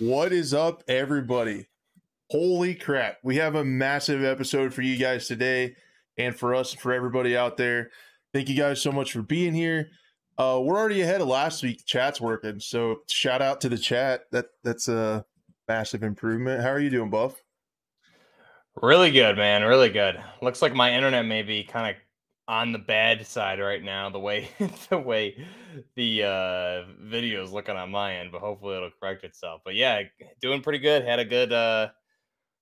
What 0.00 0.32
is 0.32 0.52
up, 0.52 0.82
everybody? 0.88 1.68
Holy 2.28 2.74
crap. 2.74 3.18
We 3.22 3.36
have 3.36 3.54
a 3.54 3.64
massive 3.64 4.24
episode 4.24 4.74
for 4.74 4.82
you 4.82 4.96
guys 4.96 5.28
today 5.28 5.76
and 6.18 6.34
for 6.36 6.52
us 6.52 6.72
and 6.72 6.80
for 6.80 6.92
everybody 6.92 7.36
out 7.36 7.56
there. 7.56 7.92
Thank 8.32 8.48
you 8.48 8.56
guys 8.56 8.82
so 8.82 8.90
much 8.90 9.12
for 9.12 9.22
being 9.22 9.54
here. 9.54 9.90
Uh, 10.36 10.60
we're 10.60 10.76
already 10.76 11.02
ahead 11.02 11.20
of 11.20 11.28
last 11.28 11.62
week. 11.62 11.78
The 11.78 11.84
Chat's 11.86 12.20
working. 12.20 12.58
So 12.58 13.02
shout 13.08 13.40
out 13.40 13.60
to 13.60 13.68
the 13.68 13.78
chat. 13.78 14.22
That 14.32 14.46
that's 14.64 14.88
a 14.88 15.24
massive 15.68 16.02
improvement. 16.02 16.60
How 16.60 16.70
are 16.70 16.80
you 16.80 16.90
doing, 16.90 17.10
Buff? 17.10 17.40
Really 18.82 19.12
good, 19.12 19.36
man. 19.36 19.62
Really 19.62 19.90
good. 19.90 20.20
Looks 20.42 20.60
like 20.60 20.74
my 20.74 20.92
internet 20.92 21.24
may 21.24 21.42
be 21.42 21.62
kind 21.62 21.94
of 21.94 22.02
on 22.46 22.72
the 22.72 22.78
bad 22.78 23.26
side 23.26 23.60
right 23.60 23.82
now. 23.82 24.10
The 24.10 24.20
way 24.20 24.50
the 24.90 24.98
way 24.98 25.46
the 25.94 26.22
uh, 26.24 26.84
video 27.00 27.42
is 27.42 27.52
looking 27.52 27.76
on 27.76 27.90
my 27.90 28.16
end, 28.16 28.32
but 28.32 28.40
hopefully 28.40 28.76
it'll 28.76 28.90
correct 28.90 29.24
itself. 29.24 29.62
But 29.64 29.74
yeah, 29.74 30.02
doing 30.40 30.62
pretty 30.62 30.78
good. 30.80 31.04
Had 31.04 31.18
a 31.20 31.24
good 31.24 31.52
uh, 31.52 31.90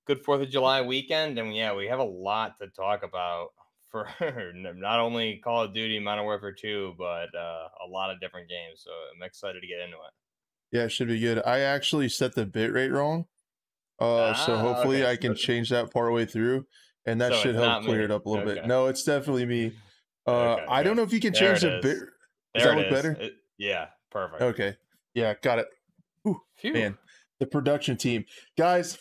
good 0.07 0.25
Fourth 0.25 0.43
of 0.43 0.51
July 0.51 0.83
weekend, 0.83 1.39
and 1.39 1.55
yeah, 1.55 1.75
we 1.75 1.87
have 1.89 2.01
a 2.01 2.05
lot 2.05 2.59
to 2.59 2.69
talk 2.69 3.03
about 3.03 3.51
for 3.91 4.09
not 4.65 5.01
only 5.01 5.39
Call 5.39 5.65
of 5.65 5.75
Duty, 5.75 5.99
Modern 5.99 6.25
Warfare 6.25 6.55
Two, 6.55 6.95
but 6.99 7.35
uh, 7.35 7.69
a 7.85 7.89
lot 7.89 8.11
of 8.11 8.21
different 8.21 8.49
games. 8.49 8.83
So 8.85 8.91
I'm 9.15 9.23
excited 9.23 9.61
to 9.61 9.67
get 9.67 9.81
into 9.81 9.97
it. 9.97 10.13
Yeah, 10.71 10.85
it 10.85 10.91
should 10.91 11.09
be 11.09 11.21
good. 11.21 11.43
I 11.45 11.61
actually 11.61 12.09
set 12.09 12.35
the 12.35 12.47
bitrate 12.47 12.93
wrong. 12.93 13.27
Uh, 13.99 14.35
so 14.35 14.57
Ah, 14.57 14.59
hopefully 14.59 15.05
okay. 15.05 15.11
I 15.11 15.17
can 15.17 15.35
change 15.37 15.71
that 15.71 15.93
part 15.93 16.13
way 16.13 16.27
through, 16.27 16.67
and 17.07 17.21
that 17.21 17.33
So 17.33 17.39
should 17.39 17.55
help 17.55 17.85
clear 17.85 17.99
me. 17.99 18.05
it 18.05 18.11
up 18.11 18.27
a 18.27 18.29
little 18.31 18.45
bit. 18.45 18.67
No, 18.67 18.87
it's 18.87 19.05
definitely 19.05 19.47
me. 19.47 19.73
Uh, 20.27 20.31
Okay, 20.55 20.65
I 20.69 20.83
don't 20.83 20.97
know 20.97 21.03
if 21.03 21.13
you 21.13 21.21
can 21.21 21.33
There 21.33 21.53
change 21.55 21.65
it 21.65 21.83
the 21.83 21.89
is. 21.89 21.95
bit. 22.01 22.09
There 22.55 22.65
that 22.67 22.77
look 22.77 22.87
is. 22.87 22.93
better? 22.93 23.13
It- 23.21 23.35
yeah, 23.59 23.87
perfect. 24.11 24.43
Okay, 24.43 24.77
yeah, 25.15 25.35
got 25.43 25.59
it. 25.61 25.67
Phew. 26.23 26.73
Man, 26.73 26.97
the 27.41 27.47
production 27.47 27.97
team, 27.97 28.25
guys. 28.57 28.99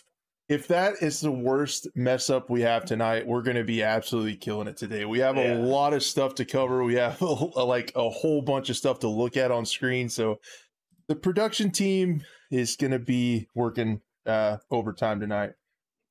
If 0.48 0.68
that 0.68 0.94
is 1.00 1.20
the 1.20 1.30
worst 1.32 1.88
mess 1.94 2.28
up 2.28 2.50
we 2.50 2.60
have 2.62 2.84
tonight, 2.84 3.26
we're 3.26 3.40
going 3.40 3.56
to 3.56 3.64
be 3.64 3.82
absolutely 3.82 4.36
killing 4.36 4.68
it 4.68 4.76
today. 4.76 5.06
We 5.06 5.20
have 5.20 5.38
a 5.38 5.54
lot 5.54 5.94
of 5.94 6.02
stuff 6.02 6.34
to 6.34 6.44
cover. 6.44 6.84
We 6.84 6.94
have 6.96 7.18
like 7.22 7.92
a 7.94 8.10
whole 8.10 8.42
bunch 8.42 8.68
of 8.68 8.76
stuff 8.76 8.98
to 8.98 9.08
look 9.08 9.38
at 9.38 9.50
on 9.50 9.64
screen. 9.64 10.10
So 10.10 10.40
the 11.08 11.14
production 11.14 11.70
team 11.70 12.22
is 12.50 12.76
going 12.76 12.90
to 12.90 12.98
be 12.98 13.48
working 13.54 14.02
uh, 14.26 14.58
overtime 14.70 15.20
tonight. 15.20 15.52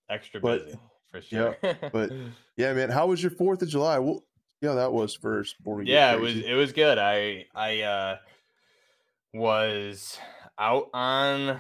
extra 0.10 0.40
But- 0.42 0.66
busy 0.66 0.80
for 1.12 1.22
sure. 1.22 1.58
but 1.92 2.12
Yeah, 2.58 2.74
man. 2.74 2.90
How 2.90 3.08
was 3.08 3.22
your 3.22 3.32
Fourth 3.32 3.62
of 3.62 3.70
July? 3.70 4.00
Well, 4.00 4.24
yeah, 4.62 4.74
that 4.74 4.94
was 4.94 5.16
first. 5.16 5.56
yeah, 5.88 6.14
it 6.14 6.20
was 6.20 6.38
it 6.38 6.54
was 6.54 6.72
good. 6.72 6.98
I 6.98 7.46
I 7.56 7.82
uh 7.82 8.18
was 9.34 10.18
out 10.60 10.90
on 10.94 11.60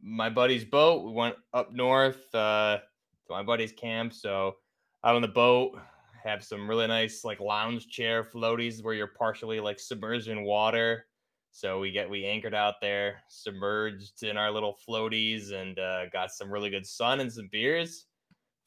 my 0.00 0.30
buddy's 0.30 0.64
boat. 0.64 1.04
We 1.04 1.12
went 1.12 1.36
up 1.52 1.72
north 1.72 2.32
uh 2.34 2.78
to 3.26 3.32
my 3.32 3.42
buddy's 3.42 3.72
camp. 3.72 4.12
So 4.14 4.56
out 5.04 5.16
on 5.16 5.22
the 5.22 5.28
boat, 5.28 5.78
have 6.22 6.44
some 6.44 6.68
really 6.68 6.86
nice 6.86 7.24
like 7.24 7.40
lounge 7.40 7.88
chair 7.88 8.24
floaties 8.24 8.82
where 8.82 8.94
you're 8.94 9.06
partially 9.08 9.60
like 9.60 9.80
submerged 9.80 10.28
in 10.28 10.44
water. 10.44 11.06
So 11.50 11.80
we 11.80 11.90
get 11.90 12.08
we 12.08 12.24
anchored 12.24 12.54
out 12.54 12.74
there, 12.80 13.22
submerged 13.28 14.22
in 14.22 14.36
our 14.36 14.50
little 14.50 14.76
floaties, 14.86 15.52
and 15.52 15.78
uh, 15.78 16.06
got 16.10 16.30
some 16.30 16.50
really 16.52 16.70
good 16.70 16.86
sun 16.86 17.20
and 17.20 17.32
some 17.32 17.48
beers. 17.50 18.06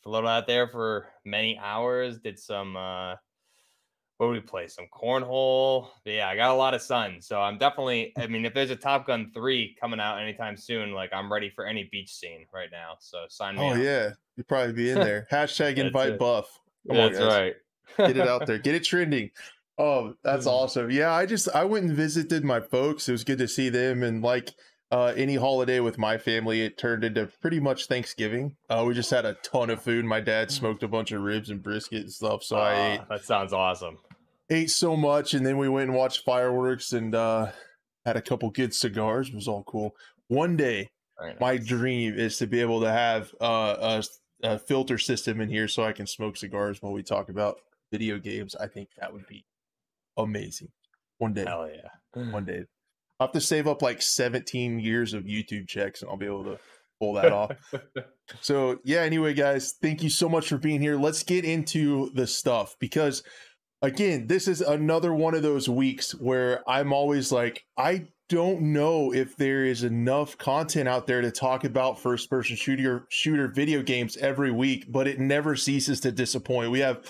Floated 0.03 0.27
out 0.27 0.47
there 0.47 0.67
for 0.67 1.07
many 1.25 1.59
hours. 1.61 2.19
Did 2.19 2.39
some 2.39 2.75
uh, 2.75 3.15
what 4.17 4.29
we 4.31 4.39
play? 4.39 4.67
Some 4.67 4.87
cornhole. 4.91 5.89
But 6.03 6.13
yeah, 6.13 6.27
I 6.29 6.35
got 6.35 6.51
a 6.51 6.55
lot 6.55 6.73
of 6.73 6.81
sun. 6.81 7.21
So 7.21 7.39
I'm 7.39 7.57
definitely, 7.57 8.13
I 8.17 8.27
mean, 8.27 8.45
if 8.45 8.53
there's 8.53 8.71
a 8.71 8.75
Top 8.75 9.05
Gun 9.07 9.31
3 9.33 9.75
coming 9.79 9.99
out 9.99 10.19
anytime 10.19 10.57
soon, 10.57 10.93
like 10.93 11.11
I'm 11.13 11.31
ready 11.31 11.49
for 11.49 11.65
any 11.65 11.87
beach 11.91 12.13
scene 12.13 12.45
right 12.53 12.69
now. 12.71 12.95
So 12.99 13.25
sign 13.29 13.55
me 13.55 13.61
Oh 13.61 13.69
up. 13.73 13.77
yeah, 13.77 14.09
you'd 14.35 14.47
probably 14.47 14.73
be 14.73 14.89
in 14.89 14.99
there. 15.03 15.27
Hashtag 15.31 15.77
invite 15.77 16.09
it. 16.13 16.19
Buff. 16.19 16.59
Come 16.87 16.97
That's 16.97 17.19
guys. 17.19 17.27
right. 17.27 17.55
Get 18.07 18.17
it 18.17 18.27
out 18.27 18.45
there. 18.47 18.57
Get 18.57 18.75
it 18.75 18.83
trending. 18.83 19.29
Oh, 19.77 20.13
that's 20.23 20.45
Mm. 20.45 20.51
awesome. 20.51 20.91
Yeah, 20.91 21.11
I 21.13 21.25
just 21.25 21.47
I 21.53 21.63
went 21.63 21.85
and 21.85 21.95
visited 21.95 22.43
my 22.43 22.59
folks. 22.59 23.07
It 23.07 23.11
was 23.13 23.23
good 23.23 23.37
to 23.39 23.47
see 23.47 23.69
them 23.69 24.01
and 24.03 24.23
like 24.23 24.53
uh, 24.91 25.13
any 25.15 25.35
holiday 25.35 25.79
with 25.79 25.97
my 25.97 26.17
family, 26.17 26.61
it 26.61 26.77
turned 26.77 27.03
into 27.03 27.27
pretty 27.41 27.59
much 27.59 27.85
Thanksgiving. 27.87 28.55
Uh, 28.69 28.83
we 28.85 28.93
just 28.93 29.09
had 29.09 29.25
a 29.25 29.33
ton 29.35 29.69
of 29.69 29.81
food. 29.81 30.03
My 30.05 30.19
dad 30.19 30.51
smoked 30.51 30.83
a 30.83 30.87
bunch 30.87 31.11
of 31.11 31.21
ribs 31.21 31.49
and 31.49 31.63
brisket 31.63 32.01
and 32.01 32.11
stuff, 32.11 32.43
so 32.43 32.57
I 32.57 32.93
ate 32.93 32.99
Ah, 33.01 33.05
that 33.09 33.23
sounds 33.23 33.53
awesome. 33.53 33.97
ate 34.49 34.69
so 34.69 34.97
much 34.97 35.33
and 35.33 35.45
then 35.45 35.57
we 35.57 35.69
went 35.69 35.89
and 35.89 35.97
watched 35.97 36.25
fireworks 36.25 36.91
and 36.91 37.15
uh 37.15 37.51
had 38.05 38.17
a 38.17 38.21
couple 38.21 38.49
good 38.49 38.73
cigars 38.73 39.29
it 39.29 39.35
was 39.35 39.47
all 39.47 39.63
cool 39.63 39.95
one 40.27 40.57
day 40.57 40.89
Very 41.19 41.35
my 41.39 41.55
dream 41.57 42.15
is 42.17 42.37
to 42.39 42.47
be 42.47 42.59
able 42.59 42.81
to 42.81 42.91
have 42.91 43.31
uh, 43.39 44.01
a, 44.43 44.47
a 44.53 44.59
filter 44.59 44.97
system 44.97 45.39
in 45.39 45.47
here 45.49 45.67
so 45.69 45.83
i 45.83 45.93
can 45.93 46.05
smoke 46.07 46.35
cigars 46.35 46.81
while 46.81 46.91
we 46.91 47.01
talk 47.03 47.29
about 47.29 47.57
video 47.93 48.17
games 48.17 48.55
i 48.55 48.67
think 48.67 48.89
that 48.99 49.13
would 49.13 49.25
be 49.27 49.45
amazing 50.17 50.69
one 51.19 51.33
day 51.33 51.45
Hell 51.47 51.69
yeah. 51.71 52.31
one 52.31 52.43
day 52.43 52.63
i'll 53.21 53.27
have 53.27 53.33
to 53.33 53.39
save 53.39 53.67
up 53.67 53.81
like 53.81 54.01
17 54.01 54.79
years 54.79 55.13
of 55.13 55.23
youtube 55.23 55.67
checks 55.67 56.01
and 56.01 56.09
i'll 56.09 56.17
be 56.17 56.25
able 56.25 56.43
to 56.43 56.57
pull 56.99 57.13
that 57.13 57.31
off. 57.31 57.51
So 58.39 58.79
yeah 58.85 59.01
anyway 59.01 59.33
guys 59.33 59.73
thank 59.81 60.01
you 60.01 60.09
so 60.09 60.29
much 60.29 60.47
for 60.47 60.57
being 60.57 60.79
here. 60.79 60.95
Let's 60.95 61.23
get 61.23 61.43
into 61.43 62.11
the 62.13 62.25
stuff 62.25 62.77
because 62.79 63.23
again 63.81 64.27
this 64.27 64.47
is 64.47 64.61
another 64.61 65.13
one 65.13 65.35
of 65.35 65.43
those 65.43 65.67
weeks 65.67 66.15
where 66.15 66.63
i'm 66.69 66.93
always 66.93 67.29
like 67.29 67.65
i 67.77 68.07
don't 68.29 68.61
know 68.61 69.13
if 69.13 69.35
there 69.35 69.65
is 69.65 69.83
enough 69.83 70.37
content 70.37 70.87
out 70.87 71.07
there 71.07 71.19
to 71.19 71.29
talk 71.29 71.65
about 71.65 71.99
first 71.99 72.29
person 72.29 72.55
shooter 72.55 73.05
shooter 73.09 73.49
video 73.49 73.81
games 73.81 74.15
every 74.15 74.51
week 74.51 74.85
but 74.87 75.05
it 75.05 75.19
never 75.19 75.57
ceases 75.57 75.99
to 75.99 76.11
disappoint. 76.13 76.71
We 76.71 76.79
have 76.79 77.03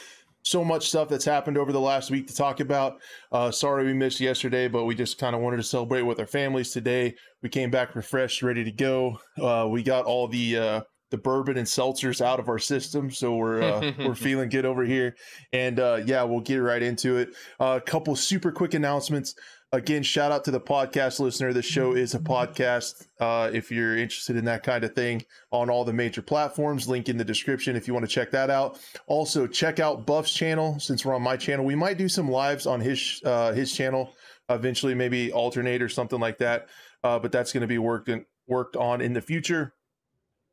so 0.44 0.63
much 0.63 0.90
stuff 0.90 1.07
that's 1.09 1.25
happened 1.25 1.57
over 1.57 1.72
the 1.72 1.79
last 1.79 2.12
week 2.12 2.28
to 2.28 2.35
talk 2.35 2.59
about. 2.59 3.00
Uh, 3.31 3.52
sorry 3.52 3.85
we 3.85 3.94
missed 3.94 4.19
yesterday 4.19 4.68
but 4.68 4.85
we 4.85 4.96
just 4.96 5.18
kind 5.18 5.35
of 5.35 5.41
wanted 5.41 5.57
to 5.57 5.63
celebrate 5.63 6.02
with 6.03 6.19
our 6.19 6.28
families 6.28 6.72
today. 6.72 7.16
We 7.41 7.50
came 7.50 7.72
back 7.72 7.96
refreshed 7.96 8.41
ready 8.41 8.63
to 8.63 8.72
go. 8.72 9.19
Uh, 9.40 9.68
we 9.69 9.84
got 9.84 10.06
all 10.06 10.28
the 10.28 10.57
uh, 10.57 10.81
the 11.09 11.18
bourbon 11.18 11.57
and 11.57 11.68
seltzers 11.68 12.22
out 12.22 12.40
of 12.40 12.47
our 12.47 12.59
system 12.59 13.12
so 13.12 13.35
we're 13.35 13.62
uh, 13.62 13.91
we're 14.00 14.16
feeling 14.16 14.50
good 14.50 14.66
over 14.66 14.84
here. 14.84 15.16
And 15.53 15.79
uh, 15.79 16.02
yeah 16.06 16.24
we'll 16.24 16.41
get 16.41 16.58
right 16.58 16.81
into 16.81 17.18
it. 17.18 17.29
Uh, 17.59 17.79
a 17.81 17.81
couple 17.81 18.16
super 18.16 18.52
quick 18.52 18.73
announcements 18.73 19.35
again 19.74 20.04
shout 20.04 20.32
out 20.32 20.44
to 20.44 20.52
the 20.52 20.59
podcast 20.59 21.20
listener. 21.20 21.54
The 21.54 21.62
show 21.62 21.94
is 21.94 22.14
a 22.14 22.20
podcast 22.20 23.08
uh, 23.20 23.50
if 23.54 23.72
you're 23.72 23.96
interested 23.96 24.36
in 24.36 24.46
that 24.46 24.64
kind 24.64 24.84
of 24.84 24.94
thing 24.94 25.24
on 25.52 25.70
all 25.70 25.86
the 25.86 25.94
major 25.94 26.22
platforms 26.22 26.90
link 26.90 27.08
in 27.08 27.18
the 27.18 27.24
description 27.24 27.76
if 27.76 27.88
you 27.88 27.94
want 27.94 28.06
to 28.06 28.12
check 28.12 28.32
that 28.32 28.50
out. 28.50 28.80
Also 29.08 29.48
check 29.48 29.80
out 29.80 30.06
buff's 30.06 30.34
channel. 30.34 30.80
Since 30.80 31.06
we're 31.06 31.16
on 31.16 31.22
my 31.22 31.38
channel 31.38 31.66
we 31.66 31.76
might 31.76 31.98
do 31.98 32.09
some 32.09 32.30
lives 32.30 32.66
on 32.66 32.82
his 32.82 33.22
uh, 33.26 33.54
his 33.54 33.74
channel 33.74 34.14
eventually 34.50 34.94
maybe 34.94 35.32
alternate 35.32 35.82
or 35.82 35.90
something 35.90 36.20
like 36.20 36.38
that. 36.40 36.68
Uh, 37.03 37.18
but 37.20 37.32
that's 37.32 37.53
going 37.53 37.62
to 37.62 37.68
be 37.68 37.78
worked 37.78 38.09
in, 38.09 38.26
worked 38.48 38.76
on 38.76 39.02
in 39.02 39.14
the 39.14 39.22
future. 39.22 39.74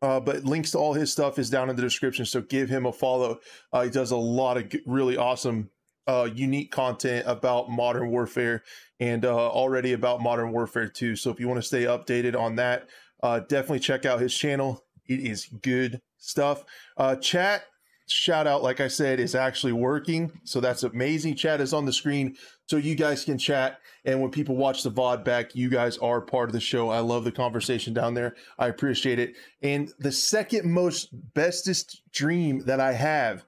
Uh, 0.00 0.20
but 0.20 0.44
links 0.44 0.70
to 0.70 0.78
all 0.78 0.94
his 0.94 1.10
stuff 1.10 1.40
is 1.40 1.50
down 1.50 1.68
in 1.68 1.74
the 1.74 1.82
description 1.82 2.24
so 2.24 2.40
give 2.40 2.68
him 2.68 2.86
a 2.86 2.92
follow. 2.92 3.40
Uh, 3.72 3.82
he 3.82 3.90
does 3.90 4.12
a 4.12 4.16
lot 4.16 4.56
of 4.56 4.72
really 4.86 5.16
awesome 5.16 5.70
uh, 6.08 6.28
unique 6.34 6.72
content 6.72 7.24
about 7.28 7.70
modern 7.70 8.10
warfare 8.10 8.64
and 8.98 9.24
uh, 9.24 9.48
already 9.50 9.92
about 9.92 10.20
modern 10.20 10.50
warfare 10.50 10.88
2 10.88 11.14
so 11.14 11.30
if 11.30 11.38
you 11.38 11.46
want 11.46 11.60
to 11.60 11.66
stay 11.66 11.84
updated 11.84 12.36
on 12.36 12.56
that 12.56 12.88
uh, 13.22 13.40
definitely 13.40 13.80
check 13.80 14.06
out 14.06 14.20
his 14.20 14.34
channel. 14.34 14.84
It 15.06 15.20
is 15.20 15.46
good 15.46 16.00
stuff. 16.18 16.64
Uh, 16.96 17.16
chat 17.16 17.64
shout 18.10 18.46
out 18.46 18.62
like 18.62 18.80
i 18.80 18.88
said 18.88 19.20
is 19.20 19.34
actually 19.34 19.72
working. 19.72 20.32
So 20.44 20.60
that's 20.60 20.82
amazing. 20.82 21.34
Chat 21.34 21.60
is 21.60 21.74
on 21.74 21.84
the 21.84 21.92
screen 21.92 22.36
so 22.66 22.78
you 22.78 22.94
guys 22.94 23.24
can 23.24 23.36
chat. 23.36 23.80
And 24.06 24.22
when 24.22 24.30
people 24.30 24.56
watch 24.56 24.82
the 24.82 24.90
vod 24.90 25.24
back 25.24 25.54
you 25.54 25.68
guys 25.68 25.98
are 25.98 26.22
part 26.22 26.48
of 26.48 26.54
the 26.54 26.60
show. 26.60 26.88
I 26.88 27.00
love 27.00 27.24
the 27.24 27.32
conversation 27.32 27.92
down 27.92 28.14
there. 28.14 28.34
I 28.58 28.68
appreciate 28.68 29.18
it. 29.18 29.34
And 29.62 29.92
the 29.98 30.12
second 30.12 30.70
most 30.70 31.10
bestest 31.34 32.02
dream 32.12 32.60
that 32.60 32.80
i 32.80 32.92
have 32.92 33.44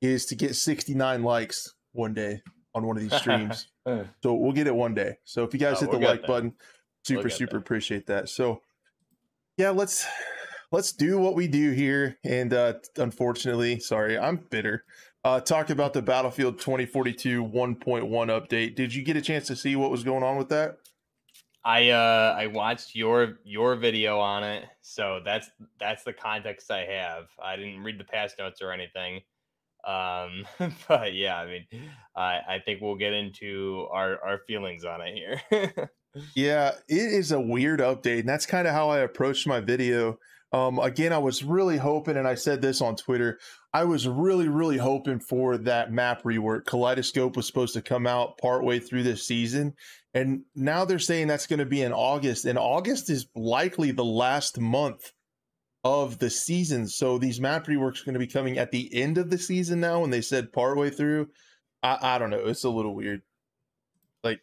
is 0.00 0.24
to 0.26 0.34
get 0.34 0.56
69 0.56 1.22
likes 1.22 1.74
one 1.92 2.14
day 2.14 2.40
on 2.74 2.86
one 2.86 2.96
of 2.96 3.02
these 3.02 3.14
streams. 3.20 3.68
So 3.86 4.34
we'll 4.34 4.52
get 4.52 4.66
it 4.66 4.74
one 4.74 4.94
day. 4.94 5.16
So 5.24 5.44
if 5.44 5.52
you 5.52 5.60
guys 5.60 5.76
Oh, 5.78 5.80
hit 5.80 5.90
the 5.90 5.98
we'll 5.98 6.08
like 6.08 6.20
there. 6.20 6.28
button 6.28 6.54
super 7.04 7.24
get 7.28 7.32
super 7.36 7.50
there. 7.52 7.60
appreciate 7.60 8.06
that. 8.06 8.28
So 8.28 8.60
yeah 9.58 9.70
let's 9.70 10.06
let's 10.70 10.92
do 10.92 11.18
what 11.18 11.34
we 11.34 11.46
do 11.48 11.72
here. 11.72 12.18
And 12.24 12.52
uh 12.54 12.74
unfortunately 12.96 13.78
sorry 13.80 14.18
i'm 14.18 14.36
bitter. 14.50 14.84
Uh 15.24 15.40
talk 15.40 15.70
about 15.70 15.92
the 15.92 16.02
battlefield 16.02 16.58
2042 16.58 17.44
1.1 17.44 18.08
update. 18.08 18.74
Did 18.74 18.94
you 18.94 19.02
get 19.04 19.16
a 19.16 19.22
chance 19.22 19.46
to 19.48 19.56
see 19.56 19.76
what 19.76 19.90
was 19.90 20.02
going 20.04 20.22
on 20.22 20.36
with 20.36 20.48
that? 20.48 20.78
I 21.64 21.90
uh 21.90 22.34
I 22.36 22.48
watched 22.48 22.96
your 22.96 23.38
your 23.44 23.76
video 23.76 24.18
on 24.18 24.42
it, 24.42 24.64
so 24.80 25.20
that's 25.24 25.48
that's 25.78 26.02
the 26.02 26.12
context 26.12 26.70
I 26.72 26.84
have. 26.86 27.26
I 27.40 27.54
didn't 27.54 27.84
read 27.84 28.00
the 28.00 28.04
past 28.04 28.36
notes 28.38 28.60
or 28.60 28.72
anything. 28.72 29.20
Um 29.86 30.44
but 30.88 31.14
yeah, 31.14 31.36
I 31.36 31.46
mean 31.46 31.66
I 32.16 32.40
I 32.48 32.58
think 32.64 32.80
we'll 32.80 32.96
get 32.96 33.12
into 33.12 33.86
our 33.92 34.22
our 34.24 34.40
feelings 34.46 34.84
on 34.84 35.00
it 35.00 35.14
here. 35.14 35.90
Yeah, 36.34 36.72
it 36.88 36.96
is 36.96 37.32
a 37.32 37.40
weird 37.40 37.80
update, 37.80 38.20
and 38.20 38.28
that's 38.28 38.46
kind 38.46 38.68
of 38.68 38.74
how 38.74 38.90
I 38.90 38.98
approached 38.98 39.46
my 39.46 39.60
video. 39.60 40.18
Um, 40.52 40.78
again, 40.78 41.12
I 41.12 41.18
was 41.18 41.42
really 41.42 41.78
hoping, 41.78 42.18
and 42.18 42.28
I 42.28 42.34
said 42.34 42.60
this 42.60 42.82
on 42.82 42.96
Twitter, 42.96 43.38
I 43.72 43.84
was 43.84 44.06
really, 44.06 44.48
really 44.48 44.76
hoping 44.76 45.18
for 45.18 45.56
that 45.56 45.90
map 45.90 46.22
rework. 46.24 46.66
Kaleidoscope 46.66 47.36
was 47.36 47.46
supposed 47.46 47.72
to 47.74 47.82
come 47.82 48.06
out 48.06 48.36
partway 48.36 48.78
through 48.78 49.04
this 49.04 49.26
season, 49.26 49.74
and 50.12 50.42
now 50.54 50.84
they're 50.84 50.98
saying 50.98 51.28
that's 51.28 51.46
going 51.46 51.60
to 51.60 51.66
be 51.66 51.80
in 51.80 51.92
August, 51.92 52.44
and 52.44 52.58
August 52.58 53.08
is 53.08 53.26
likely 53.34 53.92
the 53.92 54.04
last 54.04 54.60
month 54.60 55.12
of 55.84 56.18
the 56.18 56.30
season. 56.30 56.86
So 56.86 57.18
these 57.18 57.40
map 57.40 57.66
reworks 57.66 58.02
are 58.02 58.04
going 58.04 58.14
to 58.14 58.20
be 58.20 58.26
coming 58.26 58.58
at 58.58 58.70
the 58.70 58.88
end 58.94 59.18
of 59.18 59.30
the 59.30 59.38
season 59.38 59.80
now, 59.80 60.04
and 60.04 60.12
they 60.12 60.20
said 60.20 60.52
partway 60.52 60.90
through. 60.90 61.28
I, 61.82 61.98
I 62.00 62.18
don't 62.18 62.30
know. 62.30 62.46
It's 62.46 62.64
a 62.64 62.70
little 62.70 62.94
weird, 62.94 63.22
like 64.22 64.40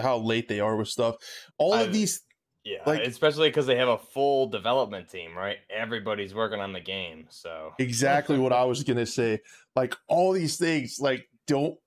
how 0.00 0.18
late 0.18 0.48
they 0.48 0.60
are 0.60 0.76
with 0.76 0.88
stuff. 0.88 1.16
All 1.58 1.74
I, 1.74 1.82
of 1.82 1.92
these, 1.92 2.22
yeah, 2.64 2.78
like 2.84 3.02
especially 3.02 3.48
because 3.48 3.66
they 3.66 3.76
have 3.76 3.88
a 3.88 3.98
full 3.98 4.48
development 4.48 5.08
team, 5.08 5.36
right? 5.36 5.58
Everybody's 5.70 6.34
working 6.34 6.60
on 6.60 6.72
the 6.72 6.80
game, 6.80 7.26
so 7.28 7.72
exactly 7.78 8.38
what 8.38 8.52
I 8.52 8.64
was 8.64 8.82
gonna 8.82 9.06
say. 9.06 9.40
Like 9.76 9.94
all 10.08 10.32
these 10.32 10.56
things, 10.56 10.98
like 10.98 11.28
don't 11.46 11.78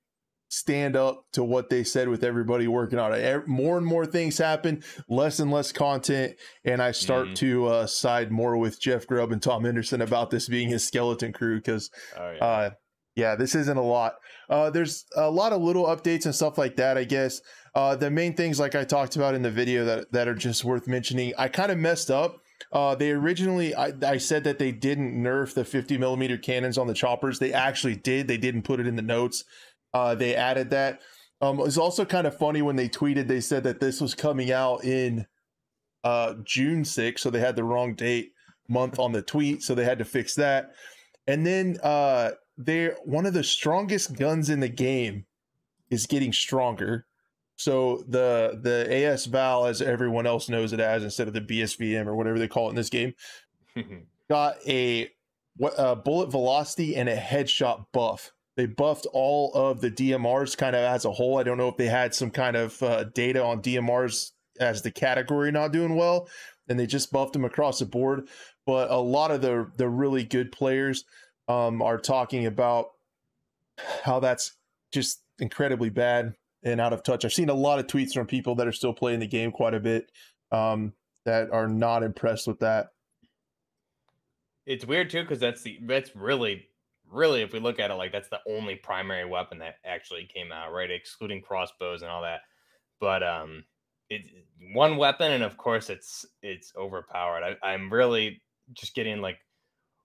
stand 0.50 0.96
up 0.96 1.26
to 1.32 1.44
what 1.44 1.70
they 1.70 1.84
said 1.84 2.10
with 2.10 2.24
everybody 2.24 2.68
working 2.68 3.00
on 3.00 3.14
it. 3.14 3.48
More 3.48 3.78
and 3.78 3.86
more 3.86 4.06
things 4.06 4.38
happen, 4.38 4.84
less 5.08 5.40
and 5.40 5.52
less 5.52 5.72
content, 5.72 6.36
and 6.66 6.82
I 6.82 6.92
start 6.92 7.30
mm. 7.30 7.36
to 7.36 7.68
uh, 7.68 7.88
side 7.88 8.32
more 8.32 8.58
with 8.58 8.82
Jeff 8.82 9.08
Grubb 9.08 9.32
and 9.32 9.42
Tom 9.42 9.64
Henderson 9.64 10.02
about 10.02 10.32
this 10.32 10.50
being 10.50 10.70
his 10.70 10.86
skeleton 10.86 11.32
crew 11.32 11.58
because, 11.58 11.90
oh, 12.18 12.32
yeah. 12.32 12.46
Uh, 12.46 12.70
yeah. 13.16 13.36
this 13.36 13.56
isn't 13.56 13.78
a 13.78 13.82
lot. 13.82 14.16
Uh, 14.50 14.70
there's 14.70 15.06
a 15.16 15.30
lot 15.30 15.54
of 15.54 15.62
little 15.62 15.86
updates 15.86 16.26
and 16.26 16.34
stuff 16.34 16.58
like 16.58 16.76
that, 16.78 16.98
I 16.98 17.04
guess. 17.04 17.42
Uh, 17.76 17.96
the 17.96 18.10
main 18.10 18.34
things, 18.34 18.60
like 18.60 18.74
I 18.74 18.84
talked 18.84 19.16
about 19.16 19.36
in 19.36 19.44
the 19.44 19.52
video, 19.52 19.86
that 19.86 20.12
that 20.12 20.28
are 20.28 20.36
just 20.36 20.66
worth 20.66 20.88
mentioning. 20.88 21.34
I 21.38 21.48
kind 21.48 21.72
of 21.72 21.78
messed 21.78 22.10
up. 22.10 22.42
Uh, 22.72 22.94
they 22.94 23.12
originally, 23.12 23.74
I, 23.74 23.94
I, 24.06 24.18
said 24.18 24.44
that 24.44 24.60
they 24.60 24.72
didn't 24.72 25.16
nerf 25.16 25.54
the 25.54 25.64
50 25.64 25.98
millimeter 25.98 26.38
cannons 26.38 26.78
on 26.78 26.88
the 26.88 26.94
choppers. 26.94 27.40
They 27.40 27.54
actually 27.54 27.96
did. 27.96 28.28
They 28.28 28.38
didn't 28.38 28.64
put 28.64 28.80
it 28.80 28.86
in 28.86 28.96
the 28.96 29.02
notes. 29.02 29.44
Uh, 29.94 30.16
they 30.16 30.36
added 30.36 30.70
that. 30.72 31.00
Um, 31.42 31.60
it 31.60 31.64
was 31.64 31.78
also 31.78 32.06
kind 32.06 32.28
of 32.28 32.38
funny 32.38 32.62
when 32.62 32.76
they 32.76 32.90
tweeted. 32.90 33.28
They 33.28 33.42
said 33.42 33.64
that 33.64 33.80
this 33.80 34.02
was 34.02 34.14
coming 34.14 34.52
out 34.52 34.84
in 34.84 35.26
uh, 36.04 36.36
June 36.44 36.84
6th, 36.84 37.20
so 37.20 37.30
they 37.30 37.40
had 37.40 37.56
the 37.56 37.64
wrong 37.64 37.96
date 37.96 38.34
month 38.68 39.00
on 39.00 39.12
the 39.12 39.22
tweet, 39.22 39.64
so 39.64 39.74
they 39.74 39.84
had 39.84 40.00
to 40.00 40.06
fix 40.06 40.36
that. 40.36 40.72
And 41.28 41.46
then 41.46 41.78
uh, 41.84 42.32
they 42.58 42.92
one 43.04 43.26
of 43.26 43.34
the 43.34 43.44
strongest 43.44 44.18
guns 44.18 44.50
in 44.50 44.60
the 44.60 44.70
game 44.70 45.26
is 45.90 46.06
getting 46.06 46.34
stronger. 46.34 47.06
So 47.56 48.04
the 48.08 48.60
the 48.62 48.88
AS 48.92 49.26
Val, 49.26 49.66
as 49.66 49.82
everyone 49.82 50.26
else 50.26 50.50
knows 50.50 50.74
it 50.74 50.80
as, 50.80 51.04
instead 51.04 51.28
of 51.28 51.34
the 51.34 51.42
BSVM 51.42 52.06
or 52.08 52.16
whatever 52.16 52.40
they 52.40 52.48
call 52.48 52.68
it 52.68 52.72
in 52.72 52.76
this 52.76 52.90
game, 52.90 53.14
got 54.30 54.56
a, 54.68 55.10
a 55.78 55.96
bullet 55.96 56.32
velocity 56.32 56.96
and 56.96 57.10
a 57.10 57.18
headshot 57.18 57.86
buff. 57.92 58.32
They 58.60 58.66
buffed 58.66 59.08
all 59.14 59.54
of 59.54 59.80
the 59.80 59.90
DMRs 59.90 60.58
kind 60.58 60.76
of 60.76 60.84
as 60.84 61.06
a 61.06 61.12
whole. 61.14 61.40
I 61.40 61.44
don't 61.44 61.58
know 61.58 61.70
if 61.70 61.78
they 61.78 61.86
had 61.86 62.14
some 62.14 62.30
kind 62.30 62.58
of 62.58 62.84
uh, 62.84 63.06
data 63.06 63.42
on 63.42 63.62
DMRs 63.62 64.32
as 64.60 64.82
the 64.82 64.92
category 64.92 65.50
not 65.50 65.72
doing 65.72 65.96
well, 65.96 66.28
and 66.68 66.78
they 66.78 66.86
just 66.86 67.10
buffed 67.10 67.32
them 67.32 67.46
across 67.46 67.80
the 67.80 67.86
board. 67.86 68.28
But 68.66 68.92
a 68.92 68.98
lot 68.98 69.32
of 69.32 69.40
the 69.40 69.72
the 69.78 69.88
really 69.88 70.26
good 70.26 70.52
players 70.52 71.06
um, 71.48 71.82
are 71.82 71.98
talking 71.98 72.48
about 72.48 72.88
how 74.04 74.20
that's 74.20 74.58
just 74.92 75.24
incredibly 75.40 75.90
bad 75.90 76.34
and 76.62 76.82
out 76.82 76.92
of 76.92 77.02
touch. 77.02 77.24
I've 77.24 77.32
seen 77.32 77.48
a 77.48 77.54
lot 77.54 77.80
of 77.80 77.88
tweets 77.88 78.12
from 78.12 78.28
people 78.28 78.56
that 78.56 78.68
are 78.68 78.74
still 78.74 78.94
playing 78.94 79.22
the 79.22 79.28
game 79.28 79.54
quite 79.54 79.74
a 79.74 79.80
bit 79.80 80.12
um, 80.52 80.92
that 81.24 81.50
are 81.52 81.70
not 81.70 82.04
impressed 82.04 82.46
with 82.46 82.60
that. 82.60 82.88
It's 84.66 84.84
weird 84.84 85.10
too 85.10 85.22
because 85.22 85.40
that's 85.40 85.62
the 85.62 85.80
that's 85.84 86.14
really 86.14 86.66
really 87.12 87.42
if 87.42 87.54
we 87.54 87.60
look 87.60 87.80
at 87.80 87.92
it 87.92 87.96
like 87.96 88.12
that's 88.12 88.30
the 88.30 88.42
only 88.48 88.76
primary 88.76 89.26
weapon 89.26 89.60
that 89.60 89.76
actually 89.86 90.30
came 90.34 90.52
out 90.52 90.72
right, 90.72 90.92
excluding 90.92 91.42
crossbows 91.42 92.02
and 92.02 92.12
all 92.12 92.22
that. 92.22 92.42
But 93.00 93.24
um, 93.24 93.64
it's 94.10 94.30
one 94.74 94.98
weapon, 94.98 95.32
and 95.32 95.44
of 95.44 95.58
course 95.58 95.90
it's 95.90 96.26
it's 96.42 96.74
overpowered. 96.78 97.44
I, 97.44 97.68
I'm 97.68 97.92
really 97.92 98.42
just 98.74 98.96
getting 98.96 99.22
like 99.22 99.40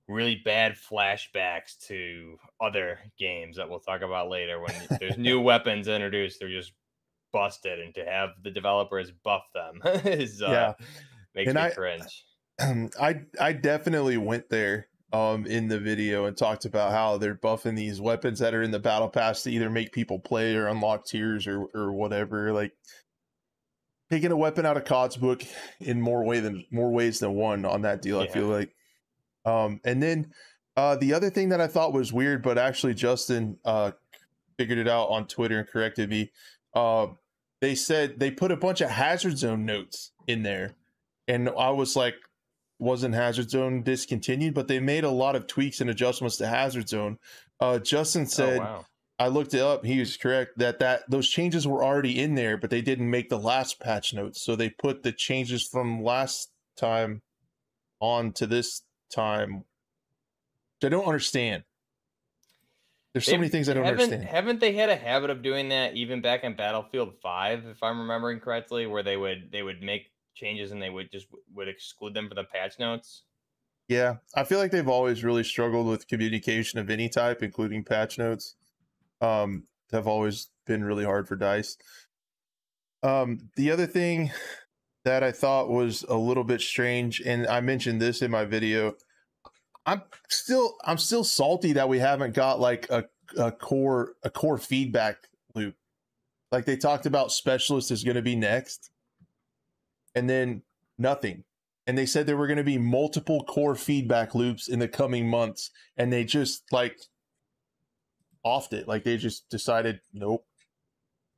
really 0.08 0.40
bad 0.44 0.74
flashbacks 0.76 1.78
to 1.86 2.36
other 2.60 2.98
games 3.18 3.56
that 3.56 3.68
we'll 3.68 3.80
talk 3.80 4.02
about 4.02 4.28
later 4.28 4.60
when 4.60 4.74
there's 5.00 5.16
new 5.16 5.40
weapons 5.40 5.88
introduced 5.88 6.38
they're 6.38 6.48
just 6.50 6.72
busted 7.32 7.80
and 7.80 7.94
to 7.94 8.04
have 8.04 8.30
the 8.42 8.50
developers 8.50 9.10
buff 9.24 9.44
them 9.54 9.80
is 10.04 10.42
uh, 10.42 10.46
yeah 10.48 10.86
makes 11.34 11.48
and 11.48 11.56
me 11.56 11.62
I, 11.62 11.70
cringe 11.70 12.24
i 13.00 13.20
i 13.40 13.52
definitely 13.52 14.18
went 14.18 14.50
there 14.50 14.88
um 15.14 15.46
in 15.46 15.68
the 15.68 15.78
video 15.78 16.24
and 16.24 16.36
talked 16.36 16.64
about 16.64 16.90
how 16.90 17.16
they're 17.16 17.36
buffing 17.36 17.76
these 17.76 18.00
weapons 18.00 18.40
that 18.40 18.52
are 18.52 18.62
in 18.62 18.72
the 18.72 18.78
battle 18.78 19.08
pass 19.08 19.42
to 19.42 19.50
either 19.50 19.70
make 19.70 19.92
people 19.92 20.18
play 20.18 20.56
or 20.56 20.66
unlock 20.66 21.06
tiers 21.06 21.46
or 21.46 21.66
or 21.74 21.92
whatever 21.92 22.52
like 22.52 22.72
taking 24.10 24.32
a 24.32 24.36
weapon 24.36 24.66
out 24.66 24.76
of 24.76 24.84
COD's 24.84 25.16
book 25.16 25.42
in 25.80 26.00
more 26.00 26.24
way 26.24 26.40
than 26.40 26.64
more 26.70 26.90
ways 26.90 27.20
than 27.20 27.32
one 27.32 27.64
on 27.64 27.82
that 27.82 28.02
deal. 28.02 28.18
Yeah. 28.18 28.24
I 28.24 28.32
feel 28.32 28.46
like 28.46 28.74
um, 29.44 29.80
and 29.84 30.02
then 30.02 30.32
uh, 30.76 30.96
the 30.96 31.14
other 31.14 31.30
thing 31.30 31.50
that 31.50 31.60
I 31.60 31.66
thought 31.66 31.92
was 31.92 32.12
weird, 32.12 32.42
but 32.42 32.58
actually 32.58 32.94
Justin 32.94 33.58
uh, 33.64 33.92
figured 34.56 34.78
it 34.78 34.88
out 34.88 35.06
on 35.06 35.26
Twitter 35.26 35.58
and 35.58 35.68
corrected 35.68 36.10
me. 36.10 36.32
Uh, 36.74 37.08
they 37.60 37.74
said 37.74 38.18
they 38.18 38.30
put 38.30 38.50
a 38.50 38.56
bunch 38.56 38.80
of 38.80 38.90
hazard 38.90 39.38
zone 39.38 39.64
notes 39.64 40.12
in 40.26 40.42
there, 40.42 40.74
and 41.28 41.48
I 41.48 41.70
was 41.70 41.94
like, 41.94 42.16
wasn't 42.78 43.14
hazard 43.14 43.50
zone 43.50 43.82
discontinued? 43.82 44.54
But 44.54 44.68
they 44.68 44.80
made 44.80 45.04
a 45.04 45.10
lot 45.10 45.36
of 45.36 45.46
tweaks 45.46 45.80
and 45.80 45.90
adjustments 45.90 46.36
to 46.38 46.46
hazard 46.46 46.88
zone. 46.88 47.18
Uh, 47.60 47.78
Justin 47.78 48.22
oh, 48.22 48.26
said. 48.26 48.58
Oh, 48.58 48.64
wow. 48.64 48.86
I 49.16 49.28
looked 49.28 49.54
it 49.54 49.60
up. 49.60 49.84
He 49.84 50.00
was 50.00 50.16
correct 50.16 50.58
that 50.58 50.80
that 50.80 51.08
those 51.08 51.28
changes 51.28 51.68
were 51.68 51.84
already 51.84 52.20
in 52.20 52.34
there, 52.34 52.56
but 52.56 52.70
they 52.70 52.82
didn't 52.82 53.08
make 53.08 53.28
the 53.28 53.38
last 53.38 53.78
patch 53.78 54.12
notes. 54.12 54.42
So 54.42 54.56
they 54.56 54.70
put 54.70 55.04
the 55.04 55.12
changes 55.12 55.62
from 55.62 56.02
last 56.02 56.50
time 56.76 57.22
on 58.00 58.32
to 58.32 58.46
this 58.46 58.82
time. 59.14 59.64
I 60.82 60.88
don't 60.88 61.06
understand. 61.06 61.62
There's 63.12 63.26
so 63.26 63.32
they 63.32 63.38
many 63.38 63.48
things 63.48 63.68
I 63.68 63.74
don't 63.74 63.84
haven't, 63.84 64.02
understand. 64.02 64.28
Haven't 64.28 64.60
they 64.60 64.72
had 64.72 64.90
a 64.90 64.96
habit 64.96 65.30
of 65.30 65.42
doing 65.42 65.68
that 65.68 65.94
even 65.94 66.20
back 66.20 66.42
in 66.42 66.56
Battlefield 66.56 67.14
5, 67.22 67.64
if 67.66 67.82
I'm 67.82 68.00
remembering 68.00 68.40
correctly, 68.40 68.86
where 68.86 69.04
they 69.04 69.16
would 69.16 69.50
they 69.52 69.62
would 69.62 69.80
make 69.80 70.10
changes 70.34 70.72
and 70.72 70.82
they 70.82 70.90
would 70.90 71.10
just 71.10 71.26
would 71.54 71.68
exclude 71.68 72.14
them 72.14 72.28
from 72.28 72.36
the 72.36 72.44
patch 72.44 72.78
notes? 72.78 73.22
Yeah, 73.88 74.16
I 74.34 74.44
feel 74.44 74.58
like 74.58 74.70
they've 74.70 74.88
always 74.88 75.22
really 75.22 75.44
struggled 75.44 75.86
with 75.86 76.08
communication 76.08 76.78
of 76.78 76.88
any 76.88 77.08
type, 77.08 77.42
including 77.42 77.84
patch 77.84 78.18
notes. 78.18 78.56
Um, 79.20 79.64
have 79.92 80.06
always 80.06 80.48
been 80.66 80.84
really 80.84 81.04
hard 81.04 81.28
for 81.28 81.36
Dice. 81.36 81.76
Um, 83.02 83.50
the 83.56 83.70
other 83.70 83.86
thing 83.86 84.32
that 85.04 85.22
I 85.22 85.32
thought 85.32 85.68
was 85.68 86.04
a 86.08 86.16
little 86.16 86.44
bit 86.44 86.60
strange, 86.60 87.20
and 87.20 87.46
I 87.46 87.60
mentioned 87.60 88.00
this 88.00 88.22
in 88.22 88.30
my 88.30 88.44
video. 88.44 88.94
I'm 89.86 90.02
still 90.28 90.76
I'm 90.84 90.98
still 90.98 91.24
salty 91.24 91.74
that 91.74 91.88
we 91.88 91.98
haven't 91.98 92.34
got 92.34 92.58
like 92.58 92.88
a, 92.90 93.04
a 93.36 93.52
core 93.52 94.14
a 94.22 94.30
core 94.30 94.58
feedback 94.58 95.28
loop. 95.54 95.76
Like 96.50 96.64
they 96.64 96.76
talked 96.76 97.04
about 97.04 97.32
specialist 97.32 97.90
is 97.90 98.04
going 98.04 98.16
to 98.16 98.22
be 98.22 98.36
next, 98.36 98.90
and 100.14 100.28
then 100.28 100.62
nothing. 100.98 101.44
And 101.86 101.98
they 101.98 102.06
said 102.06 102.26
there 102.26 102.36
were 102.36 102.46
going 102.46 102.56
to 102.56 102.64
be 102.64 102.78
multiple 102.78 103.44
core 103.44 103.74
feedback 103.74 104.34
loops 104.34 104.68
in 104.68 104.78
the 104.78 104.88
coming 104.88 105.28
months, 105.28 105.70
and 105.96 106.12
they 106.12 106.24
just 106.24 106.64
like 106.72 106.98
offed 108.44 108.72
it. 108.72 108.88
Like 108.88 109.04
they 109.04 109.18
just 109.18 109.48
decided, 109.50 110.00
nope, 110.14 110.46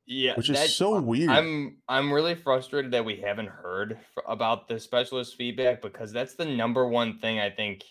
yeah, 0.07 0.35
which 0.35 0.49
is 0.49 0.73
so 0.73 1.01
weird. 1.01 1.29
I'm 1.29 1.79
I'm 1.89 2.13
really 2.13 2.33
frustrated 2.33 2.91
that 2.93 3.03
we 3.03 3.17
haven't 3.17 3.49
heard 3.49 3.99
about 4.25 4.69
the 4.69 4.79
specialist 4.79 5.35
feedback 5.35 5.81
because 5.81 6.13
that's 6.13 6.35
the 6.35 6.45
number 6.45 6.87
one 6.87 7.19
thing 7.19 7.39
I 7.39 7.49
think 7.49 7.83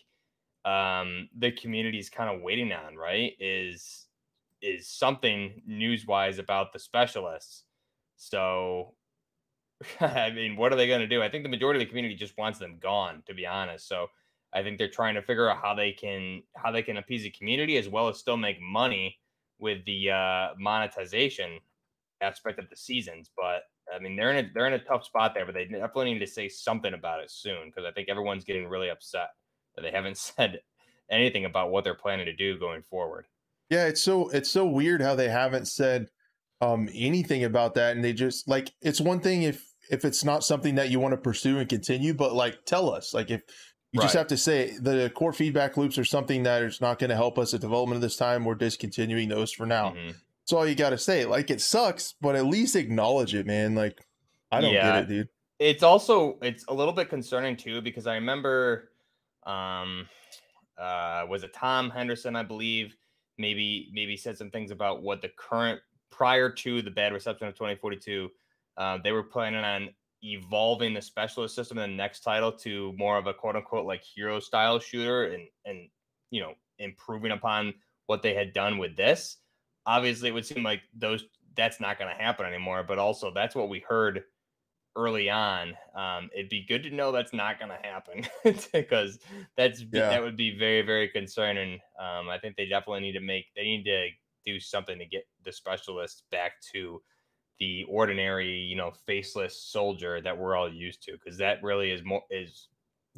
um, 0.65 1.29
the 1.37 1.53
community 1.53 1.99
is 1.99 2.09
kind 2.09 2.35
of 2.35 2.41
waiting 2.41 2.73
on. 2.73 2.97
Right? 2.97 3.33
Is 3.39 4.07
is 4.63 4.89
something 4.89 5.61
news 5.67 6.07
wise 6.07 6.39
about 6.39 6.73
the 6.73 6.79
specialists? 6.79 7.65
So, 8.17 8.95
I 10.01 10.31
mean, 10.31 10.57
what 10.57 10.73
are 10.73 10.77
they 10.77 10.87
going 10.87 11.01
to 11.01 11.07
do? 11.07 11.23
I 11.23 11.29
think 11.29 11.45
the 11.45 11.51
majority 11.51 11.79
of 11.79 11.87
the 11.87 11.91
community 11.91 12.15
just 12.15 12.37
wants 12.39 12.59
them 12.59 12.79
gone, 12.81 13.23
to 13.27 13.35
be 13.35 13.47
honest. 13.47 13.89
So, 13.89 14.09
I 14.53 14.63
think 14.63 14.79
they're 14.79 14.89
trying 14.89 15.17
to 15.17 15.23
figure 15.23 15.51
out 15.51 15.59
how 15.61 15.75
they 15.75 15.93
can 15.93 16.43
how 16.55 16.71
they 16.71 16.83
can 16.83 16.97
appease 16.97 17.25
the 17.25 17.31
community 17.31 17.77
as 17.77 17.89
well 17.89 18.09
as 18.09 18.19
still 18.19 18.37
make 18.37 18.61
money 18.61 19.19
with 19.59 19.85
the 19.85 20.11
uh, 20.11 20.49
monetization 20.59 21.59
aspect 22.21 22.59
of 22.59 22.71
the 22.71 22.77
seasons. 22.77 23.31
But 23.37 23.63
I 23.95 23.99
mean, 23.99 24.17
they're 24.17 24.31
in 24.33 24.47
a 24.47 24.51
they're 24.55 24.67
in 24.67 24.73
a 24.73 24.79
tough 24.79 25.05
spot 25.05 25.33
there, 25.35 25.47
but 25.47 25.55
they 25.55 25.67
definitely 25.67 26.15
need 26.15 26.21
to 26.21 26.27
say 26.27 26.49
something 26.49 26.95
about 26.95 27.21
it 27.21 27.31
soon 27.31 27.67
because 27.67 27.85
I 27.85 27.93
think 27.93 28.09
everyone's 28.09 28.45
getting 28.45 28.67
really 28.69 28.89
upset 28.89 29.31
that 29.75 29.83
they 29.83 29.91
haven't 29.91 30.17
said 30.19 30.61
anything 31.11 31.45
about 31.45 31.71
what 31.71 31.85
they're 31.85 31.95
planning 31.95 32.27
to 32.27 32.33
do 32.33 32.59
going 32.59 32.83
forward. 32.83 33.27
Yeah, 33.69 33.87
it's 33.87 34.03
so 34.03 34.29
it's 34.31 34.51
so 34.51 34.67
weird 34.67 35.03
how 35.03 35.15
they 35.15 35.29
haven't 35.29 35.67
said 35.67 36.09
um 36.61 36.89
anything 36.95 37.45
about 37.45 37.75
that 37.75 37.95
and 37.95 38.05
they 38.05 38.13
just 38.13 38.49
like 38.49 38.73
it's 38.81 39.01
one 39.01 39.21
thing 39.21 39.43
if 39.43 39.75
if 39.91 40.05
it's 40.05 40.25
not 40.25 40.45
something 40.45 40.75
that 40.77 40.91
you 40.91 40.99
want 40.99 41.13
to 41.13 41.19
pursue 41.19 41.59
and 41.59 41.69
continue 41.69 42.15
but 42.15 42.33
like 42.33 42.65
tell 42.65 42.93
us 42.93 43.13
like 43.13 43.31
if 43.31 43.43
you 43.93 44.01
right. 44.01 44.05
just 44.05 44.17
have 44.17 44.27
to 44.27 44.37
say 44.37 44.77
the 44.81 45.11
core 45.15 45.33
feedback 45.33 45.77
loops 45.77 45.99
are 45.99 46.05
something 46.05 46.43
that 46.43 46.63
is 46.63 46.81
not 46.81 46.99
going 46.99 47.11
to 47.11 47.17
help 47.17 47.39
us 47.39 47.55
at 47.55 47.61
development 47.61 47.97
of 47.97 48.03
this 48.03 48.17
time 48.17 48.45
we're 48.45 48.55
discontinuing 48.55 49.29
those 49.29 49.53
for 49.53 49.67
now 49.67 49.91
mm-hmm. 49.91 50.09
that's 50.09 50.53
all 50.53 50.67
you 50.67 50.75
got 50.75 50.91
to 50.91 50.99
say 50.99 51.25
like 51.25 51.51
it 51.51 51.61
sucks 51.61 52.15
but 52.21 52.35
at 52.35 52.47
least 52.47 52.75
acknowledge 52.75 53.35
it 53.35 53.47
man 53.47 53.75
like 53.75 54.07
i 54.51 54.61
don't 54.61 54.73
yeah. 54.73 55.01
get 55.01 55.03
it 55.03 55.09
dude 55.09 55.29
it's 55.59 55.83
also 55.83 56.39
it's 56.43 56.65
a 56.69 56.75
little 56.75 56.93
bit 56.93 57.09
concerning 57.09 57.57
too 57.57 57.81
because 57.83 58.07
i 58.07 58.15
remember 58.15 58.91
um 59.47 60.07
uh 60.79 61.25
was 61.29 61.43
it 61.43 61.53
tom 61.53 61.91
henderson 61.91 62.35
i 62.35 62.43
believe 62.43 62.97
maybe 63.39 63.91
maybe 63.93 64.17
said 64.17 64.37
some 64.37 64.51
things 64.51 64.71
about 64.71 65.03
what 65.03 65.23
the 65.23 65.31
current 65.37 65.81
prior 66.11 66.51
to 66.51 66.83
the 66.83 66.91
bad 66.91 67.13
reception 67.13 67.47
of 67.47 67.55
2042 67.55 68.31
uh, 68.77 68.99
they 69.03 69.13
were 69.13 69.23
planning 69.23 69.65
on 69.65 69.89
evolving 70.23 70.95
the 70.95 71.03
specialist 71.03 71.55
system 71.55 71.79
in 71.79 71.91
the 71.91 71.97
next 71.97 72.21
title 72.21 72.51
to 72.51 72.93
more 72.97 73.19
of 73.19 73.27
a 73.27 73.35
quote 73.35 73.57
unquote 73.57 73.87
like 73.87 74.03
hero 74.03 74.41
style 74.41 74.79
shooter 74.79 75.27
and 75.27 75.45
and 75.65 75.89
you 76.31 76.41
know 76.41 76.55
improving 76.79 77.33
upon 77.33 77.73
what 78.07 78.23
they 78.23 78.35
had 78.35 78.53
done 78.53 78.79
with 78.79 78.97
this. 78.97 79.39
Obviously 79.87 80.29
it 80.29 80.33
would 80.33 80.47
seem 80.47 80.63
like 80.63 80.83
those 80.95 81.25
that's 81.57 81.81
not 81.81 81.99
going 81.99 82.15
to 82.15 82.23
happen 82.23 82.47
anymore 82.47 82.85
but 82.87 82.99
also 82.99 83.33
that's 83.33 83.55
what 83.55 83.69
we 83.69 83.81
heard 83.81 84.25
early 84.97 85.29
on. 85.29 85.75
Um, 85.95 86.31
it'd 86.35 86.49
be 86.49 86.65
good 86.67 86.83
to 86.85 86.91
know 86.91 87.13
that's 87.13 87.35
not 87.35 87.59
going 87.59 87.71
to 87.71 87.87
happen 87.87 88.27
because 88.73 89.19
that's 89.57 89.83
yeah. 89.93 90.09
that 90.09 90.23
would 90.23 90.37
be 90.37 90.59
very 90.59 90.83
very 90.83 91.09
concerning. 91.09 91.81
Um, 92.01 92.29
i 92.29 92.39
think 92.39 92.57
they 92.57 92.67
definitely 92.67 93.01
need 93.01 93.13
to 93.13 93.21
make 93.21 93.47
they 93.55 93.65
need 93.65 93.85
to 93.85 94.09
do 94.45 94.61
something 94.61 94.99
to 94.99 95.05
get 95.05 95.27
the 95.47 95.53
specialists 95.53 96.25
back 96.31 96.61
to 96.73 97.01
the 97.59 97.85
ordinary, 97.89 98.59
you 98.59 98.77
know, 98.77 98.93
faceless 99.07 99.63
soldier 99.63 100.21
that 100.21 100.37
we're 100.37 100.55
all 100.55 100.71
used 100.71 101.03
to, 101.05 101.13
because 101.13 101.39
that 101.39 101.63
really 101.63 101.91
is 101.91 102.05
more 102.05 102.23
is 102.31 102.69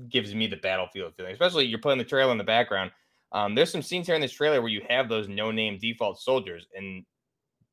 gives 0.08 0.32
me 0.32 0.46
the 0.46 0.56
battlefield 0.58 1.12
feeling. 1.16 1.32
Especially 1.32 1.64
you're 1.64 1.80
playing 1.80 1.98
the 1.98 2.04
trailer 2.04 2.30
in 2.30 2.38
the 2.38 2.44
background. 2.44 2.92
Um, 3.32 3.54
there's 3.54 3.72
some 3.72 3.82
scenes 3.82 4.06
here 4.06 4.14
in 4.14 4.20
this 4.20 4.32
trailer 4.32 4.62
where 4.62 4.70
you 4.70 4.82
have 4.88 5.08
those 5.08 5.28
no-name 5.28 5.78
default 5.80 6.20
soldiers, 6.20 6.66
and 6.76 7.04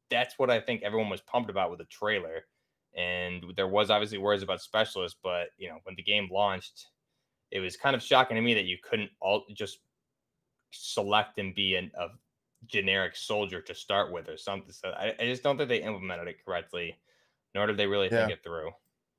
that's 0.10 0.40
what 0.40 0.50
I 0.50 0.60
think 0.60 0.82
everyone 0.82 1.10
was 1.10 1.22
pumped 1.22 1.52
about 1.52 1.70
with 1.70 1.80
the 1.80 1.86
trailer. 1.86 2.46
And 2.98 3.44
there 3.56 3.68
was 3.68 3.90
obviously 3.90 4.18
worries 4.18 4.42
about 4.42 4.62
specialists, 4.62 5.20
but 5.22 5.50
you 5.58 5.68
know, 5.68 5.78
when 5.84 5.96
the 5.96 6.04
game 6.04 6.30
launched, 6.32 6.88
it 7.52 7.60
was 7.60 7.78
kind 7.78 7.96
of 7.96 8.02
shocking 8.02 8.36
to 8.36 8.42
me 8.42 8.54
that 8.56 8.66
you 8.66 8.78
couldn't 8.82 9.12
all 9.22 9.44
just 9.54 9.80
select 10.72 11.38
and 11.38 11.54
be 11.54 11.76
an, 11.76 11.92
a 12.00 12.08
generic 12.68 13.16
soldier 13.16 13.62
to 13.62 13.76
start 13.76 14.12
with 14.12 14.30
or 14.30 14.38
something. 14.38 14.72
So 14.72 14.90
I, 14.90 15.16
I 15.20 15.26
just 15.26 15.44
don't 15.44 15.58
think 15.58 15.70
they 15.70 15.82
implemented 15.82 16.28
it 16.28 16.44
correctly, 16.46 16.98
nor 17.54 17.68
did 17.68 17.78
they 17.78 17.88
really 17.88 18.10
yeah. 18.12 18.28
think 18.28 18.32
it 18.32 18.44
through. 18.44 18.72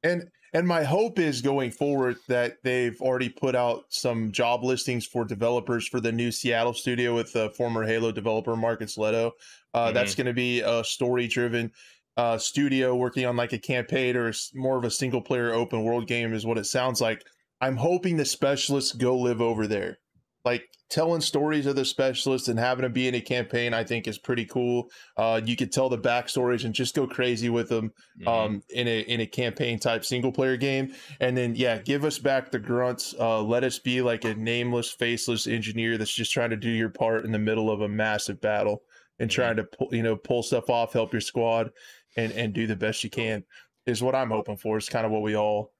And 0.02 0.28
and 0.52 0.66
my 0.66 0.84
hope 0.84 1.18
is 1.18 1.42
going 1.42 1.70
forward 1.70 2.16
that 2.28 2.62
they've 2.62 2.98
already 3.00 3.28
put 3.28 3.54
out 3.54 3.84
some 3.90 4.32
job 4.32 4.64
listings 4.64 5.04
for 5.04 5.24
developers 5.24 5.86
for 5.86 6.00
the 6.00 6.12
new 6.12 6.30
Seattle 6.30 6.72
studio 6.72 7.14
with 7.14 7.32
the 7.32 7.50
former 7.50 7.84
Halo 7.84 8.12
developer 8.12 8.56
Marcus 8.56 8.96
Lehto. 8.96 9.32
Uh, 9.74 9.86
mm-hmm. 9.86 9.94
That's 9.94 10.14
going 10.14 10.28
to 10.28 10.32
be 10.32 10.60
a 10.60 10.82
story 10.84 11.26
driven 11.26 11.72
uh, 12.16 12.38
studio 12.38 12.94
working 12.94 13.26
on 13.26 13.36
like 13.36 13.52
a 13.52 13.58
campaign 13.58 14.16
or 14.16 14.32
more 14.54 14.78
of 14.78 14.84
a 14.84 14.90
single 14.90 15.20
player 15.20 15.52
open 15.52 15.84
world 15.84 16.06
game 16.06 16.32
is 16.32 16.46
what 16.46 16.58
it 16.58 16.64
sounds 16.64 17.00
like. 17.00 17.24
I'm 17.60 17.76
hoping 17.76 18.16
the 18.16 18.24
specialists 18.24 18.92
go 18.92 19.16
live 19.16 19.40
over 19.40 19.66
there 19.66 19.98
like 20.46 20.62
telling 20.88 21.20
stories 21.20 21.66
of 21.66 21.74
the 21.74 21.84
specialists 21.84 22.46
and 22.46 22.58
having 22.58 22.82
them 22.82 22.92
be 22.92 23.08
in 23.08 23.16
a 23.16 23.20
campaign 23.20 23.74
i 23.74 23.82
think 23.82 24.06
is 24.06 24.16
pretty 24.16 24.44
cool. 24.46 24.88
Uh, 25.16 25.40
you 25.44 25.56
could 25.56 25.72
tell 25.72 25.88
the 25.88 25.98
backstories 25.98 26.64
and 26.64 26.72
just 26.72 26.94
go 26.94 27.06
crazy 27.06 27.50
with 27.50 27.68
them 27.68 27.92
mm-hmm. 28.20 28.28
um, 28.28 28.62
in 28.70 28.86
a 28.86 29.00
in 29.00 29.20
a 29.20 29.26
campaign 29.26 29.78
type 29.78 30.04
single 30.04 30.30
player 30.30 30.56
game. 30.56 30.94
And 31.20 31.36
then 31.36 31.54
yeah 31.56 31.78
give 31.78 32.04
us 32.04 32.18
back 32.18 32.50
the 32.50 32.60
grunts. 32.60 33.14
Uh, 33.18 33.42
let 33.42 33.64
us 33.64 33.80
be 33.80 34.00
like 34.00 34.24
a 34.24 34.34
nameless 34.34 34.92
faceless 34.92 35.48
engineer 35.48 35.98
that's 35.98 36.14
just 36.14 36.32
trying 36.32 36.50
to 36.50 36.56
do 36.56 36.70
your 36.70 36.90
part 36.90 37.24
in 37.24 37.32
the 37.32 37.38
middle 37.38 37.70
of 37.70 37.80
a 37.80 37.88
massive 37.88 38.40
battle 38.40 38.82
and 39.18 39.28
mm-hmm. 39.28 39.34
trying 39.34 39.56
to 39.56 39.64
pull 39.64 39.88
you 39.90 40.04
know 40.04 40.14
pull 40.16 40.44
stuff 40.44 40.70
off 40.70 40.92
help 40.92 41.12
your 41.12 41.20
squad 41.20 41.72
and 42.16 42.32
and 42.32 42.54
do 42.54 42.68
the 42.68 42.76
best 42.76 43.02
you 43.02 43.10
can 43.10 43.44
is 43.86 44.02
what 44.02 44.14
i'm 44.14 44.30
hoping 44.30 44.56
for. 44.56 44.76
It's 44.76 44.88
kind 44.88 45.04
of 45.04 45.10
what 45.10 45.22
we 45.22 45.34
all 45.34 45.72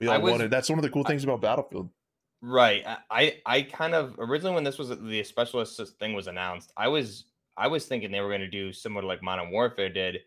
we 0.00 0.06
all 0.06 0.22
was, 0.22 0.30
wanted. 0.30 0.52
That's 0.52 0.70
one 0.70 0.78
of 0.78 0.84
the 0.84 0.90
cool 0.90 1.04
things 1.04 1.24
about 1.24 1.40
battlefield 1.40 1.90
Right. 2.42 2.82
I 3.10 3.40
I 3.44 3.62
kind 3.62 3.94
of 3.94 4.14
originally 4.18 4.54
when 4.54 4.64
this 4.64 4.78
was 4.78 4.88
the 4.88 5.22
specialist 5.24 5.78
thing 5.98 6.14
was 6.14 6.26
announced, 6.26 6.72
I 6.76 6.88
was 6.88 7.26
I 7.56 7.66
was 7.68 7.84
thinking 7.86 8.10
they 8.10 8.20
were 8.22 8.28
going 8.30 8.40
to 8.40 8.48
do 8.48 8.72
similar 8.72 9.02
to 9.02 9.06
like 9.06 9.22
Modern 9.22 9.50
Warfare 9.50 9.90
did 9.90 10.20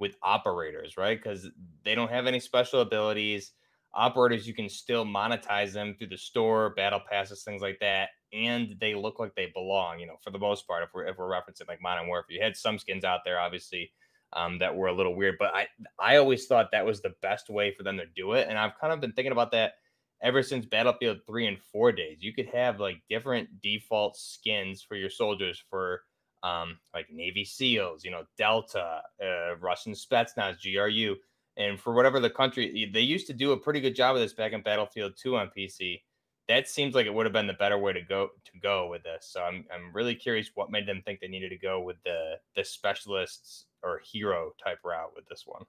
with 0.00 0.16
operators, 0.22 0.96
right? 0.96 1.16
Because 1.16 1.48
they 1.84 1.94
don't 1.94 2.10
have 2.10 2.26
any 2.26 2.40
special 2.40 2.80
abilities. 2.80 3.52
Operators, 3.94 4.46
you 4.48 4.54
can 4.54 4.68
still 4.68 5.04
monetize 5.04 5.72
them 5.72 5.94
through 5.96 6.08
the 6.08 6.16
store, 6.16 6.70
battle 6.70 7.00
passes, 7.08 7.42
things 7.44 7.60
like 7.62 7.78
that, 7.80 8.10
and 8.32 8.76
they 8.80 8.94
look 8.94 9.18
like 9.20 9.34
they 9.36 9.46
belong. 9.46 10.00
You 10.00 10.06
know, 10.06 10.16
for 10.24 10.30
the 10.30 10.38
most 10.38 10.66
part, 10.66 10.82
if 10.82 10.90
we're 10.92 11.06
if 11.06 11.18
we're 11.18 11.30
referencing 11.30 11.68
like 11.68 11.80
Modern 11.80 12.08
Warfare, 12.08 12.34
you 12.34 12.42
had 12.42 12.56
some 12.56 12.80
skins 12.80 13.04
out 13.04 13.20
there, 13.24 13.38
obviously, 13.38 13.92
um, 14.32 14.58
that 14.58 14.74
were 14.74 14.88
a 14.88 14.92
little 14.92 15.14
weird, 15.14 15.36
but 15.38 15.54
I 15.54 15.68
I 16.00 16.16
always 16.16 16.46
thought 16.48 16.72
that 16.72 16.86
was 16.86 17.00
the 17.00 17.14
best 17.22 17.48
way 17.48 17.72
for 17.72 17.84
them 17.84 17.96
to 17.98 18.06
do 18.06 18.32
it, 18.32 18.48
and 18.48 18.58
I've 18.58 18.76
kind 18.80 18.92
of 18.92 19.00
been 19.00 19.12
thinking 19.12 19.32
about 19.32 19.52
that 19.52 19.74
ever 20.22 20.42
since 20.42 20.66
Battlefield 20.66 21.18
3 21.26 21.46
and 21.46 21.58
4 21.72 21.92
days. 21.92 22.18
You 22.20 22.32
could 22.32 22.48
have 22.48 22.80
like 22.80 23.02
different 23.08 23.48
default 23.62 24.16
skins 24.16 24.82
for 24.82 24.96
your 24.96 25.10
soldiers 25.10 25.62
for 25.70 26.02
um, 26.42 26.78
like 26.94 27.06
Navy 27.10 27.44
SEALs, 27.44 28.04
you 28.04 28.10
know, 28.10 28.24
Delta, 28.38 29.02
uh, 29.22 29.56
Russian 29.60 29.92
Spetsnaz, 29.92 30.56
GRU. 30.62 31.16
And 31.56 31.78
for 31.78 31.92
whatever 31.92 32.20
the 32.20 32.30
country, 32.30 32.90
they 32.92 33.00
used 33.00 33.26
to 33.26 33.32
do 33.32 33.52
a 33.52 33.56
pretty 33.56 33.80
good 33.80 33.94
job 33.94 34.16
of 34.16 34.22
this 34.22 34.32
back 34.32 34.52
in 34.52 34.62
Battlefield 34.62 35.14
2 35.20 35.36
on 35.36 35.50
PC. 35.56 36.00
That 36.48 36.68
seems 36.68 36.94
like 36.94 37.06
it 37.06 37.14
would 37.14 37.26
have 37.26 37.32
been 37.32 37.46
the 37.46 37.52
better 37.52 37.78
way 37.78 37.92
to 37.92 38.00
go 38.00 38.30
to 38.44 38.58
go 38.60 38.88
with 38.88 39.04
this. 39.04 39.28
So 39.30 39.40
I'm 39.42 39.64
I'm 39.72 39.92
really 39.92 40.16
curious 40.16 40.50
what 40.54 40.70
made 40.70 40.86
them 40.86 41.00
think 41.04 41.20
they 41.20 41.28
needed 41.28 41.50
to 41.50 41.58
go 41.58 41.80
with 41.80 41.96
the 42.04 42.38
the 42.56 42.64
specialists 42.64 43.66
or 43.84 44.00
hero 44.04 44.52
type 44.62 44.78
route 44.84 45.12
with 45.14 45.28
this 45.28 45.44
one. 45.46 45.62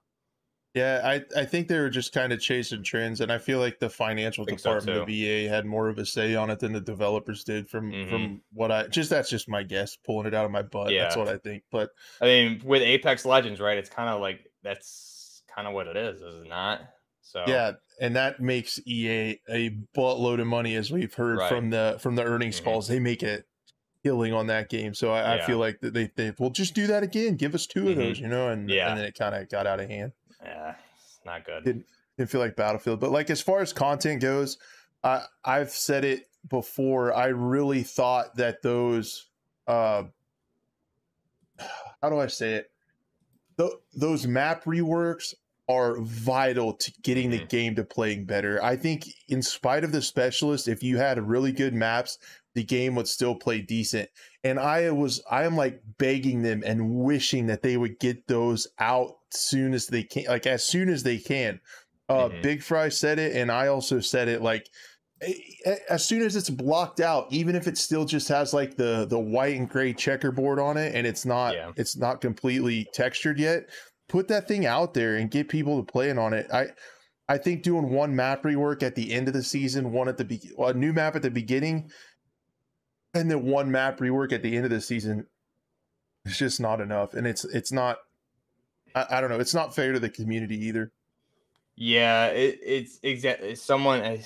Yeah, 0.74 1.02
I, 1.04 1.40
I 1.40 1.44
think 1.44 1.68
they 1.68 1.78
were 1.78 1.90
just 1.90 2.14
kind 2.14 2.32
of 2.32 2.40
chasing 2.40 2.82
trends, 2.82 3.20
and 3.20 3.30
I 3.30 3.36
feel 3.36 3.58
like 3.58 3.78
the 3.78 3.90
financial 3.90 4.46
department 4.46 4.96
so 4.96 5.02
of 5.02 5.08
EA 5.10 5.44
had 5.44 5.66
more 5.66 5.90
of 5.90 5.98
a 5.98 6.06
say 6.06 6.34
on 6.34 6.48
it 6.48 6.60
than 6.60 6.72
the 6.72 6.80
developers 6.80 7.44
did. 7.44 7.68
From 7.68 7.92
mm-hmm. 7.92 8.10
from 8.10 8.40
what 8.54 8.72
I 8.72 8.86
just 8.86 9.10
that's 9.10 9.28
just 9.28 9.50
my 9.50 9.62
guess, 9.62 9.96
pulling 9.96 10.26
it 10.26 10.32
out 10.32 10.46
of 10.46 10.50
my 10.50 10.62
butt. 10.62 10.90
Yeah. 10.90 11.02
That's 11.02 11.16
what 11.16 11.28
I 11.28 11.36
think. 11.36 11.64
But 11.70 11.90
I 12.22 12.24
mean, 12.24 12.62
with 12.64 12.80
Apex 12.80 13.26
Legends, 13.26 13.60
right? 13.60 13.76
It's 13.76 13.90
kind 13.90 14.08
of 14.08 14.22
like 14.22 14.50
that's 14.62 15.42
kind 15.54 15.68
of 15.68 15.74
what 15.74 15.88
it 15.88 15.96
is, 15.96 16.22
is 16.22 16.36
it 16.36 16.48
not? 16.48 16.80
So 17.20 17.44
yeah, 17.46 17.72
and 18.00 18.16
that 18.16 18.40
makes 18.40 18.80
EA 18.86 19.40
a 19.50 19.76
buttload 19.94 20.40
of 20.40 20.46
money, 20.46 20.74
as 20.76 20.90
we've 20.90 21.12
heard 21.12 21.38
right. 21.38 21.48
from 21.50 21.68
the 21.68 21.98
from 22.00 22.16
the 22.16 22.24
earnings 22.24 22.56
mm-hmm. 22.56 22.64
calls. 22.64 22.88
They 22.88 22.98
make 22.98 23.22
it 23.22 23.46
killing 24.02 24.32
on 24.32 24.48
that 24.48 24.68
game. 24.68 24.94
So 24.94 25.12
I, 25.12 25.36
yeah. 25.36 25.42
I, 25.42 25.46
feel 25.46 25.58
like 25.58 25.80
they 25.80 26.10
they 26.16 26.32
will 26.38 26.50
just 26.50 26.74
do 26.74 26.86
that 26.88 27.02
again. 27.02 27.36
Give 27.36 27.54
us 27.54 27.66
2 27.66 27.80
mm-hmm. 27.80 27.90
of 27.90 27.96
those, 27.96 28.20
you 28.20 28.28
know, 28.28 28.48
and 28.48 28.68
yeah. 28.68 28.90
and 28.90 28.98
then 28.98 29.06
it 29.06 29.14
kind 29.16 29.34
of 29.34 29.48
got 29.48 29.66
out 29.66 29.80
of 29.80 29.88
hand. 29.88 30.12
Yeah, 30.42 30.74
it's 30.94 31.20
not 31.24 31.44
good. 31.44 31.64
Didn't, 31.64 31.86
didn't 32.16 32.30
feel 32.30 32.40
like 32.40 32.56
Battlefield, 32.56 33.00
but 33.00 33.10
like 33.10 33.30
as 33.30 33.40
far 33.40 33.60
as 33.60 33.72
content 33.72 34.20
goes, 34.20 34.58
I 35.04 35.22
I've 35.44 35.70
said 35.70 36.04
it 36.04 36.28
before. 36.48 37.14
I 37.14 37.26
really 37.26 37.82
thought 37.82 38.36
that 38.36 38.62
those, 38.62 39.28
uh, 39.66 40.04
how 42.00 42.10
do 42.10 42.18
I 42.18 42.26
say 42.26 42.54
it? 42.54 42.70
Th- 43.58 43.72
those 43.94 44.26
map 44.26 44.64
reworks 44.64 45.34
are 45.68 46.00
vital 46.00 46.74
to 46.74 46.92
getting 47.02 47.30
mm-hmm. 47.30 47.40
the 47.40 47.46
game 47.46 47.74
to 47.76 47.84
playing 47.84 48.24
better. 48.24 48.62
I 48.62 48.76
think, 48.76 49.06
in 49.28 49.42
spite 49.42 49.84
of 49.84 49.92
the 49.92 50.02
specialist, 50.02 50.68
if 50.68 50.82
you 50.82 50.98
had 50.98 51.20
really 51.20 51.52
good 51.52 51.74
maps, 51.74 52.18
the 52.54 52.64
game 52.64 52.94
would 52.94 53.08
still 53.08 53.34
play 53.34 53.60
decent. 53.60 54.08
And 54.44 54.58
I 54.58 54.90
was, 54.90 55.22
I 55.30 55.44
am 55.44 55.56
like 55.56 55.80
begging 55.98 56.42
them 56.42 56.62
and 56.64 56.90
wishing 56.90 57.46
that 57.46 57.62
they 57.62 57.76
would 57.76 57.98
get 57.98 58.26
those 58.26 58.66
out 58.78 59.12
soon 59.30 59.74
as 59.74 59.86
they 59.86 60.02
can, 60.02 60.24
like 60.24 60.46
as 60.46 60.64
soon 60.64 60.88
as 60.88 61.02
they 61.02 61.18
can. 61.18 61.60
Uh, 62.08 62.28
mm-hmm. 62.28 62.42
Big 62.42 62.62
Fry 62.62 62.88
said 62.88 63.18
it, 63.18 63.36
and 63.36 63.50
I 63.50 63.68
also 63.68 64.00
said 64.00 64.28
it. 64.28 64.42
Like 64.42 64.68
as 65.88 66.04
soon 66.04 66.22
as 66.22 66.36
it's 66.36 66.50
blocked 66.50 67.00
out, 67.00 67.26
even 67.30 67.54
if 67.54 67.66
it 67.66 67.78
still 67.78 68.04
just 68.04 68.28
has 68.28 68.52
like 68.52 68.76
the 68.76 69.06
the 69.08 69.18
white 69.18 69.56
and 69.56 69.68
gray 69.68 69.92
checkerboard 69.92 70.58
on 70.58 70.76
it, 70.76 70.94
and 70.94 71.06
it's 71.06 71.24
not 71.24 71.54
yeah. 71.54 71.72
it's 71.76 71.96
not 71.96 72.20
completely 72.20 72.86
textured 72.92 73.38
yet, 73.38 73.68
put 74.08 74.28
that 74.28 74.48
thing 74.48 74.66
out 74.66 74.94
there 74.94 75.16
and 75.16 75.30
get 75.30 75.48
people 75.48 75.78
to 75.82 75.92
playing 75.92 76.18
on 76.18 76.32
it. 76.32 76.48
I 76.52 76.68
I 77.28 77.38
think 77.38 77.62
doing 77.62 77.90
one 77.90 78.14
map 78.14 78.42
rework 78.42 78.82
at 78.82 78.94
the 78.94 79.12
end 79.12 79.28
of 79.28 79.34
the 79.34 79.42
season, 79.42 79.92
one 79.92 80.08
at 80.08 80.16
the 80.16 80.24
be- 80.24 80.50
a 80.58 80.74
new 80.74 80.92
map 80.92 81.16
at 81.16 81.22
the 81.22 81.30
beginning, 81.30 81.90
and 83.14 83.30
then 83.30 83.44
one 83.44 83.70
map 83.70 83.98
rework 83.98 84.32
at 84.32 84.42
the 84.42 84.56
end 84.56 84.64
of 84.64 84.70
the 84.70 84.80
season 84.80 85.26
is 86.24 86.38
just 86.38 86.60
not 86.60 86.80
enough. 86.80 87.14
And 87.14 87.26
it's 87.26 87.44
it's 87.44 87.72
not 87.72 87.98
I, 88.94 89.06
I 89.10 89.20
don't 89.20 89.30
know, 89.30 89.40
it's 89.40 89.54
not 89.54 89.74
fair 89.74 89.92
to 89.92 90.00
the 90.00 90.10
community 90.10 90.56
either. 90.66 90.92
Yeah, 91.76 92.26
it, 92.26 92.60
it's 92.62 92.98
exactly 93.02 93.54
someone 93.54 94.18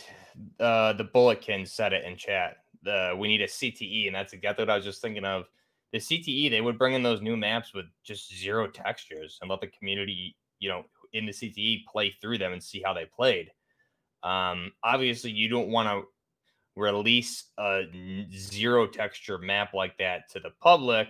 uh 0.61 0.93
the 0.93 1.05
Bulletkin 1.05 1.67
said 1.67 1.93
it 1.93 2.05
in 2.05 2.17
chat. 2.17 2.59
The 2.83 3.15
we 3.19 3.29
need 3.29 3.43
a 3.43 3.47
CTE, 3.47 4.07
and 4.07 4.15
that's 4.15 4.33
exactly 4.33 4.65
what 4.65 4.71
I 4.71 4.77
was 4.77 4.85
just 4.85 5.03
thinking 5.03 5.25
of. 5.25 5.45
the 5.93 5.99
CTE 5.99 6.51
they 6.51 6.61
would 6.61 6.79
bring 6.79 6.95
in 6.95 7.03
those 7.03 7.23
new 7.23 7.37
maps 7.37 7.73
with 7.75 7.87
just 8.05 8.35
zero 8.37 8.69
textures 8.69 9.39
and 9.41 9.51
let 9.51 9.61
the 9.61 9.69
community, 9.69 10.37
you 10.59 10.69
know, 10.69 10.85
in 11.13 11.27
the 11.27 11.33
CTE 11.33 11.85
play 11.87 12.15
through 12.21 12.39
them 12.39 12.53
and 12.53 12.63
see 12.63 12.83
how 12.85 12.93
they 12.93 13.07
played. 13.07 13.51
Um, 14.23 14.73
obviously, 14.83 15.31
you 15.31 15.49
don't 15.49 15.69
want 15.69 15.89
to 15.89 16.03
release 16.77 17.45
a 17.59 17.85
zero 18.35 18.87
texture 18.87 19.39
map 19.39 19.75
like 19.75 19.97
that 19.99 20.31
to 20.31 20.41
the 20.41 20.51
public, 20.61 21.09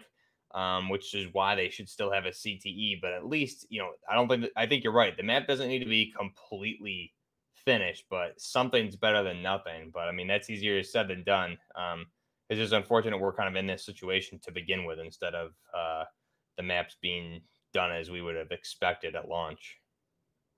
um, 0.55 0.89
which 0.89 1.15
is 1.15 1.29
why 1.33 1.55
they 1.55 1.69
should 1.69 1.89
still 1.89 2.13
have 2.13 2.25
a 2.25 2.31
CTE. 2.31 3.01
But 3.03 3.13
at 3.13 3.27
least, 3.27 3.67
you 3.69 3.81
know, 3.81 3.91
I 4.11 4.15
don't 4.15 4.29
think 4.29 4.43
that, 4.43 4.53
I 4.57 4.67
think 4.67 4.85
you're 4.85 4.93
right. 4.93 5.17
The 5.17 5.23
map 5.23 5.47
doesn't 5.47 5.69
need 5.69 5.81
to 5.81 5.87
be 5.87 6.13
completely 6.17 7.13
finished, 7.65 8.05
but 8.09 8.41
something's 8.41 8.97
better 8.97 9.23
than 9.23 9.43
nothing. 9.43 9.91
But 9.93 10.09
I 10.09 10.13
mean, 10.13 10.29
that's 10.29 10.49
easier 10.49 10.83
said 10.83 11.09
than 11.09 11.25
done. 11.25 11.59
Um, 11.75 12.07
it's 12.49 12.61
just 12.61 12.73
unfortunate 12.73 13.19
we're 13.19 13.33
kind 13.33 13.49
of 13.49 13.59
in 13.59 13.67
this 13.67 13.85
situation 13.85 14.39
to 14.45 14.53
begin 14.53 14.85
with 14.85 15.01
instead 15.01 15.35
of 15.35 15.51
uh, 15.77 16.05
the 16.57 16.63
maps 16.63 16.97
being 17.03 17.41
done 17.75 17.91
as 17.91 18.09
we 18.09 18.23
would 18.23 18.37
have 18.37 18.53
expected 18.53 19.17
at 19.17 19.29
launch. 19.29 19.79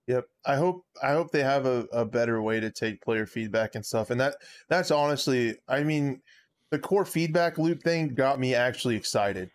Yep. 0.09 0.25
I 0.47 0.57
hope 0.57 0.87
I 1.03 1.13
hope 1.13 1.31
they 1.31 1.43
have 1.43 1.67
a, 1.67 1.87
a 1.93 2.05
better 2.07 2.41
way 2.41 2.61
to 2.61 2.71
take 2.71 3.03
player 3.03 3.27
feedback 3.27 3.75
and 3.75 3.85
stuff. 3.85 4.11
And 4.11 4.19
that 4.21 4.37
that's 4.69 4.91
honestly, 4.91 5.57
I 5.69 5.83
mean, 5.85 6.23
the 6.71 6.79
core 6.79 7.05
feedback 7.05 7.59
loop 7.59 7.83
thing 7.83 8.15
got 8.15 8.41
me 8.41 8.55
actually 8.55 8.97
excited. 8.97 9.51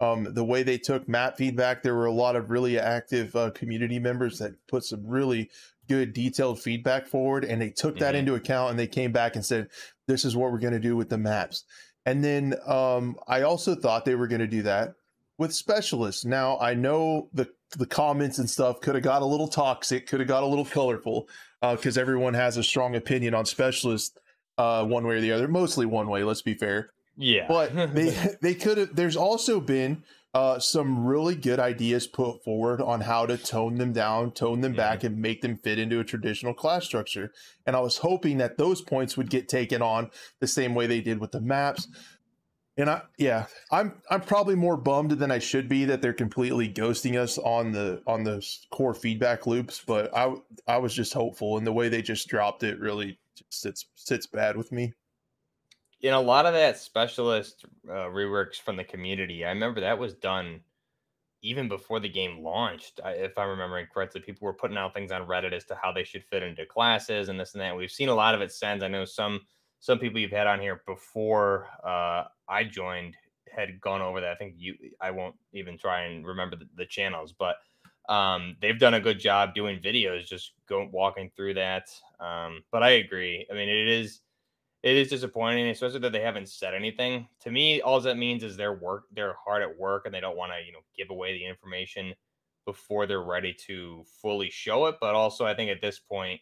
Um, 0.00 0.32
the 0.32 0.44
way 0.44 0.62
they 0.62 0.78
took 0.78 1.08
map 1.08 1.36
feedback, 1.36 1.82
there 1.82 1.94
were 1.94 2.06
a 2.06 2.12
lot 2.12 2.36
of 2.36 2.50
really 2.50 2.78
active 2.78 3.34
uh, 3.34 3.50
community 3.50 3.98
members 3.98 4.38
that 4.38 4.52
put 4.68 4.84
some 4.84 5.04
really 5.06 5.50
good 5.88 6.12
detailed 6.12 6.60
feedback 6.60 7.06
forward, 7.06 7.44
and 7.44 7.60
they 7.60 7.70
took 7.70 7.98
that 7.98 8.10
mm-hmm. 8.10 8.20
into 8.20 8.34
account 8.34 8.70
and 8.70 8.78
they 8.78 8.86
came 8.86 9.10
back 9.10 9.34
and 9.34 9.44
said, 9.44 9.68
"This 10.06 10.24
is 10.24 10.36
what 10.36 10.52
we're 10.52 10.60
going 10.60 10.72
to 10.72 10.78
do 10.78 10.96
with 10.96 11.08
the 11.08 11.18
maps." 11.18 11.64
And 12.04 12.22
then 12.22 12.54
um, 12.64 13.16
I 13.26 13.42
also 13.42 13.74
thought 13.74 14.04
they 14.04 14.14
were 14.14 14.28
going 14.28 14.40
to 14.40 14.46
do 14.46 14.62
that 14.62 14.94
with 15.38 15.52
specialists. 15.52 16.24
Now 16.24 16.58
I 16.60 16.74
know 16.74 17.28
the 17.32 17.48
the 17.76 17.86
comments 17.86 18.38
and 18.38 18.48
stuff 18.48 18.80
could 18.80 18.94
have 18.94 19.04
got 19.04 19.22
a 19.22 19.26
little 19.26 19.48
toxic, 19.48 20.06
could 20.06 20.20
have 20.20 20.28
got 20.28 20.42
a 20.42 20.46
little 20.46 20.64
colorful, 20.64 21.28
because 21.60 21.98
uh, 21.98 22.00
everyone 22.00 22.34
has 22.34 22.56
a 22.56 22.62
strong 22.62 22.94
opinion 22.94 23.34
on 23.34 23.44
specialists, 23.44 24.16
uh, 24.58 24.84
one 24.84 25.06
way 25.06 25.16
or 25.16 25.20
the 25.20 25.32
other. 25.32 25.48
Mostly 25.48 25.86
one 25.86 26.08
way. 26.08 26.24
Let's 26.24 26.42
be 26.42 26.54
fair. 26.54 26.90
Yeah, 27.16 27.46
but 27.48 27.94
they 27.94 28.34
they 28.42 28.54
could 28.54 28.78
have. 28.78 28.96
There's 28.96 29.16
also 29.16 29.60
been 29.60 30.04
uh, 30.36 30.58
some 30.58 31.06
really 31.06 31.34
good 31.34 31.58
ideas 31.58 32.06
put 32.06 32.44
forward 32.44 32.82
on 32.82 33.00
how 33.00 33.24
to 33.24 33.38
tone 33.38 33.76
them 33.76 33.94
down, 33.94 34.30
tone 34.32 34.60
them 34.60 34.74
back, 34.74 35.02
and 35.02 35.16
make 35.16 35.40
them 35.40 35.56
fit 35.56 35.78
into 35.78 35.98
a 35.98 36.04
traditional 36.04 36.52
class 36.52 36.84
structure. 36.84 37.32
And 37.64 37.74
I 37.74 37.80
was 37.80 37.96
hoping 37.96 38.36
that 38.36 38.58
those 38.58 38.82
points 38.82 39.16
would 39.16 39.30
get 39.30 39.48
taken 39.48 39.80
on 39.80 40.10
the 40.40 40.46
same 40.46 40.74
way 40.74 40.86
they 40.86 41.00
did 41.00 41.20
with 41.20 41.32
the 41.32 41.40
maps. 41.40 41.88
And 42.78 42.90
I, 42.90 43.02
yeah, 43.16 43.46
I'm 43.70 44.02
I'm 44.10 44.20
probably 44.20 44.54
more 44.54 44.76
bummed 44.76 45.12
than 45.12 45.30
I 45.30 45.38
should 45.38 45.68
be 45.68 45.86
that 45.86 46.02
they're 46.02 46.12
completely 46.12 46.68
ghosting 46.68 47.18
us 47.18 47.38
on 47.38 47.72
the 47.72 48.02
on 48.06 48.24
the 48.24 48.46
core 48.70 48.92
feedback 48.92 49.46
loops. 49.46 49.82
But 49.86 50.14
I 50.14 50.34
I 50.66 50.76
was 50.76 50.94
just 50.94 51.14
hopeful, 51.14 51.56
and 51.56 51.66
the 51.66 51.72
way 51.72 51.88
they 51.88 52.02
just 52.02 52.28
dropped 52.28 52.62
it 52.62 52.78
really 52.78 53.18
sits 53.48 53.86
sits 53.94 54.26
bad 54.26 54.56
with 54.56 54.72
me. 54.72 54.92
In 56.02 56.12
a 56.12 56.20
lot 56.20 56.44
of 56.44 56.52
that 56.52 56.76
specialist 56.76 57.64
uh, 57.88 58.08
reworks 58.08 58.60
from 58.60 58.76
the 58.76 58.84
community, 58.84 59.46
I 59.46 59.48
remember 59.48 59.80
that 59.80 59.98
was 59.98 60.12
done 60.12 60.60
even 61.40 61.68
before 61.68 62.00
the 62.00 62.08
game 62.08 62.42
launched. 62.42 63.00
If 63.04 63.38
I'm 63.38 63.48
remembering 63.48 63.86
correctly, 63.92 64.20
people 64.20 64.44
were 64.44 64.52
putting 64.52 64.76
out 64.76 64.92
things 64.92 65.12
on 65.12 65.26
Reddit 65.26 65.52
as 65.52 65.64
to 65.66 65.78
how 65.80 65.92
they 65.92 66.04
should 66.04 66.24
fit 66.24 66.42
into 66.42 66.66
classes 66.66 67.28
and 67.28 67.40
this 67.40 67.54
and 67.54 67.62
that. 67.62 67.76
We've 67.76 67.90
seen 67.90 68.08
a 68.08 68.14
lot 68.14 68.34
of 68.34 68.42
it 68.42 68.52
since. 68.52 68.82
I 68.82 68.88
know 68.88 69.04
some 69.04 69.40
some 69.86 70.00
people 70.00 70.18
you've 70.18 70.32
had 70.32 70.48
on 70.48 70.58
here 70.58 70.82
before 70.84 71.68
uh, 71.84 72.24
I 72.48 72.64
joined 72.64 73.14
had 73.48 73.80
gone 73.80 74.02
over 74.02 74.20
that. 74.20 74.32
I 74.32 74.34
think 74.34 74.54
you, 74.58 74.74
I 75.00 75.12
won't 75.12 75.36
even 75.52 75.78
try 75.78 76.06
and 76.06 76.26
remember 76.26 76.56
the, 76.56 76.66
the 76.76 76.86
channels, 76.86 77.32
but 77.38 77.54
um, 78.12 78.56
they've 78.60 78.80
done 78.80 78.94
a 78.94 79.00
good 79.00 79.20
job 79.20 79.54
doing 79.54 79.78
videos, 79.78 80.26
just 80.26 80.54
going 80.68 80.90
walking 80.90 81.30
through 81.36 81.54
that. 81.54 81.88
Um, 82.18 82.64
but 82.72 82.82
I 82.82 82.90
agree. 82.90 83.46
I 83.48 83.54
mean, 83.54 83.68
it 83.68 83.86
is 83.86 84.22
it 84.82 84.96
is 84.96 85.06
disappointing, 85.06 85.68
especially 85.68 86.00
that 86.00 86.10
they 86.10 86.20
haven't 86.20 86.48
said 86.48 86.74
anything. 86.74 87.28
To 87.42 87.52
me, 87.52 87.80
all 87.80 88.00
that 88.00 88.18
means 88.18 88.42
is 88.42 88.56
they're 88.56 88.74
work 88.74 89.04
they're 89.12 89.36
hard 89.44 89.62
at 89.62 89.78
work 89.78 90.04
and 90.04 90.12
they 90.12 90.20
don't 90.20 90.36
want 90.36 90.50
to 90.50 90.66
you 90.66 90.72
know 90.72 90.80
give 90.96 91.10
away 91.10 91.32
the 91.38 91.46
information 91.46 92.12
before 92.64 93.06
they're 93.06 93.22
ready 93.22 93.54
to 93.68 94.04
fully 94.20 94.50
show 94.50 94.86
it. 94.86 94.96
But 95.00 95.14
also, 95.14 95.46
I 95.46 95.54
think 95.54 95.70
at 95.70 95.80
this 95.80 96.00
point, 96.00 96.40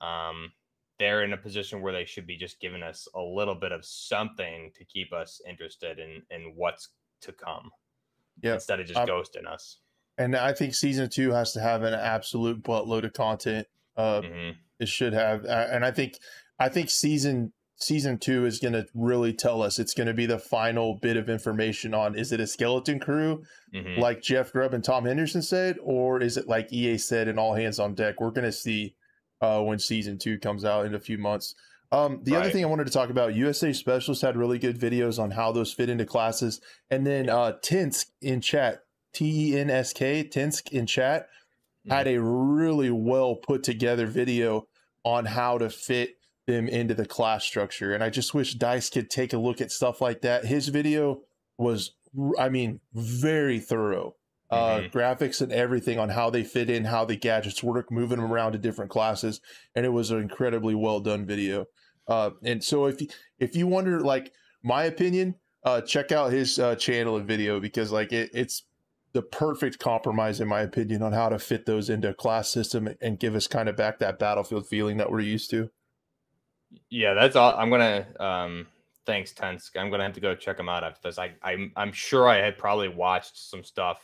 um, 0.00 0.50
they're 1.00 1.24
in 1.24 1.32
a 1.32 1.36
position 1.36 1.80
where 1.80 1.92
they 1.92 2.04
should 2.04 2.26
be 2.26 2.36
just 2.36 2.60
giving 2.60 2.82
us 2.82 3.08
a 3.14 3.20
little 3.20 3.56
bit 3.56 3.72
of 3.72 3.84
something 3.84 4.70
to 4.76 4.84
keep 4.84 5.12
us 5.12 5.40
interested 5.48 5.98
in 5.98 6.22
in 6.30 6.52
what's 6.54 6.90
to 7.22 7.32
come. 7.32 7.70
Yeah. 8.40 8.54
Instead 8.54 8.80
of 8.80 8.86
just 8.86 8.98
um, 8.98 9.08
ghosting 9.08 9.46
us. 9.50 9.78
And 10.16 10.36
I 10.36 10.52
think 10.52 10.74
season 10.74 11.08
two 11.08 11.32
has 11.32 11.52
to 11.54 11.60
have 11.60 11.82
an 11.82 11.94
absolute 11.94 12.62
buttload 12.62 13.04
of 13.04 13.14
content. 13.14 13.66
Uh, 13.96 14.20
mm-hmm. 14.20 14.50
It 14.78 14.88
should 14.88 15.12
have, 15.12 15.44
uh, 15.44 15.66
and 15.70 15.84
I 15.84 15.90
think 15.90 16.14
I 16.58 16.68
think 16.68 16.90
season 16.90 17.52
season 17.76 18.18
two 18.18 18.44
is 18.44 18.58
going 18.58 18.74
to 18.74 18.86
really 18.94 19.32
tell 19.32 19.62
us. 19.62 19.78
It's 19.78 19.94
going 19.94 20.06
to 20.06 20.14
be 20.14 20.26
the 20.26 20.38
final 20.38 20.98
bit 21.00 21.16
of 21.16 21.30
information 21.30 21.94
on 21.94 22.14
is 22.14 22.32
it 22.32 22.40
a 22.40 22.46
skeleton 22.46 23.00
crew, 23.00 23.42
mm-hmm. 23.74 24.00
like 24.00 24.20
Jeff 24.20 24.52
Grubb 24.52 24.74
and 24.74 24.84
Tom 24.84 25.06
Henderson 25.06 25.42
said, 25.42 25.78
or 25.82 26.20
is 26.20 26.36
it 26.36 26.46
like 26.46 26.72
EA 26.72 26.98
said 26.98 27.26
in 27.26 27.38
all 27.38 27.54
hands 27.54 27.78
on 27.78 27.94
deck? 27.94 28.20
We're 28.20 28.30
going 28.30 28.44
to 28.44 28.52
see 28.52 28.94
uh, 29.40 29.60
when 29.62 29.78
season 29.78 30.18
two 30.18 30.38
comes 30.38 30.64
out 30.64 30.86
in 30.86 30.94
a 30.94 31.00
few 31.00 31.18
months. 31.18 31.54
Um, 31.92 32.20
the 32.22 32.32
right. 32.32 32.42
other 32.42 32.50
thing 32.50 32.64
I 32.64 32.68
wanted 32.68 32.86
to 32.86 32.92
talk 32.92 33.10
about, 33.10 33.34
USA 33.34 33.72
Specialists 33.72 34.22
had 34.22 34.36
really 34.36 34.58
good 34.58 34.78
videos 34.78 35.18
on 35.18 35.32
how 35.32 35.50
those 35.50 35.72
fit 35.72 35.88
into 35.88 36.06
classes. 36.06 36.60
And 36.90 37.06
then 37.06 37.28
uh, 37.28 37.54
Tensk 37.62 38.06
in 38.22 38.40
chat, 38.40 38.84
T 39.12 39.52
E 39.52 39.58
N 39.58 39.70
S 39.70 39.92
K, 39.92 40.22
Tinsk 40.22 40.70
in 40.70 40.86
chat, 40.86 41.22
mm-hmm. 41.22 41.92
had 41.92 42.06
a 42.06 42.20
really 42.20 42.90
well 42.90 43.34
put 43.34 43.64
together 43.64 44.06
video 44.06 44.68
on 45.04 45.24
how 45.24 45.58
to 45.58 45.68
fit 45.68 46.16
them 46.46 46.68
into 46.68 46.94
the 46.94 47.06
class 47.06 47.44
structure. 47.44 47.92
And 47.92 48.04
I 48.04 48.10
just 48.10 48.34
wish 48.34 48.54
Dice 48.54 48.90
could 48.90 49.10
take 49.10 49.32
a 49.32 49.38
look 49.38 49.60
at 49.60 49.72
stuff 49.72 50.00
like 50.00 50.20
that. 50.20 50.44
His 50.44 50.68
video 50.68 51.22
was, 51.58 51.92
I 52.38 52.48
mean, 52.50 52.80
very 52.94 53.58
thorough 53.58 54.14
uh, 54.50 54.78
mm-hmm. 54.78 54.96
graphics 54.96 55.40
and 55.40 55.52
everything 55.52 55.98
on 55.98 56.08
how 56.08 56.30
they 56.30 56.42
fit 56.42 56.68
in, 56.68 56.84
how 56.84 57.04
the 57.04 57.16
gadgets 57.16 57.62
work, 57.62 57.90
moving 57.90 58.20
them 58.20 58.32
around 58.32 58.52
to 58.52 58.58
different 58.58 58.90
classes, 58.90 59.40
and 59.74 59.86
it 59.86 59.90
was 59.90 60.10
an 60.10 60.20
incredibly 60.20 60.74
well 60.74 61.00
done 61.00 61.24
video. 61.24 61.66
Uh, 62.08 62.30
and 62.42 62.62
so 62.64 62.86
if 62.86 63.00
you, 63.00 63.08
if 63.38 63.54
you 63.54 63.66
wonder, 63.66 64.00
like 64.00 64.32
my 64.62 64.84
opinion, 64.84 65.36
uh, 65.64 65.80
check 65.80 66.10
out 66.10 66.32
his 66.32 66.58
uh, 66.58 66.74
channel 66.74 67.16
and 67.16 67.26
video 67.26 67.60
because 67.60 67.92
like 67.92 68.12
it, 68.12 68.30
it's 68.32 68.64
the 69.12 69.22
perfect 69.22 69.78
compromise 69.78 70.40
in 70.40 70.48
my 70.48 70.60
opinion 70.60 71.02
on 71.02 71.12
how 71.12 71.28
to 71.28 71.38
fit 71.38 71.66
those 71.66 71.90
into 71.90 72.08
a 72.08 72.14
class 72.14 72.48
system 72.48 72.88
and 73.00 73.18
give 73.18 73.34
us 73.34 73.46
kind 73.46 73.68
of 73.68 73.76
back 73.76 73.98
that 73.98 74.18
battlefield 74.18 74.66
feeling 74.66 74.96
that 74.96 75.10
we're 75.10 75.20
used 75.20 75.50
to. 75.50 75.70
Yeah, 76.88 77.14
that's 77.14 77.36
all. 77.36 77.54
I'm 77.56 77.70
gonna 77.70 78.06
um, 78.20 78.66
thanks 79.04 79.32
Tensk. 79.32 79.76
I'm 79.76 79.90
gonna 79.90 80.04
have 80.04 80.12
to 80.14 80.20
go 80.20 80.34
check 80.34 80.58
him 80.58 80.68
out 80.68 80.84
after 80.84 81.00
this. 81.08 81.18
I 81.18 81.32
I'm 81.42 81.72
I'm 81.76 81.92
sure 81.92 82.28
I 82.28 82.38
had 82.38 82.56
probably 82.56 82.88
watched 82.88 83.36
some 83.36 83.64
stuff 83.64 83.98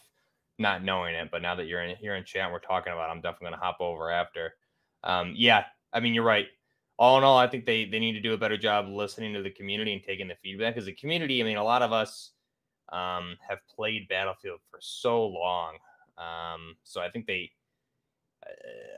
not 0.58 0.82
knowing 0.82 1.14
it, 1.14 1.30
but 1.30 1.42
now 1.42 1.54
that 1.54 1.66
you're 1.66 1.82
in 1.82 1.96
here 1.96 2.14
in 2.14 2.24
chat, 2.24 2.50
we're 2.50 2.58
talking 2.58 2.92
about, 2.92 3.08
it, 3.08 3.12
I'm 3.12 3.20
definitely 3.20 3.50
gonna 3.50 3.62
hop 3.62 3.80
over 3.80 4.10
after. 4.10 4.54
Um, 5.04 5.34
yeah, 5.36 5.64
I 5.92 6.00
mean, 6.00 6.14
you're 6.14 6.24
right. 6.24 6.46
All 6.98 7.18
in 7.18 7.24
all, 7.24 7.36
I 7.36 7.46
think 7.46 7.66
they 7.66 7.84
they 7.84 7.98
need 7.98 8.12
to 8.12 8.20
do 8.20 8.32
a 8.32 8.38
better 8.38 8.56
job 8.56 8.88
listening 8.88 9.34
to 9.34 9.42
the 9.42 9.50
community 9.50 9.92
and 9.92 10.02
taking 10.02 10.28
the 10.28 10.36
feedback. 10.42 10.74
Because 10.74 10.86
the 10.86 10.92
community, 10.92 11.42
I 11.42 11.44
mean, 11.44 11.58
a 11.58 11.64
lot 11.64 11.82
of 11.82 11.92
us 11.92 12.30
um, 12.90 13.36
have 13.46 13.58
played 13.74 14.08
Battlefield 14.08 14.60
for 14.70 14.78
so 14.80 15.26
long, 15.26 15.74
um, 16.16 16.76
so 16.84 17.00
I 17.00 17.10
think 17.10 17.26
they. 17.26 17.50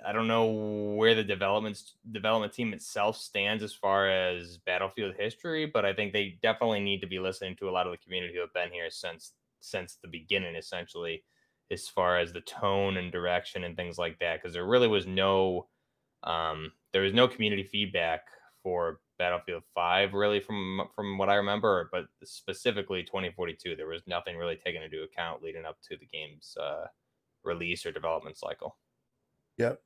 I 0.07 0.13
don't 0.13 0.29
know 0.29 0.95
where 0.97 1.15
the 1.15 1.25
development 1.25 1.83
development 2.13 2.53
team 2.53 2.75
itself 2.75 3.17
stands 3.17 3.63
as 3.63 3.73
far 3.73 4.09
as 4.09 4.59
Battlefield 4.59 5.15
history, 5.19 5.65
but 5.65 5.87
I 5.87 5.95
think 5.95 6.13
they 6.13 6.39
definitely 6.43 6.81
need 6.81 7.01
to 7.01 7.07
be 7.07 7.19
listening 7.19 7.57
to 7.57 7.69
a 7.69 7.73
lot 7.73 7.87
of 7.87 7.93
the 7.93 7.99
community 7.99 8.35
who 8.35 8.41
have 8.41 8.53
been 8.53 8.71
here 8.71 8.91
since 8.91 9.33
since 9.61 9.97
the 10.03 10.09
beginning, 10.09 10.55
essentially 10.55 11.25
as 11.71 11.89
far 11.89 12.19
as 12.19 12.33
the 12.33 12.41
tone 12.41 12.97
and 12.97 13.13
direction 13.13 13.65
and 13.65 13.77
things 13.77 13.99
like 13.99 14.19
that 14.19 14.41
because 14.41 14.55
there 14.55 14.67
really 14.67 14.89
was 14.89 15.07
no 15.07 15.67
um, 16.25 16.73
there 16.93 17.03
was 17.03 17.13
no 17.15 17.29
community 17.29 17.63
feedback 17.63 18.23
for 18.63 19.01
Battlefield 19.19 19.63
5 19.75 20.15
really 20.15 20.41
from 20.41 20.83
from 20.95 21.19
what 21.19 21.29
I 21.29 21.35
remember 21.35 21.89
but 21.93 22.07
specifically 22.25 23.03
2042 23.03 23.77
there 23.77 23.87
was 23.87 24.03
nothing 24.07 24.37
really 24.37 24.57
taken 24.57 24.83
into 24.83 25.03
account 25.03 25.43
leading 25.43 25.65
up 25.65 25.79
to 25.89 25.97
the 25.97 26.07
game's 26.07 26.57
uh, 26.61 26.87
release 27.45 27.85
or 27.85 27.93
development 27.93 28.37
cycle. 28.37 28.77
Yep. 29.57 29.81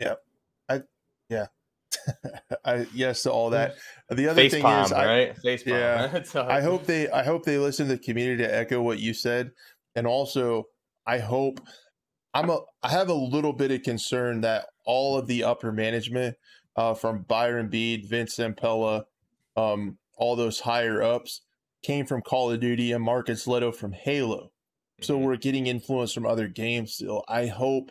Yep. 0.00 0.22
I 0.68 0.82
yeah. 1.28 1.46
I 2.64 2.86
yes 2.94 3.24
to 3.24 3.32
all 3.32 3.50
that. 3.50 3.74
The 4.08 4.28
other 4.28 4.40
Face 4.40 4.52
thing 4.52 4.62
palm, 4.62 4.84
is, 4.84 4.92
right? 4.92 5.30
I, 5.30 5.34
Face 5.34 5.66
yeah, 5.66 6.22
I 6.36 6.60
hope 6.60 6.86
they 6.86 7.10
I 7.10 7.22
hope 7.22 7.44
they 7.44 7.58
listen 7.58 7.88
to 7.88 7.96
the 7.96 8.02
community 8.02 8.42
to 8.42 8.54
echo 8.54 8.80
what 8.80 9.00
you 9.00 9.12
said, 9.12 9.52
and 9.94 10.06
also 10.06 10.68
I 11.10 11.18
hope 11.18 11.60
I'm 12.34 12.50
a 12.50 12.60
I 12.84 12.90
have 12.90 13.08
a 13.08 13.14
little 13.14 13.52
bit 13.52 13.72
of 13.72 13.82
concern 13.82 14.42
that 14.42 14.66
all 14.86 15.18
of 15.18 15.26
the 15.26 15.42
upper 15.42 15.72
management 15.72 16.36
uh, 16.76 16.94
from 16.94 17.22
Byron 17.22 17.68
Beede, 17.68 18.08
Vince 18.08 18.36
Zampella, 18.36 19.02
um, 19.56 19.98
all 20.16 20.36
those 20.36 20.60
higher 20.60 21.02
ups 21.02 21.42
came 21.82 22.06
from 22.06 22.22
Call 22.22 22.52
of 22.52 22.60
Duty 22.60 22.92
and 22.92 23.02
Marcus 23.02 23.46
Lehto 23.46 23.74
from 23.74 23.92
Halo. 23.92 24.52
So 25.00 25.18
Mhm. 25.18 25.24
we're 25.24 25.36
getting 25.36 25.66
influence 25.66 26.12
from 26.12 26.26
other 26.26 26.46
games 26.46 26.94
still. 26.94 27.24
I 27.26 27.46
hope, 27.46 27.90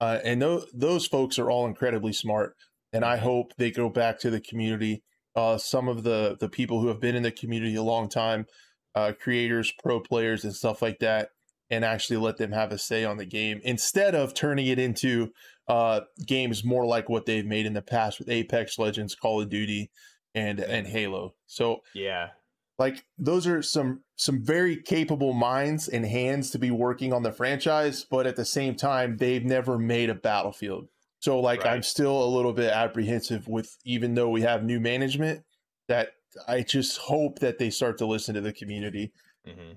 uh, 0.00 0.20
and 0.24 0.40
those 0.40 0.70
those 0.72 1.06
folks 1.08 1.38
are 1.40 1.50
all 1.50 1.66
incredibly 1.66 2.12
smart, 2.12 2.54
and 2.92 3.04
I 3.04 3.16
Mhm. 3.16 3.20
hope 3.22 3.52
they 3.58 3.72
go 3.72 3.88
back 3.88 4.20
to 4.20 4.30
the 4.30 4.40
community. 4.40 5.02
Uh, 5.34 5.58
some 5.58 5.88
of 5.88 6.04
the 6.04 6.36
the 6.38 6.48
people 6.48 6.80
who 6.80 6.88
have 6.88 7.00
been 7.00 7.16
in 7.16 7.24
the 7.24 7.32
community 7.32 7.74
a 7.74 7.82
long 7.82 8.08
time, 8.08 8.46
uh, 8.94 9.12
creators, 9.20 9.72
pro 9.82 10.00
players, 10.00 10.44
and 10.44 10.54
stuff 10.54 10.82
like 10.82 11.00
that, 11.00 11.30
and 11.70 11.84
actually 11.84 12.16
let 12.16 12.36
them 12.36 12.52
have 12.52 12.72
a 12.72 12.78
say 12.78 13.04
on 13.04 13.16
the 13.16 13.24
game 13.24 13.60
instead 13.64 14.14
of 14.14 14.34
turning 14.34 14.66
it 14.66 14.78
into 14.78 15.30
uh, 15.68 16.00
games 16.26 16.64
more 16.64 16.84
like 16.84 17.08
what 17.08 17.26
they've 17.26 17.46
made 17.46 17.66
in 17.66 17.72
the 17.72 17.82
past 17.82 18.18
with 18.18 18.28
Apex 18.28 18.78
Legends, 18.78 19.14
Call 19.14 19.40
of 19.40 19.48
Duty, 19.48 19.90
and 20.34 20.60
and 20.60 20.86
Halo. 20.86 21.34
So 21.46 21.78
yeah, 21.94 22.28
like 22.78 23.04
those 23.18 23.46
are 23.46 23.62
some 23.62 24.02
some 24.16 24.44
very 24.44 24.76
capable 24.76 25.32
minds 25.32 25.88
and 25.88 26.04
hands 26.04 26.50
to 26.50 26.58
be 26.58 26.70
working 26.70 27.12
on 27.12 27.22
the 27.22 27.32
franchise 27.32 28.06
but 28.08 28.26
at 28.26 28.36
the 28.36 28.44
same 28.44 28.76
time 28.76 29.16
they've 29.16 29.44
never 29.44 29.78
made 29.78 30.10
a 30.10 30.14
battlefield. 30.14 30.88
So 31.20 31.40
like 31.40 31.64
i'm 31.64 31.82
still 31.82 32.22
a 32.22 32.34
little 32.34 32.52
bit 32.52 32.70
apprehensive 32.70 33.48
with 33.48 33.74
even 33.84 34.14
though 34.14 34.28
we 34.28 34.42
have 34.42 34.62
new 34.62 34.80
management 34.80 35.42
that 35.88 36.10
i 36.46 36.60
just 36.60 36.98
hope 36.98 37.38
that 37.38 37.58
they 37.58 37.70
start 37.70 37.96
to 37.98 38.06
listen 38.06 38.34
to 38.34 38.40
the 38.40 38.52
community. 38.52 39.12
Hmm 39.46 39.74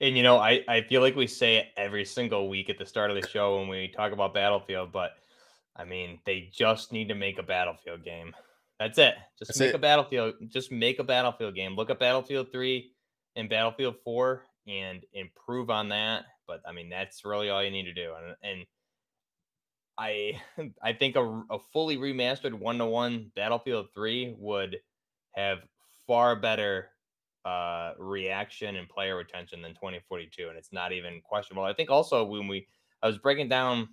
And 0.00 0.16
you 0.16 0.22
know, 0.22 0.38
I 0.38 0.64
I 0.68 0.82
feel 0.82 1.00
like 1.00 1.16
we 1.16 1.26
say 1.26 1.56
it 1.56 1.66
every 1.76 2.04
single 2.04 2.48
week 2.48 2.70
at 2.70 2.78
the 2.78 2.86
start 2.86 3.10
of 3.10 3.20
the 3.20 3.28
show 3.28 3.58
when 3.58 3.68
we 3.68 3.88
talk 3.88 4.12
about 4.12 4.34
Battlefield, 4.34 4.92
but 4.92 5.12
I 5.76 5.84
mean, 5.84 6.20
they 6.24 6.50
just 6.52 6.92
need 6.92 7.08
to 7.08 7.14
make 7.14 7.38
a 7.38 7.42
Battlefield 7.42 8.04
game. 8.04 8.34
That's 8.78 8.98
it. 8.98 9.14
Just 9.38 9.48
That's 9.50 9.60
make 9.60 9.68
it. 9.70 9.74
a 9.74 9.78
Battlefield. 9.78 10.34
Just 10.48 10.70
make 10.70 10.98
a 10.98 11.04
Battlefield 11.04 11.54
game. 11.54 11.74
Look 11.74 11.90
at 11.90 11.98
Battlefield 11.98 12.52
Three 12.52 12.92
and 13.36 13.48
Battlefield 13.48 13.96
Four 14.04 14.44
and 14.66 15.04
improve 15.12 15.70
on 15.70 15.88
that. 15.88 16.24
But 16.46 16.62
I 16.66 16.72
mean, 16.72 16.88
that's 16.88 17.24
really 17.24 17.50
all 17.50 17.62
you 17.62 17.70
need 17.70 17.84
to 17.84 17.94
do. 17.94 18.12
And 18.14 18.36
and 18.42 18.66
I 19.98 20.40
I 20.82 20.92
think 20.92 21.16
a, 21.16 21.42
a 21.50 21.58
fully 21.72 21.96
remastered 21.96 22.54
one 22.54 22.78
to 22.78 22.86
one 22.86 23.32
Battlefield 23.34 23.88
Three 23.94 24.34
would 24.38 24.78
have 25.32 25.58
far 26.06 26.36
better 26.36 26.90
uh 27.48 27.92
reaction 27.98 28.76
and 28.76 28.88
player 28.88 29.16
retention 29.16 29.62
than 29.62 29.72
2042 29.72 30.48
and 30.48 30.58
it's 30.58 30.72
not 30.72 30.92
even 30.92 31.20
questionable 31.22 31.64
i 31.64 31.72
think 31.72 31.90
also 31.90 32.24
when 32.24 32.46
we 32.46 32.66
i 33.02 33.06
was 33.06 33.18
breaking 33.18 33.48
down 33.48 33.88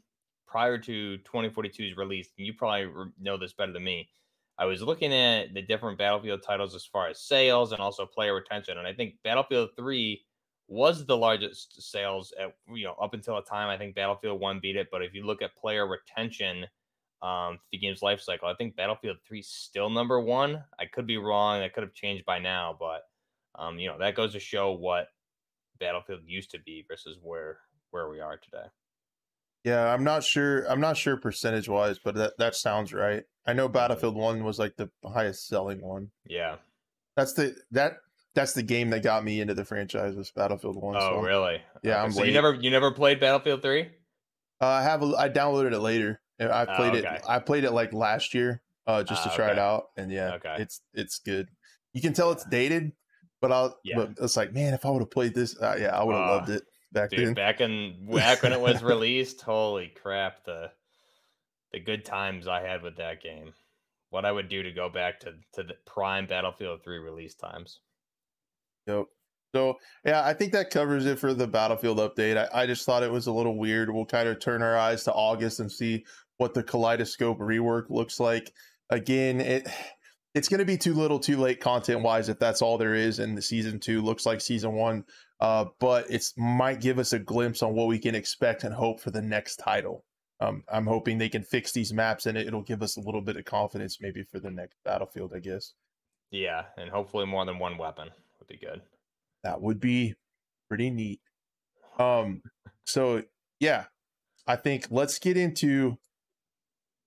prior 0.48 0.78
to 0.78 1.18
2042's 1.20 1.96
release 1.96 2.30
and 2.38 2.46
you 2.46 2.54
probably 2.54 2.90
know 3.20 3.38
this 3.38 3.54
better 3.54 3.72
than 3.72 3.84
me 3.84 4.10
i 4.58 4.66
was 4.66 4.82
looking 4.82 5.14
at 5.14 5.54
the 5.54 5.62
different 5.62 5.98
battlefield 5.98 6.42
titles 6.44 6.76
as 6.76 6.86
far 6.86 7.08
as 7.08 7.22
sales 7.22 7.72
and 7.72 7.82
also 7.82 8.06
player 8.06 8.36
retention 8.36 8.78
and 8.78 8.88
i 8.88 8.94
think 8.94 9.14
battlefield 9.24 9.70
3 9.78 10.22
was 10.68 11.06
the 11.06 11.16
largest 11.16 11.82
sales 11.82 12.34
at 12.40 12.54
you 12.74 12.84
know 12.84 12.96
up 13.02 13.14
until 13.14 13.38
a 13.38 13.46
time 13.46 13.70
i 13.70 13.78
think 13.78 13.96
battlefield 13.96 14.40
1 14.40 14.60
beat 14.60 14.76
it 14.76 14.88
but 14.92 15.02
if 15.02 15.14
you 15.14 15.26
look 15.26 15.42
at 15.42 15.56
player 15.56 15.88
retention 15.88 16.66
um, 17.22 17.60
the 17.72 17.78
game's 17.78 18.02
life 18.02 18.22
cycle. 18.22 18.48
I 18.48 18.54
think 18.54 18.76
Battlefield 18.76 19.18
3 19.28 19.40
is 19.40 19.48
still 19.48 19.90
number 19.90 20.20
one. 20.20 20.64
I 20.80 20.86
could 20.86 21.08
be 21.08 21.18
wrong. 21.18 21.60
That 21.60 21.74
could 21.74 21.84
have 21.84 21.94
changed 21.94 22.26
by 22.26 22.40
now, 22.40 22.76
but 22.80 23.02
um, 23.58 23.80
you 23.80 23.88
know 23.90 23.98
that 24.00 24.16
goes 24.16 24.34
to 24.34 24.40
show 24.40 24.72
what 24.74 25.08
Battlefield 25.80 26.22
used 26.26 26.52
to 26.52 26.60
be 26.60 26.86
versus 26.88 27.18
where 27.22 27.58
where 27.92 28.10
we 28.10 28.20
are 28.20 28.38
today. 28.38 28.66
yeah 29.64 29.94
i'm 29.94 30.04
not 30.04 30.24
sure 30.24 30.64
i'm 30.70 30.80
not 30.82 30.98
sure 30.98 31.18
percentage 31.18 31.68
wise 31.70 31.98
but 32.04 32.16
that, 32.16 32.34
that 32.38 32.56
sounds 32.56 32.94
right 32.94 33.24
i 33.46 33.54
know 33.54 33.68
battlefield 33.70 34.16
1 34.16 34.44
was 34.44 34.60
like 34.60 34.76
the 34.76 34.90
highest 35.06 35.48
selling 35.48 35.82
one 35.82 36.12
Yeah. 36.26 36.58
that's 37.16 37.34
the 37.34 37.56
that 37.72 37.94
that's 38.34 38.52
the 38.54 38.64
game 38.64 38.90
that 38.90 39.02
got 39.04 39.24
me 39.24 39.40
into 39.40 39.54
the 39.54 39.64
franchise 39.66 40.16
was 40.16 40.32
battlefield 40.32 40.76
1 40.82 40.96
Oh, 40.98 41.00
so 41.00 41.20
really? 41.22 41.62
Yeah, 41.84 42.04
I'm 42.04 42.12
so 42.12 42.24
you 42.24 42.34
never 42.34 42.54
you 42.56 42.70
never 42.70 42.92
played 42.92 43.20
Battlefield 43.20 43.62
3? 43.62 43.82
Uh, 44.62 44.66
I 44.66 44.84
have. 44.84 45.04
A, 45.04 45.14
I 45.18 45.30
downloaded 45.30 45.74
it 45.74 45.80
later. 45.80 46.20
I 46.40 46.64
Oh, 46.64 46.76
played 46.76 46.96
okay. 46.96 47.16
it. 47.16 47.22
I 47.28 47.40
played 47.40 47.64
it 47.64 47.72
like 47.72 47.94
last 47.94 48.34
year, 48.34 48.62
uh, 48.88 49.04
just 49.04 49.24
to 49.24 49.30
Ah, 49.30 49.36
try 49.36 49.52
it 49.52 49.60
out, 49.60 49.86
and 49.98 50.12
yeah, 50.12 50.34
Okay. 50.36 50.56
it's 50.60 50.82
it's 50.94 51.20
good. 51.20 51.50
You 51.94 52.02
can 52.02 52.14
tell 52.14 52.32
it's 52.32 52.46
dated, 52.46 52.92
but 53.48 53.52
I'll. 53.56 53.80
Yeah. 53.84 53.96
But 53.98 54.12
it's 54.22 54.36
like, 54.38 54.54
man, 54.54 54.74
if 54.74 54.86
I 54.86 54.90
would 54.90 55.02
have 55.02 55.12
played 55.12 55.34
this, 55.36 55.60
uh, 55.62 55.76
yeah, 55.80 55.96
I 55.98 56.04
would 56.04 56.16
have 56.16 56.24
Ah, 56.26 56.36
loved 56.36 56.50
it 56.50 56.64
back 56.92 57.10
Dude, 57.12 57.28
then. 57.28 57.34
back 57.34 57.62
in 57.62 58.08
back 58.12 58.42
when 58.44 58.54
it 58.54 58.60
was 58.62 58.82
released, 58.84 59.42
holy 59.42 59.88
crap, 60.02 60.44
the 60.46 60.72
the 61.72 61.80
good 61.80 62.06
times 62.06 62.48
I 62.48 62.62
had 62.62 62.82
with 62.82 62.98
that 62.98 63.22
game. 63.22 63.54
What 64.10 64.26
I 64.26 64.32
would 64.32 64.50
do 64.50 64.64
to 64.64 64.72
go 64.72 64.90
back 64.90 65.20
to 65.22 65.34
to 65.54 65.64
the 65.64 65.76
prime 65.86 66.26
Battlefield 66.26 66.84
3 66.84 66.98
release 67.00 67.36
times. 67.36 67.80
Yep. 68.88 69.06
So 69.54 69.76
yeah, 70.06 70.26
I 70.26 70.34
think 70.34 70.52
that 70.54 70.70
covers 70.70 71.06
it 71.06 71.20
for 71.20 71.34
the 71.34 71.48
Battlefield 71.48 71.98
update. 72.00 72.38
I, 72.38 72.64
I 72.64 72.66
just 72.66 72.86
thought 72.86 73.04
it 73.04 73.12
was 73.12 73.28
a 73.28 73.32
little 73.32 73.58
weird. 73.58 73.90
We'll 73.94 74.06
kind 74.06 74.28
of 74.28 74.40
turn 74.40 74.62
our 74.62 74.78
eyes 74.78 75.04
to 75.06 75.14
August 75.14 75.60
and 75.60 75.72
see 75.72 76.06
what 76.38 76.54
the 76.54 76.64
Kaleidoscope 76.64 77.40
rework 77.40 77.90
looks 77.90 78.20
like. 78.20 78.52
Again, 78.90 79.40
it 79.42 79.68
it's 80.36 80.50
going 80.50 80.60
to 80.60 80.66
be 80.66 80.78
too 80.78 80.94
little, 80.94 81.18
too 81.18 81.38
late 81.38 81.62
content 81.62 82.02
wise 82.02 82.28
if 82.28 82.38
that's 82.38 82.62
all 82.62 82.78
there 82.78 82.94
is. 82.94 83.20
And 83.20 83.38
the 83.38 83.42
season 83.42 83.80
two 83.80 84.02
looks 84.02 84.26
like 84.26 84.42
season 84.42 84.74
one, 84.74 85.06
uh, 85.40 85.66
but 85.80 86.12
it 86.12 86.26
might 86.38 86.82
give 86.82 87.00
us 87.00 87.14
a 87.14 87.20
glimpse 87.20 87.64
on 87.64 87.74
what 87.74 87.88
we 87.88 87.98
can 87.98 88.14
expect 88.14 88.66
and 88.66 88.76
hope 88.76 89.00
for 89.00 89.12
the 89.12 89.22
next 89.22 89.56
title. 89.56 90.04
Um, 90.42 90.64
I'm 90.70 90.86
hoping 90.86 91.18
they 91.18 91.30
can 91.30 91.44
fix 91.44 91.72
these 91.72 91.94
maps 91.94 92.26
and 92.26 92.38
it, 92.38 92.48
it'll 92.48 92.62
give 92.62 92.84
us 92.84 92.98
a 92.98 93.02
little 93.02 93.22
bit 93.22 93.38
of 93.38 93.46
confidence 93.46 94.00
maybe 94.02 94.24
for 94.24 94.40
the 94.40 94.52
next 94.52 94.76
Battlefield. 94.84 95.32
I 95.34 95.40
guess 95.40 95.74
Yeah, 96.30 96.64
and 96.78 96.90
hopefully 96.90 97.26
more 97.26 97.46
than 97.46 97.58
one 97.58 97.78
weapon 97.78 98.10
would 98.40 98.48
be 98.48 98.58
good. 98.58 98.82
that 99.44 99.62
would 99.62 99.80
be 99.80 100.16
pretty 100.68 100.90
neat. 100.90 101.22
Um, 101.98 102.42
so 102.84 103.24
yeah, 103.62 103.86
I 104.46 104.58
think 104.58 104.88
let's 104.90 105.18
get 105.18 105.38
into 105.38 105.98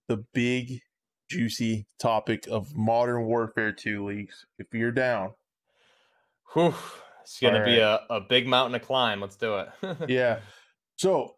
the 0.09 0.25
big 0.33 0.81
juicy 1.29 1.87
topic 2.01 2.47
of 2.49 2.75
Modern 2.77 3.25
Warfare 3.25 3.73
2 3.73 4.07
leaks. 4.07 4.47
If 4.59 4.67
you're 4.73 4.93
down, 4.93 5.33
Whew. 6.55 6.75
It's 7.23 7.41
gonna 7.41 7.64
be 7.64 7.79
a, 7.79 8.01
a 8.09 8.21
big 8.21 8.47
mountain 8.47 8.81
to 8.81 8.85
climb. 8.85 9.21
Let's 9.21 9.37
do 9.37 9.59
it. 9.59 9.69
yeah. 10.09 10.41
So, 10.97 11.37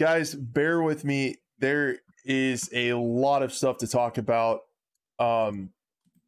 guys, 0.00 0.34
bear 0.34 0.82
with 0.82 1.04
me. 1.04 1.36
There 1.60 1.98
is 2.24 2.68
a 2.72 2.94
lot 2.94 3.42
of 3.42 3.52
stuff 3.52 3.78
to 3.78 3.86
talk 3.86 4.18
about. 4.18 4.60
Um, 5.20 5.70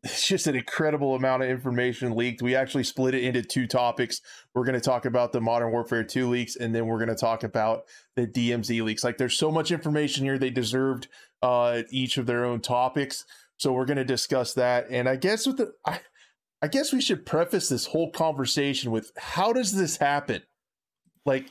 it's 0.03 0.27
just 0.27 0.47
an 0.47 0.57
incredible 0.57 1.15
amount 1.15 1.43
of 1.43 1.51
information 1.51 2.17
leaked. 2.17 2.41
We 2.41 2.55
actually 2.55 2.85
split 2.85 3.15
it 3.15 3.23
into 3.23 3.43
two 3.43 3.67
topics. 3.67 4.21
We're 4.55 4.65
going 4.65 4.79
to 4.79 4.81
talk 4.81 5.05
about 5.05 5.33
the 5.33 5.41
Modern 5.41 5.73
Warfare 5.73 6.05
2 6.05 6.29
leaks, 6.29 6.57
and 6.57 6.75
then 6.75 6.87
we're 6.87 6.99
going 6.99 7.09
to 7.09 7.15
talk 7.15 7.43
about 7.43 7.85
the 8.17 8.27
DMZ 8.27 8.83
leaks. 8.83 9.05
Like, 9.05 9.19
there's 9.19 9.37
so 9.37 9.51
much 9.51 9.71
information 9.71 10.25
here. 10.25 10.39
They 10.39 10.51
deserved 10.51 11.09
uh, 11.43 11.83
each 11.91 12.17
of 12.17 12.27
their 12.27 12.47
own 12.47 12.61
topics. 12.61 13.27
So 13.59 13.73
we're 13.73 13.85
going 13.85 13.99
to 13.99 14.05
discuss 14.05 14.55
that. 14.55 14.87
And 14.91 15.07
I 15.07 15.17
guess 15.17 15.47
with 15.47 15.59
the, 15.59 15.73
I, 15.87 16.01
I 16.63 16.69
guess 16.69 16.95
we 16.95 17.03
should 17.03 17.27
preface 17.27 17.69
this 17.69 17.87
whole 17.87 18.11
conversation 18.11 18.91
with 18.91 19.13
how 19.19 19.53
does 19.53 19.73
this 19.73 19.99
happen? 19.99 20.43
Like, 21.27 21.51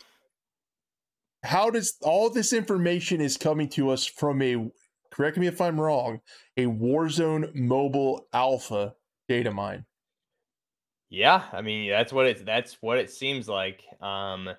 how 1.44 1.70
does 1.70 1.98
all 2.02 2.32
this 2.32 2.52
information 2.52 3.22
is 3.22 3.38
coming 3.38 3.70
to 3.70 3.92
us 3.92 4.06
from 4.06 4.42
a 4.42 4.72
correct 5.12 5.38
me 5.38 5.48
if 5.48 5.62
I'm 5.62 5.80
wrong, 5.80 6.22
a 6.58 6.65
Warzone 6.65 7.54
mobile 7.56 8.28
alpha 8.34 8.95
data 9.28 9.52
mine. 9.52 9.86
Yeah, 11.10 11.48
I 11.52 11.62
mean 11.62 11.89
that's 11.89 12.13
what 12.13 12.28
it's 12.28 12.41
that's 12.43 12.78
what 12.82 13.00
it 13.00 13.10
seems 13.10 13.50
like. 13.50 13.84
Um, 14.02 14.50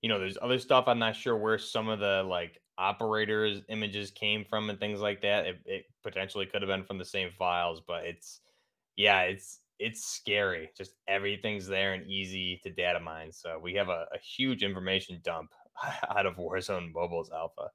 you 0.00 0.08
know, 0.08 0.18
there's 0.18 0.38
other 0.40 0.58
stuff 0.58 0.88
I'm 0.88 0.98
not 0.98 1.14
sure 1.16 1.36
where 1.36 1.58
some 1.58 1.88
of 1.88 2.00
the 2.00 2.24
like 2.24 2.60
operators 2.76 3.62
images 3.68 4.10
came 4.10 4.44
from 4.44 4.68
and 4.70 4.80
things 4.80 5.00
like 5.00 5.20
that. 5.22 5.46
It, 5.46 5.60
it 5.64 5.84
potentially 6.02 6.46
could 6.46 6.62
have 6.62 6.68
been 6.68 6.84
from 6.84 6.98
the 6.98 7.04
same 7.04 7.30
files, 7.38 7.80
but 7.86 8.04
it's 8.04 8.40
yeah, 8.96 9.22
it's 9.22 9.60
it's 9.78 10.04
scary. 10.04 10.70
Just 10.76 10.94
everything's 11.08 11.66
there 11.66 11.92
and 11.94 12.06
easy 12.08 12.60
to 12.64 12.70
data 12.70 12.98
mine. 13.00 13.32
So 13.32 13.58
we 13.58 13.74
have 13.74 13.88
a, 13.88 14.06
a 14.12 14.18
huge 14.18 14.64
information 14.64 15.20
dump 15.22 15.52
out 16.10 16.26
of 16.26 16.36
Warzone 16.36 16.92
Mobile's 16.92 17.30
alpha. 17.30 17.70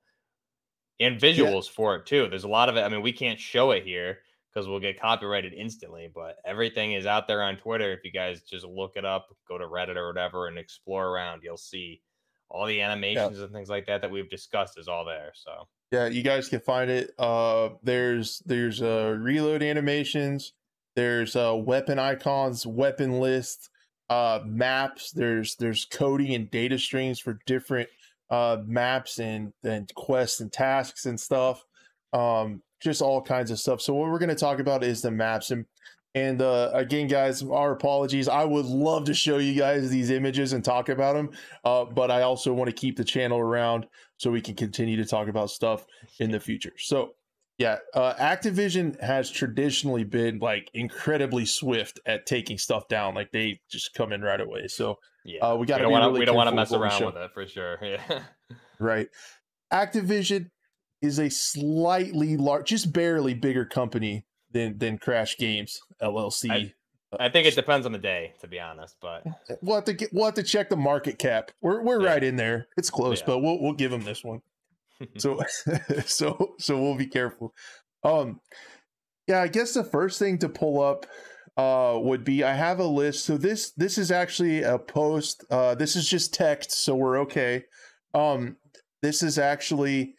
And 0.99 1.19
visuals 1.19 1.69
for 1.69 1.95
it 1.95 2.05
too. 2.05 2.27
There's 2.27 2.43
a 2.43 2.47
lot 2.47 2.69
of 2.69 2.75
it. 2.75 2.81
I 2.81 2.89
mean, 2.89 3.01
we 3.01 3.11
can't 3.11 3.39
show 3.39 3.71
it 3.71 3.83
here 3.83 4.19
because 4.51 4.67
we'll 4.67 4.79
get 4.79 4.99
copyrighted 4.99 5.53
instantly. 5.53 6.09
But 6.13 6.37
everything 6.45 6.93
is 6.93 7.05
out 7.05 7.27
there 7.27 7.43
on 7.43 7.57
Twitter. 7.57 7.93
If 7.93 8.03
you 8.03 8.11
guys 8.11 8.41
just 8.41 8.65
look 8.65 8.93
it 8.95 9.05
up, 9.05 9.27
go 9.47 9.57
to 9.57 9.65
Reddit 9.65 9.95
or 9.95 10.07
whatever, 10.07 10.47
and 10.47 10.57
explore 10.57 11.07
around, 11.07 11.41
you'll 11.43 11.57
see 11.57 12.01
all 12.49 12.65
the 12.65 12.81
animations 12.81 13.39
and 13.39 13.51
things 13.51 13.69
like 13.69 13.85
that 13.87 14.01
that 14.01 14.11
we've 14.11 14.29
discussed 14.29 14.79
is 14.79 14.87
all 14.87 15.05
there. 15.05 15.31
So 15.35 15.67
Yeah, 15.91 16.07
you 16.07 16.23
guys 16.23 16.49
can 16.49 16.61
find 16.61 16.89
it. 16.89 17.11
Uh, 17.19 17.69
there's 17.83 18.41
there's 18.45 18.81
uh, 18.81 19.15
reload 19.19 19.61
animations. 19.61 20.53
There's 20.95 21.35
uh, 21.35 21.55
weapon 21.55 21.99
icons, 21.99 22.65
weapon 22.65 23.19
list, 23.19 23.69
uh, 24.09 24.39
maps. 24.45 25.11
There's 25.11 25.55
there's 25.55 25.85
coding 25.85 26.33
and 26.33 26.49
data 26.49 26.79
streams 26.79 27.19
for 27.19 27.39
different 27.45 27.89
uh, 28.29 28.57
maps 28.65 29.19
and 29.19 29.53
and 29.63 29.93
quests 29.95 30.41
and 30.41 30.51
tasks 30.51 31.05
and 31.05 31.19
stuff. 31.19 31.63
Um, 32.13 32.61
just 32.81 33.01
all 33.01 33.21
kinds 33.21 33.51
of 33.51 33.59
stuff. 33.59 33.81
So 33.81 33.93
what 33.93 34.09
we're 34.09 34.19
going 34.19 34.29
to 34.29 34.35
talk 34.35 34.59
about 34.59 34.83
is 34.83 35.01
the 35.01 35.11
maps 35.11 35.51
and 35.51 35.65
And 36.15 36.41
uh, 36.41 36.71
again, 36.73 37.07
guys, 37.07 37.43
our 37.43 37.73
apologies. 37.73 38.27
I 38.27 38.43
would 38.43 38.65
love 38.65 39.05
to 39.05 39.13
show 39.13 39.37
you 39.37 39.53
guys 39.53 39.89
these 39.89 40.09
images 40.09 40.53
and 40.53 40.63
talk 40.63 40.89
about 40.89 41.15
them, 41.15 41.29
uh, 41.63 41.85
but 41.85 42.09
I 42.09 42.23
also 42.23 42.53
want 42.53 42.69
to 42.69 42.75
keep 42.75 42.97
the 42.97 43.03
channel 43.03 43.39
around 43.39 43.87
so 44.17 44.31
we 44.31 44.41
can 44.41 44.55
continue 44.55 44.97
to 44.97 45.05
talk 45.05 45.27
about 45.27 45.51
stuff 45.51 45.85
in 46.19 46.31
the 46.31 46.39
future. 46.39 46.73
So, 46.77 47.13
yeah, 47.59 47.77
uh, 47.93 48.13
Activision 48.15 48.99
has 49.01 49.29
traditionally 49.29 50.05
been 50.05 50.39
like 50.39 50.71
incredibly 50.73 51.45
swift 51.45 51.99
at 52.05 52.25
taking 52.25 52.57
stuff 52.57 52.87
down. 52.87 53.13
Like 53.13 53.31
they 53.31 53.59
just 53.69 53.93
come 53.93 54.11
in 54.11 54.21
right 54.21 54.41
away. 54.41 54.67
So, 54.67 54.97
Yeah, 55.27 55.41
uh, 55.41 55.55
we 55.55 55.65
got 55.65 55.75
we 55.75 55.79
to 55.79 55.83
don't 55.83 55.91
want 55.91 56.03
to 56.03 56.07
really 56.07 56.19
we 56.19 56.25
don't 56.25 56.35
want 56.37 56.49
to 56.49 56.55
mess 56.55 56.71
around 56.71 57.05
with 57.05 57.17
it 57.17 57.31
for 57.33 57.45
sure. 57.45 57.77
Yeah. 57.81 58.21
right? 58.79 59.09
Activision 59.73 60.49
is 61.01 61.19
a 61.19 61.29
slightly 61.29 62.37
large, 62.37 62.67
just 62.69 62.93
barely 62.93 63.33
bigger 63.33 63.65
company 63.65 64.25
than 64.51 64.77
than 64.77 64.97
Crash 64.97 65.37
Games 65.37 65.79
LLC. 66.01 66.71
I 67.19 67.29
think 67.29 67.45
it 67.45 67.55
depends 67.55 67.85
on 67.85 67.91
the 67.91 67.97
day, 67.97 68.33
to 68.41 68.47
be 68.47 68.59
honest. 68.59 68.95
But 69.01 69.23
We'll 69.61 69.75
have 69.75 69.85
to 69.85 69.93
get, 69.93 70.13
we'll 70.13 70.25
have 70.25 70.33
to 70.35 70.43
check 70.43 70.69
the 70.69 70.77
market 70.77 71.19
cap. 71.19 71.51
We're 71.61 71.81
we're 71.83 72.01
Yeah. 72.01 72.07
right 72.09 72.23
in 72.23 72.37
there. 72.37 72.67
It's 72.77 72.89
close, 72.89 73.19
Yeah. 73.19 73.25
but 73.27 73.39
we'll 73.39 73.61
we'll 73.61 73.73
give 73.73 73.91
them 73.91 74.03
this 74.03 74.23
one. 74.23 74.41
So 75.17 75.41
so 76.05 76.55
so 76.57 76.81
we'll 76.81 76.95
be 76.97 77.05
careful. 77.05 77.53
Um, 78.03 78.39
yeah, 79.27 79.41
I 79.41 79.47
guess 79.49 79.73
the 79.73 79.83
first 79.83 80.19
thing 80.19 80.37
to 80.39 80.47
pull 80.49 80.81
up 80.81 81.05
uh 81.57 81.97
would 82.01 82.23
be 82.23 82.43
I 82.43 82.53
have 82.53 82.79
a 82.79 82.85
list. 82.85 83.25
So 83.25 83.37
this 83.37 83.71
this 83.71 83.97
is 83.97 84.11
actually 84.11 84.63
a 84.63 84.77
post. 84.77 85.43
Uh, 85.49 85.75
this 85.75 85.95
is 85.95 86.07
just 86.07 86.33
text, 86.33 86.71
so 86.71 86.95
we're 86.95 87.19
okay. 87.21 87.65
Um, 88.13 88.57
this 89.01 89.21
is 89.21 89.37
actually 89.37 90.15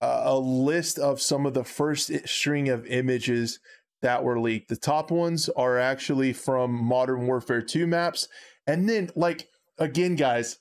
uh, 0.00 0.22
a 0.24 0.38
list 0.38 0.98
of 0.98 1.20
some 1.20 1.46
of 1.46 1.54
the 1.54 1.64
first 1.64 2.10
string 2.26 2.68
of 2.68 2.86
images 2.86 3.58
that 4.02 4.22
were 4.22 4.38
leaked. 4.38 4.68
The 4.68 4.76
top 4.76 5.10
ones 5.10 5.48
are 5.50 5.78
actually 5.78 6.32
from 6.32 6.72
Modern 6.72 7.26
Warfare 7.26 7.62
2 7.62 7.86
maps. 7.86 8.28
And 8.66 8.88
then, 8.88 9.10
like, 9.16 9.48
again, 9.78 10.14
guys, 10.14 10.58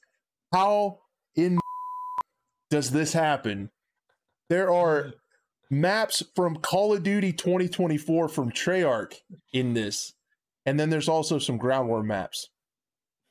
how 0.53 0.99
in 1.35 1.59
does 2.69 2.91
this 2.91 3.13
happen? 3.13 3.69
There 4.49 4.73
are 4.73 5.13
maps 5.69 6.23
from 6.35 6.57
Call 6.57 6.93
of 6.93 7.03
Duty 7.03 7.33
2024 7.33 8.29
from 8.29 8.51
Treyarch 8.51 9.15
in 9.53 9.73
this. 9.73 10.13
And 10.67 10.79
then 10.79 10.91
there's 10.91 11.09
also 11.09 11.39
some 11.39 11.57
ground 11.57 11.87
war 11.87 12.03
maps. 12.03 12.49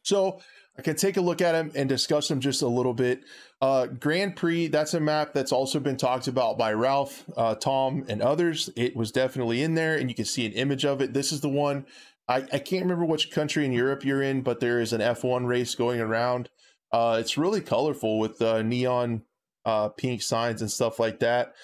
So 0.03 0.41
I 0.79 0.83
can 0.83 0.97
take 0.97 1.19
a 1.19 1.21
look 1.21 1.43
at 1.43 1.53
them 1.53 1.71
and 1.75 1.89
discuss 1.89 2.29
them 2.29 2.41
just 2.41 2.63
a 2.63 2.67
little 2.67 2.95
bit. 2.95 3.21
Uh, 3.61 3.87
Grand 3.87 4.37
Prix, 4.37 4.69
that's 4.69 4.95
a 4.95 5.01
map 5.01 5.35
that's 5.35 5.53
also 5.53 5.79
been 5.79 5.99
talked 5.99 6.29
about 6.29 6.57
by 6.57 6.73
Ralph, 6.73 7.25
uh, 7.37 7.55
Tom, 7.55 8.05
and 8.09 8.23
others. 8.23 8.71
It 8.75 8.97
was 8.97 9.13
definitely 9.13 9.63
in 9.63 9.75
there, 9.75 9.97
and 9.97 10.09
you 10.09 10.15
can 10.15 10.25
see 10.25 10.47
an 10.47 10.53
image 10.53 10.85
of 10.85 11.03
it. 11.03 11.13
This 11.13 11.31
is 11.31 11.43
the 11.43 11.49
one. 11.49 11.85
I, 12.27 12.39
I 12.53 12.59
can't 12.59 12.83
remember 12.83 13.05
which 13.05 13.31
country 13.31 13.67
in 13.67 13.73
Europe 13.73 14.05
you're 14.05 14.23
in, 14.23 14.43
but 14.43 14.61
there 14.61 14.81
is 14.81 14.93
an 14.93 15.01
F1 15.03 15.47
race 15.47 15.75
going 15.75 16.01
around. 16.01 16.49
Uh, 16.91 17.19
it's 17.21 17.37
really 17.37 17.61
colorful 17.61 18.19
with 18.19 18.41
uh, 18.41 18.63
neon 18.63 19.23
uh, 19.67 19.91
pink 19.91 20.23
signs 20.23 20.63
and 20.63 20.71
stuff 20.71 20.99
like 20.99 21.21
that. 21.21 21.55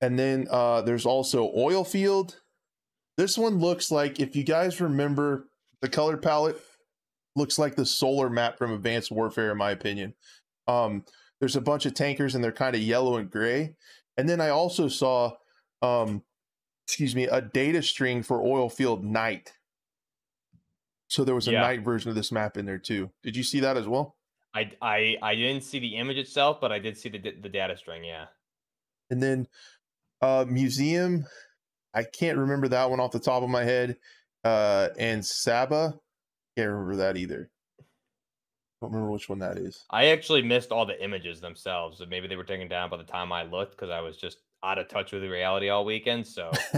And 0.00 0.18
then 0.18 0.48
uh, 0.50 0.82
there's 0.82 1.06
also 1.06 1.52
Oil 1.56 1.84
Field. 1.84 2.40
This 3.20 3.36
one 3.36 3.58
looks 3.58 3.90
like, 3.90 4.18
if 4.18 4.34
you 4.34 4.44
guys 4.44 4.80
remember 4.80 5.50
the 5.82 5.90
color 5.90 6.16
palette, 6.16 6.58
looks 7.36 7.58
like 7.58 7.74
the 7.74 7.84
solar 7.84 8.30
map 8.30 8.56
from 8.56 8.72
Advanced 8.72 9.10
Warfare, 9.10 9.52
in 9.52 9.58
my 9.58 9.72
opinion. 9.72 10.14
Um, 10.66 11.04
there's 11.38 11.54
a 11.54 11.60
bunch 11.60 11.84
of 11.84 11.92
tankers 11.92 12.34
and 12.34 12.42
they're 12.42 12.50
kind 12.50 12.74
of 12.74 12.80
yellow 12.80 13.18
and 13.18 13.30
gray. 13.30 13.74
And 14.16 14.26
then 14.26 14.40
I 14.40 14.48
also 14.48 14.88
saw, 14.88 15.32
um, 15.82 16.22
excuse 16.86 17.14
me, 17.14 17.24
a 17.24 17.42
data 17.42 17.82
string 17.82 18.22
for 18.22 18.40
Oil 18.40 18.70
Field 18.70 19.04
Night. 19.04 19.52
So 21.08 21.22
there 21.22 21.34
was 21.34 21.46
a 21.46 21.52
Yeah. 21.52 21.60
night 21.60 21.82
version 21.82 22.08
of 22.08 22.14
this 22.14 22.32
map 22.32 22.56
in 22.56 22.64
there 22.64 22.78
too. 22.78 23.10
Did 23.22 23.36
you 23.36 23.42
see 23.42 23.60
that 23.60 23.76
as 23.76 23.86
well? 23.86 24.16
I 24.54 24.72
I 24.80 25.18
I 25.20 25.34
didn't 25.34 25.64
see 25.64 25.78
the 25.78 25.96
image 25.96 26.16
itself, 26.16 26.58
but 26.58 26.72
I 26.72 26.78
did 26.78 26.96
see 26.96 27.10
the 27.10 27.18
the 27.18 27.50
data 27.50 27.76
string. 27.76 28.02
Yeah. 28.02 28.28
And 29.10 29.22
then 29.22 29.46
uh 30.22 30.46
museum, 30.48 31.26
I 31.94 32.04
can't 32.04 32.38
remember 32.38 32.68
that 32.68 32.90
one 32.90 33.00
off 33.00 33.10
the 33.12 33.20
top 33.20 33.42
of 33.42 33.48
my 33.50 33.64
head. 33.64 33.96
Uh 34.44 34.88
and 34.98 35.24
Saba, 35.24 35.94
can't 36.56 36.70
remember 36.70 36.96
that 36.96 37.16
either. 37.16 37.50
Don't 38.80 38.92
remember 38.92 39.10
which 39.12 39.28
one 39.28 39.40
that 39.40 39.58
is. 39.58 39.84
I 39.90 40.06
actually 40.06 40.42
missed 40.42 40.70
all 40.72 40.86
the 40.86 41.02
images 41.02 41.40
themselves, 41.40 42.02
maybe 42.08 42.26
they 42.28 42.36
were 42.36 42.44
taken 42.44 42.68
down 42.68 42.88
by 42.90 42.96
the 42.96 43.04
time 43.04 43.30
I 43.32 43.42
looked 43.42 43.72
because 43.72 43.90
I 43.90 44.00
was 44.00 44.16
just 44.16 44.38
out 44.62 44.78
of 44.78 44.88
touch 44.88 45.12
with 45.12 45.22
reality 45.22 45.68
all 45.68 45.84
weekend. 45.84 46.26
So 46.26 46.50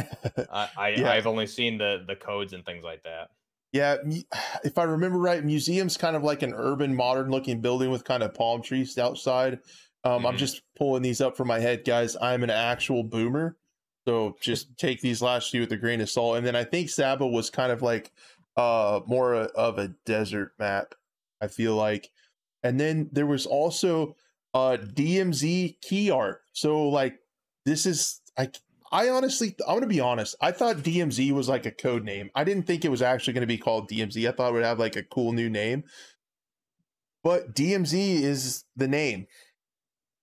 I, 0.53 0.69
I 0.77 0.89
Yeah. 0.91 1.11
I've 1.13 1.27
only 1.27 1.47
seen 1.47 1.79
the 1.79 2.05
the 2.07 2.17
codes 2.17 2.53
and 2.53 2.65
things 2.65 2.85
like 2.85 3.03
that. 3.05 3.31
Yeah, 3.73 3.97
if 4.65 4.77
I 4.77 4.83
remember 4.83 5.19
right, 5.19 5.43
museum's 5.43 5.97
kind 5.97 6.15
of 6.15 6.23
like 6.23 6.43
an 6.43 6.53
urban, 6.55 6.95
modern 6.95 7.31
looking 7.31 7.63
building 7.63 7.91
with 7.91 8.05
kind 8.05 8.23
of 8.23 8.35
palm 8.35 8.61
trees 8.61 8.99
outside. 8.99 9.61
Um, 10.05 10.27
I'm 10.27 10.35
Mhm. 10.35 10.39
just 10.39 10.61
pulling 10.77 11.01
these 11.03 11.23
up 11.23 11.37
from 11.39 11.49
my 11.49 11.59
head, 11.59 11.85
guys. 11.87 12.15
I'm 12.21 12.43
an 12.43 12.51
actual 12.51 13.03
boomer, 13.03 13.57
so 14.07 14.37
just 14.41 14.77
take 14.79 15.01
these 15.01 15.23
last 15.23 15.51
few 15.51 15.61
with 15.61 15.73
a 15.73 15.77
grain 15.77 16.01
of 16.01 16.11
salt. 16.11 16.37
And 16.37 16.47
then 16.47 16.57
I 16.57 16.65
think 16.65 16.91
Saba 16.91 17.27
was 17.27 17.51
kind 17.51 17.73
of 17.73 17.83
like 17.83 18.13
uh 18.57 19.01
more 19.07 19.35
of 19.35 19.79
a 19.79 19.89
desert 20.05 20.53
map. 20.59 20.95
I 21.41 21.49
feel 21.49 21.75
like, 21.75 22.11
and 22.63 22.79
then 22.79 23.09
there 23.13 23.27
was 23.27 23.47
also 23.47 24.17
uh 24.55 24.77
DMZ 24.81 25.81
key 25.81 26.11
art. 26.11 26.43
So 26.53 26.89
like 26.89 27.19
this 27.65 27.87
is 27.87 28.21
I 28.37 28.51
I 28.91 29.09
honestly, 29.09 29.55
I'm 29.67 29.77
gonna 29.77 29.87
be 29.87 30.01
honest. 30.01 30.35
I 30.41 30.53
thought 30.53 30.77
DMZ 30.79 31.33
was 31.33 31.49
like 31.49 31.65
a 31.65 31.71
code 31.71 32.05
name. 32.05 32.31
I 32.35 32.45
didn't 32.45 32.67
think 32.67 32.85
it 32.85 32.91
was 32.91 33.03
actually 33.03 33.33
gonna 33.35 33.47
be 33.47 33.59
called 33.59 33.89
DMZ. 33.89 34.29
I 34.29 34.33
thought 34.33 34.51
it 34.51 34.55
would 34.55 34.65
have 34.65 34.79
like 34.79 34.97
a 34.97 35.03
cool 35.03 35.33
new 35.33 35.49
name. 35.49 35.85
But 37.25 37.55
DMZ 37.55 38.21
is 38.21 38.65
the 38.75 38.89
name, 38.89 39.29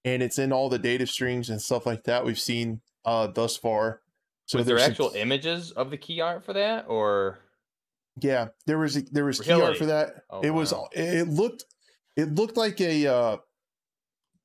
and 0.04 0.22
it's 0.22 0.38
in 0.38 0.52
all 0.52 0.68
the 0.68 0.78
data 0.78 1.08
strings 1.08 1.50
and 1.50 1.62
stuff 1.62 1.86
like 1.86 2.04
that 2.04 2.26
we've 2.26 2.40
seen 2.40 2.82
uh 3.10 3.28
thus 3.28 3.58
far. 3.58 4.02
So 4.46 4.60
was 4.60 4.68
there 4.68 4.80
actual 4.80 5.12
images 5.16 5.72
of 5.72 5.90
the 5.90 5.98
key 5.98 6.22
art 6.22 6.46
for 6.46 6.54
that, 6.54 6.86
or 6.88 7.40
Yeah, 8.22 8.50
there 8.68 8.78
was 8.78 8.98
a, 8.98 9.02
there 9.12 9.26
was 9.26 9.40
key 9.40 9.52
art 9.52 9.78
for 9.78 9.88
that. 9.88 10.24
Oh, 10.30 10.42
it 10.42 10.52
was 10.52 10.74
it 10.92 11.28
looked 11.28 11.66
it 12.16 12.36
looked 12.36 12.56
like 12.56 12.80
a 12.82 13.08
uh 13.08 13.38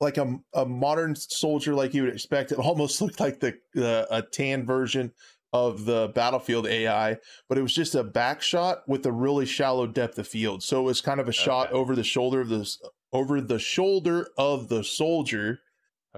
like 0.00 0.16
a, 0.16 0.36
a 0.54 0.66
modern 0.66 1.14
soldier 1.14 1.74
like 1.74 1.94
you 1.94 2.04
would 2.04 2.12
expect. 2.12 2.52
It 2.52 2.58
almost 2.58 3.00
looked 3.02 3.20
like 3.20 3.40
the, 3.40 3.54
the 3.74 4.06
a 4.10 4.22
tan 4.22 4.64
version 4.66 5.12
of 5.52 5.84
the 5.84 6.10
battlefield 6.14 6.66
AI, 6.66 7.16
but 7.48 7.58
it 7.58 7.62
was 7.62 7.74
just 7.74 7.94
a 7.94 8.02
back 8.02 8.42
shot 8.42 8.88
with 8.88 9.06
a 9.06 9.12
really 9.12 9.46
shallow 9.46 9.86
depth 9.86 10.18
of 10.18 10.26
field. 10.26 10.62
So 10.62 10.80
it 10.80 10.84
was 10.84 11.00
kind 11.00 11.20
of 11.20 11.28
a 11.28 11.32
shot 11.32 11.70
over 11.70 11.94
the 11.94 12.02
shoulder 12.02 12.40
of 12.40 12.48
this 12.48 12.80
over 13.12 13.40
the 13.40 13.60
shoulder 13.60 14.28
of 14.36 14.68
the 14.68 14.82
soldier 14.82 15.60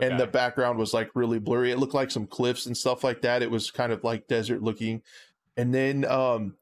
and 0.00 0.20
the 0.20 0.26
background 0.26 0.78
was 0.78 0.92
like 0.92 1.11
really 1.14 1.38
blurry. 1.38 1.70
It 1.70 1.78
looked 1.78 1.94
like 1.94 2.11
some 2.11 2.26
cliffs 2.26 2.66
and 2.66 2.76
stuff 2.76 3.02
like 3.02 3.22
that. 3.22 3.42
It 3.42 3.50
was 3.50 3.70
kind 3.70 3.92
of 3.92 4.04
like 4.04 4.26
desert 4.28 4.62
looking. 4.62 5.02
And 5.56 5.74
then 5.74 6.04
um 6.04 6.56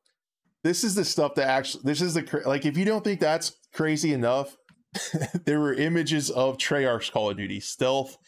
this 0.62 0.84
is 0.84 0.94
the 0.94 1.04
stuff 1.04 1.34
that 1.34 1.48
actually 1.48 1.82
this 1.84 2.00
is 2.00 2.14
the 2.14 2.42
like 2.46 2.64
if 2.64 2.76
you 2.76 2.84
don't 2.84 3.04
think 3.04 3.20
that's 3.20 3.56
crazy 3.72 4.12
enough, 4.12 4.56
there 5.44 5.60
were 5.60 5.74
images 5.74 6.30
of 6.30 6.58
Treyarch's 6.58 7.10
Call 7.10 7.30
of 7.30 7.36
Duty 7.36 7.60
stealth 7.60 8.18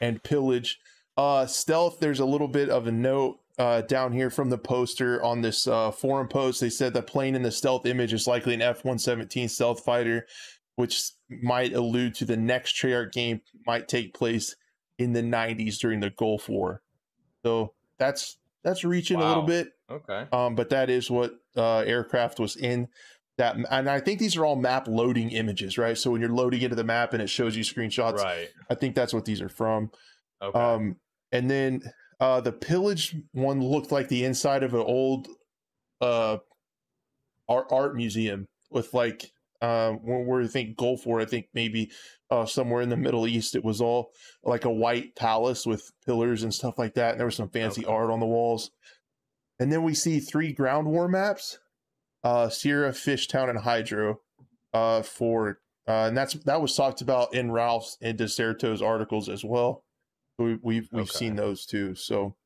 and 0.00 0.22
pillage. 0.22 0.78
Uh 1.16 1.46
stealth 1.46 2.00
there's 2.00 2.20
a 2.20 2.26
little 2.26 2.48
bit 2.48 2.68
of 2.68 2.86
a 2.86 2.92
note 2.92 3.38
uh, 3.58 3.80
down 3.82 4.12
here 4.12 4.30
from 4.30 4.50
the 4.50 4.58
poster 4.58 5.22
on 5.22 5.40
this 5.40 5.66
uh, 5.66 5.90
forum 5.90 6.28
post, 6.28 6.60
they 6.60 6.68
said 6.68 6.92
the 6.92 7.02
plane 7.02 7.34
in 7.34 7.42
the 7.42 7.50
stealth 7.50 7.86
image 7.86 8.12
is 8.12 8.26
likely 8.26 8.54
an 8.54 8.62
F 8.62 8.84
117 8.84 9.48
stealth 9.48 9.82
fighter, 9.82 10.26
which 10.74 11.12
might 11.28 11.72
allude 11.72 12.14
to 12.16 12.24
the 12.24 12.36
next 12.36 12.76
Treyarch 12.76 13.12
game 13.12 13.40
might 13.66 13.88
take 13.88 14.14
place 14.14 14.54
in 14.98 15.12
the 15.12 15.22
90s 15.22 15.78
during 15.78 16.00
the 16.00 16.10
Gulf 16.10 16.48
War. 16.48 16.82
So 17.44 17.74
that's 17.98 18.38
that's 18.64 18.84
reaching 18.84 19.20
a 19.20 19.24
little 19.24 19.44
bit, 19.44 19.68
okay. 19.88 20.26
um, 20.32 20.56
but 20.56 20.70
that 20.70 20.90
is 20.90 21.08
what 21.08 21.34
uh, 21.56 21.78
aircraft 21.78 22.40
was 22.40 22.56
in 22.56 22.88
that. 23.38 23.56
And 23.70 23.88
I 23.88 24.00
think 24.00 24.18
these 24.18 24.36
are 24.36 24.44
all 24.44 24.56
map 24.56 24.88
loading 24.88 25.30
images, 25.30 25.78
right? 25.78 25.96
So 25.96 26.10
when 26.10 26.20
you're 26.20 26.30
loading 26.30 26.62
into 26.62 26.74
the 26.74 26.82
map 26.82 27.12
and 27.12 27.22
it 27.22 27.30
shows 27.30 27.56
you 27.56 27.62
screenshots, 27.62 28.16
Right. 28.16 28.48
I 28.68 28.74
think 28.74 28.96
that's 28.96 29.14
what 29.14 29.24
these 29.24 29.40
are 29.40 29.48
from. 29.48 29.92
Okay. 30.42 30.58
Um, 30.58 30.96
and 31.30 31.48
then 31.48 31.82
uh, 32.18 32.40
the 32.40 32.52
pillage 32.52 33.14
one 33.32 33.60
looked 33.60 33.92
like 33.92 34.08
the 34.08 34.24
inside 34.24 34.64
of 34.64 34.74
an 34.74 34.80
old 34.80 35.28
uh, 36.00 36.38
art 37.48 37.66
art 37.70 37.94
museum 37.94 38.48
with 38.70 38.92
like 38.94 39.30
um, 39.66 39.96
where, 39.96 40.20
where 40.24 40.42
I 40.42 40.46
think 40.46 40.76
Gulf 40.76 41.06
War. 41.06 41.20
I 41.20 41.24
think 41.24 41.46
maybe 41.54 41.90
uh, 42.30 42.46
somewhere 42.46 42.82
in 42.82 42.88
the 42.88 42.96
Middle 42.96 43.26
East. 43.26 43.54
It 43.54 43.64
was 43.64 43.80
all 43.80 44.10
like 44.44 44.64
a 44.64 44.70
white 44.70 45.16
palace 45.16 45.66
with 45.66 45.90
pillars 46.04 46.42
and 46.42 46.54
stuff 46.54 46.78
like 46.78 46.94
that. 46.94 47.10
And 47.12 47.18
there 47.20 47.26
was 47.26 47.36
some 47.36 47.48
fancy 47.48 47.84
Okay. 47.84 47.92
art 47.92 48.10
on 48.10 48.20
the 48.20 48.26
walls. 48.26 48.70
And 49.58 49.72
then 49.72 49.82
we 49.82 49.94
see 49.94 50.20
three 50.20 50.52
ground 50.52 50.86
war 50.86 51.08
maps: 51.08 51.58
uh, 52.22 52.48
Sierra, 52.48 52.92
Fishtown, 52.92 53.48
and 53.50 53.60
Hydro. 53.60 54.20
Uh, 54.72 55.00
for 55.02 55.60
uh, 55.88 56.06
and 56.08 56.16
that's 56.16 56.34
that 56.34 56.60
was 56.60 56.74
talked 56.76 57.00
about 57.00 57.32
in 57.34 57.50
Ralph's 57.50 57.96
and 58.02 58.18
Deserto's 58.18 58.82
articles 58.82 59.28
as 59.28 59.42
well. 59.44 59.84
We, 60.38 60.58
we've 60.62 60.88
we've 60.92 61.04
Okay. 61.04 61.18
seen 61.18 61.36
those 61.36 61.64
too. 61.64 61.94
So 61.94 62.36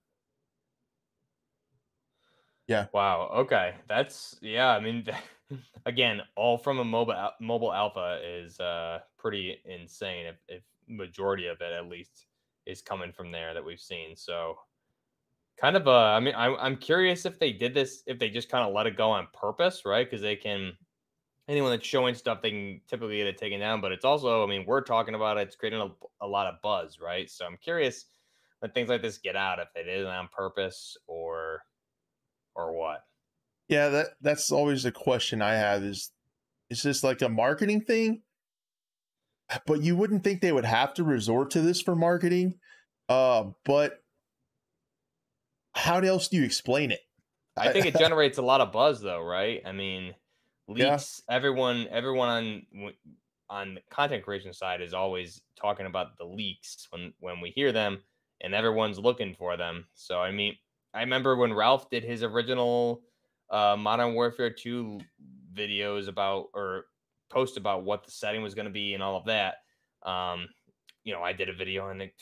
Yeah. 2.70 2.87
Wow. 2.92 3.30
Okay. 3.38 3.74
That's 3.88 4.37
yeah. 4.40 4.68
I 4.68 4.78
mean, 4.78 5.04
again, 5.87 6.20
all 6.37 6.56
from 6.56 6.78
a 6.78 6.85
mobile 6.85 7.30
mobile 7.40 7.72
alpha 7.72 8.20
is 8.24 8.61
uh 8.61 9.00
pretty 9.18 9.59
insane. 9.64 10.26
If, 10.26 10.37
if 10.48 10.62
majority 10.87 11.48
of 11.48 11.61
it 11.61 11.72
at 11.72 11.87
least 11.88 12.26
is 12.66 12.80
coming 12.80 13.11
from 13.12 13.33
there 13.33 13.54
that 13.54 13.64
we've 13.64 13.80
seen. 13.80 14.14
So 14.14 14.56
kind 15.61 15.76
of 15.76 15.88
uh 15.88 15.92
I 16.14 16.20
mean 16.20 16.35
I'm 16.37 16.54
I'm 16.61 16.76
curious 16.76 17.26
if 17.26 17.38
they 17.40 17.52
did 17.52 17.74
this 17.74 18.02
if 18.06 18.18
they 18.20 18.30
just 18.30 18.48
kind 18.48 18.66
of 18.66 18.72
let 18.72 18.87
it 18.87 18.96
go 18.96 19.11
on 19.11 19.26
purpose, 19.35 19.83
right? 19.85 20.09
Because 20.09 20.22
they 20.22 20.37
can 20.37 20.72
anyone 21.48 21.72
that's 21.72 21.87
showing 21.87 22.14
stuff 22.14 22.42
they 22.42 22.50
can 22.50 22.80
typically 22.88 23.18
get 23.18 23.26
it 23.28 23.38
taken 23.38 23.61
down. 23.61 23.80
But 23.80 23.92
it's 23.92 24.04
also 24.04 24.44
I 24.44 24.46
mean 24.46 24.66
we're 24.66 24.83
talking 24.83 25.16
about 25.16 25.38
it, 25.38 25.42
it's 25.48 25.56
creating 25.56 25.80
a, 25.80 25.90
a 26.24 26.28
lot 26.28 26.46
of 26.46 26.62
buzz, 26.62 27.00
right? 27.00 27.30
So 27.30 27.46
I'm 27.46 27.59
curious 27.59 28.06
when 28.61 28.70
things 28.72 28.88
like 28.90 29.02
this 29.02 29.18
get 29.18 29.37
out 29.37 29.59
if 29.59 29.68
it 29.76 29.88
isn't 29.88 30.11
on 30.11 30.28
purpose 30.33 30.96
or 31.09 31.62
or 32.54 32.72
what. 32.72 33.04
Yeah, 33.68 33.88
that 33.88 34.06
that's 34.20 34.50
always 34.50 34.82
the 34.82 34.92
question 34.92 35.42
I 35.42 35.54
have 35.54 35.82
is 35.84 36.10
is 36.70 36.82
this 36.82 37.04
like 37.04 37.22
a 37.22 37.28
marketing 37.28 37.82
thing? 37.82 38.22
But 39.66 39.82
you 39.82 39.96
wouldn't 39.96 40.22
think 40.22 40.40
they 40.40 40.52
would 40.52 40.64
have 40.64 40.94
to 40.94 41.04
resort 41.04 41.50
to 41.52 41.60
this 41.60 41.80
for 41.80 41.96
marketing. 41.96 42.54
Uh, 43.08 43.50
but 43.64 44.00
how 45.74 45.98
else 45.98 46.28
do 46.28 46.36
you 46.36 46.44
explain 46.44 46.92
it? 46.92 47.00
I 47.56 47.72
think 47.72 47.86
it 47.86 47.96
generates 47.98 48.38
a 48.38 48.42
lot 48.42 48.60
of 48.60 48.72
buzz 48.72 49.00
though, 49.00 49.22
right? 49.22 49.60
I 49.66 49.72
mean, 49.72 50.14
leaks 50.68 51.22
yeah. 51.28 51.34
everyone 51.34 51.88
everyone 51.90 52.28
on 52.28 52.92
on 53.48 53.74
the 53.74 53.80
content 53.90 54.22
creation 54.22 54.52
side 54.52 54.80
is 54.80 54.94
always 54.94 55.42
talking 55.56 55.86
about 55.86 56.16
the 56.18 56.24
leaks 56.24 56.86
when 56.90 57.12
when 57.18 57.40
we 57.40 57.50
hear 57.50 57.72
them 57.72 57.98
and 58.40 58.54
everyone's 58.54 58.98
looking 58.98 59.34
for 59.34 59.56
them. 59.56 59.86
So 59.94 60.20
I 60.20 60.30
mean, 60.30 60.56
I 60.92 61.00
remember 61.00 61.37
when 61.37 61.53
Ralph 61.53 61.88
did 61.90 62.05
his 62.05 62.22
original 62.22 63.03
uh, 63.50 63.76
Modern 63.79 64.14
Warfare 64.14 64.50
2 64.50 65.00
videos 65.55 66.09
about 66.09 66.46
or 66.55 66.87
post 67.31 67.57
about 67.57 67.85
what 67.85 68.05
the 68.05 68.11
setting 68.11 68.42
was 68.42 68.55
going 68.55 68.66
to 68.66 68.72
be 68.72 68.94
and 68.94 69.03
all 69.03 69.16
of 69.16 69.24
that. 69.26 69.57
Um, 70.05 70.48
you 71.05 71.12
know, 71.12 71.22
I 71.22 71.33
did 71.33 71.48
a 71.48 71.55
video 71.55 71.88
and 71.88 72.03
it 72.03 72.12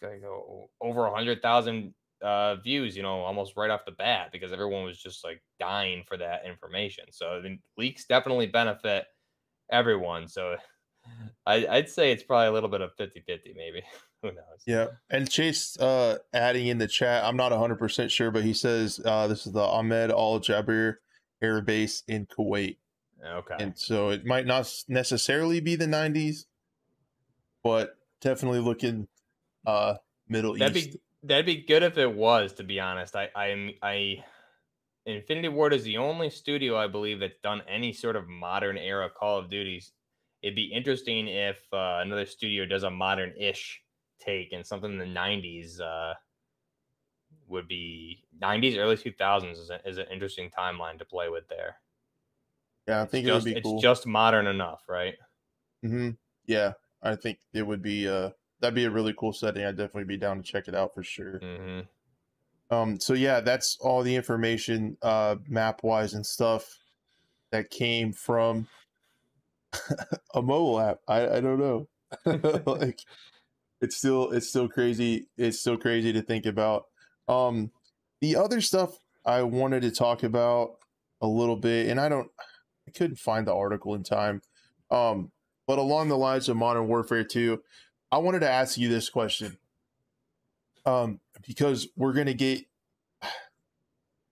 go 0.00 0.68
over 0.80 1.06
a 1.06 1.14
hundred 1.14 1.40
thousand 1.42 1.94
uh, 2.22 2.56
views, 2.56 2.96
you 2.96 3.02
know, 3.02 3.20
almost 3.20 3.56
right 3.56 3.70
off 3.70 3.84
the 3.86 3.92
bat 3.92 4.30
because 4.32 4.52
everyone 4.52 4.84
was 4.84 4.98
just 4.98 5.24
like 5.24 5.42
dying 5.58 6.02
for 6.06 6.16
that 6.16 6.44
information. 6.46 7.04
So 7.10 7.42
leaks 7.76 8.06
definitely 8.06 8.46
benefit 8.46 9.04
everyone. 9.70 10.28
So 10.28 10.56
I, 11.46 11.66
would 11.70 11.88
say 11.88 12.12
it's 12.12 12.22
probably 12.22 12.48
a 12.48 12.52
little 12.52 12.68
bit 12.68 12.80
of 12.80 12.94
50 12.96 13.20
50, 13.26 13.54
maybe. 13.56 13.82
Who 14.22 14.28
knows? 14.28 14.62
Yeah. 14.66 14.86
And 15.10 15.30
Chase 15.30 15.78
uh, 15.78 16.18
adding 16.32 16.66
in 16.66 16.78
the 16.78 16.88
chat, 16.88 17.24
I'm 17.24 17.36
not 17.36 17.52
100% 17.52 18.10
sure, 18.10 18.30
but 18.30 18.42
he 18.42 18.54
says 18.54 19.00
uh, 19.04 19.26
this 19.26 19.46
is 19.46 19.52
the 19.52 19.62
Ahmed 19.62 20.10
Al 20.10 20.40
Jaber 20.40 20.96
Air 21.42 21.60
Base 21.60 22.02
in 22.08 22.26
Kuwait. 22.26 22.76
Okay. 23.24 23.56
And 23.58 23.78
so 23.78 24.10
it 24.10 24.24
might 24.24 24.46
not 24.46 24.72
necessarily 24.88 25.60
be 25.60 25.76
the 25.76 25.86
90s, 25.86 26.44
but 27.62 27.96
definitely 28.20 28.60
looking 28.60 29.08
uh, 29.66 29.94
Middle 30.28 30.56
that'd 30.56 30.76
East. 30.76 30.92
Be, 30.92 31.00
that'd 31.24 31.46
be 31.46 31.62
good 31.62 31.82
if 31.82 31.98
it 31.98 32.12
was, 32.14 32.54
to 32.54 32.64
be 32.64 32.80
honest. 32.80 33.16
I, 33.16 33.28
I, 33.34 33.74
I, 33.82 34.24
Infinity 35.06 35.48
Ward 35.48 35.72
is 35.72 35.84
the 35.84 35.98
only 35.98 36.30
studio 36.30 36.76
I 36.76 36.86
believe 36.86 37.20
that's 37.20 37.38
done 37.42 37.62
any 37.68 37.92
sort 37.92 38.16
of 38.16 38.28
modern 38.28 38.76
era 38.76 39.08
Call 39.08 39.38
of 39.38 39.50
Duties. 39.50 39.92
It'd 40.42 40.56
be 40.56 40.72
interesting 40.72 41.28
if 41.28 41.58
uh, 41.72 42.00
another 42.02 42.26
studio 42.26 42.66
does 42.66 42.82
a 42.82 42.90
modern 42.90 43.32
ish 43.38 43.80
take 44.18 44.52
and 44.52 44.66
something 44.66 44.92
in 44.92 44.98
the 44.98 45.04
90s 45.04 45.80
uh, 45.80 46.14
would 47.48 47.68
be 47.68 48.24
90s, 48.40 48.76
early 48.76 48.96
2000s 48.96 49.52
is, 49.52 49.70
a, 49.70 49.88
is 49.88 49.98
an 49.98 50.06
interesting 50.12 50.50
timeline 50.50 50.98
to 50.98 51.04
play 51.04 51.28
with 51.28 51.48
there. 51.48 51.76
Yeah, 52.86 53.02
I 53.02 53.06
think 53.06 53.26
it's 53.26 53.34
just, 53.34 53.46
it 53.46 53.50
would 53.50 53.54
be 53.56 53.62
cool. 53.62 53.74
It's 53.74 53.82
just 53.82 54.06
modern 54.06 54.46
enough, 54.46 54.82
right? 54.88 55.14
Mm-hmm. 55.84 56.10
Yeah, 56.46 56.72
I 57.02 57.16
think 57.16 57.38
it 57.52 57.66
would 57.66 57.82
be. 57.82 58.08
Uh, 58.08 58.30
that'd 58.60 58.74
be 58.74 58.84
a 58.84 58.90
really 58.90 59.14
cool 59.18 59.32
setting. 59.32 59.64
I'd 59.64 59.76
definitely 59.76 60.04
be 60.04 60.16
down 60.16 60.36
to 60.38 60.42
check 60.42 60.68
it 60.68 60.74
out 60.74 60.94
for 60.94 61.02
sure. 61.02 61.40
Mm-hmm. 61.40 62.74
Um. 62.74 63.00
So 63.00 63.14
yeah, 63.14 63.40
that's 63.40 63.76
all 63.80 64.02
the 64.02 64.14
information, 64.14 64.96
uh, 65.02 65.36
map 65.48 65.82
wise 65.82 66.14
and 66.14 66.24
stuff, 66.24 66.78
that 67.50 67.70
came 67.70 68.12
from 68.12 68.68
a 70.34 70.42
mobile 70.42 70.80
app. 70.80 70.98
I 71.08 71.28
I 71.28 71.40
don't 71.40 71.58
know. 71.58 71.88
like, 72.66 73.00
it's 73.80 73.96
still 73.96 74.30
it's 74.30 74.48
still 74.48 74.68
crazy. 74.68 75.28
It's 75.36 75.60
still 75.60 75.76
crazy 75.76 76.12
to 76.12 76.22
think 76.22 76.46
about. 76.46 76.84
Um, 77.28 77.70
the 78.20 78.36
other 78.36 78.60
stuff 78.60 78.96
I 79.24 79.42
wanted 79.42 79.82
to 79.82 79.90
talk 79.90 80.22
about 80.22 80.76
a 81.20 81.26
little 81.26 81.56
bit, 81.56 81.88
and 81.88 82.00
I 82.00 82.08
don't 82.08 82.28
I 82.88 82.90
couldn't 82.92 83.18
find 83.18 83.46
the 83.46 83.54
article 83.54 83.94
in 83.94 84.02
time. 84.02 84.42
Um, 84.90 85.32
but 85.66 85.78
along 85.78 86.08
the 86.08 86.16
lines 86.16 86.48
of 86.48 86.56
Modern 86.56 86.86
Warfare 86.86 87.24
2, 87.24 87.60
I 88.12 88.18
wanted 88.18 88.40
to 88.40 88.50
ask 88.50 88.78
you 88.78 88.88
this 88.88 89.10
question. 89.10 89.58
Um, 90.84 91.20
because 91.46 91.88
we're 91.96 92.12
gonna 92.12 92.34
get 92.34 92.64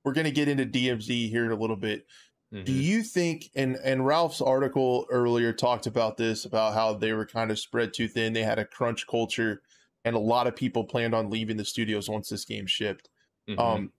we're 0.05 0.13
gonna 0.13 0.31
get 0.31 0.49
into 0.49 0.65
DMZ 0.65 1.29
here 1.29 1.45
in 1.45 1.51
a 1.51 1.57
little 1.57 1.77
bit. 1.77 2.07
Mm-hmm. 2.55 2.65
Do 2.65 2.73
you 2.73 3.03
think 3.03 3.51
and 3.57 3.77
and 3.83 4.07
Ralph's 4.07 4.41
article 4.41 5.07
earlier 5.11 5.53
talked 5.53 5.87
about 5.87 6.17
this 6.17 6.45
about 6.45 6.75
how 6.75 6.95
they 6.95 7.13
were 7.13 7.27
kind 7.27 7.51
of 7.51 7.59
spread 7.59 7.93
too 7.93 8.07
thin, 8.07 8.33
they 8.33 8.45
had 8.45 8.61
a 8.61 8.65
crunch 8.65 9.09
culture, 9.09 9.61
and 10.05 10.15
a 10.15 10.21
lot 10.21 10.47
of 10.47 10.55
people 10.55 10.85
planned 10.85 11.15
on 11.15 11.31
leaving 11.31 11.57
the 11.57 11.65
studios 11.65 12.09
once 12.09 12.29
this 12.29 12.45
game 12.45 12.67
shipped. 12.67 13.09
Mm-hmm. 13.49 13.61
Um, 13.61 13.93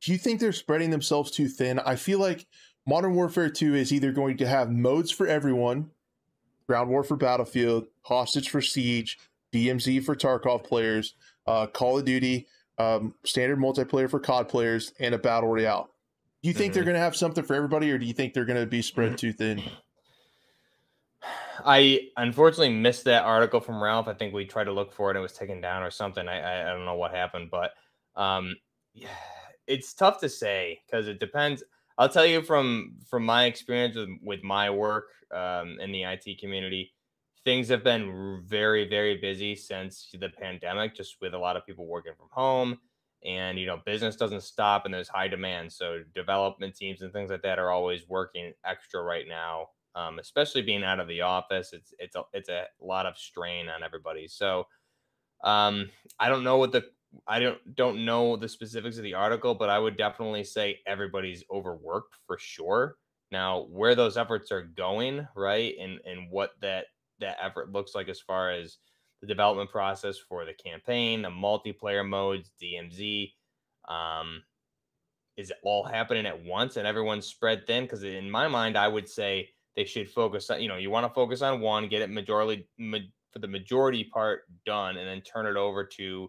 do 0.00 0.12
you 0.12 0.18
think 0.18 0.38
they're 0.38 0.52
spreading 0.52 0.90
themselves 0.90 1.32
too 1.32 1.48
thin? 1.48 1.80
I 1.80 1.96
feel 1.96 2.20
like 2.20 2.46
Modern 2.86 3.14
Warfare 3.14 3.50
2 3.50 3.74
is 3.74 3.92
either 3.92 4.12
going 4.12 4.36
to 4.36 4.46
have 4.46 4.70
modes 4.70 5.10
for 5.10 5.26
everyone, 5.26 5.90
Ground 6.68 6.90
War 6.90 7.02
for 7.02 7.16
Battlefield, 7.16 7.86
Hostage 8.02 8.48
for 8.48 8.62
Siege, 8.62 9.18
DMZ 9.52 10.04
for 10.04 10.14
Tarkov 10.14 10.62
players, 10.64 11.14
uh, 11.46 11.66
Call 11.66 11.98
of 11.98 12.04
Duty, 12.04 12.46
um, 12.78 13.14
standard 13.24 13.58
multiplayer 13.58 14.08
for 14.08 14.20
COD 14.20 14.48
players, 14.48 14.92
and 15.00 15.14
a 15.14 15.18
Battle 15.18 15.48
Royale. 15.48 15.90
Do 16.42 16.48
you 16.48 16.54
think 16.54 16.70
mm-hmm. 16.70 16.74
they're 16.74 16.84
going 16.84 16.94
to 16.94 17.00
have 17.00 17.16
something 17.16 17.44
for 17.44 17.54
everybody, 17.54 17.90
or 17.90 17.98
do 17.98 18.06
you 18.06 18.12
think 18.12 18.32
they're 18.32 18.44
going 18.44 18.60
to 18.60 18.66
be 18.66 18.82
spread 18.82 19.18
too 19.18 19.32
thin? 19.32 19.62
I 21.64 22.08
unfortunately 22.16 22.74
missed 22.74 23.04
that 23.04 23.24
article 23.24 23.60
from 23.60 23.82
Ralph. 23.82 24.06
I 24.06 24.14
think 24.14 24.32
we 24.32 24.44
tried 24.44 24.64
to 24.64 24.72
look 24.72 24.92
for 24.92 25.08
it; 25.08 25.16
and 25.16 25.18
it 25.18 25.22
was 25.22 25.32
taken 25.32 25.60
down 25.60 25.82
or 25.82 25.90
something. 25.90 26.28
I 26.28 26.38
I, 26.40 26.70
I 26.70 26.72
don't 26.72 26.84
know 26.84 26.94
what 26.94 27.12
happened, 27.12 27.50
but 27.50 27.72
um, 28.14 28.54
yeah, 28.94 29.08
it's 29.66 29.94
tough 29.94 30.20
to 30.20 30.28
say 30.28 30.80
because 30.86 31.08
it 31.08 31.18
depends. 31.18 31.64
I'll 31.96 32.08
tell 32.08 32.26
you 32.26 32.42
from 32.42 32.94
from 33.08 33.24
my 33.24 33.46
experience 33.46 33.96
with, 33.96 34.10
with 34.22 34.44
my 34.44 34.70
work 34.70 35.08
um, 35.34 35.78
in 35.80 35.90
the 35.90 36.04
IT 36.04 36.38
community, 36.38 36.92
things 37.44 37.68
have 37.68 37.82
been 37.82 38.42
very 38.46 38.88
very 38.88 39.16
busy 39.16 39.56
since 39.56 40.08
the 40.18 40.28
pandemic. 40.28 40.94
Just 40.94 41.16
with 41.20 41.34
a 41.34 41.38
lot 41.38 41.56
of 41.56 41.66
people 41.66 41.86
working 41.86 42.12
from 42.16 42.28
home, 42.30 42.78
and 43.24 43.58
you 43.58 43.66
know 43.66 43.80
business 43.84 44.16
doesn't 44.16 44.42
stop, 44.42 44.84
and 44.84 44.94
there's 44.94 45.08
high 45.08 45.28
demand. 45.28 45.72
So 45.72 46.00
development 46.14 46.76
teams 46.76 47.02
and 47.02 47.12
things 47.12 47.30
like 47.30 47.42
that 47.42 47.58
are 47.58 47.70
always 47.70 48.08
working 48.08 48.52
extra 48.64 49.02
right 49.02 49.26
now. 49.28 49.68
Um, 49.94 50.18
especially 50.18 50.62
being 50.62 50.84
out 50.84 51.00
of 51.00 51.08
the 51.08 51.22
office, 51.22 51.72
it's 51.72 51.92
it's 51.98 52.16
a, 52.16 52.22
it's 52.32 52.48
a 52.48 52.66
lot 52.80 53.06
of 53.06 53.18
strain 53.18 53.68
on 53.68 53.82
everybody. 53.82 54.28
So 54.28 54.66
um, 55.44 55.90
I 56.18 56.28
don't 56.28 56.44
know 56.44 56.56
what 56.58 56.72
the 56.72 56.84
I 57.26 57.38
don't 57.40 57.74
don't 57.74 58.04
know 58.04 58.36
the 58.36 58.48
specifics 58.48 58.98
of 58.98 59.02
the 59.02 59.14
article, 59.14 59.54
but 59.54 59.70
I 59.70 59.78
would 59.78 59.96
definitely 59.96 60.44
say 60.44 60.80
everybody's 60.86 61.44
overworked 61.50 62.16
for 62.26 62.38
sure. 62.38 62.96
Now, 63.30 63.66
where 63.70 63.94
those 63.94 64.16
efforts 64.16 64.50
are 64.52 64.62
going, 64.62 65.26
right, 65.36 65.74
and 65.80 66.00
and 66.04 66.30
what 66.30 66.52
that 66.60 66.86
that 67.20 67.38
effort 67.42 67.72
looks 67.72 67.94
like 67.94 68.08
as 68.08 68.20
far 68.20 68.50
as 68.50 68.78
the 69.20 69.26
development 69.26 69.70
process 69.70 70.18
for 70.18 70.44
the 70.44 70.54
campaign, 70.54 71.22
the 71.22 71.28
multiplayer 71.28 72.06
modes, 72.06 72.50
DMZ, 72.62 73.32
um, 73.88 74.42
is 75.36 75.50
it 75.50 75.56
all 75.62 75.84
happening 75.84 76.26
at 76.26 76.44
once 76.44 76.76
and 76.76 76.86
everyone's 76.86 77.26
spread 77.26 77.66
thin? 77.66 77.84
Because 77.84 78.02
in 78.02 78.30
my 78.30 78.48
mind, 78.48 78.76
I 78.76 78.88
would 78.88 79.08
say 79.08 79.50
they 79.76 79.84
should 79.84 80.10
focus 80.10 80.50
on 80.50 80.60
you 80.60 80.68
know 80.68 80.76
you 80.76 80.90
want 80.90 81.06
to 81.06 81.14
focus 81.14 81.40
on 81.40 81.60
one, 81.60 81.88
get 81.88 82.02
it 82.02 82.10
majority 82.10 82.66
for 83.32 83.38
the 83.38 83.46
majority 83.46 84.04
part 84.04 84.42
done, 84.66 84.96
and 84.96 85.08
then 85.08 85.20
turn 85.20 85.46
it 85.46 85.56
over 85.56 85.84
to 85.84 86.28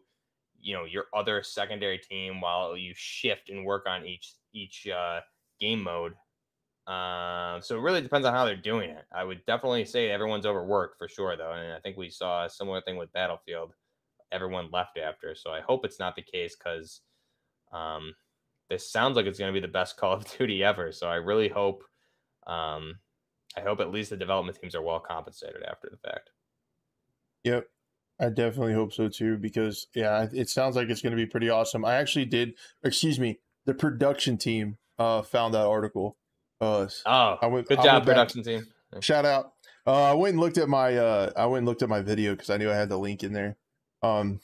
you 0.61 0.75
know 0.75 0.85
your 0.85 1.05
other 1.15 1.41
secondary 1.41 1.97
team 1.97 2.39
while 2.39 2.77
you 2.77 2.93
shift 2.95 3.49
and 3.49 3.65
work 3.65 3.87
on 3.87 4.05
each 4.05 4.35
each 4.53 4.87
uh, 4.87 5.19
game 5.59 5.81
mode. 5.81 6.13
Uh, 6.89 7.61
so 7.61 7.77
it 7.77 7.81
really 7.81 8.01
depends 8.01 8.25
on 8.25 8.33
how 8.33 8.45
they're 8.45 8.55
doing 8.55 8.89
it. 8.89 9.05
I 9.13 9.23
would 9.23 9.45
definitely 9.45 9.85
say 9.85 10.09
everyone's 10.09 10.47
overworked 10.47 10.97
for 10.97 11.07
sure, 11.07 11.37
though, 11.37 11.51
and 11.51 11.71
I 11.71 11.79
think 11.79 11.97
we 11.97 12.09
saw 12.09 12.45
a 12.45 12.49
similar 12.49 12.81
thing 12.81 12.97
with 12.97 13.13
Battlefield. 13.13 13.73
Everyone 14.31 14.69
left 14.71 14.97
after, 14.97 15.35
so 15.35 15.51
I 15.51 15.61
hope 15.61 15.85
it's 15.85 15.99
not 15.99 16.15
the 16.15 16.23
case 16.23 16.55
because 16.55 17.01
um, 17.71 18.15
this 18.71 18.91
sounds 18.91 19.15
like 19.15 19.27
it's 19.27 19.37
going 19.37 19.53
to 19.53 19.59
be 19.59 19.65
the 19.65 19.71
best 19.71 19.97
Call 19.99 20.13
of 20.13 20.37
Duty 20.37 20.63
ever. 20.63 20.91
So 20.91 21.07
I 21.07 21.15
really 21.15 21.47
hope, 21.47 21.83
um, 22.47 22.97
I 23.55 23.61
hope 23.61 23.81
at 23.81 23.91
least 23.91 24.09
the 24.09 24.17
development 24.17 24.57
teams 24.59 24.73
are 24.73 24.81
well 24.81 24.99
compensated 24.99 25.61
after 25.69 25.89
the 25.91 26.09
fact. 26.09 26.31
Yep, 27.43 27.67
I 28.19 28.29
definitely 28.29 28.73
hope 28.73 28.93
so 28.93 29.09
too, 29.09 29.37
because 29.37 29.85
yeah, 29.93 30.25
it 30.33 30.49
sounds 30.49 30.75
like 30.75 30.89
it's 30.89 31.03
going 31.03 31.15
to 31.15 31.23
be 31.23 31.27
pretty 31.27 31.51
awesome. 31.51 31.85
I 31.85 31.95
actually 31.95 32.25
did, 32.25 32.55
excuse 32.83 33.19
me, 33.19 33.37
the 33.65 33.75
production 33.75 34.39
team 34.39 34.77
uh, 34.97 35.21
found 35.21 35.53
that 35.53 35.67
article. 35.67 36.17
Uh, 36.61 36.87
oh, 37.05 37.37
I 37.41 37.47
went, 37.47 37.67
good 37.67 37.79
I 37.79 37.83
job, 37.83 38.05
production 38.05 38.43
team. 38.43 38.67
Shout 39.01 39.25
out. 39.25 39.53
Uh, 39.87 40.11
I 40.11 40.13
went 40.13 40.33
and 40.33 40.41
looked 40.41 40.57
at 40.57 40.69
my 40.69 40.97
uh, 40.97 41.31
I 41.35 41.45
went 41.45 41.59
and 41.59 41.67
looked 41.67 41.81
at 41.81 41.89
my 41.89 42.01
video 42.01 42.33
because 42.33 42.49
I 42.49 42.57
knew 42.57 42.69
I 42.69 42.75
had 42.75 42.89
the 42.89 42.97
link 42.97 43.23
in 43.23 43.33
there. 43.33 43.57
Um, 44.03 44.39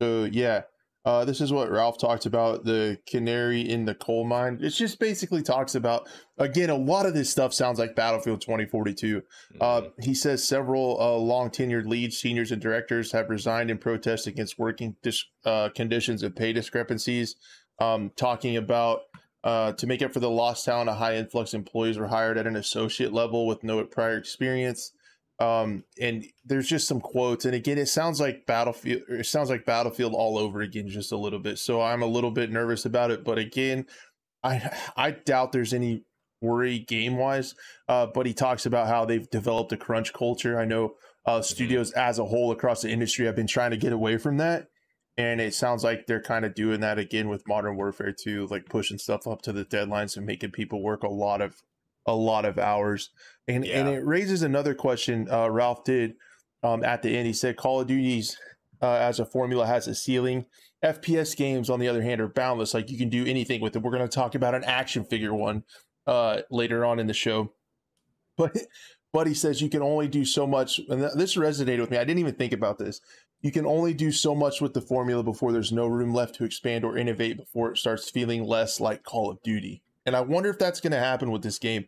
so 0.00 0.24
yeah, 0.24 0.62
uh, 1.04 1.24
this 1.24 1.40
is 1.40 1.52
what 1.52 1.70
Ralph 1.70 1.98
talked 1.98 2.26
about 2.26 2.64
the 2.64 2.98
canary 3.08 3.60
in 3.60 3.84
the 3.84 3.94
coal 3.94 4.24
mine. 4.24 4.58
It 4.60 4.70
just 4.70 5.00
basically 5.00 5.42
talks 5.42 5.74
about 5.74 6.08
again 6.38 6.70
a 6.70 6.76
lot 6.76 7.06
of 7.06 7.14
this 7.14 7.30
stuff 7.30 7.52
sounds 7.52 7.78
like 7.78 7.96
Battlefield 7.96 8.40
2042. 8.40 9.18
Uh, 9.18 9.20
mm-hmm. 9.20 9.86
Uh, 9.86 9.90
he 10.00 10.14
says 10.14 10.46
several 10.46 11.00
uh, 11.00 11.16
long 11.16 11.50
tenured 11.50 11.86
leads, 11.86 12.18
seniors, 12.18 12.52
and 12.52 12.62
directors 12.62 13.12
have 13.12 13.30
resigned 13.30 13.70
in 13.70 13.78
protest 13.78 14.26
against 14.26 14.58
working 14.58 14.96
dis- 15.02 15.24
uh, 15.44 15.70
conditions 15.74 16.22
and 16.22 16.36
pay 16.36 16.52
discrepancies. 16.52 17.36
Um, 17.80 18.12
talking 18.14 18.56
about 18.56 19.00
uh, 19.44 19.72
to 19.72 19.86
make 19.86 20.02
up 20.02 20.12
for 20.12 20.20
the 20.20 20.30
lost 20.30 20.64
talent, 20.64 20.90
a 20.90 20.94
high 20.94 21.16
influx 21.16 21.54
employees 21.54 21.98
were 21.98 22.08
hired 22.08 22.38
at 22.38 22.46
an 22.46 22.56
associate 22.56 23.12
level 23.12 23.46
with 23.46 23.64
no 23.64 23.82
prior 23.84 24.16
experience. 24.16 24.92
Um, 25.38 25.84
and 26.00 26.24
there's 26.44 26.68
just 26.68 26.86
some 26.86 27.00
quotes, 27.00 27.44
and 27.44 27.54
again, 27.54 27.78
it 27.78 27.86
sounds 27.86 28.20
like 28.20 28.46
Battlefield. 28.46 29.02
It 29.08 29.26
sounds 29.26 29.50
like 29.50 29.64
Battlefield 29.64 30.14
all 30.14 30.38
over 30.38 30.60
again, 30.60 30.88
just 30.88 31.10
a 31.10 31.16
little 31.16 31.40
bit. 31.40 31.58
So 31.58 31.80
I'm 31.80 32.02
a 32.02 32.06
little 32.06 32.30
bit 32.30 32.50
nervous 32.50 32.84
about 32.84 33.10
it. 33.10 33.24
But 33.24 33.38
again, 33.38 33.86
I 34.44 34.70
I 34.96 35.10
doubt 35.12 35.50
there's 35.50 35.72
any 35.72 36.04
worry 36.42 36.80
game 36.80 37.16
wise. 37.16 37.54
Uh, 37.88 38.06
but 38.06 38.26
he 38.26 38.34
talks 38.34 38.66
about 38.66 38.88
how 38.88 39.04
they've 39.04 39.30
developed 39.30 39.72
a 39.72 39.76
crunch 39.76 40.12
culture. 40.12 40.58
I 40.60 40.64
know 40.64 40.94
uh, 41.24 41.34
mm-hmm. 41.36 41.42
studios 41.42 41.92
as 41.92 42.18
a 42.18 42.24
whole 42.24 42.50
across 42.52 42.82
the 42.82 42.90
industry 42.90 43.26
have 43.26 43.36
been 43.36 43.46
trying 43.46 43.70
to 43.70 43.76
get 43.76 43.92
away 43.92 44.18
from 44.18 44.36
that, 44.38 44.68
and 45.16 45.40
it 45.40 45.54
sounds 45.54 45.84
like 45.84 46.06
they're 46.06 46.22
kind 46.22 46.44
of 46.44 46.54
doing 46.54 46.80
that 46.80 46.98
again 46.98 47.28
with 47.28 47.46
Modern 47.46 47.76
Warfare 47.76 48.12
2, 48.12 48.46
like 48.50 48.66
pushing 48.66 48.98
stuff 48.98 49.26
up 49.26 49.42
to 49.42 49.52
the 49.52 49.64
deadlines 49.64 50.16
and 50.16 50.24
making 50.24 50.52
people 50.52 50.82
work 50.82 51.02
a 51.02 51.08
lot 51.08 51.40
of 51.40 51.62
a 52.06 52.14
lot 52.14 52.44
of 52.44 52.58
hours. 52.58 53.10
And 53.46 53.64
yeah. 53.64 53.78
and 53.78 53.88
it 53.88 54.04
raises 54.04 54.42
another 54.42 54.74
question. 54.74 55.28
Uh, 55.30 55.48
Ralph 55.50 55.84
did 55.84 56.14
um, 56.62 56.82
at 56.84 57.02
the 57.02 57.16
end. 57.16 57.26
He 57.26 57.32
said 57.32 57.56
Call 57.56 57.80
of 57.80 57.88
Duty's 57.88 58.36
uh, 58.80 58.94
as 58.94 59.20
a 59.20 59.26
formula 59.26 59.66
has 59.66 59.86
a 59.86 59.94
ceiling. 59.94 60.46
FPS 60.84 61.36
games, 61.36 61.70
on 61.70 61.78
the 61.78 61.88
other 61.88 62.02
hand, 62.02 62.20
are 62.20 62.28
boundless. 62.28 62.74
Like 62.74 62.90
you 62.90 62.98
can 62.98 63.08
do 63.08 63.24
anything 63.24 63.60
with 63.60 63.76
it. 63.76 63.82
We're 63.82 63.92
going 63.92 64.02
to 64.02 64.08
talk 64.08 64.34
about 64.34 64.54
an 64.54 64.64
action 64.64 65.04
figure 65.04 65.32
one 65.32 65.62
uh, 66.06 66.40
later 66.50 66.84
on 66.84 66.98
in 66.98 67.06
the 67.06 67.14
show, 67.14 67.52
but 68.36 68.56
but 69.12 69.26
he 69.26 69.34
says 69.34 69.60
you 69.60 69.68
can 69.68 69.82
only 69.82 70.08
do 70.08 70.24
so 70.24 70.46
much. 70.46 70.80
And 70.88 71.02
this 71.02 71.36
resonated 71.36 71.80
with 71.80 71.90
me. 71.90 71.98
I 71.98 72.04
didn't 72.04 72.20
even 72.20 72.34
think 72.34 72.52
about 72.52 72.78
this. 72.78 73.00
You 73.42 73.50
can 73.50 73.66
only 73.66 73.92
do 73.92 74.12
so 74.12 74.34
much 74.34 74.60
with 74.60 74.72
the 74.72 74.80
formula 74.80 75.22
before 75.22 75.52
there's 75.52 75.72
no 75.72 75.86
room 75.86 76.14
left 76.14 76.36
to 76.36 76.44
expand 76.44 76.84
or 76.84 76.96
innovate 76.96 77.36
before 77.36 77.72
it 77.72 77.78
starts 77.78 78.08
feeling 78.08 78.44
less 78.44 78.80
like 78.80 79.02
Call 79.02 79.30
of 79.30 79.42
Duty. 79.42 79.82
And 80.06 80.16
I 80.16 80.20
wonder 80.20 80.48
if 80.48 80.58
that's 80.58 80.80
going 80.80 80.92
to 80.92 80.98
happen 80.98 81.30
with 81.30 81.42
this 81.42 81.58
game. 81.58 81.86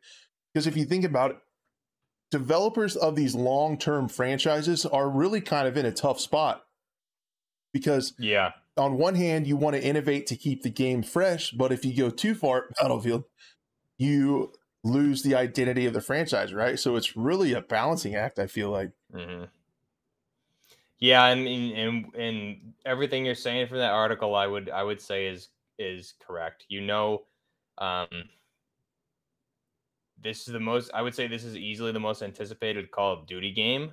Because 0.53 0.67
if 0.67 0.77
you 0.77 0.85
think 0.85 1.05
about 1.05 1.31
it, 1.31 1.37
developers 2.31 2.97
of 2.97 3.15
these 3.15 3.37
long 3.37 3.79
term 3.79 4.09
franchises 4.09 4.85
are 4.85 5.09
really 5.09 5.41
kind 5.41 5.69
of 5.69 5.77
in 5.77 5.87
a 5.87 5.93
tough 5.93 6.21
spot. 6.21 6.65
Because, 7.73 8.15
yeah, 8.19 8.53
on 8.77 8.99
one 8.99 9.15
hand, 9.15 9.47
you 9.47 9.57
want 9.57 9.77
to 9.77 9.83
innovate 9.83 10.27
to 10.29 10.37
keep 10.37 10.63
the 10.63 10.71
game 10.71 11.03
fresh. 11.03 11.53
But 11.53 11.73
if 11.73 11.85
you 11.85 11.97
go 11.97 12.11
too 12.11 12.35
far, 12.35 12.67
Battlefield, 12.81 13.25
you 13.97 14.53
lose 14.83 15.23
the 15.23 15.35
identity 15.35 15.87
of 15.87 15.93
the 15.93 16.01
franchise, 16.01 16.53
right? 16.53 16.79
So 16.79 16.97
it's 16.97 17.17
really 17.17 17.53
a 17.53 17.61
balancing 17.61 18.15
act, 18.15 18.39
I 18.39 18.47
feel 18.47 18.71
like. 18.71 18.91
Mm-hmm. 19.15 19.45
Yeah, 21.01 21.23
I 21.23 21.35
mean, 21.35 21.77
and 21.77 22.15
and 22.15 22.75
everything 22.87 23.25
you're 23.27 23.35
saying 23.35 23.67
from 23.69 23.79
that 23.79 23.93
article, 23.93 24.35
I 24.35 24.47
would 24.47 24.71
I 24.71 24.83
would 24.83 25.01
say 25.01 25.27
is 25.27 25.49
is 25.79 26.15
correct. 26.25 26.65
You 26.69 26.81
know, 26.81 27.23
um, 27.79 28.09
this 30.21 30.47
is 30.47 30.53
the 30.53 30.61
most. 30.61 30.91
I 30.95 31.03
would 31.03 31.15
say 31.15 31.27
this 31.27 31.45
is 31.45 31.57
easily 31.57 31.93
the 31.93 32.01
most 32.01 32.23
anticipated 32.23 32.91
Call 32.91 33.13
of 33.13 33.27
Duty 33.27 33.53
game 33.53 33.93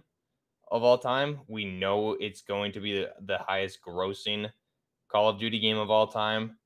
of 0.72 0.84
all 0.84 0.98
time. 0.98 1.42
We 1.48 1.66
know 1.66 2.14
it's 2.20 2.42
going 2.42 2.72
to 2.74 2.80
be 2.80 2.94
the, 2.94 3.10
the 3.26 3.40
highest 3.40 3.80
grossing 3.86 4.50
Call 5.12 5.30
of 5.30 5.40
Duty 5.40 5.60
game 5.60 5.78
of 5.78 5.90
all 5.90 6.08
time. 6.08 6.58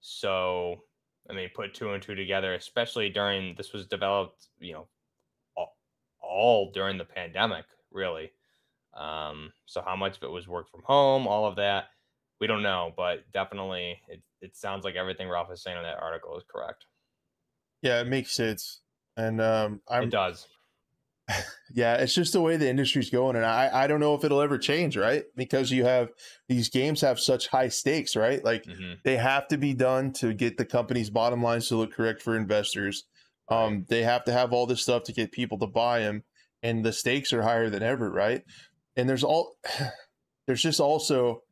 So, 0.00 0.82
I 1.30 1.32
mean, 1.32 1.48
put 1.54 1.72
two 1.72 1.92
and 1.92 2.02
two 2.02 2.14
together, 2.14 2.54
especially 2.54 3.08
during 3.08 3.54
this 3.56 3.72
was 3.72 3.86
developed, 3.86 4.48
you 4.58 4.74
know, 4.74 4.88
all, 5.56 5.76
all 6.20 6.70
during 6.72 6.98
the 6.98 7.04
pandemic, 7.04 7.64
really. 7.90 8.30
Um, 8.96 9.52
so 9.66 9.82
how 9.84 9.96
much 9.96 10.16
of 10.16 10.22
it 10.22 10.30
was 10.30 10.46
work 10.46 10.70
from 10.70 10.82
home, 10.84 11.26
all 11.26 11.46
of 11.46 11.56
that, 11.56 11.86
we 12.40 12.46
don't 12.46 12.62
know, 12.62 12.92
but 12.96 13.30
definitely 13.32 14.00
it, 14.08 14.22
it 14.40 14.56
sounds 14.56 14.84
like 14.84 14.94
everything 14.96 15.28
Ralph 15.28 15.50
is 15.52 15.62
saying 15.62 15.76
in 15.76 15.82
that 15.82 15.98
article 16.00 16.36
is 16.36 16.44
correct. 16.48 16.86
Yeah, 17.82 18.00
it 18.00 18.06
makes 18.06 18.32
sense. 18.32 18.80
And 19.16 19.40
um 19.40 19.80
I'm, 19.88 20.04
it 20.04 20.10
does. 20.10 20.46
yeah, 21.72 21.94
it's 21.94 22.14
just 22.14 22.32
the 22.32 22.40
way 22.40 22.56
the 22.56 22.68
industry's 22.68 23.10
going. 23.10 23.36
And 23.36 23.44
I, 23.44 23.70
I 23.72 23.86
don't 23.86 24.00
know 24.00 24.14
if 24.14 24.24
it'll 24.24 24.42
ever 24.42 24.58
change, 24.58 24.96
right? 24.96 25.24
Because 25.34 25.70
you 25.70 25.84
have 25.84 26.10
these 26.48 26.68
games 26.68 27.00
have 27.00 27.18
such 27.18 27.48
high 27.48 27.68
stakes, 27.68 28.14
right? 28.14 28.44
Like 28.44 28.64
mm-hmm. 28.64 28.94
they 29.04 29.16
have 29.16 29.48
to 29.48 29.56
be 29.56 29.74
done 29.74 30.12
to 30.14 30.34
get 30.34 30.56
the 30.56 30.64
company's 30.64 31.10
bottom 31.10 31.42
lines 31.42 31.68
to 31.68 31.76
look 31.76 31.92
correct 31.92 32.20
for 32.20 32.36
investors. 32.36 33.04
Um, 33.48 33.84
they 33.88 34.02
have 34.02 34.24
to 34.24 34.32
have 34.32 34.52
all 34.52 34.66
this 34.66 34.82
stuff 34.82 35.04
to 35.04 35.12
get 35.12 35.32
people 35.32 35.58
to 35.58 35.66
buy 35.66 36.00
them, 36.00 36.24
and 36.62 36.84
the 36.84 36.92
stakes 36.92 37.32
are 37.32 37.42
higher 37.42 37.68
than 37.68 37.82
ever, 37.82 38.10
right? 38.10 38.42
And 38.96 39.08
there's 39.08 39.24
all 39.24 39.56
there's 40.46 40.62
just 40.62 40.80
also 40.80 41.42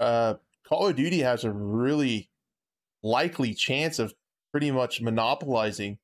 uh, 0.00 0.34
Call 0.68 0.88
of 0.88 0.96
Duty 0.96 1.20
has 1.20 1.44
a 1.44 1.52
really 1.52 2.30
likely 3.02 3.54
chance 3.54 3.98
of 3.98 4.14
pretty 4.50 4.70
much 4.70 5.00
monopolizing 5.00 5.98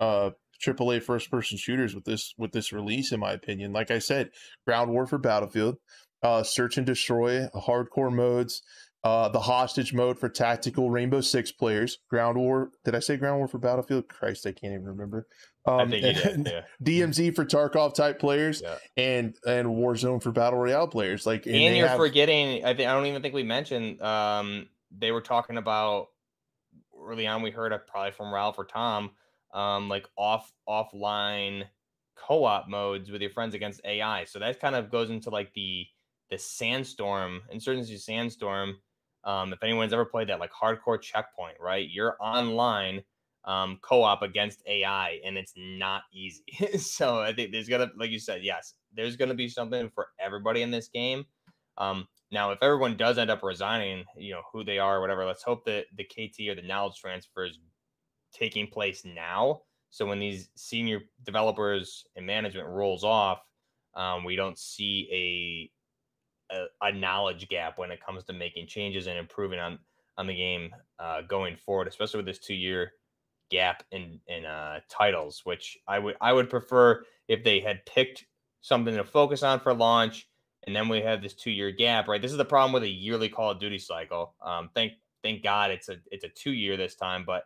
uh 0.00 0.30
AAA 0.64 1.02
first 1.02 1.30
person 1.30 1.56
shooters 1.56 1.94
with 1.94 2.04
this 2.04 2.34
with 2.36 2.52
this 2.52 2.72
release 2.72 3.12
in 3.12 3.20
my 3.20 3.32
opinion. 3.32 3.72
Like 3.72 3.90
I 3.90 3.98
said, 3.98 4.30
ground 4.66 4.90
war 4.90 5.06
for 5.06 5.18
Battlefield, 5.18 5.76
uh 6.22 6.42
search 6.42 6.76
and 6.76 6.86
destroy, 6.86 7.46
hardcore 7.54 8.12
modes, 8.12 8.62
uh, 9.04 9.28
the 9.28 9.40
hostage 9.40 9.94
mode 9.94 10.18
for 10.18 10.28
tactical 10.28 10.90
Rainbow 10.90 11.20
Six 11.20 11.52
players. 11.52 11.98
Ground 12.08 12.36
War. 12.36 12.72
Did 12.84 12.94
I 12.94 12.98
say 12.98 13.16
Ground 13.16 13.38
War 13.38 13.48
for 13.48 13.58
Battlefield? 13.58 14.08
Christ, 14.08 14.46
I 14.46 14.52
can't 14.52 14.72
even 14.74 14.86
remember. 14.86 15.28
Um, 15.66 15.80
I 15.80 15.86
think 15.88 16.04
you 16.06 16.12
did. 16.22 16.52
Yeah. 16.52 16.62
DMZ 17.06 17.34
for 17.34 17.44
Tarkov 17.44 17.94
type 17.94 18.18
players, 18.18 18.60
yeah. 18.62 18.76
and 18.96 19.36
and 19.46 19.68
Warzone 19.68 20.22
for 20.22 20.32
battle 20.32 20.58
royale 20.58 20.88
players. 20.88 21.26
Like, 21.26 21.46
and, 21.46 21.54
and 21.54 21.76
you're 21.76 21.86
have... 21.86 21.96
forgetting. 21.96 22.64
I 22.64 22.74
think 22.74 22.88
I 22.88 22.94
don't 22.94 23.06
even 23.06 23.22
think 23.22 23.34
we 23.34 23.44
mentioned. 23.44 24.02
Um, 24.02 24.68
they 24.90 25.12
were 25.12 25.20
talking 25.20 25.58
about 25.58 26.08
early 27.00 27.26
on. 27.26 27.42
We 27.42 27.50
heard 27.50 27.72
it 27.72 27.86
probably 27.86 28.12
from 28.12 28.34
Ralph 28.34 28.58
or 28.58 28.64
Tom. 28.64 29.12
Um, 29.54 29.88
like 29.88 30.06
off 30.16 30.52
offline 30.68 31.64
co-op 32.16 32.68
modes 32.68 33.10
with 33.10 33.22
your 33.22 33.30
friends 33.30 33.54
against 33.54 33.80
AI. 33.84 34.24
So 34.24 34.40
that 34.40 34.60
kind 34.60 34.74
of 34.74 34.90
goes 34.90 35.08
into 35.08 35.30
like 35.30 35.54
the 35.54 35.86
the 36.30 36.38
sandstorm, 36.38 37.42
insurgency 37.50 37.96
sandstorm 37.96 38.76
um, 39.24 39.52
if 39.52 39.62
anyone's 39.62 39.92
ever 39.92 40.04
played 40.04 40.28
that 40.28 40.40
like 40.40 40.52
hardcore 40.52 41.00
checkpoint, 41.00 41.56
right? 41.60 41.88
You're 41.90 42.16
online 42.20 43.02
um, 43.44 43.78
co-op 43.82 44.22
against 44.22 44.62
AI, 44.66 45.20
and 45.24 45.36
it's 45.36 45.54
not 45.56 46.02
easy. 46.12 46.42
so 46.78 47.20
I 47.20 47.32
think 47.32 47.52
there's 47.52 47.68
gonna, 47.68 47.90
like 47.96 48.10
you 48.10 48.18
said, 48.18 48.42
yes, 48.42 48.74
there's 48.94 49.16
gonna 49.16 49.34
be 49.34 49.48
something 49.48 49.90
for 49.94 50.08
everybody 50.20 50.62
in 50.62 50.70
this 50.70 50.88
game. 50.88 51.24
Um, 51.78 52.08
now, 52.30 52.50
if 52.50 52.58
everyone 52.62 52.96
does 52.96 53.16
end 53.18 53.30
up 53.30 53.42
resigning, 53.42 54.04
you 54.16 54.34
know 54.34 54.42
who 54.52 54.64
they 54.64 54.78
are 54.78 55.00
whatever. 55.00 55.24
Let's 55.24 55.42
hope 55.42 55.64
that 55.64 55.86
the 55.96 56.04
KT 56.04 56.48
or 56.48 56.54
the 56.54 56.66
knowledge 56.66 56.98
transfer 57.00 57.46
is 57.46 57.58
taking 58.32 58.66
place 58.66 59.04
now. 59.04 59.62
So 59.90 60.04
when 60.04 60.18
these 60.18 60.50
senior 60.54 61.00
developers 61.24 62.04
and 62.16 62.26
management 62.26 62.68
rolls 62.68 63.04
off, 63.04 63.40
um, 63.94 64.24
we 64.24 64.36
don't 64.36 64.58
see 64.58 65.70
a 66.50 66.64
a, 66.82 66.92
knowledge 66.92 67.48
gap 67.48 67.78
when 67.78 67.90
it 67.90 68.04
comes 68.04 68.24
to 68.24 68.32
making 68.32 68.66
changes 68.66 69.06
and 69.06 69.18
improving 69.18 69.58
on 69.58 69.78
on 70.16 70.26
the 70.26 70.34
game 70.34 70.74
uh, 70.98 71.22
going 71.22 71.56
forward, 71.56 71.88
especially 71.88 72.18
with 72.18 72.26
this 72.26 72.38
two 72.38 72.54
year 72.54 72.92
gap 73.50 73.82
in 73.92 74.20
in 74.26 74.44
uh, 74.44 74.80
titles, 74.88 75.42
which 75.44 75.78
I 75.86 75.98
would 75.98 76.16
I 76.20 76.32
would 76.32 76.50
prefer 76.50 77.04
if 77.28 77.44
they 77.44 77.60
had 77.60 77.84
picked 77.86 78.26
something 78.60 78.94
to 78.96 79.04
focus 79.04 79.42
on 79.42 79.60
for 79.60 79.74
launch, 79.74 80.28
and 80.66 80.74
then 80.74 80.88
we 80.88 81.00
have 81.00 81.22
this 81.22 81.34
two 81.34 81.50
year 81.50 81.70
gap. 81.70 82.08
Right, 82.08 82.20
this 82.20 82.32
is 82.32 82.38
the 82.38 82.44
problem 82.44 82.72
with 82.72 82.82
a 82.82 82.88
yearly 82.88 83.28
Call 83.28 83.52
of 83.52 83.60
Duty 83.60 83.78
cycle. 83.78 84.34
Um, 84.42 84.70
thank 84.74 84.92
thank 85.22 85.42
God 85.42 85.70
it's 85.70 85.88
a 85.88 85.96
it's 86.10 86.24
a 86.24 86.28
two 86.28 86.52
year 86.52 86.76
this 86.76 86.94
time, 86.94 87.24
but 87.26 87.44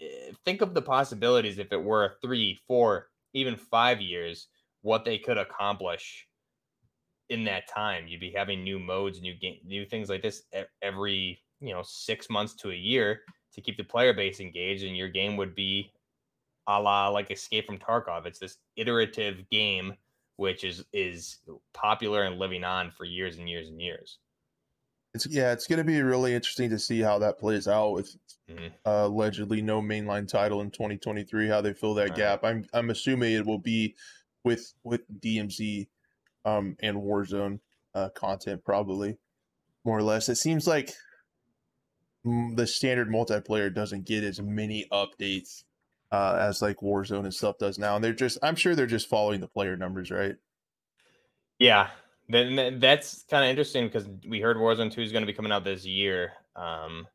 eh, 0.00 0.32
think 0.44 0.60
of 0.60 0.74
the 0.74 0.82
possibilities 0.82 1.58
if 1.58 1.72
it 1.72 1.82
were 1.82 2.16
three, 2.22 2.60
four, 2.66 3.08
even 3.32 3.56
five 3.56 4.00
years, 4.00 4.48
what 4.82 5.04
they 5.04 5.18
could 5.18 5.38
accomplish 5.38 6.26
in 7.28 7.44
that 7.44 7.68
time. 7.68 8.06
You'd 8.08 8.20
be 8.20 8.32
having 8.32 8.62
new 8.64 8.78
modes, 8.78 9.20
new 9.20 9.34
game, 9.34 9.60
new 9.64 9.86
things 9.86 10.08
like 10.08 10.22
this 10.22 10.44
every 10.82 11.42
you 11.60 11.72
know 11.74 11.82
six 11.82 12.28
months 12.30 12.54
to 12.56 12.70
a 12.70 12.74
year 12.74 13.22
to 13.52 13.60
keep 13.60 13.76
the 13.76 13.84
player 13.84 14.12
base 14.14 14.40
engaged, 14.40 14.84
and 14.84 14.96
your 14.96 15.08
game 15.08 15.36
would 15.36 15.54
be 15.54 15.92
a 16.66 16.80
la 16.80 17.08
like 17.08 17.30
Escape 17.30 17.66
from 17.66 17.78
Tarkov. 17.78 18.26
It's 18.26 18.38
this 18.38 18.58
iterative 18.76 19.48
game 19.50 19.96
which 20.36 20.64
is 20.64 20.84
is 20.92 21.38
popular 21.74 22.24
and 22.24 22.38
living 22.38 22.64
on 22.64 22.90
for 22.90 23.04
years 23.04 23.38
and 23.38 23.48
years 23.48 23.68
and 23.68 23.80
years. 23.80 24.18
it's 25.14 25.26
yeah, 25.26 25.52
it's 25.52 25.66
going 25.66 25.78
to 25.78 25.84
be 25.84 26.00
really 26.02 26.34
interesting 26.34 26.70
to 26.70 26.78
see 26.78 27.00
how 27.00 27.18
that 27.18 27.38
plays 27.38 27.68
out 27.68 27.92
with 27.92 28.16
Mhm. 28.48 28.74
uh, 28.86 29.04
allegedly 29.06 29.62
no 29.62 29.82
mainline 29.82 30.28
title 30.28 30.60
in 30.62 30.70
2023. 30.70 31.48
How 31.48 31.60
they 31.60 31.74
fill 31.74 31.94
that 31.94 32.14
Right. 32.14 32.14
gap. 32.14 32.44
I'm 32.44 32.66
I'm 32.74 32.90
assuming 32.90 33.34
it 33.34 33.46
will 33.46 33.58
be 33.60 33.96
with 34.44 34.74
with 34.84 35.02
DMZ 35.20 35.88
um, 36.44 36.76
and 36.80 36.98
Warzone 36.98 37.60
uh, 37.94 38.08
content 38.10 38.64
probably 38.64 39.18
more 39.84 39.98
or 39.98 40.02
less. 40.02 40.28
It 40.28 40.36
seems 40.36 40.66
like 40.66 40.92
the 42.24 42.66
standard 42.66 43.08
multiplayer 43.08 43.72
doesn't 43.72 44.06
get 44.06 44.24
as 44.24 44.40
many 44.40 44.86
updates 44.90 45.64
uh, 46.10 46.36
as 46.40 46.62
like 46.62 46.78
Warzone 46.78 47.24
and 47.24 47.34
stuff 47.34 47.58
does 47.58 47.78
now, 47.78 47.96
and 47.96 48.04
they're 48.04 48.12
just 48.12 48.38
I'm 48.42 48.56
sure 48.56 48.74
they're 48.74 48.86
just 48.86 49.08
following 49.08 49.40
the 49.40 49.48
player 49.48 49.76
numbers, 49.76 50.10
right? 50.10 50.36
Yeah, 51.58 51.88
then 52.28 52.78
that's 52.78 53.24
kind 53.24 53.44
of 53.44 53.50
interesting 53.50 53.86
because 53.86 54.08
we 54.28 54.40
heard 54.40 54.56
Warzone 54.56 54.92
Two 54.92 55.02
is 55.02 55.12
going 55.12 55.22
to 55.22 55.26
be 55.26 55.32
coming 55.32 55.52
out 55.52 55.64
this 55.64 55.84
year. 55.84 56.32
Um, 56.56 57.06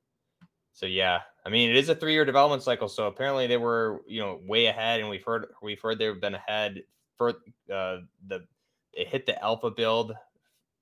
so 0.73 0.85
yeah, 0.85 1.19
I 1.45 1.49
mean 1.49 1.69
it 1.69 1.77
is 1.77 1.89
a 1.89 1.95
three-year 1.95 2.25
development 2.25 2.61
cycle. 2.61 2.87
So 2.87 3.07
apparently 3.07 3.47
they 3.47 3.57
were 3.57 4.01
you 4.07 4.21
know 4.21 4.39
way 4.45 4.67
ahead, 4.67 4.99
and 4.99 5.09
we've 5.09 5.23
heard 5.23 5.47
we've 5.61 5.81
heard 5.81 5.97
they've 5.97 6.19
been 6.19 6.35
ahead 6.35 6.83
for 7.17 7.29
uh, 7.73 7.97
the 8.27 8.45
it 8.93 9.07
hit 9.07 9.25
the 9.25 9.41
alpha 9.43 9.69
build 9.71 10.13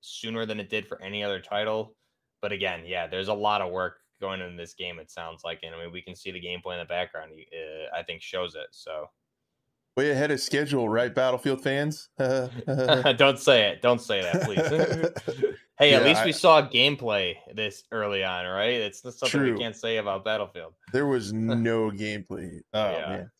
sooner 0.00 0.46
than 0.46 0.60
it 0.60 0.70
did 0.70 0.86
for 0.86 1.00
any 1.02 1.22
other 1.24 1.40
title. 1.40 1.94
But 2.40 2.52
again, 2.52 2.82
yeah, 2.86 3.06
there's 3.06 3.28
a 3.28 3.34
lot 3.34 3.60
of 3.60 3.72
work 3.72 3.98
going 4.20 4.40
in 4.40 4.56
this 4.56 4.74
game. 4.74 4.98
It 4.98 5.10
sounds 5.10 5.42
like, 5.44 5.60
and 5.62 5.74
I 5.74 5.78
mean 5.82 5.92
we 5.92 6.02
can 6.02 6.14
see 6.14 6.30
the 6.30 6.40
gameplay 6.40 6.74
in 6.74 6.78
the 6.80 6.84
background. 6.88 7.32
Uh, 7.32 7.96
I 7.96 8.02
think 8.02 8.22
shows 8.22 8.54
it. 8.54 8.66
So 8.70 9.08
Way 9.96 10.10
ahead 10.12 10.30
of 10.30 10.38
schedule, 10.40 10.88
right, 10.88 11.12
Battlefield 11.12 11.60
fans? 11.64 12.08
don't 12.18 13.38
say 13.38 13.68
it. 13.70 13.82
Don't 13.82 14.00
say 14.00 14.22
that, 14.22 14.42
please. 14.42 15.56
hey, 15.80 15.92
at 15.94 16.02
Yeah, 16.02 16.08
least 16.08 16.20
I- 16.20 16.24
we 16.26 16.30
saw 16.32 16.62
gameplay 16.62 17.34
this 17.52 17.82
early 17.90 18.22
on, 18.22 18.46
right? 18.46 18.74
It's 18.74 19.02
something 19.02 19.28
True. 19.28 19.54
we 19.54 19.58
can't 19.58 19.74
say 19.74 19.96
about 19.96 20.24
Battlefield. 20.24 20.74
there 20.92 21.06
was 21.06 21.32
no 21.32 21.90
gameplay. 21.90 22.60
Oh 22.74 22.90
Yeah. 22.92 23.08
man. 23.08 23.30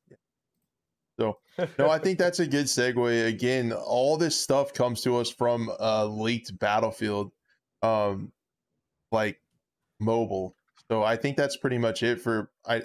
So 1.18 1.38
no, 1.78 1.90
I 1.90 1.98
think 1.98 2.18
that's 2.18 2.38
a 2.38 2.46
good 2.46 2.66
segue. 2.66 3.26
Again, 3.26 3.72
all 3.72 4.16
this 4.16 4.38
stuff 4.38 4.72
comes 4.72 5.02
to 5.02 5.16
us 5.16 5.30
from 5.30 5.70
uh 5.80 6.06
leaked 6.06 6.56
Battlefield, 6.58 7.32
um, 7.82 8.32
like 9.10 9.40
mobile. 10.00 10.54
So 10.90 11.02
I 11.02 11.16
think 11.16 11.36
that's 11.36 11.56
pretty 11.56 11.78
much 11.78 12.02
it 12.02 12.20
for 12.20 12.50
I. 12.66 12.82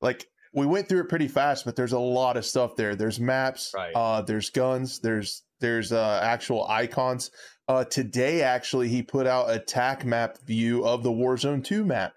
Like 0.00 0.26
we 0.52 0.64
went 0.66 0.88
through 0.88 1.00
it 1.00 1.08
pretty 1.08 1.28
fast, 1.28 1.64
but 1.64 1.74
there's 1.76 1.92
a 1.92 1.98
lot 1.98 2.36
of 2.36 2.46
stuff 2.46 2.76
there. 2.76 2.94
There's 2.94 3.18
maps, 3.20 3.72
Right. 3.74 3.92
uh, 3.94 4.22
there's 4.22 4.50
guns, 4.50 5.00
there's 5.00 5.42
there's 5.60 5.90
uh 5.92 6.20
actual 6.22 6.66
icons. 6.68 7.30
Uh, 7.66 7.84
today 7.84 8.42
actually 8.42 8.88
he 8.88 9.02
put 9.02 9.26
out 9.26 9.50
a 9.50 9.58
tac 9.58 10.04
map 10.04 10.38
view 10.46 10.86
of 10.86 11.02
the 11.02 11.10
Warzone 11.10 11.62
2 11.64 11.84
map. 11.84 12.12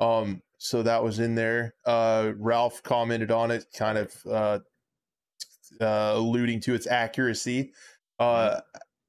Um, 0.00 0.42
so 0.58 0.82
that 0.82 1.02
was 1.02 1.18
in 1.18 1.34
there. 1.34 1.74
Uh, 1.84 2.32
Ralph 2.36 2.82
commented 2.82 3.30
on 3.30 3.50
it, 3.50 3.66
kind 3.76 3.98
of 3.98 4.14
uh, 4.30 4.58
uh, 5.80 6.12
alluding 6.14 6.60
to 6.62 6.74
its 6.74 6.86
accuracy. 6.86 7.72
Uh, 8.18 8.60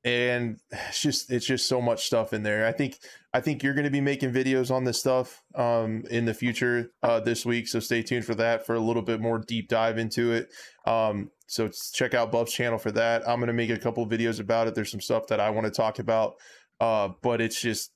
and 0.03 0.59
it's 0.71 1.01
just 1.01 1.31
it's 1.31 1.45
just 1.45 1.67
so 1.67 1.81
much 1.81 2.05
stuff 2.05 2.33
in 2.33 2.43
there. 2.43 2.65
I 2.65 2.71
think 2.71 2.97
I 3.33 3.41
think 3.41 3.61
you're 3.61 3.73
going 3.73 3.85
to 3.85 3.91
be 3.91 4.01
making 4.01 4.33
videos 4.33 4.71
on 4.71 4.83
this 4.83 4.99
stuff 4.99 5.43
um, 5.55 6.03
in 6.09 6.25
the 6.25 6.33
future 6.33 6.91
uh, 7.03 7.19
this 7.19 7.45
week, 7.45 7.67
so 7.67 7.79
stay 7.79 8.01
tuned 8.01 8.25
for 8.25 8.35
that 8.35 8.65
for 8.65 8.75
a 8.75 8.79
little 8.79 9.01
bit 9.01 9.19
more 9.19 9.37
deep 9.37 9.67
dive 9.67 9.97
into 9.97 10.31
it. 10.31 10.49
Um, 10.85 11.29
so 11.47 11.69
check 11.93 12.13
out 12.13 12.31
Buff's 12.31 12.53
channel 12.53 12.77
for 12.77 12.91
that. 12.91 13.27
I'm 13.27 13.39
going 13.39 13.47
to 13.47 13.53
make 13.53 13.69
a 13.69 13.77
couple 13.77 14.05
videos 14.07 14.39
about 14.39 14.67
it. 14.67 14.75
There's 14.75 14.91
some 14.91 15.01
stuff 15.01 15.27
that 15.27 15.39
I 15.39 15.49
want 15.49 15.65
to 15.65 15.71
talk 15.71 15.99
about, 15.99 16.35
uh, 16.79 17.09
but 17.21 17.39
it's 17.39 17.59
just 17.61 17.91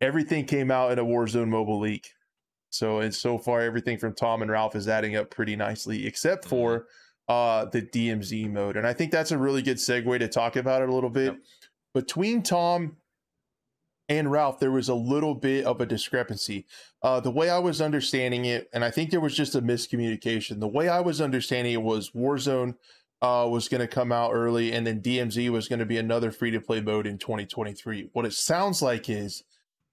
everything 0.00 0.46
came 0.46 0.70
out 0.70 0.92
in 0.92 0.98
a 0.98 1.04
Warzone 1.04 1.48
mobile 1.48 1.80
leak. 1.80 2.12
So 2.70 3.00
and 3.00 3.14
so 3.14 3.36
far, 3.36 3.60
everything 3.60 3.98
from 3.98 4.14
Tom 4.14 4.42
and 4.42 4.50
Ralph 4.50 4.76
is 4.76 4.88
adding 4.88 5.16
up 5.16 5.30
pretty 5.30 5.56
nicely, 5.56 6.06
except 6.06 6.46
for 6.46 6.86
uh, 7.28 7.66
the 7.66 7.82
DMZ 7.82 8.50
mode. 8.50 8.76
And 8.76 8.86
I 8.86 8.92
think 8.92 9.12
that's 9.12 9.32
a 9.32 9.38
really 9.38 9.62
good 9.62 9.76
segue 9.76 10.18
to 10.18 10.28
talk 10.28 10.56
about 10.56 10.82
it 10.82 10.88
a 10.88 10.94
little 10.94 11.10
bit. 11.10 11.32
Yep. 11.32 11.36
Between 11.94 12.42
Tom 12.42 12.96
and 14.08 14.30
Ralph, 14.30 14.58
there 14.58 14.72
was 14.72 14.88
a 14.88 14.94
little 14.94 15.34
bit 15.34 15.64
of 15.64 15.80
a 15.80 15.86
discrepancy. 15.86 16.66
Uh, 17.02 17.20
the 17.20 17.30
way 17.30 17.48
I 17.50 17.58
was 17.58 17.80
understanding 17.80 18.46
it, 18.46 18.68
and 18.72 18.84
I 18.84 18.90
think 18.90 19.10
there 19.10 19.20
was 19.20 19.36
just 19.36 19.54
a 19.54 19.62
miscommunication. 19.62 20.58
The 20.58 20.68
way 20.68 20.88
I 20.88 21.00
was 21.00 21.20
understanding 21.20 21.72
it 21.72 21.82
was 21.82 22.10
Warzone 22.10 22.74
uh, 23.22 23.46
was 23.48 23.68
going 23.68 23.80
to 23.80 23.86
come 23.86 24.10
out 24.10 24.32
early, 24.32 24.72
and 24.72 24.86
then 24.86 25.00
DMZ 25.00 25.50
was 25.50 25.68
going 25.68 25.78
to 25.78 25.86
be 25.86 25.98
another 25.98 26.32
free 26.32 26.50
to 26.50 26.60
play 26.60 26.80
mode 26.80 27.06
in 27.06 27.18
2023. 27.18 28.10
What 28.12 28.26
it 28.26 28.32
sounds 28.32 28.82
like 28.82 29.08
is 29.08 29.44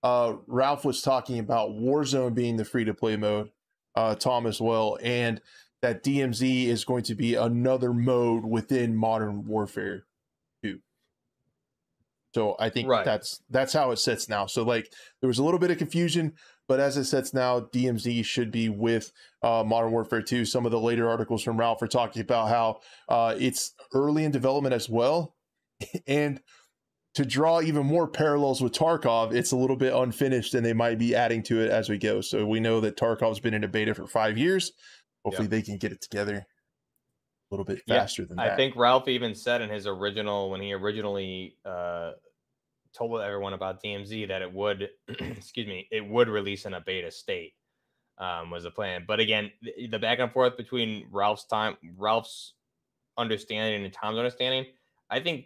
uh, 0.03 0.35
Ralph 0.47 0.85
was 0.85 1.01
talking 1.01 1.39
about 1.39 1.71
Warzone 1.71 2.33
being 2.33 2.57
the 2.57 2.65
free 2.65 2.85
to 2.85 2.93
play 2.93 3.15
mode, 3.15 3.49
uh, 3.95 4.15
Tom 4.15 4.45
as 4.45 4.61
well, 4.61 4.97
and 5.01 5.41
that 5.81 6.03
DMZ 6.03 6.65
is 6.65 6.85
going 6.85 7.03
to 7.03 7.15
be 7.15 7.35
another 7.35 7.93
mode 7.93 8.45
within 8.45 8.95
Modern 8.95 9.45
Warfare 9.45 10.05
2. 10.63 10.79
So 12.33 12.55
I 12.59 12.69
think 12.69 12.87
Right. 12.87 13.05
that's 13.05 13.41
that's 13.49 13.73
how 13.73 13.91
it 13.91 13.97
sits 13.97 14.27
now. 14.29 14.45
So 14.45 14.63
like 14.63 14.91
there 15.21 15.27
was 15.27 15.39
a 15.39 15.43
little 15.43 15.59
bit 15.59 15.71
of 15.71 15.77
confusion, 15.77 16.33
but 16.67 16.79
as 16.79 16.97
it 16.97 17.05
sits 17.05 17.33
now, 17.33 17.59
DMZ 17.59 18.23
should 18.25 18.51
be 18.51 18.69
with 18.69 19.11
uh, 19.41 19.63
Modern 19.65 19.91
Warfare 19.91 20.21
2. 20.21 20.45
Some 20.45 20.65
of 20.65 20.71
the 20.71 20.79
later 20.79 21.09
articles 21.09 21.41
from 21.43 21.57
Ralph 21.57 21.81
are 21.81 21.87
talking 21.87 22.21
about 22.21 22.49
how 22.49 22.79
uh, 23.09 23.35
it's 23.39 23.73
early 23.93 24.23
in 24.23 24.31
development 24.31 24.73
as 24.75 24.89
well, 24.89 25.35
and 26.07 26.41
to 27.17 27.25
draw 27.25 27.61
even 27.61 27.83
more 27.83 28.07
parallels 28.07 28.61
with 28.61 28.73
Tarkov, 28.73 29.33
it's 29.33 29.51
a 29.51 29.55
little 29.55 29.75
bit 29.75 29.91
unfinished 29.91 30.53
and 30.53 30.63
they 30.63 30.73
might 30.73 30.99
be 30.99 31.15
adding 31.15 31.41
to 31.43 31.59
it 31.59 31.71
as 31.71 31.89
we 31.89 31.97
go. 31.97 32.21
So 32.21 32.45
we 32.45 32.59
know 32.59 32.79
that 32.81 32.95
Tarkov's 32.95 33.39
been 33.39 33.55
in 33.55 33.63
a 33.63 33.67
beta 33.67 33.95
for 33.95 34.05
five 34.05 34.37
years. 34.37 34.73
Hopefully 35.25 35.47
they 35.47 35.63
can 35.63 35.77
get 35.77 35.91
it 35.91 35.99
together 35.99 36.35
a 36.45 36.45
little 37.49 37.65
bit 37.65 37.81
Yeah, 37.87 38.01
faster 38.01 38.23
than 38.23 38.37
that. 38.37 38.51
I 38.51 38.55
think 38.55 38.75
Ralph 38.75 39.07
even 39.07 39.33
said 39.33 39.63
in 39.63 39.69
his 39.71 39.87
original 39.87 40.51
when 40.51 40.61
he 40.61 40.73
originally 40.73 41.55
uh, 41.65 42.11
told 42.93 43.19
everyone 43.19 43.53
about 43.53 43.81
DMZ 43.81 44.27
that 44.27 44.43
it 44.43 44.53
would, 44.53 44.87
excuse 45.07 45.65
me, 45.65 45.87
it 45.89 46.07
would 46.07 46.29
release 46.29 46.67
in 46.67 46.75
a 46.75 46.81
beta 46.81 47.09
state 47.09 47.55
um, 48.19 48.51
was 48.51 48.61
the 48.61 48.69
plan. 48.69 49.05
But 49.07 49.19
again, 49.19 49.51
the, 49.63 49.87
the 49.87 49.97
back 49.97 50.19
and 50.19 50.31
forth 50.31 50.55
between 50.55 51.07
Ralph's 51.09 51.45
time, 51.45 51.77
Ralph's 51.97 52.53
understanding 53.17 53.85
and 53.85 53.91
Tom's 53.91 54.19
understanding, 54.19 54.67
I 55.09 55.19
think 55.19 55.45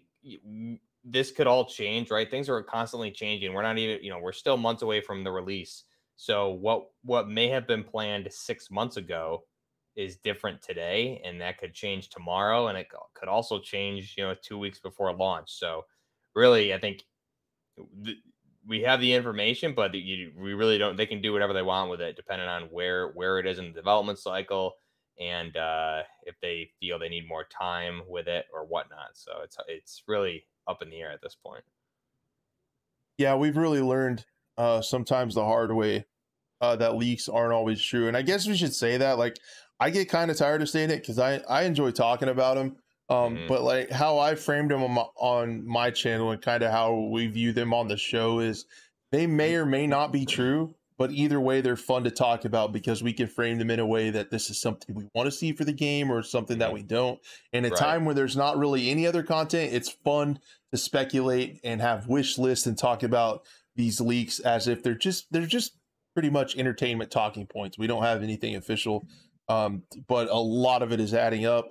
this 1.04 1.32
could 1.32 1.47
all 1.47 1.66
change, 1.66 2.12
right? 2.12 2.30
Things 2.30 2.49
are 2.49 2.62
constantly 2.64 3.12
changing. 3.12 3.54
We're 3.54 3.64
not 3.64 3.78
even, 3.78 4.04
you 4.04 4.12
know, 4.12 4.20
we're 4.20 4.32
still 4.34 4.58
months 4.58 4.82
away 4.84 5.02
from 5.02 5.24
the 5.24 5.32
release. 5.32 5.84
So 6.16 6.52
what 6.52 6.88
what 7.04 7.28
may 7.28 7.47
have 7.49 7.68
been 7.68 7.84
planned 7.84 8.28
six 8.32 8.70
months 8.70 8.97
ago 8.97 9.45
is 9.95 10.18
different 10.18 10.62
today 10.62 11.22
and 11.26 11.41
that 11.41 11.58
could 11.58 11.74
change 11.74 12.10
tomorrow 12.10 12.68
and 12.68 12.78
it 12.78 12.88
could 13.14 13.28
also 13.28 13.60
change 13.60 14.16
you 14.18 14.24
know 14.24 14.34
two 14.41 14.58
weeks 14.58 14.80
before 14.80 15.14
launch 15.14 15.52
so 15.52 15.84
really 16.34 16.74
i 16.74 16.80
think 16.80 17.04
th- 18.04 18.18
we 18.68 18.82
have 18.82 18.99
the 19.02 19.14
information 19.14 19.74
but 19.74 19.93
you, 19.93 20.32
we 20.38 20.54
really 20.54 20.78
don't 20.78 20.95
they 20.95 21.06
can 21.06 21.22
do 21.22 21.34
whatever 21.34 21.54
they 21.54 21.62
want 21.62 21.89
with 21.89 22.02
it 22.02 22.16
depending 22.16 22.47
on 22.47 22.64
where 22.64 23.10
where 23.10 23.39
it 23.39 23.47
is 23.47 23.60
in 23.60 23.66
the 23.66 23.72
development 23.72 24.20
cycle 24.20 24.74
and 25.20 25.58
uh 25.58 26.02
if 26.24 26.36
they 26.41 26.70
feel 26.80 26.99
they 26.99 27.10
need 27.10 27.28
more 27.28 27.45
time 27.45 28.02
with 28.08 28.28
it 28.28 28.45
or 28.54 28.66
whatnot 28.66 29.10
so 29.14 29.32
it's 29.43 29.58
it's 29.68 30.04
really 30.08 30.45
up 30.68 30.82
in 30.82 30.89
the 30.89 30.97
air 30.97 31.12
at 31.12 31.22
this 31.22 31.36
point 31.36 31.64
yeah, 33.22 33.36
we've 33.36 33.57
really 33.57 33.82
learned 33.82 34.26
uh, 34.57 34.82
sometimes 34.82 35.36
the 35.36 35.45
hard 35.45 35.72
way 35.72 36.05
uh, 36.59 36.76
that 36.78 36.95
leaks 36.95 37.30
aren't 37.30 37.53
always 37.53 37.82
true. 37.82 38.07
And 38.07 38.18
I 38.18 38.24
guess 38.24 38.47
we 38.47 38.57
should 38.57 38.74
say 38.74 38.97
that. 38.97 39.18
Like, 39.18 39.38
I 39.80 39.89
get 39.89 40.09
kind 40.09 40.32
of 40.32 40.38
tired 40.38 40.62
of 40.62 40.70
saying 40.70 40.89
it 40.89 41.01
because 41.01 41.20
I, 41.20 41.38
I 41.47 41.64
enjoy 41.64 41.91
talking 41.91 42.30
about 42.30 42.55
them. 42.55 42.78
Um, 43.09 43.36
Mhm. 43.36 43.47
But 43.47 43.62
like 43.64 43.91
how 43.91 44.20
I 44.20 44.36
framed 44.36 44.72
them 44.72 44.84
on 44.84 44.91
my, 44.91 45.05
on 45.18 45.68
my 45.68 45.91
channel 45.91 46.32
and 46.32 46.41
kind 46.41 46.64
of 46.64 46.72
how 46.72 46.95
we 47.12 47.28
view 47.28 47.51
them 47.51 47.74
on 47.74 47.88
the 47.88 47.97
show 47.97 48.39
is 48.39 48.66
they 49.12 49.28
may 49.28 49.55
or 49.55 49.66
may 49.66 49.86
not 49.86 50.12
be 50.12 50.26
true, 50.26 50.74
but 51.02 51.12
either 51.14 51.41
way, 51.41 51.62
they're 51.62 51.76
fun 51.76 52.04
to 52.04 52.12
talk 52.12 52.45
about 52.45 52.72
because 52.72 53.02
we 53.02 53.12
can 53.12 53.26
frame 53.26 53.58
them 53.58 53.72
in 53.72 53.80
a 53.80 53.86
way 53.88 54.12
that 54.12 54.30
this 54.30 54.52
is 54.52 54.62
something 54.62 54.93
we 54.95 55.08
want 55.16 55.26
to 55.26 55.32
see 55.32 55.52
for 55.52 55.66
the 55.66 55.74
game 55.74 56.12
or 56.12 56.22
something 56.22 56.60
that 56.60 56.70
Mhm. 56.70 56.74
we 56.76 56.84
don't. 56.84 57.20
In 57.54 57.66
a 57.66 57.70
Right. 57.70 57.78
time 57.78 58.06
where 58.06 58.14
there's 58.14 58.38
not 58.38 58.56
really 58.56 58.91
any 58.91 59.08
other 59.08 59.24
content, 59.24 59.74
it's 59.74 59.89
fun 59.89 60.39
to 60.72 60.78
speculate 60.78 61.60
and 61.64 61.82
have 61.82 62.08
wish 62.08 62.38
lists 62.38 62.68
and 62.68 62.78
talk 62.78 63.02
about 63.02 63.41
these 63.76 63.99
leaks 63.99 64.39
as 64.41 64.68
if 64.68 64.84
they're 64.84 64.93
just 64.93 65.26
they're 65.32 65.47
just 65.47 65.72
pretty 66.14 66.30
much 66.30 66.56
entertainment 66.56 67.10
talking 67.10 67.47
points. 67.47 67.80
We 67.80 67.88
don't 67.88 68.04
have 68.04 68.22
anything 68.22 68.56
official, 68.56 69.08
um, 69.49 69.82
but 70.08 70.30
a 70.30 70.38
lot 70.39 70.84
of 70.84 70.91
it 70.91 70.99
is 70.99 71.16
adding 71.16 71.45
up. 71.47 71.66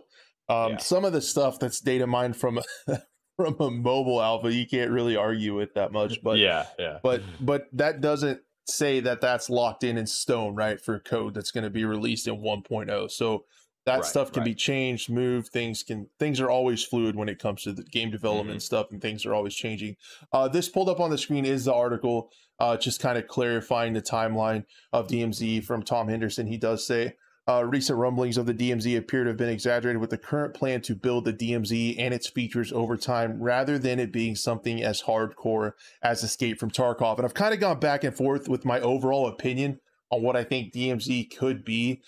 Um, 0.48 0.72
Yeah. 0.72 0.76
Some 0.78 1.04
of 1.04 1.12
the 1.12 1.20
stuff 1.22 1.60
that's 1.60 1.78
data 1.80 2.08
mined 2.08 2.36
from 2.36 2.58
from 3.36 3.56
a 3.60 3.70
mobile 3.70 4.20
alpha, 4.20 4.52
you 4.52 4.66
can't 4.66 4.90
really 4.90 5.14
argue 5.14 5.54
with 5.54 5.72
that 5.74 5.92
much. 5.92 6.20
But 6.20 6.38
yeah 6.38 6.66
yeah 6.80 6.98
but 7.02 7.22
but 7.40 7.68
that 7.74 8.00
doesn't 8.00 8.40
say 8.70 9.00
that 9.00 9.20
that's 9.20 9.50
locked 9.50 9.84
in 9.84 9.98
in 9.98 10.06
stone, 10.06 10.54
right? 10.54 10.80
For 10.80 10.98
code 10.98 11.34
that's 11.34 11.50
going 11.50 11.64
to 11.64 11.70
be 11.70 11.84
released 11.84 12.26
in 12.28 12.40
1.0. 12.40 13.10
So 13.10 13.44
that 13.86 13.96
Right, 13.96 14.04
stuff 14.04 14.30
can 14.32 14.40
right. 14.40 14.50
be 14.50 14.54
changed, 14.54 15.10
moved. 15.10 15.48
Things 15.48 15.82
can 15.82 16.08
things 16.18 16.38
are 16.40 16.50
always 16.50 16.84
fluid 16.84 17.16
when 17.16 17.28
it 17.28 17.38
comes 17.38 17.62
to 17.62 17.72
the 17.72 17.82
game 17.82 18.10
development 18.10 18.58
Mm-hmm. 18.58 18.64
stuff, 18.64 18.90
and 18.90 19.00
things 19.00 19.24
are 19.26 19.34
always 19.34 19.54
changing. 19.54 19.96
Uh, 20.32 20.48
this 20.48 20.68
pulled 20.68 20.88
up 20.88 21.00
on 21.00 21.10
the 21.10 21.18
screen 21.18 21.44
is 21.46 21.64
the 21.64 21.74
article, 21.74 22.30
uh, 22.58 22.76
just 22.76 23.00
kind 23.00 23.16
of 23.16 23.26
clarifying 23.26 23.94
the 23.94 24.02
timeline 24.02 24.64
of 24.92 25.08
DMZ 25.08 25.64
from 25.64 25.82
Tom 25.82 26.08
Henderson. 26.08 26.46
He 26.46 26.58
does 26.58 26.86
say. 26.86 27.14
Uh, 27.50 27.64
recent 27.64 27.98
rumblings 27.98 28.36
of 28.38 28.46
the 28.46 28.54
DMZ 28.54 28.96
appear 28.96 29.24
to 29.24 29.30
have 29.30 29.36
been 29.36 29.48
exaggerated 29.48 30.00
with 30.00 30.10
the 30.10 30.18
current 30.18 30.54
plan 30.54 30.80
to 30.80 30.94
build 30.94 31.24
the 31.24 31.32
DMZ 31.32 31.96
and 31.98 32.14
its 32.14 32.28
features 32.28 32.72
over 32.72 32.96
time 32.96 33.42
rather 33.42 33.76
than 33.76 33.98
it 33.98 34.12
being 34.12 34.36
something 34.36 34.84
as 34.84 35.02
hardcore 35.02 35.72
as 36.00 36.22
Escape 36.22 36.60
from 36.60 36.70
Tarkov. 36.70 37.16
And 37.16 37.24
I've 37.24 37.34
kind 37.34 37.52
of 37.52 37.58
gone 37.58 37.80
back 37.80 38.04
and 38.04 38.16
forth 38.16 38.48
with 38.48 38.64
my 38.64 38.78
overall 38.78 39.26
opinion 39.26 39.80
on 40.10 40.22
what 40.22 40.36
I 40.36 40.44
think 40.44 40.72
DMZ 40.72 41.36
could 41.36 41.64
be. 41.64 42.02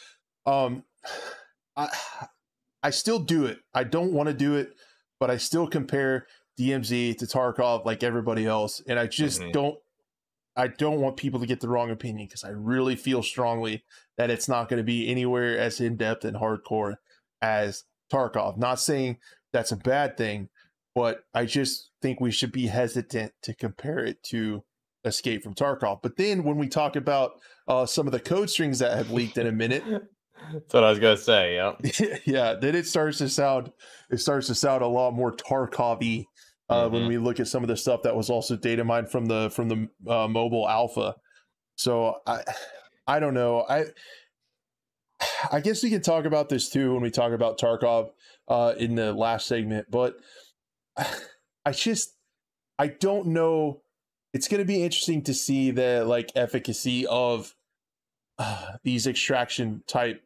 Um, 0.47 0.85
I 1.77 1.89
I 2.85 2.91
still 2.91 3.19
do 3.19 3.45
it. 3.45 3.59
I 3.75 3.83
don't 3.83 4.13
want 4.13 4.29
to 4.29 4.35
do 4.35 4.55
it, 4.55 4.75
but 5.19 5.29
I 5.29 5.39
still 5.39 5.67
compare 5.67 6.29
DMZ 6.57 7.19
to 7.19 7.27
Tarkov 7.27 7.85
like 7.85 8.05
everybody 8.05 8.47
else, 8.47 8.81
and 8.87 8.97
I 8.97 9.09
just 9.09 9.41
Mhm. 9.41 9.53
don't. 9.53 9.79
I 10.57 10.69
don't 10.69 11.01
want 11.01 11.17
people 11.17 11.41
to 11.41 11.47
get 11.47 11.61
the 11.61 11.69
wrong 11.69 11.91
opinion 11.91 12.27
because 12.27 12.45
I 12.45 12.51
really 12.51 12.97
feel 12.97 13.23
strongly 13.23 13.85
that 14.19 14.31
it's 14.31 14.49
not 14.49 14.69
going 14.69 14.79
to 14.79 14.85
be 14.85 15.09
anywhere 15.09 15.59
as 15.59 15.81
in 15.81 15.97
depth 15.97 16.25
and 16.25 16.37
hardcore 16.37 16.97
as 17.41 17.85
Tarkov. 18.13 18.59
Not 18.59 18.81
saying 18.81 19.19
that's 19.53 19.73
a 19.73 19.77
bad 19.77 20.17
thing, 20.17 20.49
but 20.95 21.21
I 21.35 21.47
just 21.47 21.91
think 22.03 22.21
we 22.21 22.31
should 22.31 22.53
be 22.53 22.67
hesitant 22.67 23.33
to 23.43 23.55
compare 23.55 24.01
it 24.01 24.23
to 24.25 24.63
Escape 25.05 25.43
from 25.43 25.55
Tarkov. 25.55 26.01
But 26.03 26.17
then 26.17 26.45
when 26.45 26.59
we 26.59 26.69
talk 26.69 26.97
about 26.97 27.33
uh, 27.67 27.87
some 27.87 28.07
of 28.07 28.13
the 28.13 28.21
code 28.21 28.51
strings 28.51 28.79
that 28.81 28.97
have 28.97 29.11
leaked 29.11 29.39
in 29.39 29.47
a 29.47 29.53
minute, 29.53 29.85
That's 30.53 30.75
what 30.75 30.85
I 30.85 30.91
was 30.91 30.99
gonna 30.99 31.17
say. 31.17 31.55
Yeah, 31.55 31.73
yeah, 32.25 32.55
then 32.55 32.75
it 32.75 32.87
starts 32.87 33.19
to 33.19 33.29
sound 33.29 33.71
it 34.11 34.19
starts 34.19 34.49
to 34.49 34.55
sound 34.55 34.83
a 34.83 34.87
lot 34.87 35.13
more 35.13 35.33
Tarkov-y 35.33 36.27
uh, 36.73 36.89
when 36.89 37.03
Mhm. 37.03 37.09
we 37.09 37.19
look 37.19 37.39
at 37.41 37.49
some 37.49 37.63
of 37.63 37.69
the 37.69 37.77
stuff 37.77 38.03
that 38.03 38.17
was 38.17 38.31
also 38.31 38.57
data 38.57 38.85
mined 38.85 39.11
from 39.11 39.27
the 39.27 39.51
from 39.51 39.69
the 39.69 39.89
uh, 40.13 40.27
mobile 40.29 40.69
alpha. 40.69 41.15
So 41.77 42.21
I 42.27 42.43
I 43.07 43.21
don't 43.21 43.35
know. 43.35 43.65
I 43.69 43.87
I 45.51 45.61
guess 45.61 45.83
we 45.83 45.91
can 45.91 46.03
talk 46.03 46.25
about 46.25 46.49
this 46.49 46.69
too 46.69 46.93
when 46.93 47.03
we 47.03 47.11
talk 47.11 47.33
about 47.33 47.59
Tarkov 47.59 48.11
uh, 48.49 48.75
in 48.77 48.95
the 48.97 49.13
last 49.13 49.47
segment, 49.47 49.91
but 49.91 50.17
I 51.65 51.73
just 51.73 52.17
I 52.79 52.89
don't 52.89 53.29
know. 53.29 53.83
It's 54.35 54.49
going 54.49 54.61
to 54.61 54.65
be 54.67 54.83
interesting 54.83 55.23
to 55.25 55.35
see 55.35 55.71
the 55.71 56.05
like 56.07 56.33
efficacy 56.35 57.07
of 57.07 57.55
uh, 58.39 58.73
these 58.83 59.07
extraction 59.07 59.83
type 59.87 60.23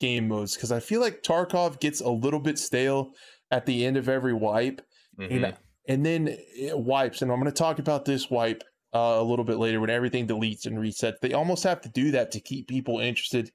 game 0.00 0.28
modes 0.28 0.54
because 0.54 0.70
I 0.70 0.80
feel 0.80 1.00
like 1.00 1.22
Tarkov 1.22 1.80
gets 1.80 2.00
a 2.00 2.10
little 2.10 2.40
bit 2.40 2.58
stale 2.58 3.12
at 3.50 3.64
the 3.66 3.84
end 3.86 3.96
of 3.96 4.08
every 4.08 4.34
wipe, 4.34 4.82
Mhm. 5.18 5.44
and, 5.44 5.56
and 5.88 6.04
then 6.06 6.28
it 6.28 6.78
wipes. 6.78 7.22
And 7.22 7.32
I'm 7.32 7.40
going 7.40 7.50
to 7.50 7.56
talk 7.58 7.78
about 7.80 8.04
this 8.04 8.30
wipe 8.30 8.62
uh, 8.94 9.16
a 9.18 9.22
little 9.22 9.44
bit 9.44 9.56
later 9.58 9.80
when 9.80 9.90
everything 9.90 10.26
deletes 10.26 10.66
and 10.66 10.78
resets. 10.78 11.18
They 11.20 11.32
almost 11.32 11.64
have 11.64 11.80
to 11.80 11.88
do 11.88 12.12
that 12.12 12.30
to 12.32 12.40
keep 12.40 12.68
people 12.68 13.00
interested 13.00 13.50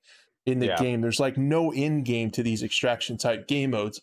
in 0.45 0.59
the 0.59 0.67
Yeah. 0.67 0.77
game. 0.77 0.99
There's 1.01 1.19
like 1.19 1.37
no 1.37 1.71
end 1.71 2.05
game 2.05 2.29
to 2.31 2.43
these 2.43 2.63
extraction 2.63 3.17
type 3.17 3.47
game 3.47 3.71
modes. 3.71 4.01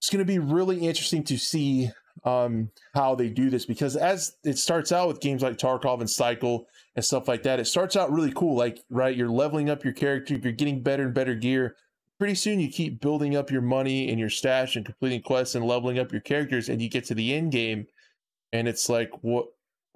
It's 0.00 0.08
going 0.10 0.24
to 0.24 0.32
be 0.32 0.38
really 0.38 0.78
interesting 0.80 1.24
to 1.24 1.36
see 1.36 1.90
um, 2.24 2.70
how 2.94 3.14
they 3.14 3.28
do 3.28 3.50
this 3.50 3.66
because 3.66 3.94
as 3.96 4.32
it 4.44 4.56
starts 4.58 4.90
out 4.92 5.08
with 5.08 5.20
games 5.20 5.42
like 5.42 5.58
Tarkov 5.58 6.00
and 6.00 6.08
Cycle 6.08 6.66
and 6.94 7.04
stuff 7.04 7.28
like 7.28 7.42
that, 7.42 7.60
it 7.60 7.66
starts 7.66 7.96
out 7.96 8.10
really 8.10 8.32
cool. 8.32 8.56
Like, 8.56 8.78
right, 8.88 9.14
you're 9.14 9.28
leveling 9.28 9.68
up 9.68 9.84
your 9.84 9.92
character, 9.92 10.34
you're 10.34 10.52
getting 10.52 10.82
better 10.82 11.02
and 11.04 11.14
better 11.14 11.34
gear. 11.34 11.76
Pretty 12.18 12.34
soon, 12.34 12.60
you 12.60 12.68
keep 12.70 13.00
building 13.00 13.36
up 13.36 13.50
your 13.50 13.60
money 13.62 14.08
and 14.10 14.18
your 14.18 14.30
stash 14.30 14.74
and 14.76 14.84
completing 14.86 15.20
quests 15.20 15.54
and 15.54 15.66
leveling 15.66 15.98
up 15.98 16.12
your 16.12 16.22
characters, 16.22 16.68
and 16.68 16.80
you 16.80 16.88
get 16.88 17.04
to 17.06 17.14
the 17.14 17.34
end 17.34 17.52
game, 17.52 17.86
and 18.52 18.66
it's 18.68 18.88
like, 18.88 19.10
what? 19.22 19.46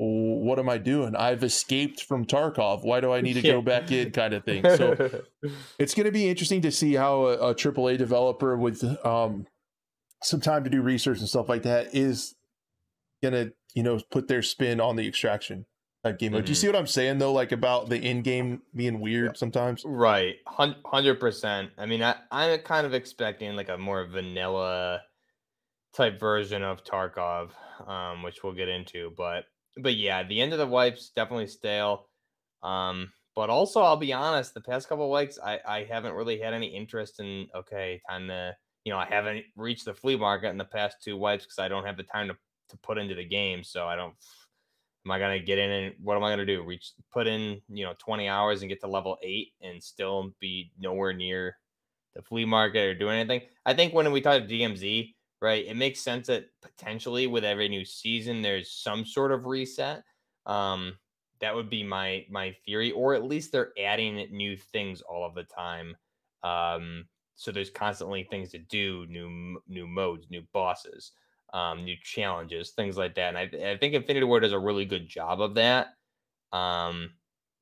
What 0.03 0.59
am 0.59 0.71
I 0.71 0.79
doing? 0.79 1.15
I've 1.15 1.45
escaped 1.45 2.05
from 2.05 2.25
Tarkov. 2.25 2.83
Why 2.85 3.01
do 3.03 3.13
I 3.13 3.21
need 3.21 3.35
to 3.35 3.43
Yeah. 3.47 3.53
go 3.53 3.61
back 3.61 3.93
in? 3.93 4.11
Kind 4.13 4.33
of 4.33 4.45
thing. 4.45 4.65
So 4.65 4.95
it's 5.79 5.93
going 5.93 6.07
to 6.07 6.11
be 6.11 6.27
interesting 6.27 6.63
to 6.63 6.71
see 6.73 6.95
how 6.95 7.27
a, 7.27 7.51
a 7.51 7.55
AAA 7.55 7.99
developer 7.99 8.57
with 8.57 8.83
um, 9.05 9.47
some 10.23 10.41
time 10.41 10.65
to 10.65 10.71
do 10.71 10.81
research 10.81 11.19
and 11.19 11.29
stuff 11.29 11.51
like 11.51 11.65
that 11.65 11.95
is 11.95 12.35
going 13.23 13.35
to, 13.35 13.53
you 13.75 13.83
know, 13.83 14.01
put 14.11 14.27
their 14.27 14.41
spin 14.41 14.81
on 14.81 14.97
the 14.97 15.07
extraction 15.07 15.67
type 16.05 16.19
game 16.19 16.33
mode. 16.33 16.45
Do 16.45 16.53
you 16.53 16.57
Mhm. 16.57 16.59
see 16.59 16.67
what 16.67 16.77
I'm 16.77 16.87
saying 16.87 17.19
though? 17.19 17.33
Like 17.33 17.53
about 17.53 17.89
the 17.89 18.01
in 18.01 18.23
game 18.23 18.63
being 18.75 19.01
weird 19.01 19.37
sometimes. 19.37 19.85
Right, 19.85 20.37
hundred 20.47 21.21
percent. 21.21 21.73
I 21.79 21.87
mean, 21.87 22.03
I, 22.03 22.17
I'm 22.31 22.61
kind 22.61 22.87
of 22.87 22.93
expecting 22.95 23.57
like 23.57 23.69
a 23.69 23.79
more 23.79 24.05
vanilla 24.07 25.03
type 25.95 26.21
version 26.21 26.63
of 26.63 26.85
Tarkov, 26.85 27.53
um, 27.89 28.23
which 28.23 28.43
we'll 28.43 28.55
get 28.55 28.69
into. 28.69 29.13
But 29.17 29.47
but 29.79 29.95
yeah, 29.97 30.23
the 30.25 30.41
end 30.41 30.53
of 30.53 30.59
the 30.59 30.67
wipes 30.67 31.11
definitely 31.11 31.47
stale. 31.49 32.11
Um, 32.63 33.13
but 33.35 33.51
also, 33.51 33.81
I'll 33.83 33.97
be 33.97 34.13
honest, 34.13 34.55
the 34.55 34.61
past 34.61 34.89
couple 34.89 35.05
of 35.07 35.11
wipes, 35.11 35.39
I 35.43 35.61
I 35.67 35.85
haven't 35.85 36.15
really 36.15 36.41
had 36.41 36.55
any 36.55 36.69
interest 36.75 37.21
in. 37.21 37.49
Okay, 37.55 38.01
time 38.09 38.29
to 38.29 38.57
you 38.85 38.93
know, 38.93 38.99
I 38.99 39.07
haven't 39.07 39.45
reached 39.57 39.85
the 39.87 39.95
flea 39.95 40.17
market 40.17 40.49
in 40.51 40.59
the 40.59 40.65
past 40.65 40.99
two 41.03 41.17
wipes 41.17 41.45
because 41.45 41.59
I 41.59 41.69
don't 41.69 41.87
have 41.87 41.97
the 41.97 42.03
time 42.05 42.29
to 42.29 42.37
to 42.71 42.77
put 42.79 42.99
into 42.99 43.15
the 43.15 43.25
game. 43.25 43.65
So 43.65 43.87
I 43.87 43.97
don't. 43.97 44.15
Am 45.05 45.11
I 45.11 45.19
gonna 45.19 45.39
get 45.39 45.59
in 45.59 45.71
and 45.71 45.95
what 46.03 46.17
am 46.17 46.25
I 46.25 46.31
gonna 46.31 46.47
do? 46.47 46.63
Reach 46.63 46.93
put 47.11 47.27
in, 47.27 47.61
you 47.69 47.85
know, 47.85 47.95
20 47.99 48.29
hours 48.29 48.63
and 48.63 48.69
get 48.69 48.81
to 48.83 48.87
level 48.87 49.19
eight 49.23 49.55
and 49.63 49.83
still 49.83 50.35
be 50.41 50.73
nowhere 50.79 51.13
near 51.13 51.57
the 52.15 52.23
flea 52.23 52.45
market 52.45 52.81
or 52.81 52.95
doing 52.95 53.19
anything? 53.19 53.49
I 53.65 53.75
think 53.75 53.95
when 53.95 54.11
we 54.13 54.21
talk 54.21 54.43
to 54.43 54.49
DMZ, 54.49 55.15
right, 55.41 55.65
it 55.67 55.77
makes 55.77 56.01
sense 56.01 56.27
that 56.27 56.47
potentially 56.63 57.27
with 57.27 57.45
every 57.45 57.69
new 57.69 57.85
season 57.85 58.43
there's 58.43 58.71
some 58.71 59.05
sort 59.05 59.33
of 59.33 59.47
reset. 59.47 60.05
Um, 60.47 60.99
that 61.41 61.55
would 61.55 61.71
be 61.71 61.83
my 61.83 62.27
my 62.31 62.53
theory, 62.67 62.93
or 62.93 63.15
at 63.15 63.25
least 63.25 63.53
they're 63.53 63.73
adding 63.79 64.17
new 64.31 64.57
things 64.57 65.01
all 65.01 65.25
of 65.25 65.35
the 65.35 65.45
time. 65.45 65.97
Um, 66.43 67.07
so 67.37 67.51
there's 67.51 67.71
constantly 67.71 68.25
things 68.25 68.51
to 68.51 68.59
do, 68.59 69.07
new 69.09 69.61
new 69.67 69.87
modes, 69.87 70.27
new 70.31 70.43
bosses 70.53 71.13
um, 71.53 71.85
new 71.85 71.97
challenges, 72.03 72.71
things 72.71 72.97
like 72.97 73.15
that. 73.17 73.35
And 73.35 73.39
I, 73.39 73.71
I 73.73 73.77
think 73.77 73.95
Infinity 73.95 74.25
Ward 74.25 74.43
does 74.43 74.53
a 74.53 74.59
really 74.59 74.85
good 74.85 75.09
job 75.09 75.41
of 75.41 75.55
that. 75.55 75.89
Um, 76.53 77.11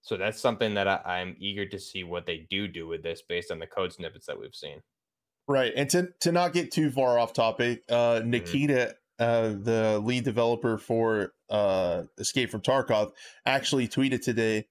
so 0.03 0.17
that's 0.17 0.41
something 0.41 0.75
that 0.75 0.89
I, 0.89 1.01
I'm 1.05 1.37
eager 1.39 1.67
to 1.67 1.79
see 1.79 2.05
what 2.05 2.27
they 2.27 2.47
do 2.51 2.69
do 2.69 2.87
with 2.87 3.03
this 3.03 3.23
based 3.29 3.51
on 3.51 3.59
the 3.59 3.67
code 3.67 3.93
snippets 3.93 4.27
that 4.27 4.39
we've 4.39 4.55
seen. 4.55 4.81
Right. 5.47 5.73
And 5.75 5.89
to, 5.91 6.09
to 6.21 6.33
not 6.33 6.53
get 6.53 6.71
too 6.71 6.91
far 6.91 7.19
off 7.19 7.33
topic, 7.33 7.83
uh, 7.89 8.21
Nikita, 8.25 8.97
uh, 9.19 9.49
the 9.49 10.01
lead 10.05 10.25
developer 10.25 10.79
for 10.79 11.33
uh, 11.51 12.03
Escape 12.19 12.51
from 12.51 12.61
Tarkov, 12.61 13.13
actually 13.47 13.89
tweeted 13.89 14.23
today 14.23 14.67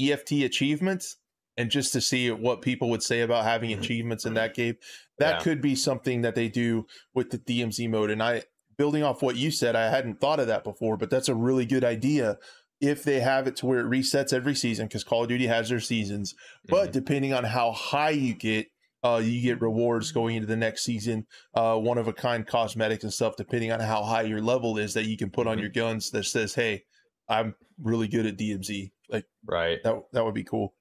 EFT 0.00 0.32
achievements. 0.42 1.16
And 1.58 1.70
just 1.72 1.92
to 1.94 2.00
see 2.00 2.30
what 2.30 2.62
people 2.62 2.88
would 2.88 3.02
say 3.02 3.20
about 3.22 3.42
having 3.44 3.72
achievements 3.72 4.24
in 4.24 4.34
that 4.34 4.54
game, 4.54 4.76
that 5.18 5.38
Yeah. 5.38 5.40
could 5.40 5.60
be 5.60 5.74
something 5.74 6.22
that 6.22 6.36
they 6.36 6.48
do 6.48 6.86
with 7.14 7.30
the 7.30 7.38
DMZ 7.38 7.88
mode. 7.88 8.10
And 8.10 8.22
I, 8.22 8.44
building 8.76 9.02
off 9.02 9.22
what 9.22 9.34
you 9.36 9.50
said, 9.50 9.74
I 9.74 9.90
hadn't 9.90 10.20
thought 10.20 10.38
of 10.38 10.46
that 10.46 10.62
before, 10.62 10.96
but 10.96 11.10
that's 11.10 11.28
a 11.28 11.34
really 11.34 11.66
good 11.66 11.82
idea 11.82 12.38
if 12.80 13.02
they 13.02 13.18
have 13.18 13.48
it 13.48 13.56
to 13.56 13.66
where 13.66 13.80
it 13.80 13.90
resets 13.90 14.32
every 14.32 14.54
season 14.54 14.86
because 14.86 15.02
Call 15.02 15.24
of 15.24 15.28
Duty 15.28 15.48
has 15.48 15.68
their 15.68 15.80
seasons. 15.80 16.32
But 16.68 16.90
Mhm. 16.90 16.92
depending 16.92 17.32
on 17.32 17.42
how 17.42 17.72
high 17.72 18.10
you 18.10 18.34
get, 18.34 18.68
uh, 19.02 19.20
you 19.22 19.42
get 19.42 19.60
rewards 19.60 20.12
going 20.12 20.36
into 20.36 20.46
the 20.46 20.56
next 20.56 20.84
season, 20.84 21.26
uh, 21.54 21.76
one 21.76 21.98
of 21.98 22.06
a 22.06 22.12
kind 22.12 22.46
cosmetics 22.46 23.02
and 23.02 23.12
stuff, 23.12 23.34
depending 23.34 23.72
on 23.72 23.80
how 23.80 24.04
high 24.04 24.22
your 24.22 24.40
level 24.40 24.78
is 24.78 24.94
that 24.94 25.06
you 25.06 25.16
can 25.16 25.28
put 25.30 25.48
on 25.48 25.58
Mhm. 25.58 25.60
your 25.62 25.70
guns 25.70 26.10
that 26.12 26.22
says, 26.24 26.54
Hey, 26.54 26.84
I'm 27.28 27.56
really 27.82 28.06
good 28.06 28.26
at 28.26 28.36
DMZ. 28.36 28.92
Like 29.08 29.24
right. 29.44 29.82
that 29.82 29.96
that 30.12 30.24
would 30.24 30.34
be 30.34 30.44
cool. 30.44 30.74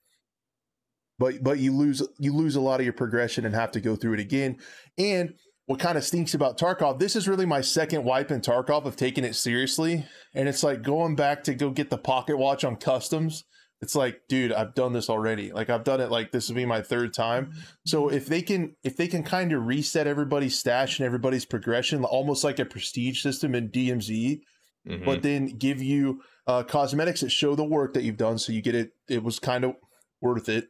But 1.20 1.44
but 1.44 1.60
you 1.60 1.76
lose 1.76 2.02
you 2.20 2.34
lose 2.34 2.56
a 2.56 2.62
lot 2.62 2.80
of 2.80 2.86
your 2.86 2.94
progression 2.94 3.46
and 3.46 3.56
have 3.56 3.72
to 3.72 3.80
go 3.82 3.96
through 3.96 4.14
it 4.14 4.20
again. 4.20 4.58
And 4.98 5.34
what 5.66 5.80
kind 5.80 5.98
of 5.98 6.04
stinks 6.04 6.34
about 6.34 6.58
Tarkov, 6.58 7.00
this 7.00 7.16
is 7.16 7.28
really 7.28 7.46
my 7.46 7.60
second 7.62 8.06
wipe 8.06 8.32
in 8.32 8.40
Tarkov 8.42 8.86
of 8.86 8.96
taking 8.96 9.26
it 9.26 9.36
seriously. 9.36 10.06
And 10.34 10.48
it's 10.48 10.64
like 10.64 10.82
going 10.82 11.16
back 11.16 11.44
to 11.46 11.54
go 11.56 11.72
get 11.72 11.90
the 11.90 11.98
pocket 11.98 12.38
watch 12.38 12.64
on 12.64 12.78
customs. 12.78 13.44
It's 13.82 13.94
like, 13.94 14.22
dude, 14.30 14.52
I've 14.54 14.74
done 14.74 14.94
this 14.94 15.10
already. 15.10 15.52
Like 15.52 15.70
I've 15.70 15.84
done 15.84 16.02
it 16.02 16.10
like 16.10 16.32
this 16.32 16.48
will 16.48 16.56
be 16.56 16.66
my 16.66 16.82
third 16.82 17.14
time. 17.14 17.52
So 17.86 18.10
if 18.10 18.26
they 18.28 18.42
can 18.42 18.76
if 18.84 18.96
they 18.98 19.08
can 19.08 19.24
kind 19.24 19.52
of 19.52 19.66
reset 19.66 20.08
everybody's 20.08 20.58
stash 20.58 21.00
and 21.00 21.06
everybody's 21.06 21.46
progression, 21.46 22.04
almost 22.04 22.44
like 22.44 22.60
a 22.60 22.66
prestige 22.66 23.22
system 23.22 23.54
in 23.54 23.70
DMZ, 23.70 24.42
Mhm. 24.88 25.04
but 25.06 25.22
then 25.22 25.48
give 25.48 25.82
you 25.82 26.22
uh, 26.48 26.64
cosmetics 26.64 27.20
that 27.20 27.30
show 27.30 27.56
the 27.56 27.64
work 27.66 27.94
that 27.94 28.04
you've 28.04 28.16
done. 28.18 28.38
So 28.40 28.54
you 28.54 28.62
get 28.62 28.74
it. 28.74 28.92
It 29.10 29.22
was 29.22 29.38
kind 29.38 29.66
of 29.66 29.74
worth 30.22 30.48
it. 30.48 30.70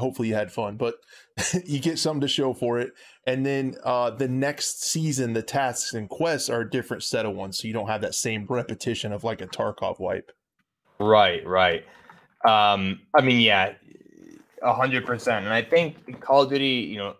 Hopefully 0.00 0.28
you 0.28 0.34
had 0.34 0.50
fun, 0.52 0.76
but 0.76 0.96
you 1.64 1.78
get 1.80 1.98
something 1.98 2.22
to 2.22 2.28
show 2.28 2.52
for 2.52 2.80
it. 2.80 2.92
And 3.26 3.46
then 3.46 3.76
uh, 3.84 4.10
the 4.10 4.28
next 4.28 4.82
season, 4.82 5.34
the 5.34 5.42
tasks 5.42 5.94
and 5.94 6.08
quests 6.08 6.50
are 6.50 6.62
a 6.62 6.70
different 6.70 7.02
set 7.02 7.26
of 7.26 7.34
ones. 7.34 7.58
So 7.58 7.68
you 7.68 7.74
don't 7.74 7.88
have 7.88 8.00
that 8.00 8.14
same 8.14 8.46
repetition 8.48 9.12
of 9.12 9.24
like 9.24 9.40
a 9.40 9.46
Tarkov 9.46 10.00
wipe. 10.00 10.32
Right, 10.98 11.46
right. 11.46 11.84
Um, 12.44 13.00
I 13.14 13.22
mean, 13.22 13.40
yeah, 13.40 13.74
A 14.62 14.74
hundred 14.74 15.06
percent. 15.06 15.44
And 15.44 15.54
I 15.54 15.62
think 15.62 16.20
Call 16.20 16.42
of 16.42 16.50
Duty, 16.50 16.66
you 16.66 16.98
know, 16.98 17.14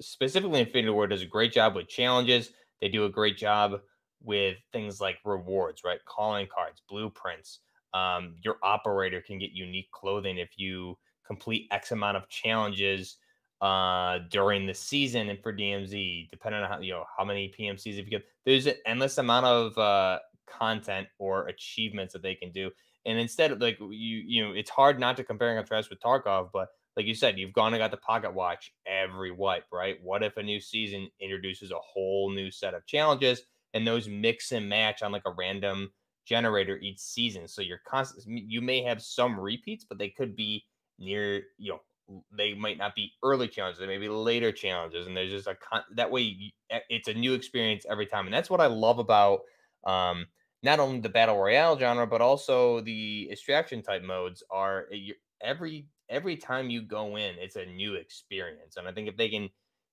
specifically 0.00 0.60
Infinity 0.60 0.90
Ward 0.90 1.10
does 1.10 1.22
a 1.22 1.26
great 1.26 1.52
job 1.52 1.74
with 1.74 1.88
challenges. 1.88 2.50
They 2.80 2.88
do 2.88 3.04
a 3.04 3.10
great 3.10 3.36
job 3.38 3.80
with 4.22 4.56
things 4.72 5.00
like 5.00 5.18
rewards, 5.24 5.82
right? 5.84 6.00
Calling 6.06 6.46
cards, 6.54 6.82
blueprints. 6.88 7.60
Um, 7.92 8.34
your 8.42 8.56
operator 8.62 9.20
can 9.20 9.38
get 9.38 9.52
unique 9.52 9.90
clothing 9.92 10.38
if 10.38 10.50
you 10.56 10.98
complete 11.26 11.68
X 11.70 11.92
amount 11.92 12.16
of 12.16 12.28
challenges 12.28 13.16
uh, 13.60 14.18
during 14.30 14.66
the 14.66 14.74
season 14.74 15.28
and 15.30 15.42
for 15.42 15.52
DMZ, 15.52 16.30
depending 16.30 16.62
on 16.62 16.68
how 16.68 16.80
you 16.80 16.92
know 16.92 17.04
how 17.16 17.24
many 17.24 17.52
PMCs 17.58 17.98
if 17.98 18.04
you 18.04 18.10
get. 18.10 18.24
There's 18.44 18.66
an 18.66 18.74
endless 18.86 19.18
amount 19.18 19.46
of 19.46 19.78
uh, 19.78 20.18
content 20.46 21.08
or 21.18 21.46
achievements 21.48 22.12
that 22.12 22.22
they 22.22 22.34
can 22.34 22.52
do. 22.52 22.70
And 23.06 23.18
instead 23.18 23.52
of 23.52 23.60
like 23.60 23.78
you, 23.80 23.88
you 24.26 24.44
know, 24.44 24.52
it's 24.52 24.70
hard 24.70 24.98
not 24.98 25.16
to 25.16 25.24
compare 25.24 25.50
and 25.50 25.58
contrast 25.58 25.90
with 25.90 26.00
Tarkov, 26.00 26.50
but 26.52 26.68
like 26.96 27.06
you 27.06 27.14
said, 27.14 27.38
you've 27.38 27.52
gone 27.52 27.74
and 27.74 27.80
got 27.80 27.90
the 27.90 27.96
pocket 27.98 28.32
watch 28.32 28.72
every 28.86 29.30
wipe, 29.30 29.64
right? 29.72 29.96
What 30.02 30.22
if 30.22 30.36
a 30.36 30.42
new 30.42 30.60
season 30.60 31.08
introduces 31.20 31.70
a 31.70 31.78
whole 31.78 32.30
new 32.30 32.50
set 32.50 32.74
of 32.74 32.86
challenges 32.86 33.42
and 33.74 33.86
those 33.86 34.08
mix 34.08 34.52
and 34.52 34.68
match 34.68 35.02
on 35.02 35.10
like 35.10 35.26
a 35.26 35.32
random 35.32 35.90
generator 36.24 36.78
each 36.78 37.00
season? 37.00 37.48
So 37.48 37.62
you're 37.62 37.82
constant, 37.86 38.24
you 38.26 38.60
may 38.60 38.82
have 38.82 39.02
some 39.02 39.38
repeats, 39.38 39.84
but 39.84 39.98
they 39.98 40.08
could 40.08 40.36
be 40.36 40.64
near, 40.98 41.44
you 41.58 41.72
know, 41.72 42.22
they 42.36 42.54
might 42.54 42.78
not 42.78 42.94
be 42.94 43.12
early 43.22 43.48
challenges, 43.48 43.80
they 43.80 43.86
may 43.86 43.98
be 43.98 44.08
later 44.08 44.52
challenges. 44.52 45.06
And 45.06 45.16
there's 45.16 45.30
just 45.30 45.46
a 45.46 45.54
con- 45.54 45.84
that 45.94 46.10
way 46.10 46.52
it's 46.88 47.08
a 47.08 47.14
new 47.14 47.34
experience 47.34 47.86
every 47.88 48.06
time. 48.06 48.26
And 48.26 48.34
that's 48.34 48.50
what 48.50 48.60
I 48.60 48.66
love 48.66 48.98
about 48.98 49.40
um, 49.84 50.26
not 50.62 50.80
only 50.80 51.00
the 51.00 51.08
battle 51.08 51.38
royale 51.38 51.78
genre, 51.78 52.06
but 52.06 52.20
also 52.20 52.80
the 52.80 53.28
extraction 53.30 53.82
type 53.82 54.02
modes 54.02 54.42
are 54.50 54.86
eh, 54.92 55.12
every 55.40 55.88
every 56.08 56.36
time 56.36 56.70
you 56.70 56.82
go 56.82 57.16
in, 57.16 57.36
it's 57.38 57.56
a 57.56 57.66
new 57.66 57.94
experience. 57.94 58.76
And 58.76 58.86
I 58.88 58.92
think 58.92 59.08
if 59.08 59.16
they 59.16 59.28
can 59.28 59.48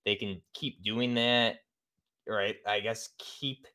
they 0.05 0.15
can 0.15 0.41
keep 0.53 0.83
doing 0.83 1.13
that, 1.15 1.57
right? 2.27 2.57
I 2.67 2.79
guess 2.79 3.09
keep 3.17 3.67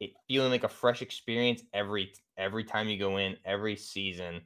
it 0.00 0.12
feeling 0.28 0.50
like 0.50 0.64
a 0.64 0.68
fresh 0.68 1.02
experience 1.02 1.62
every 1.72 2.12
every 2.36 2.64
time 2.64 2.88
you 2.88 2.98
go 2.98 3.16
in, 3.18 3.36
every 3.44 3.76
season, 3.76 4.42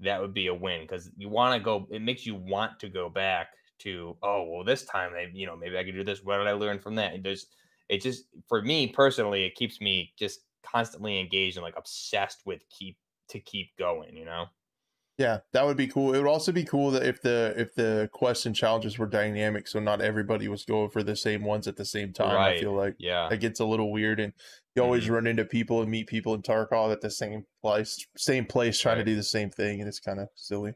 that 0.00 0.20
would 0.20 0.34
be 0.34 0.46
a 0.46 0.54
win 0.54 0.82
because 0.82 1.10
you 1.16 1.28
want 1.28 1.58
to 1.58 1.64
go. 1.64 1.86
It 1.90 2.02
makes 2.02 2.26
you 2.26 2.34
want 2.34 2.78
to 2.80 2.88
go 2.88 3.08
back 3.08 3.48
to 3.80 4.16
oh 4.22 4.44
well, 4.44 4.64
this 4.64 4.84
time 4.84 5.12
I 5.14 5.28
you 5.32 5.46
know 5.46 5.56
maybe 5.56 5.78
I 5.78 5.84
could 5.84 5.94
do 5.94 6.04
this. 6.04 6.22
What 6.22 6.38
did 6.38 6.46
I 6.46 6.52
learn 6.52 6.78
from 6.78 6.94
that? 6.96 7.14
And 7.14 7.24
there's 7.24 7.46
it 7.88 8.02
just 8.02 8.24
for 8.48 8.62
me 8.62 8.88
personally, 8.88 9.44
it 9.44 9.54
keeps 9.54 9.80
me 9.80 10.12
just 10.18 10.40
constantly 10.62 11.18
engaged 11.18 11.56
and 11.56 11.64
like 11.64 11.76
obsessed 11.76 12.42
with 12.44 12.62
keep 12.70 12.96
to 13.28 13.40
keep 13.40 13.76
going, 13.78 14.16
you 14.16 14.24
know? 14.24 14.46
Yeah, 15.18 15.38
that 15.52 15.66
would 15.66 15.76
be 15.76 15.88
cool. 15.88 16.14
It 16.14 16.18
would 16.18 16.28
also 16.28 16.52
be 16.52 16.62
cool 16.62 16.92
that 16.92 17.02
if 17.02 17.20
the 17.20 17.52
if 17.56 17.74
the 17.74 18.08
quests 18.12 18.46
and 18.46 18.54
challenges 18.54 18.98
were 18.98 19.06
dynamic, 19.06 19.66
so 19.66 19.80
not 19.80 20.00
everybody 20.00 20.46
was 20.46 20.64
going 20.64 20.90
for 20.90 21.02
the 21.02 21.16
same 21.16 21.42
ones 21.42 21.66
at 21.66 21.76
the 21.76 21.84
same 21.84 22.12
time. 22.12 22.36
Right. 22.36 22.56
I 22.56 22.60
feel 22.60 22.72
like 22.72 22.94
yeah, 22.98 23.28
it 23.28 23.40
gets 23.40 23.58
a 23.58 23.64
little 23.64 23.90
weird, 23.90 24.20
and 24.20 24.32
you 24.76 24.82
always 24.82 25.04
mm-hmm. 25.04 25.14
run 25.14 25.26
into 25.26 25.44
people 25.44 25.82
and 25.82 25.90
meet 25.90 26.06
people 26.06 26.34
in 26.34 26.42
Tarkov 26.42 26.92
at 26.92 27.00
the 27.00 27.10
same 27.10 27.44
place, 27.60 28.06
same 28.16 28.46
place, 28.46 28.78
trying 28.78 28.98
right. 28.98 29.04
to 29.04 29.10
do 29.10 29.16
the 29.16 29.24
same 29.24 29.50
thing, 29.50 29.80
and 29.80 29.88
it's 29.88 29.98
kind 29.98 30.20
of 30.20 30.28
silly. 30.36 30.74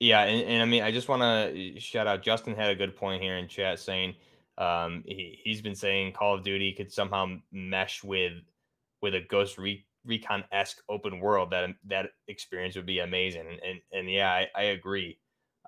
Yeah, 0.00 0.24
and, 0.24 0.46
and 0.46 0.62
I 0.62 0.66
mean, 0.66 0.82
I 0.82 0.92
just 0.92 1.08
want 1.08 1.22
to 1.22 1.80
shout 1.80 2.06
out. 2.06 2.22
Justin 2.22 2.54
had 2.56 2.70
a 2.70 2.76
good 2.76 2.94
point 2.94 3.22
here 3.22 3.38
in 3.38 3.48
chat 3.48 3.78
saying 3.78 4.16
um, 4.58 5.02
he, 5.06 5.38
he's 5.42 5.62
been 5.62 5.74
saying 5.74 6.12
Call 6.12 6.34
of 6.34 6.44
Duty 6.44 6.74
could 6.74 6.92
somehow 6.92 7.36
mesh 7.50 8.04
with 8.04 8.34
with 9.00 9.14
a 9.14 9.20
Ghost 9.20 9.56
Re- 9.56 9.86
Recon 10.08 10.42
esque 10.50 10.82
open 10.88 11.20
world, 11.20 11.50
that 11.50 11.68
that 11.86 12.10
experience 12.26 12.74
would 12.74 12.86
be 12.86 12.98
amazing. 12.98 13.42
And 13.42 13.60
and, 13.60 13.80
and 13.92 14.10
yeah, 14.10 14.30
I, 14.30 14.48
I 14.56 14.62
agree. 14.64 15.18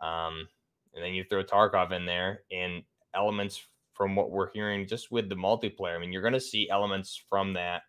Um, 0.02 0.48
and 0.94 1.04
then 1.04 1.14
you 1.14 1.24
throw 1.24 1.44
Tarkov 1.44 1.92
in 1.92 2.06
there 2.06 2.40
and 2.50 2.82
elements 3.14 3.62
from 3.94 4.16
what 4.16 4.30
we're 4.30 4.50
hearing 4.50 4.86
just 4.86 5.12
with 5.12 5.28
the 5.28 5.34
multiplayer. 5.34 5.94
I 5.94 5.98
mean, 5.98 6.12
you're 6.12 6.22
going 6.22 6.34
to 6.34 6.40
see 6.40 6.70
elements 6.70 7.22
from 7.28 7.52
that 7.54 7.82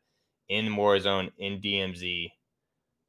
in 0.50 0.68
Warzone, 0.68 1.32
in 1.38 1.62
DMZ. 1.62 2.32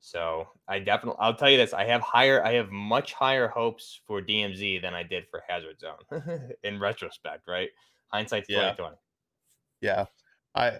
So 0.00 0.48
I 0.68 0.78
definitely, 0.78 1.18
I'll 1.20 1.34
tell 1.34 1.50
you 1.50 1.56
this: 1.56 1.72
I 1.74 1.84
have 1.84 2.00
higher, 2.00 2.44
I 2.44 2.54
have 2.54 2.70
much 2.70 3.12
higher 3.12 3.48
hopes 3.48 4.00
for 4.06 4.22
DMZ 4.22 4.82
than 4.82 4.94
I 4.94 5.02
did 5.02 5.24
for 5.30 5.42
Hazard 5.48 5.80
Zone. 5.80 6.52
in 6.62 6.80
retrospect, 6.80 7.48
right? 7.48 7.70
Hindsight's 8.12 8.48
twenty 8.48 8.76
twenty. 8.76 8.96
Yeah, 9.80 10.06
I 10.54 10.78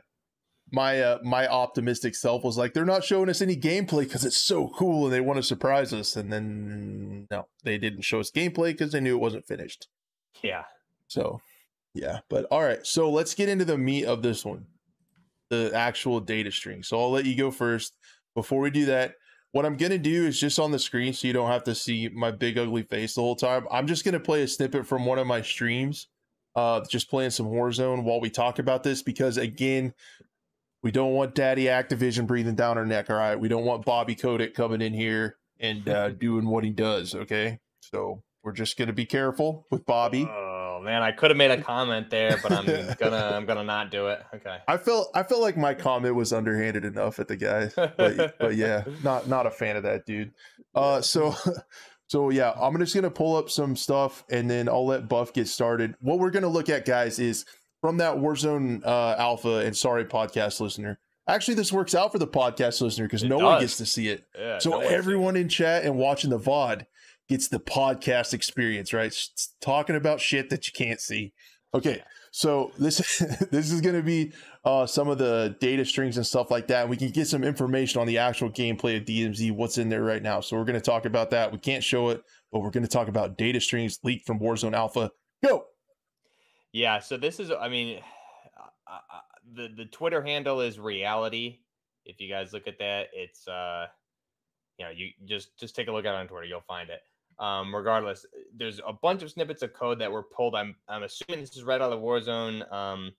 my 0.72 1.00
uh, 1.00 1.18
my 1.22 1.46
optimistic 1.46 2.14
self 2.14 2.42
was 2.42 2.56
like, 2.56 2.72
they're 2.72 2.84
not 2.84 3.04
showing 3.04 3.28
us 3.28 3.42
any 3.42 3.56
gameplay 3.56 4.04
because 4.04 4.24
it's 4.24 4.38
so 4.38 4.68
cool 4.68 5.04
and 5.04 5.12
they 5.12 5.20
want 5.20 5.36
to 5.36 5.42
surprise 5.42 5.92
us. 5.92 6.16
And 6.16 6.32
then 6.32 7.28
no, 7.30 7.46
they 7.62 7.78
didn't 7.78 8.02
show 8.02 8.20
us 8.20 8.30
gameplay 8.30 8.72
because 8.72 8.92
they 8.92 9.00
knew 9.00 9.14
it 9.14 9.20
wasn't 9.20 9.46
finished. 9.46 9.88
Yeah. 10.42 10.64
So 11.08 11.40
yeah, 11.94 12.20
but 12.30 12.46
all 12.46 12.62
right. 12.62 12.84
So 12.86 13.10
let's 13.10 13.34
get 13.34 13.50
into 13.50 13.66
the 13.66 13.76
meat 13.76 14.06
of 14.06 14.22
this 14.22 14.44
one, 14.44 14.66
the 15.50 15.70
actual 15.74 16.20
data 16.20 16.50
string. 16.50 16.82
So 16.82 16.98
I'll 16.98 17.10
let 17.10 17.26
you 17.26 17.36
go 17.36 17.50
first. 17.50 17.94
Before 18.34 18.60
we 18.60 18.70
do 18.70 18.86
that, 18.86 19.16
what 19.50 19.66
I'm 19.66 19.76
gonna 19.76 19.98
do 19.98 20.26
is 20.26 20.40
just 20.40 20.58
on 20.58 20.70
the 20.70 20.78
screen, 20.78 21.12
so 21.12 21.26
you 21.26 21.34
don't 21.34 21.50
have 21.50 21.64
to 21.64 21.74
see 21.74 22.08
my 22.08 22.30
big 22.30 22.56
ugly 22.56 22.82
face 22.82 23.14
the 23.14 23.20
whole 23.20 23.36
time. 23.36 23.66
I'm 23.70 23.86
just 23.86 24.06
gonna 24.06 24.20
play 24.20 24.42
a 24.42 24.48
snippet 24.48 24.86
from 24.86 25.04
one 25.04 25.18
of 25.18 25.26
my 25.26 25.42
streams 25.42 26.08
uh 26.54 26.82
just 26.88 27.08
playing 27.08 27.30
some 27.30 27.46
Warzone 27.46 28.02
while 28.04 28.20
we 28.20 28.28
talk 28.28 28.58
about 28.58 28.82
this 28.82 29.02
because 29.02 29.38
again 29.38 29.94
we 30.82 30.90
don't 30.90 31.12
want 31.12 31.34
Daddy 31.34 31.64
Activision 31.64 32.26
breathing 32.26 32.54
down 32.54 32.76
our 32.76 32.86
neck. 32.86 33.08
All 33.10 33.16
right, 33.16 33.38
we 33.38 33.48
don't 33.48 33.64
want 33.64 33.84
Bobby 33.84 34.14
Kotick 34.14 34.54
coming 34.54 34.82
in 34.82 34.92
here 34.92 35.36
and 35.60 35.88
uh, 35.88 36.08
doing 36.10 36.46
what 36.46 36.64
he 36.64 36.70
does. 36.70 37.14
Okay, 37.14 37.60
so 37.80 38.22
we're 38.42 38.52
just 38.52 38.76
gonna 38.76 38.92
be 38.92 39.06
careful 39.06 39.66
with 39.70 39.86
Bobby. 39.86 40.28
Oh 40.28 40.80
man, 40.82 41.02
I 41.02 41.12
could 41.12 41.30
have 41.30 41.36
made 41.36 41.52
a 41.52 41.62
comment 41.62 42.10
there, 42.10 42.38
but 42.42 42.52
I'm 42.52 42.66
gonna 42.98 43.32
I'm 43.36 43.46
gonna 43.46 43.64
not 43.64 43.90
do 43.90 44.08
it. 44.08 44.22
Okay. 44.34 44.58
I 44.66 44.76
felt 44.76 45.10
I 45.14 45.22
felt 45.22 45.40
like 45.40 45.56
my 45.56 45.74
comment 45.74 46.14
was 46.14 46.32
underhanded 46.32 46.84
enough 46.84 47.20
at 47.20 47.28
the 47.28 47.36
guy, 47.36 47.70
but, 47.76 48.38
but 48.38 48.56
yeah, 48.56 48.84
not 49.04 49.28
not 49.28 49.46
a 49.46 49.50
fan 49.50 49.76
of 49.76 49.84
that 49.84 50.04
dude. 50.06 50.32
Uh, 50.74 51.00
so. 51.00 51.34
So 52.08 52.28
yeah, 52.28 52.52
I'm 52.60 52.76
just 52.78 52.94
gonna 52.94 53.10
pull 53.10 53.36
up 53.36 53.48
some 53.48 53.74
stuff 53.74 54.22
and 54.30 54.50
then 54.50 54.68
I'll 54.68 54.84
let 54.84 55.08
Buff 55.08 55.32
get 55.32 55.48
started. 55.48 55.94
What 56.00 56.18
we're 56.18 56.28
gonna 56.28 56.46
look 56.46 56.68
at, 56.68 56.84
guys, 56.84 57.18
is 57.18 57.46
from 57.82 57.98
that 57.98 58.16
Warzone 58.16 58.82
uh, 58.86 59.16
Alpha 59.18 59.58
and 59.58 59.76
sorry 59.76 60.06
podcast 60.06 60.60
listener. 60.60 60.98
Actually, 61.28 61.54
this 61.54 61.72
works 61.72 61.94
out 61.94 62.10
for 62.10 62.18
the 62.18 62.26
podcast 62.26 62.80
listener 62.80 63.06
because 63.06 63.22
no 63.22 63.38
does. 63.38 63.44
one 63.44 63.60
gets 63.60 63.76
to 63.76 63.86
see 63.86 64.08
it. 64.08 64.24
Yeah, 64.38 64.58
so 64.58 64.70
no 64.70 64.80
everyone 64.80 65.36
in 65.36 65.48
chat 65.48 65.84
and 65.84 65.96
watching 65.96 66.30
the 66.30 66.38
VOD 66.38 66.86
gets 67.28 67.48
the 67.48 67.60
podcast 67.60 68.32
experience, 68.32 68.92
right? 68.92 69.06
It's 69.06 69.54
talking 69.60 69.96
about 69.96 70.20
shit 70.20 70.48
that 70.50 70.66
you 70.66 70.72
can't 70.72 71.00
see. 71.00 71.34
Okay, 71.74 72.02
so 72.30 72.70
this 72.78 72.98
this 73.50 73.72
is 73.72 73.80
going 73.80 73.96
to 73.96 74.02
be 74.02 74.32
uh, 74.64 74.86
some 74.86 75.08
of 75.08 75.18
the 75.18 75.56
data 75.60 75.84
strings 75.84 76.16
and 76.16 76.26
stuff 76.26 76.50
like 76.50 76.68
that. 76.68 76.88
We 76.88 76.96
can 76.96 77.10
get 77.10 77.26
some 77.26 77.42
information 77.42 78.00
on 78.00 78.06
the 78.06 78.18
actual 78.18 78.50
gameplay 78.50 78.96
of 78.96 79.04
DMZ, 79.04 79.52
what's 79.52 79.78
in 79.78 79.88
there 79.88 80.02
right 80.04 80.22
now. 80.22 80.40
So 80.40 80.56
we're 80.56 80.64
going 80.64 80.74
to 80.74 80.80
talk 80.80 81.04
about 81.04 81.30
that. 81.30 81.50
We 81.52 81.58
can't 81.58 81.82
show 81.82 82.10
it, 82.10 82.22
but 82.52 82.60
we're 82.60 82.70
going 82.70 82.84
to 82.84 82.88
talk 82.88 83.08
about 83.08 83.36
data 83.36 83.60
strings 83.60 83.98
leaked 84.04 84.26
from 84.26 84.38
Warzone 84.38 84.74
Alpha. 84.74 85.10
Go. 85.44 85.64
Yeah, 86.72 87.00
so 87.00 87.16
this 87.16 87.38
is, 87.38 87.50
I 87.50 87.68
mean, 87.68 88.00
uh, 88.86 88.98
the 89.54 89.68
the 89.76 89.84
Twitter 89.86 90.22
handle 90.22 90.60
is 90.60 90.78
reality. 90.78 91.58
If 92.04 92.20
you 92.20 92.28
guys 92.28 92.52
look 92.52 92.66
at 92.66 92.78
that, 92.78 93.08
it's 93.12 93.46
uh, 93.46 93.86
you 94.78 94.84
know, 94.84 94.90
you 94.90 95.10
just 95.24 95.56
just 95.58 95.76
take 95.76 95.88
a 95.88 95.92
look 95.92 96.04
at 96.04 96.14
it 96.14 96.16
on 96.16 96.28
Twitter, 96.28 96.46
you'll 96.46 96.60
find 96.60 96.90
it. 96.90 97.00
Um, 97.38 97.74
regardless, 97.74 98.26
there's 98.56 98.80
a 98.86 98.92
bunch 98.92 99.22
of 99.22 99.30
snippets 99.30 99.62
of 99.62 99.72
code 99.72 99.98
that 100.00 100.10
were 100.10 100.22
pulled. 100.22 100.54
I'm 100.54 100.74
I'm 100.88 101.02
assuming 101.02 101.40
this 101.40 101.56
is 101.56 101.64
right 101.64 101.80
out 101.80 101.92
of 101.92 102.00
the 102.00 102.06
Warzone, 102.06 102.70
um, 102.72 103.12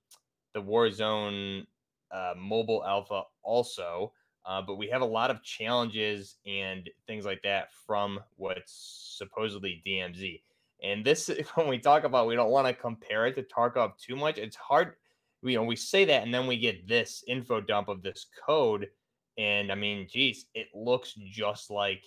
the 0.54 0.62
Warzone 0.62 1.66
uh, 2.12 2.34
mobile 2.38 2.84
alpha 2.86 3.24
also. 3.44 4.14
Uh, 4.46 4.62
but 4.62 4.76
we 4.76 4.90
have 4.90 5.02
a 5.02 5.06
lot 5.06 5.32
of 5.32 5.42
challenges 5.42 6.36
and 6.46 6.90
things 7.08 7.24
like 7.24 7.42
that 7.44 7.70
from 7.88 8.20
what's 8.36 9.16
supposedly 9.18 9.82
DMZ. 9.88 10.42
And 10.84 11.04
this, 11.06 11.30
when 11.56 11.68
we 11.68 11.80
talk 11.80 12.04
about, 12.04 12.28
we 12.28 12.36
don't 12.36 12.52
want 12.52 12.68
to 12.68 12.74
compare 12.74 13.26
it 13.26 13.36
to 13.36 13.44
Tarkov 13.44 13.98
too 13.98 14.16
much. 14.16 14.38
It's 14.38 14.56
hard, 14.56 14.96
you 15.42 15.58
know, 15.58 15.64
we 15.64 15.76
say 15.76 16.06
that 16.06 16.24
and 16.24 16.34
then 16.34 16.48
we 16.48 16.58
get 16.58 16.88
this 16.88 17.24
info 17.28 17.62
dump 17.62 17.88
of 17.88 18.02
this 18.02 18.28
code. 18.46 18.90
And 19.38 19.72
I 19.72 19.76
mean, 19.76 20.08
geez, 20.10 20.46
it 20.54 20.68
looks 20.76 21.14
just 21.32 21.72
like 21.72 22.04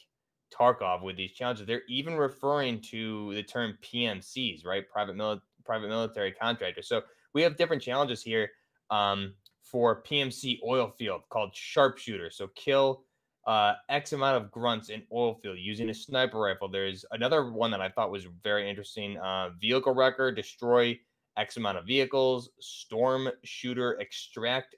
Tarkov 0.55 1.03
with 1.03 1.17
these 1.17 1.33
challenges. 1.33 1.67
They're 1.67 1.83
even 1.89 2.17
referring 2.17 2.81
to 2.83 3.35
the 3.35 3.43
term 3.43 3.77
PMCs, 3.83 4.65
right? 4.65 4.89
Private 4.89 5.17
private 5.65 5.89
military 5.89 6.33
contractors. 6.33 6.89
So 6.89 7.03
we 7.33 7.43
have 7.43 7.57
different 7.57 7.83
challenges 7.83 8.23
here 8.23 8.51
um, 8.91 9.35
for 9.63 10.03
PMC 10.03 10.61
oil 10.65 10.93
field 10.97 11.23
called 11.29 11.51
sharpshooter. 11.55 12.31
So 12.31 12.49
kill 12.55 13.03
uh, 13.47 13.75
X 13.89 14.13
amount 14.13 14.37
of 14.43 14.51
grunts 14.51 14.89
in 14.89 15.03
oil 15.13 15.35
field 15.35 15.59
using 15.59 15.89
a 15.91 15.95
sniper 15.95 16.39
rifle. 16.39 16.69
There's 16.69 17.05
another 17.13 17.51
one 17.51 17.71
that 17.71 17.81
I 17.81 17.89
thought 17.89 18.11
was 18.11 18.27
very 18.43 18.69
interesting. 18.69 19.17
Uh, 19.19 19.51
vehicle 19.61 19.95
wrecker, 19.95 20.33
destroy 20.33 20.99
X 21.37 21.57
amount 21.57 21.79
of 21.79 21.87
vehicles. 21.87 22.51
Storm 22.61 23.29
shooter, 23.45 23.99
extract 24.01 24.75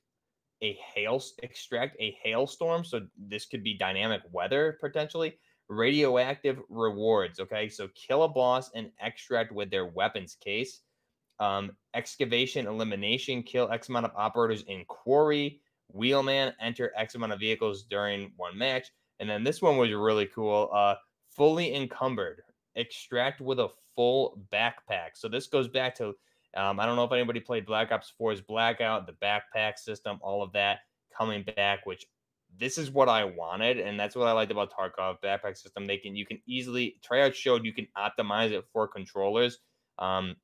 a 0.61 0.77
hail, 0.95 1.23
extract 1.43 1.97
a 2.01 2.17
hailstorm. 2.23 2.85
So 2.85 3.07
this 3.17 3.47
could 3.47 3.63
be 3.63 3.79
dynamic 3.79 4.23
weather 4.33 4.77
potentially. 4.81 5.39
radioactive 5.69 6.59
rewards. 6.69 7.41
Okay, 7.41 7.69
so 7.69 7.89
kill 7.95 8.23
a 8.25 8.29
boss 8.29 8.71
and 8.75 8.91
extract 9.01 9.53
with 9.53 9.71
their 9.71 9.87
weapons 9.87 10.37
case. 10.43 10.81
Um, 11.41 11.73
excavation 11.95 12.67
elimination, 12.67 13.43
kill 13.43 13.71
X 13.71 13.89
amount 13.89 14.07
of 14.07 14.13
operators 14.17 14.63
in 14.63 14.85
quarry. 14.87 15.61
Wheelman, 15.93 16.53
enter 16.61 16.93
X 16.97 17.15
amount 17.15 17.33
of 17.33 17.41
vehicles 17.41 17.85
during 17.85 18.33
one 18.37 18.57
match. 18.57 18.89
And 19.21 19.29
then 19.29 19.43
this 19.43 19.63
one 19.63 19.77
was 19.77 19.93
really 19.93 20.27
cool. 20.27 20.71
Uh, 20.73 20.95
fully 21.31 21.75
encumbered, 21.75 22.43
extract 22.77 23.41
with 23.41 23.59
a 23.59 23.69
full 23.95 24.41
backpack. 24.53 25.11
So 25.15 25.29
this 25.29 25.47
goes 25.47 25.69
back 25.69 25.95
to 25.97 26.15
um, 26.57 26.81
I 26.81 26.87
don't 26.87 26.97
know 26.97 27.05
if 27.05 27.13
anybody 27.13 27.41
played 27.41 27.67
Black 27.67 27.93
Ops 27.93 28.13
4's 28.19 28.41
Blackout, 28.41 29.07
the 29.07 29.13
backpack 29.13 29.79
system, 29.79 30.19
all 30.23 30.43
of 30.43 30.53
that 30.53 30.79
coming 31.17 31.45
back, 31.57 31.85
which 31.85 32.07
this 32.59 32.79
is 32.79 32.91
what 32.91 33.09
I 33.09 33.25
wanted, 33.25 33.79
and 33.79 34.01
that's 34.01 34.17
what 34.17 34.27
I 34.27 34.33
liked 34.33 34.51
about 34.51 34.73
Tarkov 34.73 35.19
backpack 35.23 35.57
system. 35.57 35.87
They 35.87 35.99
can 35.99 36.17
you 36.17 36.25
can 36.25 36.41
easily 36.47 36.97
Treyarch 37.09 37.35
showed 37.35 37.65
you 37.65 37.75
can 37.75 37.87
optimize 37.97 38.51
it 38.51 38.65
for 38.73 38.89
controllers. 38.89 39.59
Um, 39.99 40.37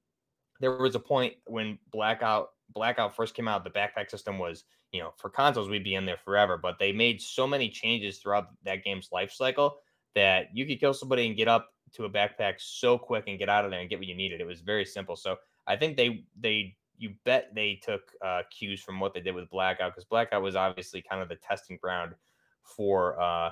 there 0.60 0.76
was 0.76 0.94
a 0.94 1.00
point 1.00 1.34
when 1.46 1.78
Blackout 1.90 2.50
Blackout 2.70 3.16
first 3.16 3.34
came 3.34 3.48
out, 3.48 3.64
the 3.64 3.70
backpack 3.70 4.10
system 4.10 4.38
was 4.38 4.64
you 4.94 5.00
know 5.00 5.12
for 5.16 5.28
consoles 5.28 5.68
we'd 5.68 5.84
be 5.84 5.96
in 5.96 6.06
there 6.06 6.16
forever, 6.24 6.56
but 6.56 6.78
they 6.78 6.92
made 6.92 7.20
so 7.20 7.46
many 7.46 7.68
changes 7.68 8.18
throughout 8.18 8.48
that 8.64 8.84
game's 8.84 9.10
life 9.10 9.32
cycle 9.32 9.78
that 10.14 10.46
you 10.54 10.64
could 10.64 10.78
kill 10.78 10.94
somebody 10.94 11.26
and 11.26 11.36
get 11.36 11.48
up 11.48 11.70
to 11.92 12.04
a 12.04 12.10
backpack 12.10 12.54
so 12.58 12.96
quick 12.96 13.24
and 13.26 13.38
get 13.38 13.48
out 13.48 13.64
of 13.64 13.72
there 13.72 13.80
and 13.80 13.90
get 13.90 13.98
what 13.98 14.06
you 14.06 14.14
needed. 14.14 14.40
It 14.40 14.46
was 14.46 14.60
very 14.60 14.84
simple. 14.84 15.16
So 15.16 15.36
I 15.66 15.74
think 15.74 15.96
they 15.96 16.24
they 16.40 16.76
you 16.96 17.10
bet 17.24 17.50
they 17.54 17.80
took 17.82 18.02
uh, 18.24 18.42
cues 18.56 18.80
from 18.80 19.00
what 19.00 19.12
they 19.12 19.20
did 19.20 19.34
with 19.34 19.50
Blackout 19.50 19.92
because 19.92 20.04
Blackout 20.04 20.42
was 20.42 20.54
obviously 20.54 21.02
kind 21.02 21.20
of 21.20 21.28
the 21.28 21.36
testing 21.36 21.76
ground 21.76 22.14
for 22.62 23.20
uh, 23.20 23.50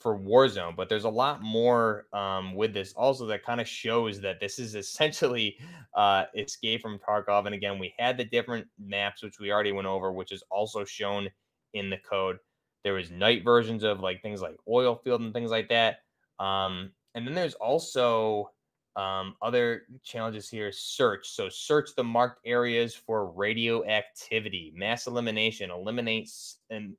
for 0.00 0.18
Warzone. 0.18 0.74
But 0.74 0.88
there's 0.88 1.04
a 1.04 1.10
lot 1.10 1.42
more 1.42 2.06
um, 2.12 2.54
with 2.54 2.72
this 2.72 2.92
also 2.94 3.26
that 3.26 3.44
kind 3.44 3.60
of 3.60 3.68
shows 3.68 4.20
that 4.20 4.40
this 4.40 4.58
is 4.58 4.74
essentially 4.74 5.58
uh, 5.94 6.24
Escape 6.36 6.82
from 6.82 6.98
Tarkov. 6.98 7.46
And 7.46 7.54
again, 7.54 7.78
we 7.78 7.94
had 7.98 8.16
the 8.16 8.24
different 8.24 8.66
maps 8.78 9.22
which 9.22 9.38
we 9.38 9.52
already 9.52 9.72
went 9.72 9.86
over, 9.86 10.12
which 10.12 10.32
is 10.32 10.42
also 10.50 10.84
shown 10.84 11.28
in 11.74 11.90
the 11.90 11.98
code. 11.98 12.38
There 12.82 12.94
was 12.94 13.10
night 13.10 13.44
versions 13.44 13.84
of 13.84 14.00
like 14.00 14.22
things 14.22 14.40
like 14.40 14.56
oil 14.66 14.96
field 14.96 15.20
and 15.20 15.34
things 15.34 15.50
like 15.50 15.68
that. 15.68 15.98
Um, 16.38 16.92
and 17.14 17.26
then 17.26 17.34
there's 17.34 17.54
also 17.54 18.50
um, 18.96 19.36
other 19.40 19.82
challenges 20.02 20.48
here 20.48 20.72
search. 20.72 21.28
So, 21.30 21.48
search 21.48 21.94
the 21.94 22.04
marked 22.04 22.40
areas 22.44 22.94
for 22.94 23.30
radioactivity, 23.30 24.72
mass 24.74 25.06
elimination, 25.06 25.70
eliminate 25.70 26.30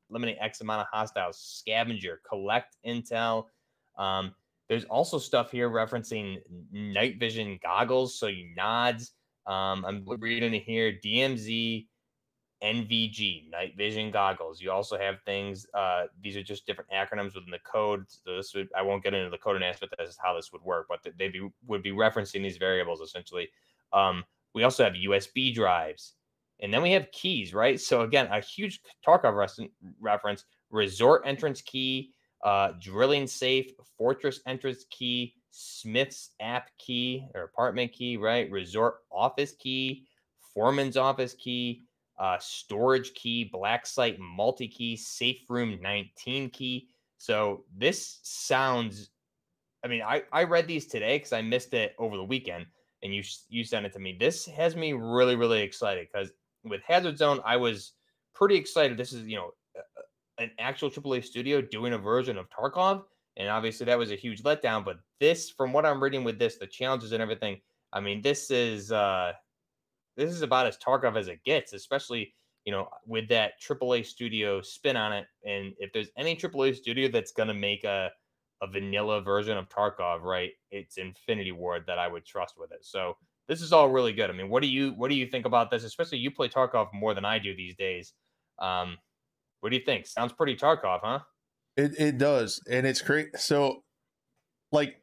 eliminate 0.10 0.38
X 0.40 0.62
amount 0.62 0.82
of 0.82 0.88
hostiles, 0.92 1.38
scavenger, 1.38 2.22
collect 2.28 2.78
intel. 2.86 3.46
Um, 3.98 4.34
there's 4.70 4.86
also 4.86 5.18
stuff 5.18 5.52
here 5.52 5.70
referencing 5.70 6.38
night 6.72 7.20
vision 7.20 7.60
goggles. 7.62 8.18
So, 8.18 8.28
you 8.28 8.54
nods. 8.56 9.12
Um, 9.48 9.84
I'm 9.86 10.06
reading 10.06 10.54
here 10.54 10.94
DMZ 11.04 11.88
NVG, 12.64 13.50
night 13.50 13.76
vision 13.76 14.12
goggles. 14.12 14.62
You 14.62 14.72
also 14.72 14.98
have 14.98 15.22
things, 15.26 15.66
uh, 15.74 16.04
these 16.22 16.38
are 16.38 16.44
just 16.44 16.66
different 16.66 16.90
acronyms 16.92 17.36
within 17.36 17.52
the 17.52 17.60
code. 17.60 18.06
So 18.08 18.36
this 18.36 18.54
would, 18.54 18.70
I 18.78 18.82
won't 18.82 19.04
get 19.04 19.14
into 19.14 19.30
the 19.30 19.38
code 19.38 19.56
and 19.56 19.66
aspect 19.66 19.96
as 20.00 20.18
how 20.22 20.36
this 20.36 20.52
would 20.54 20.62
work, 20.62 20.88
but 20.88 21.00
they 21.18 21.30
be, 21.30 21.50
would 21.66 21.84
be 21.84 21.92
referencing 21.92 22.44
these 22.44 22.58
variables 22.58 23.02
essentially. 23.02 23.50
Um, 23.94 24.24
we 24.54 24.64
also 24.64 24.84
have 24.84 24.94
USB 24.94 25.54
drives 25.54 26.14
and 26.62 26.74
then 26.74 26.82
we 26.82 26.92
have 26.92 27.12
keys, 27.12 27.54
right? 27.54 27.80
So 27.80 28.02
again, 28.02 28.28
a 28.32 28.40
huge 28.40 28.82
Tarkov 29.06 29.50
reference, 30.00 30.46
resort 30.70 31.24
entrance 31.26 31.62
key, 31.62 32.12
uh, 32.44 32.74
drilling 32.80 33.28
safe, 33.28 33.72
fortress 33.98 34.40
entrance 34.46 34.86
key, 34.90 35.36
Smith's 35.52 36.32
app 36.40 36.70
key 36.78 37.28
or 37.36 37.44
apartment 37.44 37.92
key, 37.92 38.18
right? 38.18 38.50
Resort 38.50 39.00
office 39.12 39.54
key, 39.54 40.06
foreman's 40.54 40.98
office 40.98 41.34
key, 41.34 41.84
uh, 42.22 42.38
storage 42.40 43.16
key, 43.16 43.44
black 43.44 43.88
site 43.88 44.20
multi 44.20 44.68
key, 44.68 44.96
safe 44.96 45.42
room 45.50 45.80
19 45.82 46.52
key. 46.52 46.88
So 47.18 47.64
this 47.76 48.20
sounds, 48.22 49.10
I 49.84 49.88
mean, 49.88 50.04
I, 50.04 50.22
I 50.32 50.44
read 50.44 50.68
these 50.68 50.86
today 50.86 51.18
because 51.18 51.34
I 51.34 51.42
missed 51.42 51.74
it 51.74 51.96
over 51.98 52.16
the 52.16 52.24
weekend 52.24 52.68
and 53.02 53.14
you, 53.14 53.24
you 53.50 53.64
sent 53.64 53.88
it 53.88 53.94
to 53.94 54.00
me. 54.00 54.16
This 54.20 54.46
has 54.46 54.76
me 54.76 54.94
really, 54.94 55.36
really 55.36 55.62
excited 55.62 56.08
because 56.14 56.32
with 56.64 56.82
Hazard 56.84 57.18
Zone, 57.18 57.40
I 57.44 57.58
was 57.58 57.94
pretty 58.36 58.56
excited. 58.56 58.98
This 58.98 59.14
is, 59.14 59.26
you 59.28 59.38
know, 59.38 59.52
an 60.38 60.52
actual 60.60 60.92
AAA 60.92 61.26
studio 61.26 61.60
doing 61.60 61.94
a 61.94 61.98
version 61.98 62.38
of 62.38 62.46
Tarkov. 62.52 63.04
And 63.38 63.50
obviously 63.50 63.88
that 63.88 63.98
was 63.98 64.12
a 64.12 64.16
huge 64.16 64.44
letdown. 64.44 64.86
But 64.86 65.00
this, 65.20 65.50
from 65.50 65.74
what 65.74 65.88
I'm 65.88 66.02
reading 66.02 66.24
with 66.24 66.38
this, 66.38 66.58
the 66.58 66.68
challenges 66.68 67.14
and 67.14 67.22
everything, 67.22 67.62
I 67.92 68.00
mean, 68.00 68.22
this 68.22 68.52
is, 68.52 68.92
uh, 68.92 69.34
this 70.26 70.36
is 70.36 70.42
about 70.42 70.68
as 70.68 70.78
Tarkov 70.78 71.18
as 71.18 71.28
it 71.28 71.44
gets, 71.44 71.74
especially 71.74 72.34
you 72.66 72.72
know 72.72 72.88
with 73.06 73.28
that 73.30 73.54
AAA 73.62 74.06
studio 74.06 74.62
spin 74.62 74.96
on 74.96 75.14
it. 75.14 75.26
And 75.46 75.74
if 75.80 75.92
there's 75.94 76.10
any 76.18 76.36
AAA 76.36 76.76
studio 76.76 77.10
that's 77.10 77.32
gonna 77.32 77.54
make 77.54 77.84
a 77.84 78.12
a 78.62 78.68
vanilla 78.68 79.22
version 79.22 79.58
of 79.58 79.68
Tarkov, 79.70 80.22
right? 80.22 80.52
It's 80.70 80.98
Infinity 80.98 81.52
Ward 81.52 81.84
that 81.88 81.98
I 81.98 82.08
would 82.08 82.26
trust 82.26 82.56
with 82.60 82.72
it. 82.72 82.86
So 82.86 83.18
this 83.48 83.62
is 83.62 83.74
all 83.74 83.90
really 83.90 84.14
good. 84.14 84.30
I 84.30 84.34
mean, 84.34 84.50
what 84.50 84.62
do 84.62 84.70
you 84.70 84.92
what 84.92 85.10
do 85.10 85.16
you 85.16 85.26
think 85.26 85.46
about 85.46 85.72
this? 85.72 85.84
Especially 85.84 86.20
you 86.20 86.32
play 86.32 86.48
Tarkov 86.48 86.94
more 86.94 87.14
than 87.14 87.26
I 87.26 87.40
do 87.40 87.56
these 87.56 87.76
days. 87.76 88.14
Um, 88.60 88.98
what 89.62 89.72
do 89.72 89.76
you 89.76 89.84
think? 89.84 90.06
Sounds 90.06 90.32
pretty 90.34 90.56
Tarkov, 90.56 91.00
huh? 91.04 91.20
It 91.76 91.94
it 91.98 92.18
does, 92.18 92.62
and 92.70 92.86
it's 92.86 93.02
great. 93.02 93.36
So, 93.38 93.84
like 94.72 95.01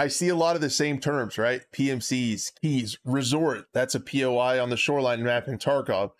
I 0.00 0.08
see 0.08 0.30
a 0.30 0.34
lot 0.34 0.56
of 0.56 0.62
the 0.62 0.70
same 0.70 0.98
terms, 0.98 1.36
right? 1.36 1.60
PMCs, 1.74 2.52
keys, 2.62 2.96
resort. 3.04 3.66
That's 3.74 3.94
a 3.94 4.00
POI 4.00 4.58
on 4.58 4.70
the 4.70 4.76
shoreline 4.78 5.22
map 5.22 5.46
in 5.46 5.58
Tarkov. 5.58 6.12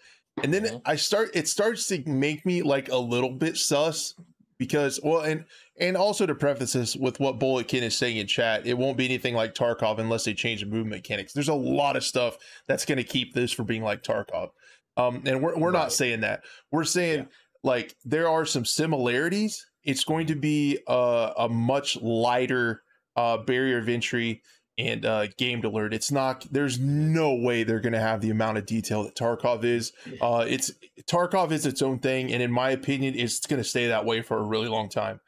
And 0.43 0.53
then 0.53 0.65
mm-hmm. 0.65 0.77
I 0.85 0.97
start 0.97 1.31
it 1.33 1.49
starts 1.49 1.87
to 1.87 2.03
make 2.07 2.45
me 2.45 2.61
like 2.61 2.91
a 2.91 2.97
little 2.99 3.31
bit 3.31 3.57
sus 3.57 4.15
because 4.59 5.01
well 5.03 5.23
and 5.23 5.47
and 5.79 5.97
also 5.97 6.27
to 6.27 6.35
preface 6.35 6.75
this 6.75 6.95
with 6.95 7.21
what 7.21 7.39
Bulletkin 7.39 7.83
is 7.83 7.97
saying 7.97 8.19
in 8.19 8.27
chat, 8.27 8.67
it 8.67 8.77
won't 8.77 8.99
be 8.99 9.07
anything 9.07 9.35
like 9.35 9.55
Tarkov 9.55 9.99
unless 9.99 10.25
they 10.25 10.35
change 10.35 10.61
the 10.61 10.67
movement 10.67 11.01
mechanics. 11.03 11.33
There's 11.33 11.49
a 11.49 11.55
lot 11.55 11.97
of 11.97 12.05
stuff 12.05 12.37
that's 12.69 12.85
going 12.85 12.99
to 12.99 13.05
keep 13.05 13.33
this 13.33 13.51
from 13.51 13.65
being 13.65 13.83
like 13.83 14.03
Tarkov. 14.03 14.51
Um, 14.99 15.23
and 15.25 15.43
we're 15.43 15.57
we're 15.57 15.73
right. 15.73 15.81
not 15.81 15.93
saying 15.95 16.21
that. 16.21 16.45
We're 16.71 16.85
saying 16.85 17.21
yeah. 17.21 17.25
like 17.63 17.97
there 18.05 18.29
are 18.29 18.45
some 18.45 18.67
similarities. 18.67 19.67
It's 19.85 20.05
going 20.05 20.27
to 20.27 20.35
be 20.35 20.81
a, 20.87 21.33
a 21.39 21.49
much 21.49 21.97
lighter 22.03 22.83
uh, 23.17 23.39
barrier 23.39 23.79
of 23.79 23.89
entry 23.89 24.43
and 24.79 25.05
uh, 25.05 25.27
game 25.37 25.65
alert. 25.65 25.93
It's 25.93 26.11
not. 26.11 26.47
There's 26.51 26.79
no 26.79 27.35
way 27.35 27.65
they're 27.65 27.81
going 27.81 27.93
to 27.93 28.01
have 28.01 28.21
the 28.21 28.31
amount 28.31 28.59
of 28.59 28.67
detail 28.67 29.05
that 29.05 29.15
Tarkov 29.15 29.65
is. 29.65 29.93
Uh, 30.21 30.45
it's 30.49 30.71
Tarkov 31.03 31.53
is 31.53 31.67
its 31.67 31.83
own 31.83 31.99
thing, 31.99 32.33
and 32.33 32.43
in 32.43 32.51
my 32.51 32.71
opinion, 32.71 33.15
it's 33.17 33.47
going 33.47 33.63
to 33.63 33.69
stay 33.69 33.89
that 33.89 34.05
way 34.05 34.23
for 34.23 34.39
a 34.39 34.43
really 34.43 34.69
long 34.69 34.89
time. 34.89 35.21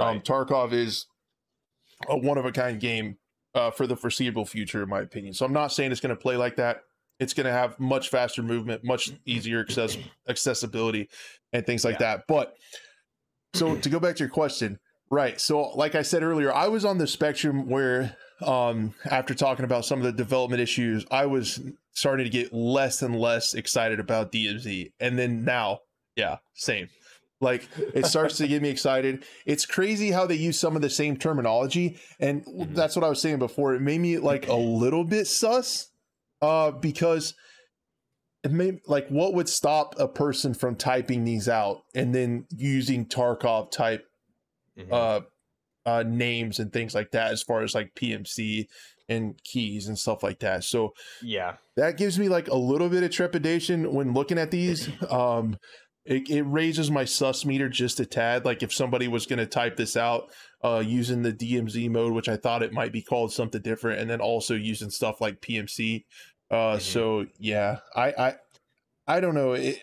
Um, 0.00 0.06
right. 0.06 0.16
Um, 0.16 0.20
Tarkov 0.20 0.72
is 0.72 1.06
a 2.08 2.16
one 2.16 2.38
of 2.38 2.44
a 2.44 2.52
kind 2.52 2.78
game 2.78 3.16
uh, 3.54 3.70
for 3.70 3.86
the 3.86 3.96
foreseeable 3.96 4.44
future, 4.44 4.82
in 4.82 4.88
my 4.88 5.00
opinion. 5.00 5.34
So 5.34 5.46
I'm 5.46 5.52
not 5.52 5.72
saying 5.72 5.92
it's 5.92 6.00
going 6.00 6.14
to 6.14 6.20
play 6.20 6.36
like 6.36 6.56
that. 6.56 6.82
It's 7.18 7.34
going 7.34 7.46
to 7.46 7.52
have 7.52 7.80
much 7.80 8.10
faster 8.10 8.42
movement, 8.42 8.84
much 8.84 9.10
easier 9.24 9.60
access 9.60 9.96
accessibility, 10.28 11.08
and 11.52 11.66
things 11.66 11.84
like 11.84 11.94
yeah. 11.94 12.16
that. 12.16 12.24
But 12.28 12.56
so 13.54 13.76
to 13.76 13.88
go 13.88 13.98
back 13.98 14.16
to 14.16 14.24
your 14.24 14.30
question, 14.30 14.78
Right. 15.10 15.40
So, 15.40 15.70
like 15.70 15.94
I 15.94 16.02
said 16.02 16.22
earlier, 16.22 16.52
I 16.52 16.68
was 16.68 16.84
on 16.84 16.98
the 16.98 17.06
spectrum 17.06 17.68
where, 17.68 18.16
um, 18.42 18.94
after 19.10 19.34
talking 19.34 19.64
about 19.64 19.84
some 19.84 19.98
of 19.98 20.04
the 20.04 20.12
development 20.12 20.60
issues, 20.60 21.06
I 21.10 21.26
was 21.26 21.60
starting 21.92 22.24
to 22.24 22.30
get 22.30 22.52
less 22.52 23.02
and 23.02 23.18
less 23.18 23.54
excited 23.54 24.00
about 24.00 24.32
DMZ. 24.32 24.92
And 25.00 25.18
then 25.18 25.44
now, 25.44 25.80
yeah, 26.14 26.38
same. 26.54 26.88
Like 27.40 27.68
it 27.94 28.06
starts 28.06 28.36
to 28.38 28.48
get 28.48 28.62
me 28.62 28.68
excited. 28.68 29.24
It's 29.46 29.64
crazy 29.64 30.10
how 30.10 30.26
they 30.26 30.34
use 30.34 30.58
some 30.58 30.74
of 30.74 30.82
the 30.82 30.90
same 30.90 31.16
terminology. 31.16 31.98
And 32.18 32.44
mm-hmm. 32.44 32.74
that's 32.74 32.96
what 32.96 33.04
I 33.04 33.08
was 33.08 33.20
saying 33.20 33.38
before. 33.38 33.74
It 33.74 33.80
made 33.80 34.00
me 34.00 34.18
like 34.18 34.48
a 34.48 34.54
little 34.54 35.04
bit 35.04 35.26
sus 35.26 35.90
uh, 36.42 36.72
because 36.72 37.34
it 38.42 38.50
made 38.50 38.80
like 38.86 39.08
what 39.08 39.34
would 39.34 39.48
stop 39.48 39.94
a 39.98 40.08
person 40.08 40.52
from 40.54 40.74
typing 40.74 41.24
these 41.24 41.48
out 41.48 41.82
and 41.94 42.14
then 42.14 42.46
using 42.50 43.06
Tarkov 43.06 43.70
type 43.70 44.07
mm-hmm. 44.78 44.92
uh, 44.92 45.20
uh, 45.86 46.02
names 46.06 46.58
and 46.58 46.72
things 46.72 46.94
like 46.94 47.10
that, 47.12 47.32
as 47.32 47.42
far 47.42 47.62
as 47.62 47.74
like 47.74 47.94
PMC 47.94 48.66
and 49.08 49.42
keys 49.42 49.88
and 49.88 49.98
stuff 49.98 50.22
like 50.22 50.40
that. 50.40 50.64
So 50.64 50.92
yeah, 51.22 51.54
that 51.76 51.96
gives 51.96 52.18
me 52.18 52.28
like 52.28 52.48
a 52.48 52.56
little 52.56 52.88
bit 52.88 53.02
of 53.02 53.10
trepidation 53.10 53.92
when 53.92 54.12
looking 54.12 54.38
at 54.38 54.50
these. 54.50 54.88
Um, 55.08 55.58
it, 56.04 56.30
it 56.30 56.42
raises 56.42 56.90
my 56.90 57.04
sus 57.04 57.44
meter 57.44 57.68
just 57.68 58.00
a 58.00 58.06
tad. 58.06 58.46
Like 58.46 58.62
if 58.62 58.72
somebody 58.72 59.08
was 59.08 59.26
going 59.26 59.40
to 59.40 59.46
type 59.46 59.76
this 59.76 59.94
out 59.94 60.30
uh, 60.64 60.82
using 60.84 61.22
the 61.22 61.32
DMZ 61.32 61.90
mode, 61.90 62.14
which 62.14 62.30
I 62.30 62.36
thought 62.36 62.62
it 62.62 62.72
might 62.72 62.92
be 62.92 63.02
called 63.02 63.32
something 63.32 63.60
different, 63.60 64.00
and 64.00 64.08
then 64.08 64.20
also 64.20 64.54
using 64.54 64.88
stuff 64.88 65.20
like 65.20 65.42
PMC. 65.42 66.04
Uh, 66.50 66.54
mm-hmm. 66.54 66.80
So 66.80 67.26
yeah, 67.38 67.80
I 67.94 68.12
I 68.12 68.34
I 69.06 69.20
don't 69.20 69.34
know. 69.34 69.52
It, 69.52 69.82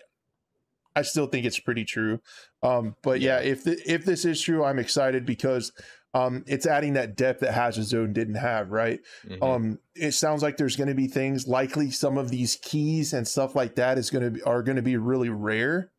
I 0.96 1.02
still 1.02 1.26
think 1.26 1.44
it's 1.46 1.60
pretty 1.60 1.84
true. 1.84 2.20
Um, 2.66 2.96
but 3.02 3.20
yeah, 3.20 3.38
if 3.38 3.64
the, 3.64 3.78
if 3.86 4.04
this 4.04 4.24
is 4.24 4.40
true, 4.40 4.64
I'm 4.64 4.78
excited 4.78 5.24
because 5.24 5.72
um, 6.14 6.44
it's 6.46 6.66
adding 6.66 6.94
that 6.94 7.16
depth 7.16 7.40
that 7.40 7.52
Hazard 7.52 7.84
Zone 7.84 8.12
didn't 8.12 8.36
have, 8.36 8.70
right? 8.70 9.00
Mhm. 9.26 9.42
Um, 9.42 9.78
it 9.94 10.12
sounds 10.12 10.42
like 10.42 10.56
there's 10.56 10.76
going 10.76 10.88
to 10.88 10.94
be 10.94 11.08
things 11.08 11.46
likely 11.46 11.90
some 11.90 12.16
of 12.16 12.30
these 12.30 12.56
keys 12.56 13.12
and 13.12 13.28
stuff 13.28 13.54
like 13.54 13.74
that 13.76 13.98
is 13.98 14.10
going 14.10 14.24
to 14.24 14.30
be 14.30 14.42
are 14.42 14.62
going 14.62 14.76
to 14.76 14.82
be 14.82 14.96
really 14.96 15.28
rare. 15.28 15.90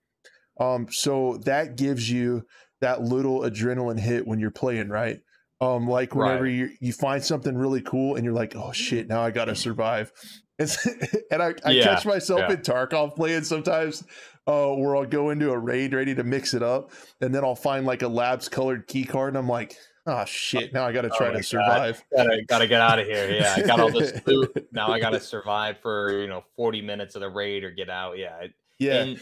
Um, 0.59 0.87
so 0.91 1.37
that 1.45 1.77
gives 1.77 2.09
you 2.09 2.45
that 2.81 3.01
little 3.01 3.41
adrenaline 3.41 3.99
hit 3.99 4.27
when 4.27 4.39
you're 4.39 4.51
playing, 4.51 4.89
right? 4.89 5.19
Um, 5.59 5.87
like 5.87 6.13
whenever 6.13 6.43
Right. 6.43 6.53
you 6.53 6.69
you 6.79 6.93
find 6.93 7.23
something 7.23 7.57
really 7.57 7.81
cool 7.81 8.15
and 8.15 8.23
you're 8.23 8.33
like, 8.33 8.55
oh 8.55 8.71
shit, 8.71 9.07
now 9.07 9.21
I 9.21 9.31
gotta 9.31 9.55
survive. 9.55 10.11
It's, 10.59 10.83
and 11.29 11.43
I, 11.43 11.53
I 11.63 11.73
Yeah, 11.73 11.83
catch 11.83 12.03
myself 12.03 12.39
yeah. 12.39 12.53
in 12.53 12.61
Tarkov 12.61 13.15
playing 13.15 13.43
sometimes 13.43 14.03
uh, 14.47 14.69
where 14.69 14.95
I'll 14.95 15.05
go 15.05 15.29
into 15.29 15.51
a 15.51 15.57
raid 15.59 15.93
ready 15.93 16.15
to 16.15 16.23
mix 16.23 16.55
it 16.55 16.63
up, 16.63 16.89
and 17.21 17.33
then 17.35 17.43
I'll 17.43 17.53
find 17.53 17.85
like 17.85 18.01
a 18.01 18.07
labs 18.07 18.49
colored 18.49 18.87
key 18.87 19.03
card, 19.03 19.27
and 19.29 19.37
I'm 19.37 19.47
like, 19.47 19.75
oh 20.07 20.25
shit, 20.25 20.73
now 20.73 20.83
I 20.83 20.91
gotta 20.93 21.11
Oh 21.11 21.15
try 21.15 21.27
my 21.27 21.33
to 21.33 21.37
God. 21.37 21.43
survive. 21.45 22.03
gotta 22.11 22.41
gotta 22.47 22.67
get 22.67 22.81
out 22.81 22.97
of 22.97 23.05
here. 23.05 23.29
Yeah, 23.29 23.53
I 23.55 23.61
got 23.61 23.79
all 23.79 23.91
this 23.91 24.19
loot. 24.25 24.67
Now 24.71 24.87
I 24.89 24.99
gotta 24.99 25.19
survive 25.19 25.77
for 25.79 26.19
you 26.19 26.25
know 26.27 26.43
40 26.55 26.81
minutes 26.81 27.13
of 27.13 27.21
the 27.21 27.29
raid 27.29 27.63
or 27.63 27.69
get 27.69 27.91
out. 27.91 28.17
Yeah. 28.17 28.47
Yeah, 28.79 29.03
In, 29.03 29.19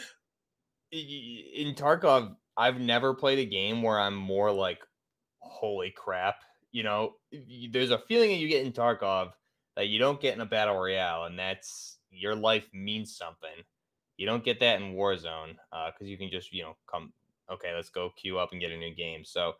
in 0.91 1.75
Tarkov, 1.75 2.35
I've 2.55 2.79
never 2.79 3.13
played 3.13 3.39
a 3.39 3.45
game 3.45 3.81
where 3.81 3.99
I'm 3.99 4.15
more 4.15 4.51
like, 4.53 4.79
holy 5.55 5.91
crap. 5.91 6.35
You 6.71 6.83
know, 6.83 7.13
there's 7.71 7.91
a 7.91 7.99
feeling 8.07 8.29
that 8.29 8.37
you 8.37 8.47
get 8.47 8.65
in 8.65 8.73
Tarkov 8.73 9.31
that 9.75 9.87
you 9.87 9.99
don't 9.99 10.21
get 10.21 10.35
in 10.35 10.41
a 10.41 10.45
battle 10.45 10.75
royale, 10.75 11.25
and 11.25 11.37
that's 11.37 11.97
your 12.11 12.35
life 12.35 12.67
means 12.73 13.15
something. 13.15 13.63
You 14.17 14.25
don't 14.25 14.43
get 14.43 14.59
that 14.59 14.81
in 14.81 14.95
Warzone 14.95 15.55
because 15.71 16.07
you 16.07 16.17
can 16.17 16.29
just 16.29 16.53
you 16.53 16.63
know 16.63 16.75
come. 16.89 17.13
Okay, 17.51 17.73
let's 17.75 17.89
go 17.89 18.11
queue 18.15 18.39
up 18.39 18.51
and 18.51 18.61
get 18.61 18.71
a 18.71 18.77
new 18.77 18.93
game. 18.93 19.23
So 19.23 19.53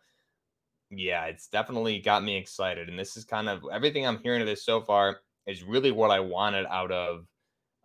yeah, 0.90 1.26
it's 1.26 1.48
definitely 1.48 2.00
got 2.00 2.24
me 2.24 2.38
excited. 2.38 2.90
And 2.90 2.98
this 2.98 3.18
is 3.18 3.24
kind 3.24 3.50
of 3.50 3.64
everything 3.72 4.06
I'm 4.06 4.20
hearing 4.20 4.42
of 4.42 4.48
this 4.48 4.66
so 4.66 4.82
far 4.82 5.20
is 5.48 5.64
really 5.64 5.92
what 5.92 6.12
I 6.12 6.20
wanted 6.20 6.66
out 6.68 6.92
of 6.92 7.28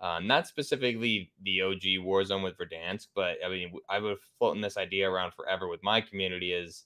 uh, 0.00 0.18
not 0.20 0.46
specifically 0.46 1.30
the 1.42 1.60
OG 1.60 1.82
Warzone 2.02 2.42
with 2.42 2.56
Verdansk, 2.56 3.08
but 3.14 3.36
I 3.44 3.50
mean, 3.50 3.72
I've 3.88 4.02
been 4.02 4.16
floating 4.38 4.62
this 4.62 4.78
idea 4.78 5.10
around 5.10 5.34
forever 5.34 5.68
with 5.68 5.82
my 5.82 6.00
community 6.00 6.52
is, 6.52 6.84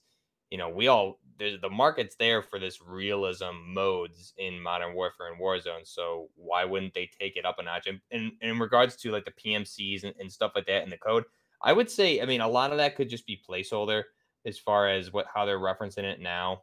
you 0.49 0.57
know, 0.57 0.69
we 0.69 0.87
all, 0.87 1.19
the 1.37 1.69
market's 1.69 2.15
there 2.15 2.41
for 2.41 2.59
this 2.59 2.81
realism 2.81 3.51
modes 3.67 4.33
in 4.37 4.59
Modern 4.59 4.93
Warfare 4.93 5.27
and 5.31 5.41
Warzone. 5.41 5.85
So 5.85 6.29
why 6.35 6.63
wouldn't 6.63 6.93
they 6.93 7.09
take 7.19 7.35
it 7.35 7.45
up 7.45 7.59
a 7.59 7.63
notch? 7.63 7.87
And, 7.87 7.99
and, 8.11 8.31
and 8.41 8.51
in 8.51 8.59
regards 8.59 8.95
to 8.97 9.11
like 9.11 9.25
the 9.25 9.31
PMCs 9.31 10.03
and, 10.03 10.13
and 10.19 10.31
stuff 10.31 10.53
like 10.55 10.67
that 10.67 10.83
in 10.83 10.89
the 10.89 10.97
code, 10.97 11.25
I 11.61 11.73
would 11.73 11.89
say, 11.89 12.21
I 12.21 12.25
mean, 12.25 12.41
a 12.41 12.47
lot 12.47 12.71
of 12.71 12.77
that 12.77 12.95
could 12.95 13.09
just 13.09 13.25
be 13.25 13.41
placeholder 13.49 14.03
as 14.45 14.59
far 14.59 14.87
as 14.87 15.11
what 15.11 15.25
how 15.33 15.45
they're 15.45 15.59
referencing 15.59 16.03
it 16.03 16.21
now. 16.21 16.61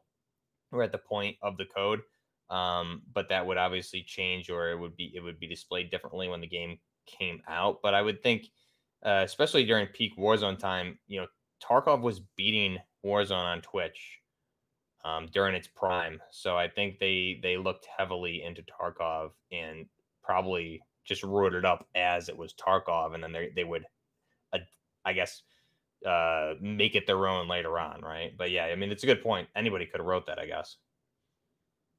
We're 0.70 0.83
at 0.83 0.93
the 0.93 0.99
point 0.99 1.37
of 1.43 1.57
the 1.59 1.66
code, 1.66 2.01
um, 2.49 3.03
but 3.12 3.28
that 3.28 3.45
would 3.45 3.59
obviously 3.59 4.03
change, 4.03 4.49
or 4.49 4.70
it 4.70 4.78
would 4.78 4.97
be 4.97 5.12
it 5.14 5.20
would 5.20 5.39
be 5.39 5.49
displayed 5.49 5.91
differently 5.91 6.28
when 6.28 6.41
the 6.41 6.47
game 6.47 6.78
came 7.07 7.43
out. 7.49 7.80
But 7.83 7.95
I 7.95 8.03
would 8.03 8.22
think, 8.22 8.47
uh, 9.05 9.22
especially 9.24 9.64
during 9.64 9.87
peak 9.89 10.16
Warzone 10.16 10.59
time, 10.59 10.99
you 11.09 11.20
know, 11.20 11.26
Tarkov 11.62 12.00
was 12.02 12.20
beating 12.36 12.78
Warzone 13.04 13.44
on 13.44 13.62
Twitch 13.62 14.20
um, 15.04 15.28
during 15.32 15.54
its 15.54 15.68
prime. 15.68 16.20
So 16.30 16.56
I 16.56 16.68
think 16.68 16.98
they 16.98 17.40
they 17.42 17.56
looked 17.56 17.86
heavily 17.86 18.42
into 18.42 18.62
Tarkov 18.62 19.30
and 19.50 19.86
probably 20.22 20.82
just 21.04 21.22
wrote 21.24 21.54
it 21.54 21.64
up 21.64 21.86
as 21.94 22.28
it 22.28 22.36
was 22.36 22.54
Tarkov, 22.54 23.14
and 23.14 23.22
then 23.22 23.32
they 23.32 23.50
they 23.54 23.64
would, 23.64 23.84
uh, 24.52 24.58
I 25.04 25.12
guess, 25.12 25.42
uh, 26.06 26.54
make 26.60 26.94
it 26.94 27.06
their 27.06 27.26
own 27.26 27.48
later 27.48 27.78
on, 27.78 28.00
right? 28.02 28.36
But 28.36 28.50
yeah, 28.50 28.66
I 28.66 28.76
mean, 28.76 28.90
it's 28.92 29.02
a 29.02 29.06
good 29.06 29.22
point. 29.22 29.48
Anybody 29.56 29.86
could 29.86 30.00
have 30.00 30.06
wrote 30.06 30.26
that, 30.26 30.38
I 30.38 30.46
guess. 30.46 30.76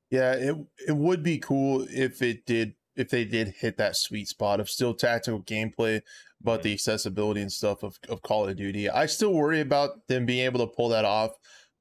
yeah, 0.09 0.33
it 0.33 0.55
it 0.87 0.95
would 0.95 1.23
be 1.23 1.39
cool 1.39 1.87
if 1.89 2.21
it 2.21 2.45
did 2.45 2.75
if 2.95 3.09
they 3.09 3.25
did 3.25 3.49
hit 3.59 3.77
that 3.77 3.95
sweet 3.95 4.27
spot 4.27 4.59
of 4.59 4.69
still 4.69 4.93
tactical 4.93 5.41
gameplay, 5.41 6.01
but 6.41 6.61
the 6.63 6.73
accessibility 6.73 7.41
and 7.41 7.51
stuff 7.51 7.83
of, 7.83 7.97
of 8.09 8.21
Call 8.21 8.47
of 8.47 8.55
Duty. 8.57 8.89
I 8.89 9.05
still 9.07 9.33
worry 9.33 9.61
about 9.61 10.07
them 10.07 10.25
being 10.25 10.45
able 10.45 10.59
to 10.59 10.73
pull 10.73 10.89
that 10.89 11.05
off 11.05 11.31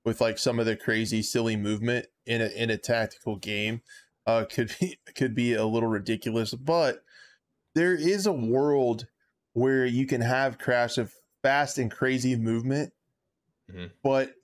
with 0.04 0.20
like 0.20 0.38
some 0.38 0.58
of 0.58 0.66
the 0.66 0.76
crazy 0.76 1.22
silly 1.22 1.56
movement 1.56 2.06
in 2.26 2.40
a 2.40 2.46
in 2.46 2.70
a 2.70 2.76
tactical 2.78 3.36
game. 3.36 3.82
Uh 4.26 4.44
could 4.50 4.72
be 4.80 4.98
could 5.16 5.34
be 5.34 5.54
a 5.54 5.66
little 5.66 5.88
ridiculous, 5.88 6.54
but 6.54 7.02
there 7.74 7.94
is 7.94 8.26
a 8.26 8.32
world 8.32 9.06
where 9.54 9.84
you 9.84 10.06
can 10.06 10.20
have 10.20 10.58
crash 10.58 10.96
of 10.98 11.12
fast 11.42 11.78
and 11.78 11.90
crazy 11.90 12.36
movement, 12.36 12.92
Mhm. 13.70 13.90
but 14.02 14.34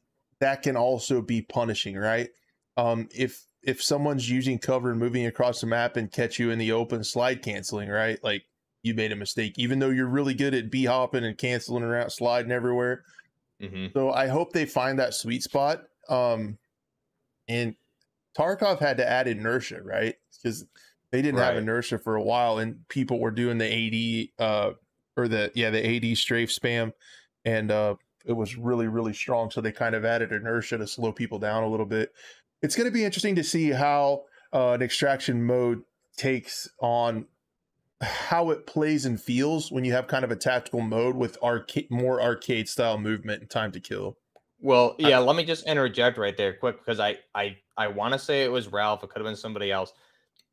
that 0.41 0.62
can 0.62 0.77
also 0.77 1.23
be 1.23 1.43
punishing, 1.43 1.97
right? 1.97 2.31
Um 2.77 3.09
if 3.14 3.47
if 3.63 3.83
someone's 3.83 4.31
using 4.31 4.59
cover 4.59 4.91
and 4.91 5.01
moving 5.01 5.27
across 5.27 5.61
the 5.61 5.67
map 5.67 5.97
and 5.97 6.13
catch 6.13 6.39
you 6.39 6.51
in 6.51 6.59
the 6.59 6.73
open 6.73 7.05
slide 7.05 7.43
canceling, 7.43 7.89
right? 7.89 8.23
Like 8.23 8.45
you 8.83 8.95
made 8.95 9.13
a 9.13 9.17
mistake, 9.17 9.55
even 9.59 9.79
though 9.81 9.91
you're 9.91 10.09
really 10.09 10.35
good 10.35 10.55
at 10.55 10.71
b 10.71 10.85
hopping 10.85 11.25
and 11.25 11.37
canceling 11.39 11.83
around, 11.83 12.11
sliding 12.11 12.53
everywhere. 12.53 13.05
hmm 13.61 13.87
So 13.95 14.11
I 14.13 14.29
hope 14.29 14.53
they 14.53 14.67
find 14.67 14.99
that 14.99 15.15
sweet 15.15 15.43
spot. 15.43 15.85
Um, 16.09 16.59
and 17.49 17.77
Tarkov 18.37 18.81
had 18.81 18.99
to 18.99 19.09
add 19.09 19.29
inertia, 19.29 19.83
right? 19.83 20.17
Because 20.43 20.67
they 21.13 21.23
didn't 21.23 21.39
have 21.41 21.57
inertia 21.57 21.99
for 21.99 22.17
a 22.17 22.23
while, 22.23 22.59
and 22.59 22.87
people 22.89 23.21
were 23.21 23.31
doing 23.31 23.59
the 23.59 24.31
AD 24.39 24.45
uh, 24.45 24.73
or 25.17 25.29
the 25.29 25.53
yeah 25.55 25.71
the 25.71 25.85
AD 25.85 26.17
strafe 26.17 26.51
spam, 26.51 26.93
and 27.45 27.71
uh, 27.71 27.97
it 28.27 28.35
was 28.35 28.57
really 28.57 28.89
really 28.89 29.15
strong. 29.15 29.51
So 29.51 29.61
they 29.61 29.73
kind 29.73 29.95
of 29.95 30.05
added 30.05 30.33
inertia 30.33 30.79
to 30.79 30.87
slow 30.87 31.13
people 31.13 31.39
down 31.39 31.65
a 31.65 31.69
little 31.69 31.87
bit. 31.87 32.13
It's 32.63 32.77
going 32.77 32.87
to 32.87 32.93
be 32.93 33.05
interesting 33.05 33.37
to 33.37 33.45
see 33.45 33.71
how 33.71 34.25
uh, 34.53 34.73
an 34.73 34.83
extraction 34.83 35.45
mode 35.45 35.83
takes 36.17 36.69
on 36.81 37.27
how 38.01 38.51
it 38.51 38.67
plays 38.67 39.05
and 39.05 39.21
feels 39.21 39.73
when 39.73 39.85
you 39.85 39.93
have 39.93 40.07
kind 40.07 40.25
of 40.25 40.31
a 40.31 40.37
tactical 40.37 40.81
mode 40.81 41.17
with 41.17 41.37
arcade 41.43 41.91
more 41.91 42.21
arcade 42.23 42.69
style 42.69 42.99
movement 42.99 43.41
and 43.41 43.51
time 43.51 43.73
to 43.73 43.81
kill. 43.81 44.17
Well, 44.61 44.97
yeah, 44.99 45.19
let 45.19 45.37
me 45.37 45.45
just 45.45 45.67
interject 45.67 46.19
right 46.19 46.37
there 46.37 46.53
quick 46.53 46.79
because 46.79 47.01
I 47.01 47.19
I 47.35 47.57
I 47.77 47.89
want 47.89 48.13
to 48.13 48.19
say 48.19 48.45
it 48.45 48.51
was 48.51 48.69
Ralph. 48.69 49.03
It 49.03 49.11
could 49.11 49.21
have 49.21 49.27
been 49.27 49.37
somebody 49.37 49.71
else, 49.71 49.93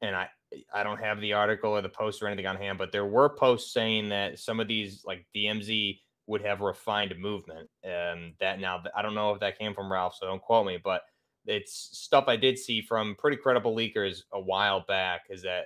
and 0.02 0.16
I 0.16 0.30
I 0.74 0.84
don't 0.84 1.00
have 1.00 1.20
the 1.22 1.34
article 1.34 1.72
or 1.72 1.82
the 1.82 1.90
post 1.90 2.22
or 2.22 2.28
anything 2.28 2.46
on 2.48 2.56
hand, 2.56 2.78
but 2.78 2.92
there 2.92 3.06
were 3.06 3.30
posts 3.30 3.74
saying 3.74 4.10
that 4.10 4.40
some 4.40 4.60
of 4.60 4.68
these 4.68 5.04
like 5.06 5.26
DMZ 5.36 6.00
would 6.28 6.42
have 6.42 6.62
refined 6.62 7.14
movement. 7.20 7.70
and 7.84 8.34
that 8.40 8.60
now 8.60 8.82
I 8.96 9.02
don't 9.02 9.16
know 9.16 9.34
if 9.34 9.40
that 9.40 9.58
came 9.58 9.74
from 9.74 9.92
Ralph, 9.92 10.16
so 10.20 10.26
don't 10.26 10.42
quote 10.42 10.66
me, 10.66 10.78
but 10.84 11.02
it's 11.46 11.90
stuff 11.98 12.26
I 12.28 12.36
did 12.36 12.58
see 12.58 12.82
from 12.82 13.16
pretty 13.16 13.38
credible 13.38 13.76
leakers 13.76 14.24
a 14.34 14.40
while 14.40 14.84
back. 14.88 15.26
Is 15.30 15.42
that 15.44 15.66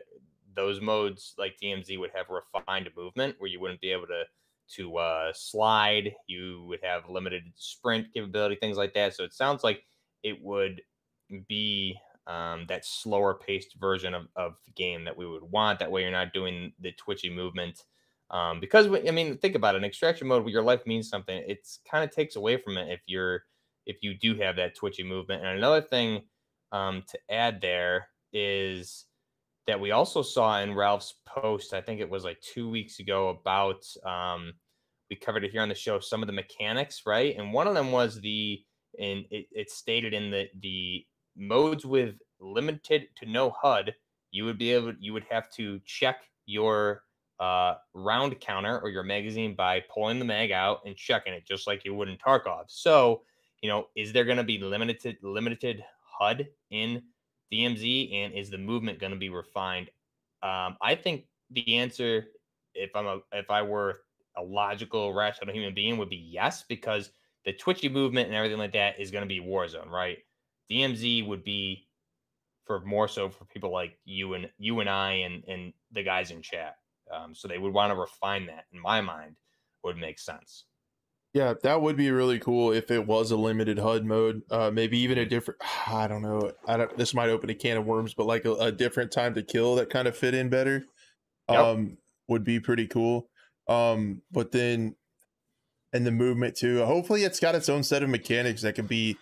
those 0.55 0.82
modes 0.82 1.36
like 1.38 1.57
DMZ 1.61 1.99
would 1.99 2.11
have 2.13 2.27
refined 2.30 2.89
movement 2.95 3.36
where 3.39 3.49
you 3.49 3.59
wouldn't 3.59 3.82
be 3.82 3.91
able 3.91 4.07
to 4.07 4.23
to 4.75 4.97
uh, 4.97 5.32
slide. 5.34 6.13
You 6.27 6.65
would 6.67 6.80
have 6.84 7.09
limited 7.09 7.43
sprint 7.55 8.13
capability, 8.13 8.55
things 8.55 8.77
like 8.77 8.93
that. 8.93 9.15
So 9.15 9.23
it 9.23 9.34
sounds 9.34 9.63
like 9.63 9.84
it 10.23 10.41
would 10.43 10.82
be 11.47 11.97
um, 12.27 12.65
that 12.67 12.86
slower 12.86 13.34
paced 13.34 13.75
version 13.80 14.13
of, 14.13 14.27
of 14.36 14.55
the 14.65 14.71
game 14.71 15.03
that 15.05 15.17
we 15.17 15.27
would 15.27 15.43
want. 15.43 15.80
That 15.80 15.91
way, 15.91 16.03
you're 16.03 16.11
not 16.11 16.34
doing 16.34 16.71
the 16.80 16.91
twitchy 16.93 17.30
movement. 17.30 17.84
Um, 18.32 18.59
because 18.59 18.86
I 18.86 19.11
mean, 19.11 19.38
think 19.39 19.55
about 19.55 19.73
it. 19.73 19.80
In 19.80 19.84
extraction 19.84 20.27
mode, 20.27 20.43
where 20.43 20.51
your 20.51 20.61
life 20.61 20.86
means 20.86 21.09
something, 21.09 21.43
it's 21.47 21.80
kind 21.89 22.03
of 22.03 22.11
takes 22.11 22.36
away 22.36 22.57
from 22.57 22.77
it 22.77 22.91
if 22.91 23.01
you're 23.07 23.43
if 23.86 23.97
you 24.01 24.17
do 24.17 24.36
have 24.36 24.55
that 24.57 24.75
twitchy 24.75 25.03
movement. 25.03 25.43
And 25.43 25.57
another 25.57 25.82
thing 25.82 26.21
um, 26.71 27.03
to 27.09 27.19
add 27.30 27.61
there 27.61 28.07
is 28.34 29.05
that 29.67 29.80
we 29.80 29.91
also 29.91 30.21
saw 30.21 30.59
in 30.61 30.73
Ralph's 30.73 31.15
post, 31.27 31.73
I 31.73 31.82
think 31.82 31.99
it 31.99 32.09
was 32.09 32.23
like 32.23 32.39
two 32.41 32.69
weeks 32.69 32.99
ago, 32.99 33.30
about 33.30 33.86
um, 34.05 34.53
we 35.09 35.15
covered 35.15 35.43
it 35.43 35.51
here 35.51 35.61
on 35.61 35.69
the 35.69 35.75
show, 35.75 35.99
some 35.99 36.23
of 36.23 36.27
the 36.27 36.34
mechanics, 36.34 37.03
right? 37.05 37.36
And 37.38 37.53
one 37.53 37.67
of 37.67 37.73
them 37.73 37.91
was 37.91 38.19
the, 38.21 38.63
and 38.99 39.25
it, 39.30 39.47
it 39.51 39.69
stated 39.69 40.13
in 40.13 40.32
the 40.32 40.47
the 40.61 41.05
modes 41.38 41.86
with 41.86 42.15
limited 42.39 43.07
to 43.17 43.25
no 43.25 43.51
HUD, 43.61 43.93
you 44.32 44.45
would 44.45 44.57
be 44.57 44.71
able, 44.73 44.93
you 44.99 45.13
would 45.13 45.25
have 45.30 45.49
to 45.51 45.80
check 45.86 46.23
your 46.45 47.03
uh, 47.39 47.75
round 47.93 48.39
counter 48.39 48.80
or 48.80 48.89
your 48.89 49.03
magazine 49.03 49.55
by 49.55 49.84
pulling 49.93 50.19
the 50.19 50.25
mag 50.25 50.51
out 50.51 50.80
and 50.86 50.95
checking 50.95 51.34
it, 51.34 51.47
just 51.47 51.67
like 51.67 51.86
you 51.86 51.93
would 51.93 52.09
in 52.09 52.17
Tarkov. 52.17 52.65
So, 52.67 53.21
you 53.62 53.70
know, 53.70 53.88
is 53.95 54.14
there 54.14 54.26
going 54.26 54.38
to 54.38 54.43
be 54.43 54.57
limited 54.57 55.18
limited 55.22 55.84
HUD 56.20 56.47
in 56.72 57.03
DMZ, 57.51 58.14
and 58.14 58.34
is 58.34 58.49
the 58.49 58.57
movement 58.57 58.99
going 58.99 59.12
to 59.12 59.18
be 59.18 59.30
refined? 59.30 59.89
Um, 60.41 60.78
I 60.82 60.95
think 60.95 61.26
the 61.51 61.76
answer, 61.76 62.28
if 62.74 62.95
I'm 62.95 63.07
a, 63.07 63.20
if 63.34 63.49
I 63.49 63.62
were 63.62 64.01
a 64.38 64.43
logical, 64.43 65.14
rational 65.14 65.53
human 65.53 65.74
being, 65.74 65.97
would 65.97 66.10
be 66.10 66.16
yes, 66.32 66.64
because 66.68 67.12
the 67.45 67.53
twitchy 67.53 67.89
movement 67.89 68.28
and 68.28 68.36
everything 68.36 68.57
like 68.60 68.74
that 68.74 68.99
is 68.99 69.12
going 69.12 69.24
to 69.24 69.28
be 69.28 69.39
Warzone, 69.39 69.89
right? 69.89 70.20
DMZ 70.72 71.28
would 71.28 71.43
be 71.43 71.88
for 72.66 72.82
more 72.82 73.07
so 73.07 73.30
for 73.30 73.45
people 73.45 73.72
like 73.72 73.97
you 74.05 74.36
and 74.36 74.49
you 74.60 74.80
and 74.80 74.89
I 74.89 75.12
and 75.14 75.43
and 75.47 75.74
the 75.91 76.03
guys 76.03 76.32
in 76.32 76.41
chat. 76.41 76.76
Um, 77.12 77.34
so 77.34 77.47
they 77.47 77.57
would 77.57 77.74
want 77.74 77.91
to 77.91 77.95
refine 77.95 78.45
that. 78.45 78.66
In 78.72 78.80
my 78.80 79.01
mind, 79.01 79.36
would 79.84 79.97
make 79.97 80.20
sense. 80.20 80.66
Yeah, 81.34 81.53
that 81.61 81.82
would 81.82 81.95
be 81.95 82.09
really 82.09 82.39
cool 82.39 82.71
if 82.71 82.89
it 82.89 83.05
was 83.05 83.30
a 83.30 83.38
limited 83.38 83.77
HUD 83.77 84.03
mode. 84.03 84.41
Uh, 84.49 84.71
maybe 84.71 84.97
even 84.99 85.17
a 85.19 85.25
different. 85.25 85.59
I 85.88 86.07
don't 86.07 86.21
know. 86.21 86.51
I 86.67 86.77
don't. 86.77 86.97
This 86.97 87.13
might 87.13 87.30
open 87.30 87.49
a 87.49 87.55
can 87.55 87.77
of 87.77 87.86
worms, 87.86 88.13
but 88.13 88.25
like 88.25 88.45
a, 88.45 88.53
a 88.53 88.71
different 88.71 89.11
time 89.11 89.36
to 89.36 89.43
kill 89.43 89.75
that 89.75 89.89
kind 89.89 90.07
of 90.07 90.17
fit 90.17 90.34
in 90.34 90.49
better. 90.49 90.86
Yep. 91.49 91.59
Um, 91.59 91.97
would 92.27 92.43
be 92.43 92.59
pretty 92.59 92.88
cool. 92.88 93.30
Um, 93.67 94.21
but 94.32 94.51
then, 94.51 94.95
and 95.93 96.05
the 96.05 96.11
movement 96.11 96.55
too. 96.55 96.84
Hopefully, 96.86 97.23
it's 97.23 97.39
got 97.39 97.55
its 97.55 97.69
own 97.69 97.84
set 97.84 98.03
of 98.03 98.09
mechanics 98.09 98.61
that 98.63 98.75
can 98.75 98.88
be 98.88 99.17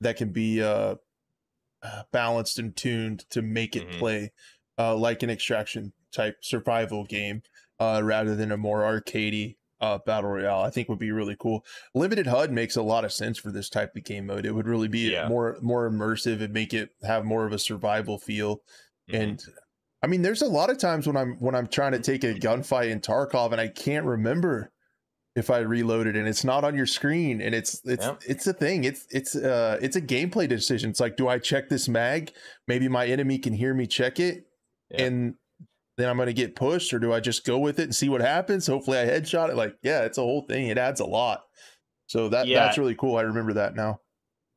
that 0.00 0.16
can 0.16 0.30
be 0.30 0.62
uh, 0.62 0.96
balanced 2.12 2.58
and 2.58 2.76
tuned 2.76 3.28
to 3.30 3.42
make 3.42 3.76
it 3.76 3.88
Mhm. 3.88 3.98
play 3.98 4.32
uh 4.76 4.96
like 4.96 5.22
an 5.22 5.30
extraction 5.30 5.92
type 6.12 6.38
survival 6.42 7.04
game 7.04 7.42
uh 7.78 8.00
rather 8.02 8.34
than 8.34 8.50
a 8.50 8.56
more 8.56 8.80
arcadey 8.82 9.56
uh 9.84 9.98
battle 10.06 10.30
royale. 10.30 10.62
I 10.62 10.70
think 10.70 10.88
would 10.88 10.98
be 10.98 11.12
really 11.12 11.36
cool. 11.38 11.64
Limited 11.94 12.26
HUD 12.26 12.50
makes 12.50 12.76
a 12.76 12.82
lot 12.82 13.04
of 13.04 13.12
sense 13.12 13.38
for 13.38 13.50
this 13.52 13.68
type 13.68 13.94
of 13.96 14.04
game 14.04 14.26
mode. 14.26 14.46
It 14.46 14.52
would 14.52 14.66
really 14.66 14.88
be 14.88 15.10
Yeah. 15.12 15.28
more 15.28 15.58
more 15.60 15.88
immersive 15.90 16.40
and 16.42 16.52
make 16.52 16.72
it 16.72 16.90
have 17.02 17.24
more 17.24 17.46
of 17.46 17.52
a 17.52 17.58
survival 17.58 18.18
feel 18.18 18.62
Mhm. 19.10 19.20
and 19.22 19.44
I 20.02 20.06
mean, 20.06 20.20
there's 20.20 20.42
a 20.42 20.46
lot 20.46 20.68
of 20.68 20.76
times 20.78 21.06
when 21.06 21.16
I'm 21.16 21.36
when 21.40 21.54
I'm 21.54 21.66
trying 21.66 21.92
to 21.92 21.98
take 21.98 22.24
a 22.24 22.34
gunfight 22.48 22.90
in 22.90 23.00
Tarkov 23.00 23.52
and 23.52 23.60
I 23.60 23.68
can't 23.68 24.04
remember 24.06 24.70
if 25.36 25.50
I 25.50 25.58
reloaded 25.60 26.14
and 26.14 26.28
it's 26.28 26.44
not 26.44 26.62
on 26.62 26.76
your 26.76 26.86
screen 26.86 27.40
and 27.40 27.54
it's 27.54 27.80
it's 27.84 28.04
Yep. 28.04 28.22
it's 28.28 28.46
a 28.46 28.52
thing. 28.52 28.84
It's 28.84 29.06
it's 29.10 29.34
uh 29.34 29.78
it's 29.82 29.96
a 29.96 30.00
gameplay 30.02 30.48
decision. 30.48 30.90
It's 30.90 31.00
like, 31.00 31.16
do 31.16 31.26
I 31.28 31.38
check 31.38 31.68
this 31.68 31.88
mag? 31.88 32.32
Maybe 32.68 32.86
my 32.88 33.06
enemy 33.06 33.38
can 33.38 33.52
hear 33.52 33.74
me 33.74 33.86
check 33.86 34.20
it, 34.20 34.44
Yeah. 34.90 35.04
and 35.06 35.34
then 35.96 36.08
I'm 36.08 36.16
gonna 36.18 36.32
get 36.32 36.56
pushed, 36.56 36.92
or 36.92 36.98
do 36.98 37.12
I 37.12 37.20
just 37.20 37.44
go 37.44 37.58
with 37.58 37.78
it 37.78 37.84
and 37.84 37.94
see 37.94 38.08
what 38.08 38.20
happens? 38.20 38.66
Hopefully, 38.66 38.98
I 38.98 39.06
headshot 39.06 39.50
it. 39.50 39.56
Like, 39.56 39.76
yeah, 39.82 40.02
it's 40.02 40.18
a 40.18 40.22
whole 40.22 40.42
thing. 40.42 40.68
It 40.68 40.78
adds 40.78 41.00
a 41.00 41.06
lot. 41.06 41.44
So 42.06 42.28
that 42.30 42.46
Yeah. 42.48 42.64
that's 42.66 42.78
really 42.78 42.94
cool. 42.94 43.16
I 43.16 43.22
remember 43.22 43.52
that 43.54 43.74
now. 43.74 44.00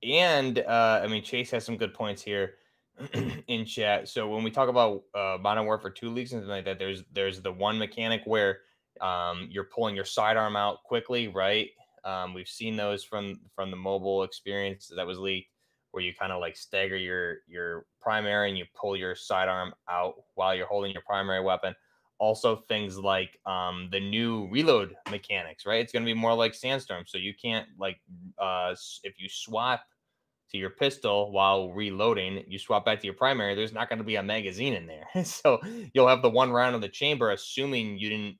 And 0.03 0.59
uh, 0.59 1.01
I 1.03 1.07
mean, 1.07 1.23
Chase 1.23 1.51
has 1.51 1.65
some 1.65 1.77
good 1.77 1.93
points 1.93 2.21
here 2.21 2.55
in 3.47 3.65
chat. 3.65 4.07
So 4.09 4.27
when 4.29 4.43
we 4.43 4.51
talk 4.51 4.69
about 4.69 5.03
uh, 5.15 5.37
Modern 5.39 5.65
Warfare 5.65 5.91
Two 5.91 6.09
leaks 6.09 6.31
and 6.31 6.41
something 6.41 6.49
like 6.55 6.65
that, 6.65 6.79
there's 6.79 7.03
there's 7.11 7.41
the 7.41 7.51
one 7.51 7.77
mechanic 7.77 8.21
where 8.25 8.59
um, 9.01 9.47
you're 9.51 9.65
pulling 9.65 9.95
your 9.95 10.05
sidearm 10.05 10.55
out 10.55 10.83
quickly, 10.83 11.27
right? 11.27 11.69
Um, 12.03 12.33
we've 12.33 12.47
seen 12.47 12.75
those 12.75 13.03
from 13.03 13.41
from 13.55 13.71
the 13.71 13.77
mobile 13.77 14.23
experience 14.23 14.91
that 14.95 15.07
was 15.07 15.17
leaked, 15.17 15.51
where 15.91 16.03
you 16.03 16.13
kind 16.13 16.31
of 16.31 16.41
like 16.41 16.55
stagger 16.55 16.97
your 16.97 17.37
your 17.47 17.85
primary 18.07 18.47
and 18.47 18.57
you 18.57 18.63
pull 18.73 18.95
your 18.95 19.15
sidearm 19.15 19.73
out 19.89 20.15
while 20.35 20.55
you're 20.55 20.65
holding 20.65 20.93
your 20.93 21.01
primary 21.01 21.43
weapon. 21.43 21.75
Also, 22.19 22.63
things 22.69 22.97
like 22.97 23.37
um, 23.45 23.89
the 23.91 23.99
new 23.99 24.47
reload 24.49 24.95
mechanics, 25.11 25.65
right? 25.65 25.81
It's 25.81 25.91
going 25.91 26.05
to 26.05 26.09
be 26.09 26.17
more 26.17 26.33
like 26.33 26.53
Sandstorm, 26.53 27.03
so 27.05 27.17
you 27.17 27.33
can't 27.33 27.67
like 27.77 27.99
uh, 28.39 28.73
if 29.03 29.19
you 29.19 29.27
swap 29.27 29.81
to 30.51 30.57
your 30.57 30.69
pistol 30.69 31.33
while 31.33 31.69
reloading, 31.73 32.45
you 32.47 32.57
swap 32.57 32.85
back 32.85 33.01
to 33.01 33.05
your 33.05 33.13
primary, 33.13 33.55
there's 33.55 33.73
not 33.73 33.89
going 33.89 33.99
to 33.99 34.05
be 34.05 34.15
a 34.15 34.23
magazine 34.23 34.73
in 34.73 34.87
there. 34.87 35.07
so 35.25 35.59
you'll 35.93 36.07
have 36.07 36.21
the 36.21 36.29
one 36.29 36.49
round 36.49 36.75
of 36.75 36.81
the 36.81 36.87
chamber, 36.87 37.31
assuming 37.31 37.97
you 37.97 38.09
didn't 38.09 38.37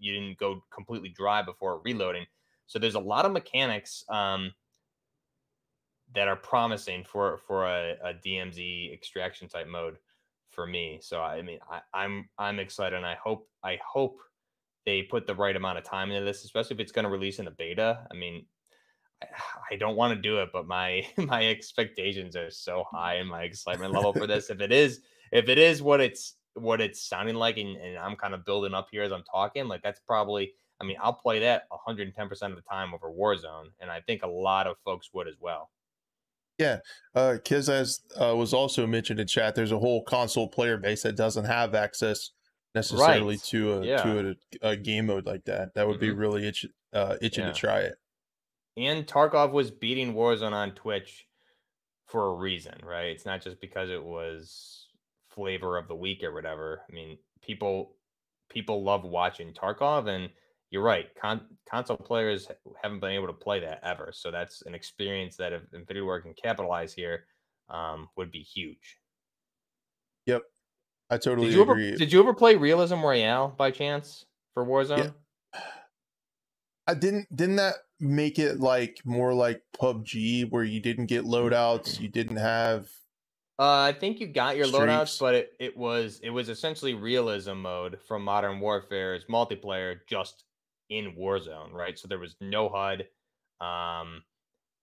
you 0.00 0.12
didn't 0.12 0.38
go 0.38 0.64
completely 0.74 1.10
dry 1.10 1.40
before 1.40 1.80
reloading. 1.84 2.26
So 2.66 2.80
there's 2.80 2.96
a 2.96 3.00
lot 3.00 3.26
of 3.26 3.32
mechanics 3.32 4.02
um, 4.08 4.52
that 6.14 6.28
are 6.28 6.36
promising 6.36 7.04
for 7.04 7.38
for 7.46 7.66
a, 7.66 7.96
a 8.04 8.14
DMZ 8.14 8.92
extraction 8.92 9.48
type 9.48 9.66
mode 9.66 9.98
for 10.50 10.66
me. 10.66 10.98
So 11.02 11.20
I 11.20 11.42
mean, 11.42 11.58
I, 11.70 11.80
I'm 11.92 12.28
I'm 12.38 12.58
excited, 12.58 12.96
and 12.96 13.06
I 13.06 13.16
hope 13.16 13.48
I 13.62 13.78
hope 13.86 14.18
they 14.86 15.02
put 15.02 15.26
the 15.26 15.34
right 15.34 15.56
amount 15.56 15.78
of 15.78 15.84
time 15.84 16.10
into 16.10 16.24
this, 16.24 16.44
especially 16.44 16.74
if 16.74 16.80
it's 16.80 16.92
going 16.92 17.04
to 17.04 17.10
release 17.10 17.38
in 17.38 17.46
the 17.46 17.50
beta. 17.50 18.06
I 18.10 18.14
mean, 18.14 18.46
I- 19.22 19.26
I 19.72 19.76
don't 19.76 19.96
want 19.96 20.14
to 20.14 20.20
do 20.20 20.38
it, 20.40 20.50
but 20.52 20.66
my 20.66 21.06
my 21.16 21.46
expectations 21.48 22.36
are 22.36 22.50
so 22.50 22.84
high 22.90 23.14
and 23.14 23.28
my 23.28 23.42
excitement 23.44 23.92
level 23.92 24.12
for 24.12 24.26
this. 24.26 24.50
If 24.50 24.60
it 24.60 24.72
is, 24.72 25.00
if 25.32 25.48
it 25.48 25.58
is 25.58 25.82
what 25.82 26.00
it's 26.00 26.36
what 26.54 26.80
it's 26.80 27.02
sounding 27.02 27.34
like, 27.34 27.56
and, 27.56 27.76
and 27.76 27.98
I'm 27.98 28.14
kind 28.16 28.34
of 28.34 28.44
building 28.44 28.74
up 28.74 28.88
here 28.90 29.02
as 29.02 29.12
I'm 29.12 29.24
talking, 29.24 29.66
like 29.68 29.82
that's 29.82 30.00
probably. 30.00 30.52
I 30.80 30.84
mean, 30.84 30.96
I'll 31.00 31.14
play 31.14 31.38
that 31.40 31.64
110 31.68 32.28
percent 32.28 32.52
of 32.52 32.56
the 32.56 32.68
time 32.68 32.92
over 32.94 33.08
Warzone, 33.10 33.68
and 33.80 33.90
I 33.90 34.00
think 34.00 34.22
a 34.22 34.28
lot 34.28 34.66
of 34.66 34.76
folks 34.84 35.10
would 35.14 35.28
as 35.28 35.36
well. 35.40 35.70
Yeah, 36.58 36.78
uh, 37.14 37.34
because 37.34 37.68
as 37.68 38.00
uh, 38.20 38.34
was 38.36 38.54
also 38.54 38.86
mentioned 38.86 39.18
in 39.20 39.26
chat, 39.26 39.54
there's 39.54 39.72
a 39.72 39.78
whole 39.78 40.04
console 40.04 40.48
player 40.48 40.76
base 40.76 41.02
that 41.02 41.16
doesn't 41.16 41.46
have 41.46 41.74
access 41.74 42.30
necessarily 42.74 43.34
Right. 43.34 43.42
to 43.44 43.72
a 43.72 43.84
Yeah. 43.86 44.02
to 44.02 44.36
a, 44.62 44.68
a 44.70 44.76
game 44.76 45.06
mode 45.06 45.26
like 45.26 45.44
that. 45.46 45.74
That 45.74 45.86
would 45.88 45.98
be 46.00 46.10
Mhm. 46.10 46.18
really 46.18 46.46
itch, 46.46 46.66
uh, 46.92 47.16
itching 47.20 47.44
Yeah. 47.44 47.52
to 47.52 47.58
try 47.58 47.80
it. 47.80 47.94
And 48.76 49.06
Tarkov 49.06 49.52
was 49.52 49.70
beating 49.70 50.14
Warzone 50.14 50.52
on 50.52 50.74
Twitch 50.74 51.26
for 52.06 52.26
a 52.26 52.34
reason, 52.34 52.78
right? 52.84 53.06
It's 53.06 53.24
not 53.26 53.42
just 53.42 53.60
because 53.60 53.90
it 53.90 54.02
was 54.02 54.88
flavor 55.30 55.76
of 55.76 55.88
the 55.88 55.94
week 55.96 56.22
or 56.22 56.32
whatever. 56.32 56.82
I 56.88 56.92
mean, 56.92 57.18
people 57.42 57.96
people 58.48 58.82
love 58.84 59.04
watching 59.04 59.52
Tarkov, 59.52 60.06
and 60.08 60.30
you're 60.74 60.82
right. 60.82 61.06
Con- 61.14 61.46
console 61.70 61.96
players 61.96 62.48
haven't 62.82 62.98
been 62.98 63.12
able 63.12 63.28
to 63.28 63.32
play 63.32 63.60
that 63.60 63.78
ever, 63.84 64.10
so 64.12 64.32
that's 64.32 64.62
an 64.62 64.74
experience 64.74 65.36
that 65.36 65.52
if 65.52 65.62
Infinity 65.72 66.04
can 66.20 66.34
capitalize 66.34 66.92
here, 66.92 67.26
um, 67.70 68.08
would 68.16 68.32
be 68.32 68.40
huge. 68.40 68.98
Yep, 70.26 70.42
I 71.10 71.18
totally 71.18 71.46
Did 71.46 71.54
you 71.54 71.62
ever 71.62 71.72
agree. 71.72 71.96
did 71.96 72.12
you 72.12 72.18
ever 72.18 72.34
play 72.34 72.56
Realism 72.56 72.96
Royale 72.96 73.54
by 73.56 73.70
chance 73.70 74.26
for 74.52 74.66
Warzone? 74.66 75.14
I 76.88 76.94
didn't 76.94 77.34
didn't 77.34 77.56
that 77.56 77.76
make 78.00 78.40
it 78.40 78.58
like 78.58 78.98
more 79.04 79.32
like 79.32 79.62
PUBG 79.80 80.50
where 80.50 80.64
you 80.64 80.80
didn't 80.80 81.06
get 81.06 81.24
loadouts, 81.24 82.00
you 82.00 82.08
didn't 82.08 82.38
have 82.38 82.90
Uh, 83.60 83.78
I 83.82 83.92
think 83.92 84.18
you 84.18 84.26
got 84.26 84.56
your 84.56 84.66
loadouts, 84.66 85.20
but 85.20 85.36
it, 85.36 85.52
it 85.60 85.76
was 85.76 86.18
it 86.24 86.30
was 86.30 86.48
essentially 86.48 86.94
realism 86.94 87.58
mode 87.58 88.00
from 88.08 88.24
Modern 88.24 88.58
Warfare's 88.58 89.24
multiplayer 89.26 90.00
just 90.08 90.42
in 90.90 91.14
Warzone, 91.16 91.72
right? 91.72 91.98
So 91.98 92.08
there 92.08 92.18
was 92.18 92.36
no 92.40 92.68
HUD. 92.68 93.06
Um, 93.60 94.22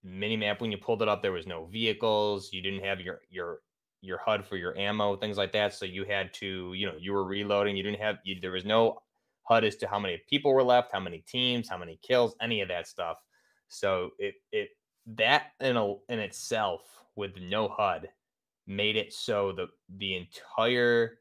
minimap 0.06 0.60
when 0.62 0.72
you 0.72 0.78
pulled 0.78 1.02
it 1.02 1.08
up, 1.08 1.22
there 1.22 1.32
was 1.32 1.48
no 1.48 1.66
vehicles. 1.66 2.52
You 2.52 2.62
didn't 2.62 2.84
have 2.84 3.00
your 3.02 3.22
your 3.30 3.62
your 4.02 4.18
HUD 4.18 4.46
for 4.46 4.58
your 4.58 4.78
ammo, 4.78 5.16
things 5.16 5.38
like 5.38 5.52
that. 5.54 5.74
So 5.74 5.86
you 5.86 6.06
had 6.06 6.34
to, 6.36 6.74
you 6.74 6.88
know, 6.88 6.96
you 7.00 7.14
were 7.14 7.24
reloading. 7.24 7.78
You 7.78 7.84
didn't 7.84 8.02
have 8.02 8.18
you, 8.24 8.40
there 8.42 8.52
was 8.52 8.66
no 8.66 9.02
HUD 9.44 9.64
as 9.66 9.76
to 9.78 9.88
how 9.88 10.00
many 10.00 10.22
people 10.30 10.54
were 10.54 10.64
left, 10.64 10.92
how 10.92 11.00
many 11.00 11.20
teams, 11.28 11.70
how 11.70 11.78
many 11.78 12.00
kills, 12.02 12.36
any 12.42 12.62
of 12.62 12.68
that 12.70 12.88
stuff. 12.88 13.18
So 13.68 14.12
it 14.18 14.36
it 14.52 14.70
that 15.08 15.52
in 15.60 15.78
a, 15.78 15.96
in 16.10 16.20
itself 16.20 16.82
with 17.16 17.36
no 17.38 17.68
HUD 17.68 18.10
made 18.68 18.96
it 18.96 19.14
so 19.14 19.52
the 19.52 19.68
the 19.98 20.16
entire 20.16 21.20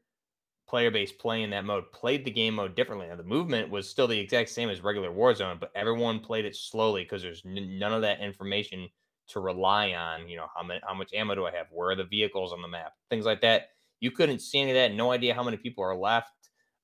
player 0.71 0.89
base 0.89 1.11
playing 1.11 1.49
that 1.49 1.65
mode 1.65 1.91
played 1.91 2.23
the 2.23 2.31
game 2.31 2.55
mode 2.55 2.75
differently. 2.75 3.05
Now 3.05 3.17
the 3.17 3.23
movement 3.23 3.69
was 3.69 3.89
still 3.89 4.07
the 4.07 4.17
exact 4.17 4.49
same 4.49 4.69
as 4.69 4.79
regular 4.79 5.09
Warzone, 5.09 5.59
but 5.59 5.69
everyone 5.75 6.21
played 6.21 6.45
it 6.45 6.55
slowly 6.55 7.03
because 7.03 7.21
there's 7.21 7.43
n- 7.45 7.77
none 7.77 7.91
of 7.91 8.01
that 8.03 8.21
information 8.21 8.87
to 9.27 9.41
rely 9.41 9.91
on. 9.91 10.29
You 10.29 10.37
know 10.37 10.47
how 10.55 10.63
many 10.63 10.79
how 10.87 10.93
much 10.93 11.13
ammo 11.13 11.35
do 11.35 11.45
I 11.45 11.51
have? 11.51 11.67
Where 11.71 11.89
are 11.89 11.95
the 11.95 12.05
vehicles 12.05 12.53
on 12.53 12.61
the 12.61 12.69
map? 12.69 12.93
Things 13.09 13.25
like 13.25 13.41
that. 13.41 13.71
You 13.99 14.11
couldn't 14.11 14.39
see 14.39 14.61
any 14.61 14.71
of 14.71 14.75
that. 14.75 14.93
No 14.93 15.11
idea 15.11 15.35
how 15.35 15.43
many 15.43 15.57
people 15.57 15.83
are 15.83 15.95
left. 15.95 16.31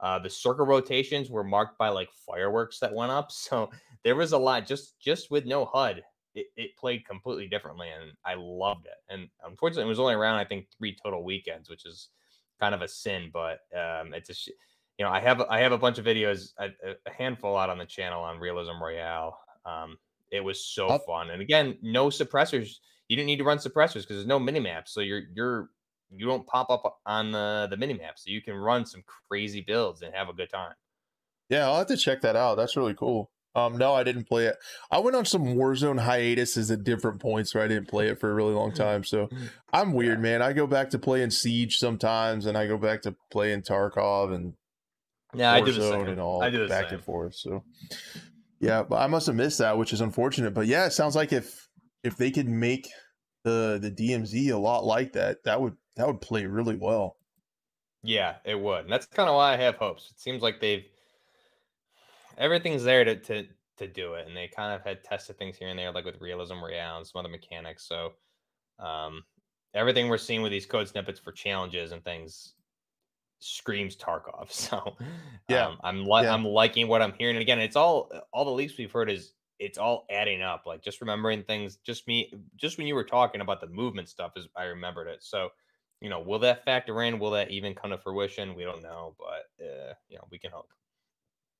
Uh, 0.02 0.20
the 0.20 0.30
circle 0.30 0.66
rotations 0.66 1.30
were 1.32 1.46
marked 1.46 1.78
by 1.78 1.88
like 1.88 2.10
fireworks 2.12 2.80
that 2.80 2.94
went 2.94 3.12
up, 3.12 3.32
so 3.32 3.72
there 4.04 4.18
was 4.18 4.34
a 4.34 4.38
lot 4.38 4.68
just 4.68 5.00
just 5.00 5.32
with 5.32 5.46
no 5.46 5.64
HUD 5.64 6.04
it, 6.36 6.48
it 6.56 6.78
played 6.78 7.04
completely 7.06 7.48
differently 7.48 7.88
and 7.90 8.12
I 8.24 8.36
loved 8.38 8.86
it. 8.86 8.98
And 9.10 9.28
unfortunately, 9.44 9.86
it 9.86 9.88
was 9.88 10.00
only 10.00 10.14
around 10.14 10.36
I 10.36 10.46
think 10.46 10.68
three 10.78 10.96
total 11.02 11.24
weekends, 11.24 11.68
which 11.70 11.86
is 11.86 12.10
kind 12.60 12.76
of 12.76 12.82
a 12.82 12.88
sin. 12.88 13.30
But 13.32 13.60
um, 13.76 14.14
it's 14.14 14.30
a 14.30 14.34
sh- 14.34 14.50
you 14.98 15.06
know 15.06 15.12
I 15.12 15.20
have 15.20 15.42
I 15.42 15.60
have 15.60 15.72
a 15.72 15.78
bunch 15.78 15.98
of 15.98 16.06
videos, 16.06 16.54
a, 16.60 16.70
a 17.06 17.12
handful 17.12 17.56
out 17.58 17.70
on 17.70 17.78
the 17.78 17.86
channel 17.86 18.22
on 18.24 18.40
Realism 18.40 18.82
Royale. 18.82 19.38
Um, 19.66 19.98
it 20.32 20.42
was 20.42 20.64
so 20.66 20.88
I'll- 20.88 21.00
fun, 21.00 21.30
and 21.32 21.42
again, 21.42 21.78
no 21.82 22.08
suppressors. 22.08 22.76
You 23.08 23.16
didn't 23.16 23.28
need 23.28 23.38
to 23.38 23.46
run 23.46 23.58
suppressors 23.58 24.02
because 24.02 24.18
there's 24.18 24.28
no 24.28 24.40
mini 24.40 24.60
maps, 24.60 24.92
so 24.94 25.00
you're 25.02 25.24
you're 25.34 25.70
you 26.16 26.26
don't 26.26 26.46
pop 26.48 26.70
up 26.70 27.00
on 27.06 27.32
the 27.32 27.68
the 27.70 27.78
mini 27.78 27.94
map, 27.94 28.18
so 28.18 28.30
you 28.32 28.42
can 28.42 28.54
run 28.56 28.86
some 28.86 29.04
crazy 29.30 29.62
builds 29.62 30.02
and 30.02 30.14
have 30.14 30.30
a 30.30 30.34
good 30.34 30.50
time. 30.50 30.74
Yeah, 31.50 31.68
I'll 31.68 31.78
have 31.78 31.88
to 31.88 31.96
check 31.98 32.22
that 32.22 32.36
out. 32.36 32.56
That's 32.56 32.76
really 32.76 32.94
cool. 32.94 33.32
Um, 33.58 33.76
no, 33.78 33.94
I 33.96 34.04
didn't 34.04 34.26
play 34.26 34.46
it. 34.46 34.56
I 34.92 35.00
went 35.00 35.16
on 35.16 35.26
some 35.26 35.44
Warzone 35.56 36.00
hiatuses 36.00 36.70
at 36.70 36.84
different 36.84 37.20
points 37.20 37.56
where 37.56 37.64
I 37.64 37.68
didn't 37.68 37.88
play 37.88 38.08
it 38.08 38.20
for 38.20 38.30
a 38.30 38.34
really 38.36 38.54
long 38.54 38.72
time. 38.72 39.04
So 39.04 39.30
I'm 39.74 39.94
weird, 39.94 40.22
man. 40.22 40.44
I 40.44 40.54
go 40.54 40.68
back 40.68 40.92
to 40.92 41.00
playing 41.00 41.32
Siege 41.32 41.78
sometimes, 41.78 42.46
and 42.46 42.56
I 42.56 42.68
go 42.68 42.78
back 42.78 43.02
to 43.02 43.16
playing 43.32 43.64
Tarkov 43.64 44.34
and 44.34 44.54
Yeah, 45.34 45.52
I 45.54 45.62
do 45.62 45.72
the 45.72 45.80
Warzone 45.82 45.92
same. 46.02 46.08
and 46.10 46.20
all 46.22 46.44
I 46.44 46.52
do 46.52 46.68
back 46.68 46.90
same. 46.90 46.96
and 46.98 47.04
forth. 47.04 47.34
So 47.36 47.64
yeah, 48.60 48.84
but 48.84 48.98
I 48.98 49.08
must 49.08 49.26
have 49.28 49.36
missed 49.36 49.58
that, 49.58 49.78
which 49.78 49.92
is 49.92 50.02
unfortunate. 50.02 50.54
But 50.54 50.68
yeah, 50.68 50.86
it 50.86 50.92
sounds 50.94 51.16
like 51.16 51.34
if 51.34 51.68
if 52.04 52.16
they 52.16 52.30
could 52.30 52.48
make 52.48 52.88
the 53.44 53.80
the 53.82 53.90
DMZ 53.90 54.52
a 54.54 54.58
lot 54.58 54.86
like 54.86 55.14
that, 55.14 55.44
that 55.46 55.60
would 55.60 55.78
that 55.96 56.06
would 56.06 56.22
play 56.22 56.46
really 56.46 56.76
well. 56.76 57.18
Yeah, 58.04 58.36
it 58.46 58.60
would. 58.60 58.82
And 58.84 58.92
that's 58.94 59.08
kind 59.08 59.28
of 59.28 59.36
why 59.36 59.54
I 59.54 59.58
have 59.58 59.78
hopes. 59.78 60.12
It 60.12 60.20
seems 60.20 60.44
like 60.44 60.62
they've 60.62 60.86
everything's 62.38 62.84
there 62.84 63.04
to 63.04 63.16
to 63.18 63.48
to 63.78 63.88
do 63.88 64.16
it, 64.16 64.28
and 64.28 64.36
they 64.36 64.48
kind 64.48 64.74
of 64.74 64.84
had 64.84 65.04
tested 65.04 65.38
things 65.38 65.58
here 65.58 65.70
and 65.70 65.78
there, 65.78 65.92
like 65.92 66.06
with 66.06 66.20
realism 66.22 66.56
royale 66.64 66.98
and 66.98 67.08
some 67.08 67.20
other 67.20 67.30
mechanics. 67.30 67.88
So 67.88 68.14
um, 68.80 69.24
everything 69.74 70.08
we're 70.10 70.18
seeing 70.18 70.42
with 70.42 70.52
these 70.52 70.66
code 70.66 70.88
snippets 70.88 71.20
for 71.20 71.32
challenges 71.32 71.92
and 71.92 72.04
things 72.04 72.54
screams 73.40 73.96
Tarkov. 73.96 74.52
So 74.52 74.96
Yeah. 75.50 75.68
um, 75.68 75.78
I'm 75.84 76.06
li- 76.06 76.24
Yeah. 76.24 76.34
I'm 76.34 76.44
liking 76.44 76.88
what 76.88 77.02
I'm 77.02 77.14
hearing. 77.14 77.36
And 77.36 77.42
again, 77.42 77.60
it's 77.60 77.76
all 77.76 78.12
all 78.34 78.46
the 78.46 78.52
leaks 78.52 78.78
we've 78.78 78.92
heard 78.92 79.10
is 79.10 79.34
it's 79.60 79.78
all 79.78 80.06
adding 80.10 80.42
up. 80.42 80.66
Like 80.66 80.82
just 80.82 81.02
remembering 81.02 81.44
things. 81.44 81.78
Just 81.78 82.08
me. 82.08 82.34
Just 82.56 82.78
when 82.78 82.88
you 82.88 82.96
were 82.96 83.04
talking 83.04 83.42
about 83.42 83.62
the 83.62 83.68
movement 83.68 84.10
stuff, 84.10 84.34
is 84.36 84.48
I 84.56 84.66
remembered 84.66 85.08
it. 85.08 85.24
So 85.24 85.50
you 86.02 86.10
know, 86.10 86.20
will 86.20 86.40
that 86.40 86.64
factor 86.64 87.02
in? 87.04 87.18
Will 87.20 87.32
that 87.32 87.50
even 87.52 87.74
come 87.74 87.90
to 87.92 87.98
fruition? 87.98 88.56
We 88.56 88.64
don't 88.64 88.84
know, 88.84 89.16
but 89.18 89.66
uh, 89.66 89.94
you 90.10 90.18
know, 90.18 90.28
we 90.32 90.38
can 90.40 90.52
hope. 90.52 90.70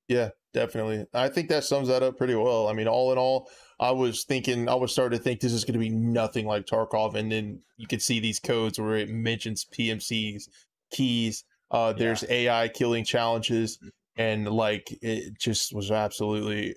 Yeah, 0.08 0.30
definitely. 0.54 1.06
I 1.14 1.28
think 1.28 1.48
that 1.50 1.64
sums 1.64 1.88
that 1.88 2.02
up 2.02 2.16
pretty 2.16 2.34
well. 2.34 2.68
I 2.68 2.72
mean, 2.72 2.88
all 2.88 3.12
in 3.12 3.18
all, 3.18 3.50
I 3.78 3.90
was 3.92 4.24
thinking, 4.24 4.68
I 4.68 4.74
was 4.74 4.90
starting 4.90 5.18
to 5.18 5.22
think 5.22 5.40
this 5.40 5.52
is 5.52 5.64
going 5.64 5.74
to 5.74 5.78
be 5.78 5.90
nothing 5.90 6.46
like 6.46 6.66
Tarkov, 6.66 7.14
and 7.14 7.30
then 7.30 7.60
you 7.76 7.86
could 7.86 8.02
see 8.02 8.18
these 8.18 8.40
codes 8.40 8.78
where 8.80 8.96
it 8.96 9.08
mentions 9.10 9.66
PMCs, 9.66 10.48
keys. 10.90 11.44
Uh, 11.70 11.92
there's 11.92 12.24
AI 12.28 12.68
killing 12.68 13.04
challenges, 13.04 13.78
and 14.16 14.48
like 14.48 14.88
it 15.02 15.38
just 15.38 15.74
was 15.74 15.90
absolutely 15.90 16.74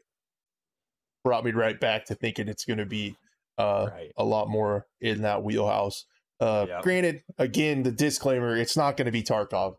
brought 1.24 1.46
me 1.46 1.52
right 1.52 1.80
back 1.80 2.06
to 2.06 2.16
thinking 2.16 2.50
it's 2.50 2.66
going 2.66 2.80
to 2.80 2.86
be 2.86 3.16
uh, 3.58 3.88
right. 3.92 4.12
a 4.18 4.24
lot 4.24 4.50
more 4.50 4.88
in 5.00 5.22
that 5.22 5.44
wheelhouse. 5.44 6.06
Uh, 6.40 6.66
Yep. 6.68 6.82
Granted, 6.82 7.24
again, 7.38 7.84
the 7.84 7.92
disclaimer: 7.92 8.58
it's 8.58 8.76
not 8.76 8.98
going 8.98 9.06
to 9.06 9.12
be 9.12 9.24
Tarkov, 9.24 9.76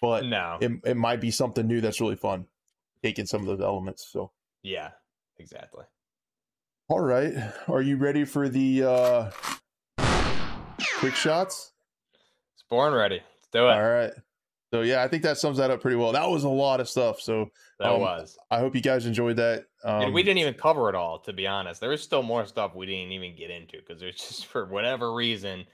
but 0.00 0.26
No. 0.26 0.58
it, 0.60 0.72
it 0.84 0.96
might 0.96 1.20
be 1.20 1.30
something 1.30 1.66
new 1.66 1.80
that's 1.80 2.00
really 2.00 2.16
fun 2.16 2.46
taking 3.02 3.26
some 3.26 3.40
of 3.40 3.46
those 3.46 3.60
elements 3.60 4.08
so 4.10 4.30
yeah. 4.62 4.90
Exactly. 5.38 5.84
all 6.88 7.00
right 7.00 7.32
are 7.68 7.82
you 7.82 7.96
ready 7.96 8.24
for 8.24 8.48
the 8.48 8.84
uh 8.84 9.30
quick 10.98 11.14
shots 11.14 11.72
It's 12.54 12.64
born 12.68 12.92
ready. 12.94 13.16
Let's 13.16 13.48
do 13.52 13.66
it. 13.66 13.72
all 13.72 13.82
right 13.82 14.12
so 14.72 14.80
yeah 14.82 15.02
i 15.02 15.08
think 15.08 15.22
that 15.24 15.36
sums 15.38 15.58
that 15.58 15.70
up 15.70 15.80
pretty 15.80 15.96
well 15.96 16.12
that 16.12 16.28
was 16.30 16.44
a 16.44 16.48
lot 16.48 16.80
of 16.80 16.88
stuff 16.88 17.20
so 17.20 17.50
That 17.78 17.90
um, 17.92 18.00
was. 18.00 18.38
i 18.50 18.58
hope 18.58 18.74
you 18.74 18.80
guys 18.80 19.04
enjoyed 19.06 19.36
that 19.36 19.64
um, 19.84 20.02
and 20.02 20.14
we 20.14 20.22
didn't 20.22 20.38
even 20.38 20.54
cover 20.54 20.88
it 20.88 20.94
all, 20.94 21.18
to 21.22 21.32
be 21.32 21.44
honest. 21.48 21.80
There 21.80 21.90
was 21.90 22.00
still 22.00 22.22
more 22.22 22.46
stuff 22.46 22.72
we 22.76 22.86
didn't 22.86 23.10
even 23.10 23.34
get 23.34 23.50
into 23.50 23.78
because 23.78 24.00
there's 24.00 24.14
just 24.14 24.46
for 24.46 24.64
whatever 24.66 25.12
reason 25.12 25.64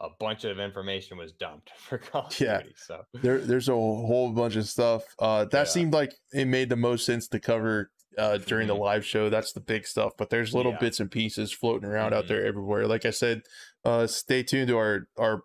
a 0.00 0.08
bunch 0.20 0.44
of 0.44 0.58
information 0.60 1.16
was 1.18 1.32
dumped 1.32 1.70
for 1.76 1.98
Call 1.98 2.26
of 2.26 2.40
Yeah. 2.40 2.58
Duty. 2.62 2.74
So 2.76 3.02
there, 3.14 3.38
there's 3.38 3.68
a 3.68 3.72
whole 3.72 4.30
bunch 4.32 4.56
of 4.56 4.66
stuff 4.68 5.02
uh 5.18 5.44
that 5.46 5.52
Yeah. 5.60 5.64
seemed 5.64 5.92
like 5.92 6.14
it 6.32 6.46
made 6.46 6.68
the 6.68 6.76
most 6.76 7.04
sense 7.04 7.26
to 7.28 7.40
cover 7.40 7.90
uh 8.16 8.38
during 8.38 8.66
the 8.68 8.74
Mhm. 8.74 8.80
live 8.80 9.04
show 9.06 9.28
that's 9.30 9.52
the 9.52 9.60
big 9.60 9.86
stuff 9.86 10.12
but 10.18 10.30
there's 10.30 10.54
little 10.54 10.72
Yeah. 10.72 10.78
bits 10.78 10.98
and 11.00 11.10
pieces 11.10 11.52
floating 11.52 11.88
around 11.88 12.14
out 12.14 12.24
Mhm. 12.24 12.28
there 12.28 12.44
everywhere 12.46 12.86
like 12.86 13.04
i 13.06 13.10
said 13.10 13.42
uh 13.84 14.06
stay 14.06 14.42
tuned 14.42 14.68
to 14.68 14.76
our 14.76 15.08
our 15.18 15.42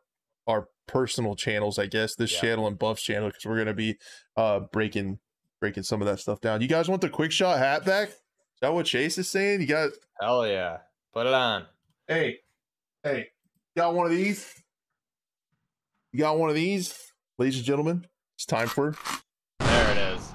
our 0.47 0.67
personal 0.87 1.35
channels 1.35 1.77
i 1.79 1.85
guess 1.85 2.15
this 2.15 2.31
Yeah. 2.33 2.41
channel 2.41 2.67
and 2.67 2.77
buffs 2.79 3.03
channel 3.03 3.29
because 3.29 3.45
we're 3.45 3.57
gonna 3.57 3.73
be 3.73 3.97
uh 4.37 4.59
breaking 4.71 5.19
breaking 5.59 5.83
some 5.83 6.01
of 6.01 6.07
that 6.07 6.19
stuff 6.19 6.41
down 6.41 6.61
you 6.61 6.67
guys 6.67 6.89
want 6.89 7.01
the 7.01 7.09
quick 7.09 7.31
shot 7.31 7.57
hat 7.59 7.85
back 7.85 8.09
is 8.09 8.15
that 8.61 8.73
what 8.73 8.85
chase 8.85 9.17
is 9.17 9.29
saying 9.29 9.61
you 9.61 9.67
got 9.67 9.91
hell 10.21 10.45
yeah, 10.47 10.77
put 11.13 11.25
it 11.27 11.33
on. 11.33 11.65
hey 12.07 12.39
hey 13.03 13.29
got 13.75 13.93
one 13.93 14.05
of 14.05 14.11
these 14.11 14.53
you 16.11 16.19
got 16.19 16.37
one 16.37 16.49
of 16.49 16.55
these 16.55 16.97
ladies 17.37 17.57
and 17.57 17.65
gentlemen 17.65 18.05
it's 18.35 18.45
time 18.45 18.67
for 18.67 18.95
There 19.59 19.91
it 19.91 19.97
is. 20.17 20.33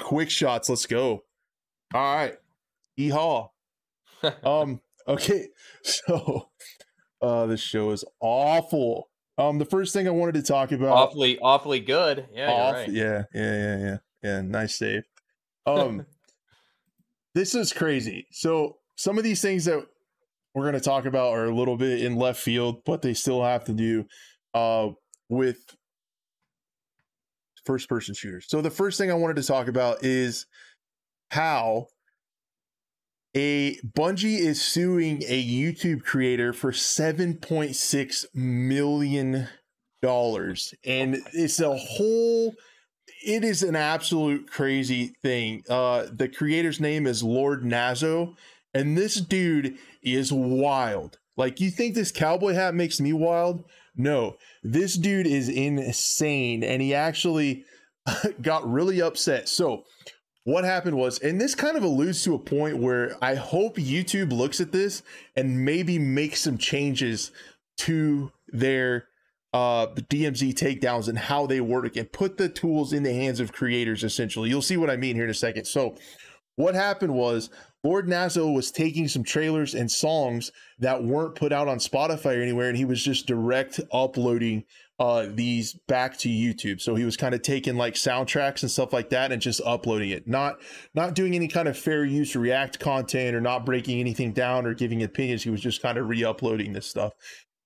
quick 0.00 0.30
shots. 0.30 0.68
Let's 0.68 0.86
go. 0.86 1.24
All 1.94 2.14
right. 2.16 2.36
Yeehaw. 2.98 3.48
Um, 4.44 4.80
okay. 5.06 5.48
So 5.82 6.48
uh 7.22 7.46
this 7.46 7.60
show 7.60 7.90
is 7.92 8.04
awful. 8.20 9.08
Um, 9.38 9.58
the 9.58 9.64
first 9.64 9.92
thing 9.92 10.08
I 10.08 10.10
wanted 10.10 10.34
to 10.34 10.42
talk 10.42 10.72
about 10.72 10.88
awfully, 10.96 11.38
awfully 11.38 11.78
good. 11.80 12.26
Yeah, 12.34 12.50
off- 12.50 12.88
you're 12.88 13.14
right. 13.14 13.24
yeah, 13.34 13.40
yeah, 13.40 13.54
yeah, 13.54 13.78
yeah. 13.78 13.96
Yeah, 14.22 14.40
nice 14.42 14.76
save. 14.76 15.04
Um 15.66 16.04
this 17.34 17.54
is 17.54 17.72
crazy. 17.72 18.26
So 18.32 18.78
some 18.96 19.16
of 19.18 19.24
these 19.24 19.40
things 19.40 19.64
that 19.66 19.86
we're 20.54 20.64
gonna 20.64 20.80
talk 20.80 21.04
about 21.04 21.32
are 21.32 21.46
a 21.46 21.54
little 21.54 21.76
bit 21.76 22.02
in 22.02 22.16
left 22.16 22.40
field, 22.40 22.82
but 22.84 23.02
they 23.02 23.14
still 23.14 23.42
have 23.42 23.64
to 23.64 23.72
do 23.72 24.04
uh 24.54 24.88
with 25.28 25.58
first 27.64 27.88
person 27.88 28.14
shooters. 28.14 28.46
So 28.48 28.62
the 28.62 28.70
first 28.70 28.96
thing 28.98 29.10
I 29.10 29.14
wanted 29.14 29.36
to 29.36 29.42
talk 29.42 29.68
about 29.68 30.02
is 30.02 30.46
how 31.30 31.88
a 33.36 33.76
Bungie 33.96 34.38
is 34.38 34.60
suing 34.60 35.22
a 35.26 35.44
YouTube 35.44 36.02
creator 36.02 36.52
for 36.54 36.72
7.6 36.72 38.24
million 38.34 39.48
dollars 40.00 40.72
and 40.84 41.18
it's 41.34 41.60
a 41.60 41.76
whole 41.76 42.54
it 43.26 43.42
is 43.42 43.64
an 43.64 43.74
absolute 43.74 44.48
crazy 44.48 45.12
thing. 45.22 45.62
Uh 45.68 46.06
the 46.10 46.28
creator's 46.28 46.80
name 46.80 47.06
is 47.06 47.22
Lord 47.22 47.64
Nazo 47.64 48.34
and 48.74 48.96
this 48.96 49.16
dude 49.16 49.76
is 50.14 50.32
wild. 50.32 51.18
Like 51.36 51.60
you 51.60 51.70
think 51.70 51.94
this 51.94 52.12
cowboy 52.12 52.54
hat 52.54 52.74
makes 52.74 53.00
me 53.00 53.12
wild? 53.12 53.64
No, 53.96 54.36
this 54.62 54.96
dude 54.96 55.26
is 55.26 55.48
insane 55.48 56.62
and 56.62 56.82
he 56.82 56.94
actually 56.94 57.64
got 58.42 58.68
really 58.68 59.00
upset. 59.00 59.48
So, 59.48 59.84
what 60.44 60.64
happened 60.64 60.96
was, 60.96 61.18
and 61.18 61.38
this 61.38 61.54
kind 61.54 61.76
of 61.76 61.82
alludes 61.82 62.24
to 62.24 62.34
a 62.34 62.38
point 62.38 62.78
where 62.78 63.16
I 63.22 63.34
hope 63.34 63.76
YouTube 63.76 64.32
looks 64.32 64.60
at 64.60 64.72
this 64.72 65.02
and 65.36 65.64
maybe 65.64 65.98
makes 65.98 66.40
some 66.40 66.56
changes 66.56 67.32
to 67.78 68.32
their 68.48 69.08
uh 69.52 69.86
DMCA 69.86 70.54
takedowns 70.54 71.08
and 71.08 71.18
how 71.18 71.46
they 71.46 71.60
work 71.60 71.96
and 71.96 72.12
put 72.12 72.36
the 72.36 72.48
tools 72.48 72.92
in 72.92 73.02
the 73.02 73.12
hands 73.12 73.40
of 73.40 73.52
creators 73.52 74.04
essentially. 74.04 74.48
You'll 74.48 74.62
see 74.62 74.76
what 74.76 74.90
I 74.90 74.96
mean 74.96 75.16
here 75.16 75.24
in 75.24 75.30
a 75.30 75.34
second. 75.34 75.66
So, 75.66 75.96
what 76.56 76.74
happened 76.74 77.14
was 77.14 77.50
Lord 77.84 78.08
Nazo 78.08 78.52
was 78.52 78.72
taking 78.72 79.06
some 79.06 79.22
trailers 79.22 79.74
and 79.74 79.90
songs 79.90 80.50
that 80.80 81.04
weren't 81.04 81.36
put 81.36 81.52
out 81.52 81.68
on 81.68 81.78
Spotify 81.78 82.38
or 82.38 82.42
anywhere, 82.42 82.68
and 82.68 82.76
he 82.76 82.84
was 82.84 83.02
just 83.02 83.26
direct 83.26 83.80
uploading 83.92 84.64
uh, 84.98 85.26
these 85.30 85.74
back 85.86 86.18
to 86.18 86.28
YouTube. 86.28 86.80
So 86.80 86.96
he 86.96 87.04
was 87.04 87.16
kind 87.16 87.34
of 87.34 87.42
taking 87.42 87.76
like 87.76 87.94
soundtracks 87.94 88.62
and 88.62 88.70
stuff 88.70 88.92
like 88.92 89.10
that 89.10 89.30
and 89.30 89.40
just 89.40 89.60
uploading 89.64 90.10
it, 90.10 90.26
not 90.26 90.56
not 90.92 91.14
doing 91.14 91.36
any 91.36 91.46
kind 91.46 91.68
of 91.68 91.78
fair 91.78 92.04
use 92.04 92.34
React 92.34 92.80
content 92.80 93.36
or 93.36 93.40
not 93.40 93.64
breaking 93.64 94.00
anything 94.00 94.32
down 94.32 94.66
or 94.66 94.74
giving 94.74 95.02
opinions. 95.02 95.44
He 95.44 95.50
was 95.50 95.60
just 95.60 95.82
kind 95.82 95.98
of 95.98 96.08
re-uploading 96.08 96.72
this 96.72 96.86
stuff. 96.86 97.12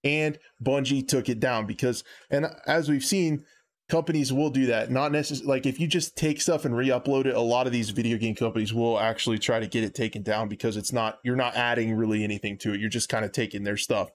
And 0.05 0.39
Bungie 0.63 1.07
took 1.07 1.29
it 1.29 1.41
down 1.41 1.65
because, 1.65 2.05
and 2.29 2.47
as 2.67 2.89
we've 2.89 3.05
seen, 3.05 3.45
companies 3.93 4.33
will 4.33 4.49
do 4.49 4.67
that. 4.67 4.91
Not 4.91 5.13
necessarily 5.13 5.47
like 5.47 5.67
if 5.67 5.79
you 5.79 5.87
just 5.87 6.17
take 6.17 6.41
stuff 6.41 6.65
and 6.65 6.75
re-upload 6.75 7.27
it, 7.27 7.35
a 7.35 7.41
lot 7.41 7.67
of 7.67 7.75
these 7.75 7.91
video 7.91 8.17
game 8.17 8.35
companies 8.35 8.73
will 8.73 8.99
actually 8.99 9.39
try 9.39 9.61
to 9.61 9.67
get 9.67 9.85
it 9.85 9.95
taken 9.95 10.23
down 10.23 10.49
because 10.49 10.79
it's 10.79 10.95
not 10.95 11.19
you're 11.23 11.37
not 11.37 11.57
adding 11.57 11.93
really 11.93 12.25
anything 12.25 12.57
to 12.59 12.73
it. 12.73 12.81
You're 12.81 12.89
just 12.89 13.11
kind 13.11 13.23
of 13.23 13.33
taking 13.33 13.65
their 13.65 13.77
stuff. 13.77 14.09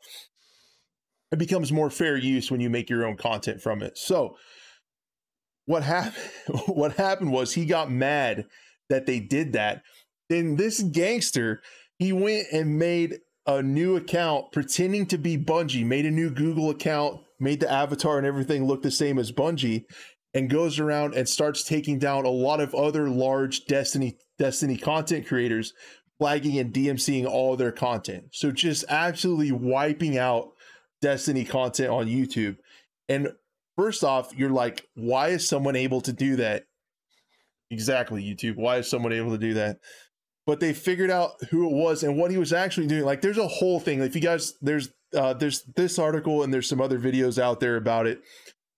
It 1.31 1.37
becomes 1.37 1.71
more 1.71 1.91
fair 1.91 2.17
use 2.17 2.49
when 2.49 2.59
you 2.59 2.71
make 2.71 2.89
your 2.89 3.05
own 3.05 3.17
content 3.17 3.61
from 3.61 3.83
it. 3.83 3.99
So 3.99 4.35
what 5.65 5.83
happened 5.83 6.23
what 6.65 6.93
happened 6.93 7.31
was 7.31 7.53
he 7.53 7.65
got 7.65 7.91
mad 7.91 8.47
that 8.89 9.05
they 9.05 9.19
did 9.19 9.53
that. 9.53 9.83
Then 10.27 10.55
this 10.55 10.81
gangster, 10.81 11.61
he 11.99 12.11
went 12.11 12.47
and 12.51 12.79
made 12.79 13.19
a 13.45 13.61
new 13.61 13.95
account 13.95 14.51
pretending 14.51 15.05
to 15.05 15.19
be 15.19 15.37
Bungie, 15.37 15.85
made 15.85 16.07
a 16.07 16.11
new 16.11 16.31
Google 16.31 16.71
account, 16.71 17.21
made 17.39 17.59
the 17.59 17.72
avatar 17.72 18.18
and 18.18 18.27
everything 18.27 18.65
look 18.65 18.81
the 18.81 18.91
same 18.91 19.19
as 19.19 19.31
Bungie, 19.31 19.85
and 20.34 20.49
goes 20.49 20.80
around 20.80 21.15
and 21.15 21.27
starts 21.27 21.64
taking 21.64 21.99
down 21.99 22.26
a 22.26 22.30
lot 22.30 22.59
of 22.59 22.76
other 22.76 23.09
large 23.09 23.65
Destiny 23.65 24.18
Destiny 24.38 24.77
content 24.77 25.26
creators, 25.26 25.73
flagging 26.19 26.59
and 26.59 26.73
DMCing 26.73 27.26
all 27.26 27.55
their 27.55 27.72
content. 27.72 28.26
So 28.31 28.51
just 28.51 28.85
absolutely 28.89 29.51
wiping 29.51 30.18
out 30.18 30.49
Destiny 31.01 31.43
content 31.43 31.89
on 31.89 32.07
YouTube. 32.07 32.57
And 33.09 33.30
first 33.76 34.03
off, 34.03 34.35
you're 34.35 34.49
like, 34.49 34.85
why 34.95 35.30
is 35.30 35.47
someone 35.47 35.76
able 35.76 36.01
to 36.01 36.14
do 36.14 36.35
that? 36.35 36.65
Exactly, 37.69 38.23
YouTube. 38.23 38.57
Why 38.57 38.77
is 38.77 38.89
someone 38.89 39.14
able 39.14 39.31
to 39.31 39.38
do 39.38 39.55
that? 39.55 39.80
But 40.45 40.59
they 40.59 40.73
figured 40.73 41.11
out 41.11 41.31
who 41.49 41.68
it 41.68 41.73
was 41.73 42.03
and 42.03 42.18
what 42.18 42.31
he 42.31 42.38
was 42.38 42.53
actually 42.53 42.88
doing. 42.88 43.03
Like, 43.03 43.22
there's 43.22 43.38
a 43.38 43.47
whole 43.47 43.80
thing. 43.80 44.01
If 44.01 44.15
you 44.15 44.22
guys, 44.22 44.53
there's 44.61 44.89
uh, 45.15 45.34
there's 45.34 45.63
this 45.75 45.97
article 45.99 46.43
and 46.43 46.53
there's 46.53 46.67
some 46.69 46.81
other 46.81 46.99
videos 46.99 47.41
out 47.41 47.59
there 47.59 47.75
about 47.75 48.07
it. 48.07 48.21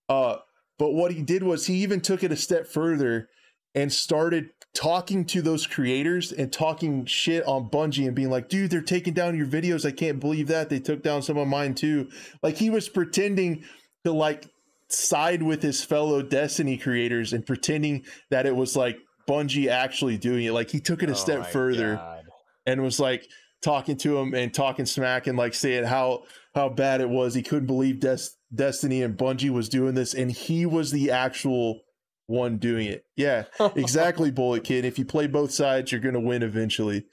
Uh, 0.08 0.36
but 0.78 0.92
what 0.92 1.12
he 1.12 1.22
did 1.22 1.42
was 1.42 1.66
he 1.66 1.74
even 1.82 2.00
took 2.00 2.22
it 2.22 2.32
a 2.32 2.36
step 2.36 2.66
further 2.66 3.28
and 3.74 3.92
started 3.92 4.50
talking 4.74 5.24
to 5.24 5.42
those 5.42 5.66
creators 5.66 6.32
and 6.32 6.52
talking 6.52 7.04
shit 7.04 7.44
on 7.46 7.68
Bungie 7.68 8.06
and 8.06 8.14
being 8.16 8.30
like, 8.30 8.48
dude, 8.48 8.70
they're 8.70 8.80
taking 8.80 9.14
down 9.14 9.36
your 9.36 9.46
videos. 9.46 9.84
I 9.86 9.92
can't 9.92 10.20
believe 10.20 10.48
that. 10.48 10.68
They 10.68 10.80
took 10.80 11.02
down 11.02 11.22
some 11.22 11.36
of 11.36 11.46
mine 11.48 11.74
too. 11.74 12.08
Like 12.42 12.56
he 12.56 12.70
was 12.70 12.88
pretending 12.88 13.64
to 14.04 14.12
like 14.12 14.46
side 14.88 15.42
with 15.42 15.62
his 15.62 15.84
fellow 15.84 16.22
Destiny 16.22 16.76
creators 16.76 17.32
and 17.32 17.46
pretending 17.46 18.04
that 18.30 18.46
it 18.46 18.56
was 18.56 18.74
like 18.76 18.96
Bungie 19.28 19.68
actually 19.68 20.18
doing 20.18 20.44
it. 20.44 20.52
Like 20.52 20.70
he 20.70 20.80
took 20.80 21.02
it 21.02 21.08
a 21.08 21.12
Oh 21.12 21.16
step 21.16 21.46
further 21.46 21.96
God. 21.96 22.24
and 22.66 22.82
was 22.82 22.98
like 22.98 23.26
talking 23.62 23.96
to 23.98 24.18
him 24.18 24.34
and 24.34 24.52
talking 24.52 24.86
smack 24.86 25.26
and 25.26 25.36
like 25.38 25.54
saying 25.54 25.84
how 25.84 26.22
how 26.54 26.68
bad 26.68 27.00
it 27.00 27.08
was. 27.08 27.34
He 27.34 27.42
couldn't 27.42 27.66
believe 27.66 28.00
Des- 28.00 28.30
Destiny 28.54 29.02
and 29.02 29.16
Bungie 29.16 29.50
was 29.50 29.68
doing 29.68 29.94
this, 29.94 30.14
and 30.14 30.30
he 30.32 30.66
was 30.66 30.90
the 30.90 31.10
actual 31.10 31.80
one 32.26 32.58
doing 32.58 32.86
it. 32.86 33.04
Yeah, 33.16 33.44
exactly, 33.76 34.30
Bullet 34.30 34.64
Kid. 34.64 34.84
If 34.84 34.98
you 34.98 35.04
play 35.04 35.26
both 35.26 35.50
sides, 35.52 35.90
you're 35.92 36.00
gonna 36.00 36.20
win 36.20 36.42
eventually. 36.42 37.04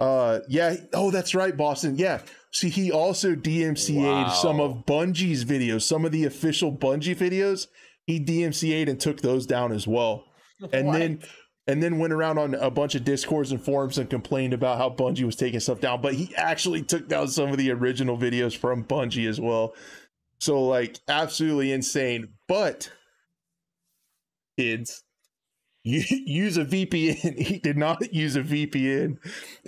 Uh, 0.00 0.40
yeah. 0.48 0.76
Oh, 0.94 1.10
that's 1.10 1.34
right, 1.34 1.56
Boston. 1.56 1.96
Yeah. 1.98 2.20
See, 2.52 2.70
he 2.70 2.90
also 2.90 3.34
DMCA'd 3.34 4.32
some 4.36 4.58
of 4.60 4.86
Bungie's 4.86 5.44
videos, 5.44 5.82
some 5.82 6.04
of 6.06 6.12
the 6.12 6.24
official 6.24 6.72
Bungie 6.74 7.14
videos. 7.16 7.66
He 8.06 8.18
DMCA'd 8.24 8.88
and 8.88 8.98
took 8.98 9.20
those 9.20 9.44
down 9.46 9.70
as 9.70 9.86
well 9.86 10.24
and 10.72 10.86
What? 10.86 10.98
then 10.98 11.20
and 11.68 11.82
then 11.82 11.98
went 11.98 12.14
around 12.14 12.38
on 12.38 12.54
a 12.54 12.70
bunch 12.70 12.94
of 12.94 13.04
discords 13.04 13.52
and 13.52 13.62
forums 13.62 13.98
and 13.98 14.08
complained 14.08 14.54
about 14.54 14.78
how 14.78 14.88
Bungie 14.88 15.24
was 15.24 15.36
taking 15.36 15.60
stuff 15.60 15.80
down. 15.80 16.00
But 16.00 16.14
he 16.14 16.34
actually 16.34 16.82
took 16.82 17.08
down 17.08 17.28
some 17.28 17.50
of 17.50 17.58
the 17.58 17.70
original 17.70 18.16
videos 18.16 18.56
from 18.56 18.84
Bungie 18.84 19.28
as 19.28 19.38
well. 19.38 19.74
So 20.40 20.64
like 20.64 20.98
absolutely 21.08 21.70
insane. 21.72 22.28
But 22.48 22.90
kids, 24.58 25.04
you 25.84 26.02
use 26.10 26.56
a 26.56 26.64
VPN. 26.64 27.38
He 27.46 27.58
did 27.58 27.76
not 27.76 28.14
use 28.14 28.34
a 28.34 28.42
VPN, 28.42 29.18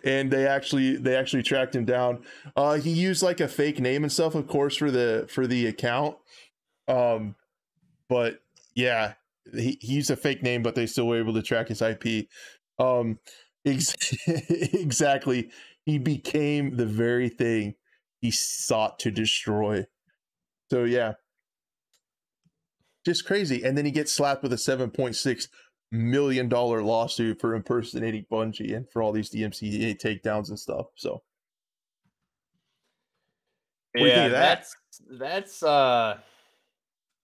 and 0.03 0.31
they 0.31 0.47
actually 0.47 0.97
they 0.97 1.15
actually 1.17 1.43
tracked 1.43 1.77
him 1.77 1.85
down. 1.85 2.25
Uh, 2.57 2.75
he 2.75 2.91
used 2.91 3.23
like 3.23 3.41
a 3.41 3.49
fake 3.49 3.79
name 3.79 4.05
and 4.05 4.13
stuff, 4.13 4.35
of 4.35 4.49
course, 4.49 4.77
for 4.77 4.91
the 4.91 5.27
for 5.29 5.47
the 5.47 5.67
account. 5.67 6.17
Um, 6.89 7.37
but 8.09 8.41
yeah, 8.75 9.15
he, 9.53 9.79
he 9.81 9.95
used 9.95 10.11
a 10.11 10.17
fake 10.17 10.43
name, 10.43 10.63
but 10.63 10.75
they 10.75 10.87
still 10.87 11.07
were 11.07 11.19
able 11.19 11.35
to 11.35 11.43
track 11.43 11.69
his 11.69 11.83
IP. 11.83 12.27
Um, 12.79 13.19
ex- 13.65 13.95
exactly. 14.27 15.51
He 15.85 15.99
became 15.99 16.77
the 16.77 16.87
very 16.87 17.29
thing 17.29 17.75
he 18.21 18.31
sought 18.31 18.99
to 19.01 19.11
destroy. 19.11 19.87
So 20.71 20.85
yeah, 20.85 21.15
just 23.05 23.27
crazy. 23.27 23.65
And 23.65 23.77
then 23.77 23.85
he 23.85 23.91
gets 23.91 24.13
slapped 24.13 24.43
with 24.43 24.53
a 24.53 24.59
seven 24.59 24.91
point 24.91 25.17
six 25.17 25.49
million 25.91 26.49
dollar 26.49 26.83
lawsuit 26.83 27.41
for 27.41 27.55
impersonating 27.55 28.27
Bungie 28.31 28.77
and 28.77 28.89
for 28.91 29.03
all 29.03 29.13
these 29.13 29.31
DMCA 29.31 29.97
takedowns 30.01 30.49
and 30.49 30.59
stuff. 30.59 30.87
So 30.97 31.23
What 33.95 34.07
yeah, 34.07 34.29
that? 34.29 34.41
that's 34.41 34.77
that's 35.19 35.63
uh 35.63 36.19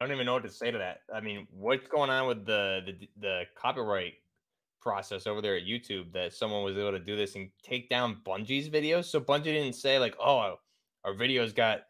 I 0.00 0.04
don't 0.04 0.14
even 0.14 0.26
know 0.26 0.34
what 0.34 0.42
to 0.42 0.50
say 0.50 0.70
to 0.70 0.78
that. 0.78 1.00
I 1.14 1.20
mean, 1.20 1.46
what's 1.50 1.88
going 1.88 2.10
on 2.10 2.26
with 2.26 2.44
the 2.44 2.82
the 2.84 3.08
the 3.18 3.42
copyright 3.54 4.14
process 4.80 5.26
over 5.26 5.40
there 5.40 5.56
at 5.56 5.64
YouTube 5.64 6.12
that 6.12 6.32
someone 6.34 6.62
was 6.62 6.76
able 6.76 6.92
to 6.92 6.98
do 6.98 7.16
this 7.16 7.34
and 7.34 7.50
take 7.62 7.88
down 7.88 8.18
Bungie's 8.24 8.68
videos? 8.68 9.06
So 9.06 9.20
Bungie 9.20 9.44
didn't 9.44 9.74
say 9.74 9.98
like, 9.98 10.14
"Oh, 10.20 10.56
our 11.04 11.14
videos 11.14 11.54
got 11.54 11.80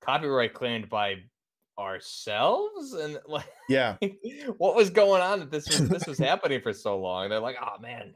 copyright 0.00 0.54
claimed 0.54 0.88
by 0.88 1.16
ourselves," 1.78 2.94
and 2.94 3.18
like, 3.28 3.52
yeah, 3.68 3.96
what 4.56 4.74
was 4.74 4.88
going 4.88 5.20
on 5.20 5.40
that 5.40 5.50
this 5.50 5.68
was 5.68 5.88
this 5.88 6.06
was 6.06 6.18
happening 6.30 6.62
for 6.62 6.72
so 6.72 6.98
long? 6.98 7.28
They're 7.28 7.40
like, 7.40 7.56
"Oh 7.62 7.78
man, 7.80 8.14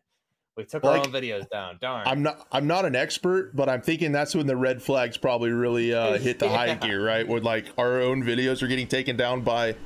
we 0.56 0.64
took 0.64 0.82
Like, 0.84 1.00
our 1.00 1.06
own 1.06 1.12
videos 1.12 1.48
down." 1.50 1.78
Darn. 1.80 2.06
I'm 2.06 2.22
not 2.22 2.46
I'm 2.52 2.66
not 2.66 2.84
an 2.84 2.94
expert, 2.96 3.54
but 3.56 3.68
I'm 3.68 3.82
thinking 3.82 4.12
that's 4.12 4.34
when 4.34 4.46
the 4.46 4.56
red 4.56 4.82
flags 4.82 5.16
probably 5.16 5.50
really 5.50 5.92
uh, 5.94 6.18
hit 6.18 6.38
the 6.38 6.48
high 6.48 6.74
gear, 6.74 7.04
right? 7.04 7.26
When 7.26 7.42
like 7.42 7.66
our 7.78 8.00
own 8.00 8.22
videos 8.22 8.62
are 8.62 8.66
getting 8.68 8.88
taken 8.88 9.16
down 9.16 9.42
by 9.42 9.76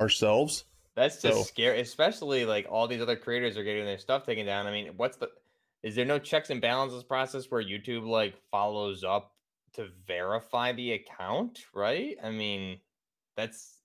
ourselves. 0.00 0.64
That's 0.94 1.22
just 1.22 1.36
So- 1.38 1.42
scary, 1.44 1.80
especially 1.80 2.44
like 2.44 2.66
all 2.70 2.86
these 2.86 3.00
other 3.00 3.16
creators 3.16 3.56
are 3.56 3.64
getting 3.64 3.84
their 3.86 3.98
stuff 3.98 4.24
taken 4.26 4.44
down. 4.46 4.66
I 4.66 4.72
mean, 4.72 4.92
what's 4.96 5.16
the 5.16 5.30
is 5.82 5.94
there 5.96 6.04
no 6.04 6.18
checks 6.18 6.50
and 6.50 6.60
balances 6.60 7.02
process 7.02 7.50
where 7.50 7.62
YouTube 7.62 8.06
like 8.06 8.34
follows 8.50 9.02
up 9.04 9.32
to 9.74 9.88
verify 10.06 10.72
the 10.72 10.92
account, 10.92 11.60
right? 11.74 12.16
I 12.22 12.30
mean, 12.30 12.78
that's 13.36 13.78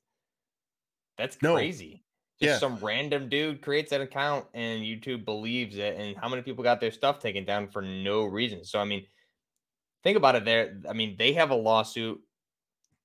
that's 1.17 1.41
No. 1.41 1.55
crazy. 1.55 2.03
Just 2.39 2.53
Yeah. 2.53 2.59
some 2.59 2.77
random 2.79 3.29
dude 3.29 3.61
creates 3.61 3.91
an 3.91 4.01
account 4.01 4.47
and 4.53 4.83
YouTube 4.83 5.25
believes 5.25 5.77
it. 5.77 5.95
And 5.97 6.15
how 6.17 6.29
many 6.29 6.43
people 6.43 6.63
got 6.63 6.79
their 6.79 6.91
stuff 6.91 7.19
taken 7.19 7.45
down 7.45 7.69
for 7.69 7.81
no 7.81 8.25
reason? 8.25 8.63
So 8.63 8.79
I 8.79 8.85
mean, 8.85 9.07
think 10.03 10.17
about 10.17 10.35
it 10.35 10.45
there. 10.45 10.81
I 10.89 10.93
mean, 10.93 11.15
they 11.17 11.33
have 11.33 11.49
a 11.51 11.55
lawsuit. 11.55 12.21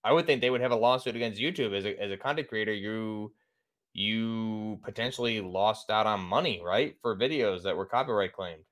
I 0.04 0.12
would 0.12 0.26
think 0.26 0.40
they 0.40 0.50
would 0.50 0.60
have 0.60 0.72
a 0.72 0.76
lawsuit 0.76 1.16
against 1.16 1.40
YouTube 1.40 1.76
as 1.76 1.84
a 1.84 2.00
as 2.00 2.10
a 2.12 2.16
content 2.16 2.48
creator. 2.48 2.72
You 2.72 3.34
you 3.94 4.80
potentially 4.84 5.40
lost 5.40 5.90
out 5.90 6.06
on 6.06 6.20
money, 6.20 6.62
right, 6.64 6.96
for 7.02 7.16
videos 7.16 7.64
that 7.64 7.76
were 7.76 7.86
copyright 7.86 8.32
claimed. 8.32 8.64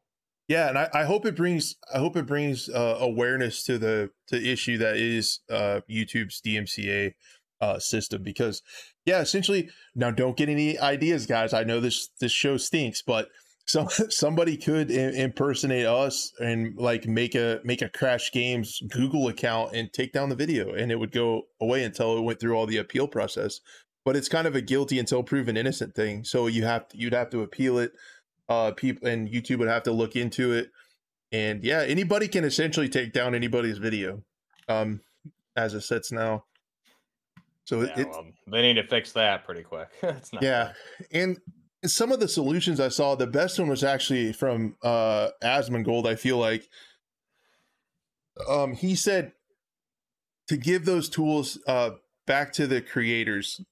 Yeah, 0.49 0.69
and 0.69 0.77
I, 0.78 0.89
I 0.93 1.05
hope 1.05 1.24
it 1.27 1.37
brings 1.37 1.77
I 1.95 1.99
hope 1.99 2.16
it 2.16 2.27
brings 2.27 2.69
uh, 2.69 2.97
awareness 3.01 3.62
to 3.65 3.78
the 3.78 4.11
to 4.28 4.37
issue 4.37 4.78
that 4.78 4.97
is 4.97 5.41
uh, 5.49 5.82
YouTube's 5.89 6.41
DMCA 6.41 7.15
uh, 7.61 7.78
system 7.78 8.23
because 8.23 8.62
yeah, 9.05 9.20
essentially 9.20 9.69
now 9.95 10.11
don't 10.11 10.37
get 10.37 10.49
any 10.49 10.78
ideas, 10.78 11.27
guys. 11.27 11.53
I 11.53 11.65
know 11.65 11.81
this 11.81 12.09
this 12.20 12.32
show 12.32 12.57
stinks, 12.57 13.03
but 13.03 13.28
some 13.66 13.89
somebody 14.11 14.57
could 14.57 14.91
im- 14.91 15.15
impersonate 15.15 15.87
us 15.87 16.32
and 16.41 16.77
like 16.77 17.07
make 17.07 17.35
a 17.35 17.61
make 17.65 17.82
a 17.82 17.89
Crash 17.89 18.32
Games 18.32 18.81
Google 18.89 19.28
account 19.28 19.74
and 19.74 19.93
take 19.93 20.12
down 20.12 20.28
the 20.28 20.37
video, 20.37 20.73
and 20.73 20.91
it 20.91 20.97
would 20.97 21.12
go 21.12 21.43
away 21.61 21.85
until 21.85 22.16
it 22.16 22.23
went 22.23 22.41
through 22.41 22.55
all 22.55 22.66
the 22.66 22.78
appeal 22.78 23.09
process. 23.09 23.61
But 24.05 24.16
it's 24.16 24.31
kind 24.31 24.47
of 24.47 24.57
a 24.57 24.62
guilty 24.62 24.99
until 24.99 25.23
proven 25.23 25.59
innocent 25.59 25.95
thing, 25.95 26.24
so 26.24 26.47
you 26.47 26.65
have 26.65 26.89
to, 26.89 26.99
you'd 26.99 27.12
have 27.12 27.31
to 27.31 27.43
appeal 27.43 27.78
it 27.78 27.93
uh 28.51 28.73
people 28.73 29.09
and 29.09 29.28
youtube 29.28 29.59
would 29.59 29.69
have 29.69 29.85
to 29.85 29.93
look 29.93 30.16
into 30.16 30.53
it 30.53 30.70
and 31.32 31.65
yeah 31.65 31.82
anybody 31.82 32.28
can 32.28 32.45
essentially 32.45 32.89
take 32.89 33.12
down 33.12 33.35
anybody's 33.35 33.78
video 33.78 34.23
um 34.69 35.01
as 35.57 35.73
it 35.73 35.81
sits 35.81 36.12
now 36.12 36.45
so 37.70 37.82
Yeah, 37.82 38.01
it, 38.01 38.09
well, 38.09 38.26
they 38.51 38.62
need 38.62 38.74
to 38.74 38.82
fix 38.82 39.12
that 39.12 39.44
pretty 39.44 39.62
quick. 39.62 39.88
Yeah 40.40 40.72
and 41.12 41.38
some 41.86 42.12
of 42.12 42.20
the 42.20 42.28
solutions 42.28 42.78
i 42.78 42.88
saw 42.88 43.14
the 43.14 43.26
best 43.26 43.59
one 43.59 43.66
was 43.66 43.82
actually 43.82 44.34
from 44.34 44.76
uh 44.82 45.28
asmongold 45.42 46.06
i 46.06 46.14
feel 46.14 46.36
like 46.36 46.68
um 48.51 48.74
he 48.74 48.94
said 48.94 49.32
to 50.47 50.59
give 50.59 50.84
those 50.84 51.09
tools 51.09 51.59
uh 51.66 51.92
back 52.26 52.52
to 52.52 52.66
the 52.66 52.82
creators 52.82 53.62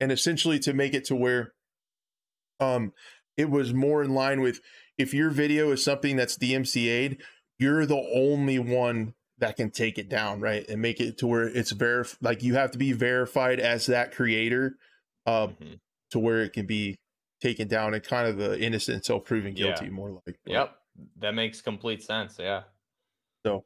and 0.00 0.10
essentially 0.10 0.58
to 0.58 0.72
make 0.72 0.94
it 0.94 1.04
to 1.04 1.14
where 1.14 1.52
um 2.58 2.92
it 3.36 3.48
was 3.48 3.72
more 3.72 4.02
in 4.02 4.14
line 4.14 4.40
with 4.40 4.60
if 4.98 5.14
your 5.14 5.30
video 5.30 5.70
is 5.72 5.82
something 5.84 6.16
that's 6.16 6.38
DMCA'd, 6.38 7.18
you're 7.58 7.86
the 7.86 8.10
only 8.14 8.58
one 8.58 9.14
that 9.44 9.56
can 9.56 9.70
take 9.70 9.98
it 9.98 10.08
down, 10.08 10.40
right? 10.40 10.66
And 10.70 10.80
make 10.80 11.00
it 11.00 11.18
to 11.18 11.26
where 11.26 11.46
it's 11.46 11.70
verif 11.72 12.16
like 12.22 12.42
you 12.42 12.54
have 12.54 12.70
to 12.70 12.78
be 12.78 12.92
verified 12.92 13.60
as 13.60 13.86
that 13.86 14.12
creator 14.12 14.76
uh 15.26 15.48
Mhm. 15.48 15.78
to 16.12 16.18
where 16.18 16.42
it 16.42 16.52
can 16.54 16.64
be 16.66 16.96
taken 17.42 17.68
down 17.68 17.92
and 17.92 18.02
kind 18.02 18.26
of 18.26 18.38
the 18.38 18.58
innocent 18.58 18.96
until 18.96 19.20
proven 19.20 19.54
Yeah. 19.54 19.66
guilty 19.66 19.90
more 19.90 20.22
like 20.26 20.38
Yep. 20.46 20.74
That 21.16 21.34
makes 21.34 21.60
complete 21.60 22.02
sense. 22.02 22.38
Yeah. 22.38 22.62
So 23.44 23.64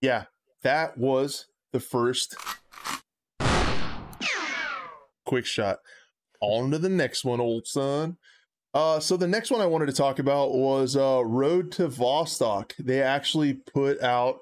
yeah 0.00 0.24
that 0.62 0.96
was 0.96 1.46
the 1.72 1.80
first 1.80 2.36
quick 5.26 5.46
shot 5.46 5.78
on 6.40 6.70
to 6.70 6.78
the 6.78 6.88
next 6.88 7.24
one 7.24 7.40
old 7.40 7.66
son 7.66 8.16
uh 8.74 8.98
so 9.00 9.16
the 9.16 9.26
next 9.28 9.50
one 9.50 9.60
i 9.60 9.66
wanted 9.66 9.86
to 9.86 9.92
talk 9.92 10.18
about 10.18 10.52
was 10.54 10.96
uh 10.96 11.22
road 11.24 11.70
to 11.72 11.88
vostok 11.88 12.74
they 12.78 13.02
actually 13.02 13.54
put 13.54 14.00
out 14.02 14.40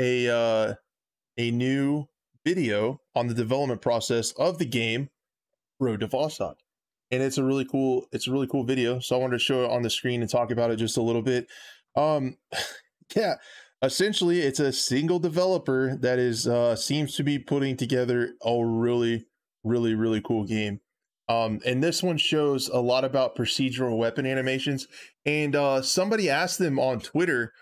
a 0.00 0.28
uh 0.28 0.74
a 1.36 1.50
new 1.50 2.06
video 2.44 3.00
on 3.14 3.26
the 3.28 3.34
development 3.34 3.82
process 3.82 4.32
of 4.32 4.58
the 4.58 4.64
game 4.64 5.10
road 5.78 6.00
to 6.00 6.08
vostok 6.08 6.56
and 7.10 7.22
it's 7.22 7.38
a 7.38 7.44
really 7.44 7.64
cool 7.64 8.06
it's 8.12 8.26
a 8.26 8.32
really 8.32 8.46
cool 8.46 8.64
video 8.64 8.98
so 8.98 9.16
i 9.16 9.18
wanted 9.18 9.38
to 9.38 9.44
show 9.44 9.64
it 9.64 9.70
on 9.70 9.82
the 9.82 9.90
screen 9.90 10.22
and 10.22 10.30
talk 10.30 10.50
about 10.50 10.70
it 10.70 10.76
just 10.76 10.96
a 10.96 11.02
little 11.02 11.22
bit. 11.22 11.46
Um 11.96 12.36
yeah 13.16 13.34
essentially 13.82 14.40
it's 14.40 14.60
a 14.60 14.72
single 14.72 15.18
developer 15.18 15.96
that 15.96 16.18
is 16.18 16.46
uh 16.46 16.76
seems 16.76 17.16
to 17.16 17.22
be 17.22 17.38
putting 17.38 17.76
together 17.76 18.34
a 18.44 18.64
really 18.64 19.26
really 19.64 19.94
really 19.94 20.20
cool 20.20 20.44
game. 20.44 20.80
Um 21.28 21.60
and 21.66 21.82
this 21.82 22.02
one 22.02 22.18
shows 22.18 22.68
a 22.68 22.80
lot 22.80 23.04
about 23.04 23.36
procedural 23.36 23.98
weapon 23.98 24.26
animations. 24.26 24.86
And 25.26 25.56
uh 25.56 25.82
somebody 25.82 26.30
asked 26.30 26.58
them 26.58 26.78
on 26.78 27.00
twitter 27.00 27.52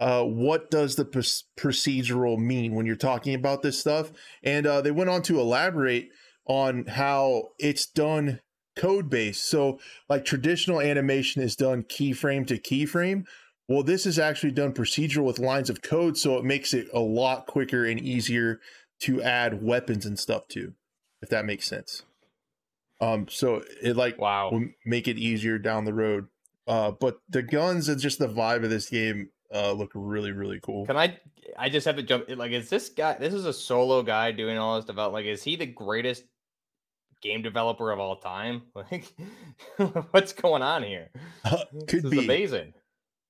uh 0.00 0.24
what 0.24 0.70
does 0.70 0.96
the 0.96 1.04
pr- 1.04 1.20
procedural 1.56 2.38
mean 2.38 2.74
when 2.74 2.86
you're 2.86 2.96
talking 2.96 3.34
about 3.34 3.62
this 3.62 3.78
stuff 3.78 4.12
and 4.42 4.66
uh 4.66 4.80
they 4.80 4.90
went 4.90 5.10
on 5.10 5.22
to 5.22 5.38
elaborate 5.38 6.10
on 6.46 6.84
how 6.86 7.44
it's 7.58 7.86
done 7.86 8.40
code 8.76 9.08
based 9.10 9.44
so 9.48 9.78
like 10.08 10.24
traditional 10.24 10.80
animation 10.80 11.42
is 11.42 11.54
done 11.54 11.82
keyframe 11.82 12.46
to 12.46 12.58
keyframe 12.58 13.24
well, 13.70 13.84
this 13.84 14.04
is 14.04 14.18
actually 14.18 14.50
done 14.50 14.72
procedural 14.72 15.22
with 15.22 15.38
lines 15.38 15.70
of 15.70 15.80
code, 15.80 16.18
so 16.18 16.36
it 16.36 16.44
makes 16.44 16.74
it 16.74 16.88
a 16.92 16.98
lot 16.98 17.46
quicker 17.46 17.84
and 17.84 18.00
easier 18.00 18.58
to 19.02 19.22
add 19.22 19.62
weapons 19.62 20.04
and 20.04 20.18
stuff 20.18 20.48
to, 20.48 20.74
if 21.22 21.28
that 21.28 21.44
makes 21.44 21.68
sense. 21.68 22.02
Um, 23.00 23.28
so 23.28 23.62
it 23.80 23.96
like 23.96 24.18
Wow. 24.18 24.50
will 24.50 24.70
make 24.84 25.06
it 25.06 25.18
easier 25.18 25.56
down 25.56 25.84
the 25.84 25.94
road. 25.94 26.26
Uh, 26.66 26.90
but 26.90 27.20
the 27.28 27.42
guns 27.44 27.88
and 27.88 28.00
just 28.00 28.18
the 28.18 28.26
vibe 28.26 28.64
of 28.64 28.70
this 28.70 28.90
game 28.90 29.30
uh 29.54 29.72
look 29.72 29.90
really 29.94 30.32
really 30.32 30.60
cool. 30.60 30.86
Can 30.86 30.96
I? 30.96 31.18
I 31.58 31.68
just 31.68 31.86
have 31.86 31.96
to 31.96 32.02
jump. 32.02 32.26
Like, 32.28 32.52
is 32.52 32.68
this 32.68 32.88
guy? 32.88 33.16
This 33.18 33.34
is 33.34 33.46
a 33.46 33.52
solo 33.52 34.02
guy 34.02 34.32
doing 34.32 34.58
all 34.58 34.76
this 34.76 34.84
develop. 34.84 35.12
Like, 35.12 35.26
is 35.26 35.42
he 35.42 35.56
the 35.56 35.66
greatest 35.66 36.24
game 37.22 37.42
developer 37.42 37.90
of 37.90 37.98
all 37.98 38.16
time? 38.16 38.62
Like, 38.74 39.12
what's 40.10 40.32
going 40.32 40.62
on 40.62 40.82
here? 40.82 41.10
Could 41.88 42.02
this 42.02 42.04
is 42.04 42.10
be. 42.10 42.24
amazing. 42.24 42.74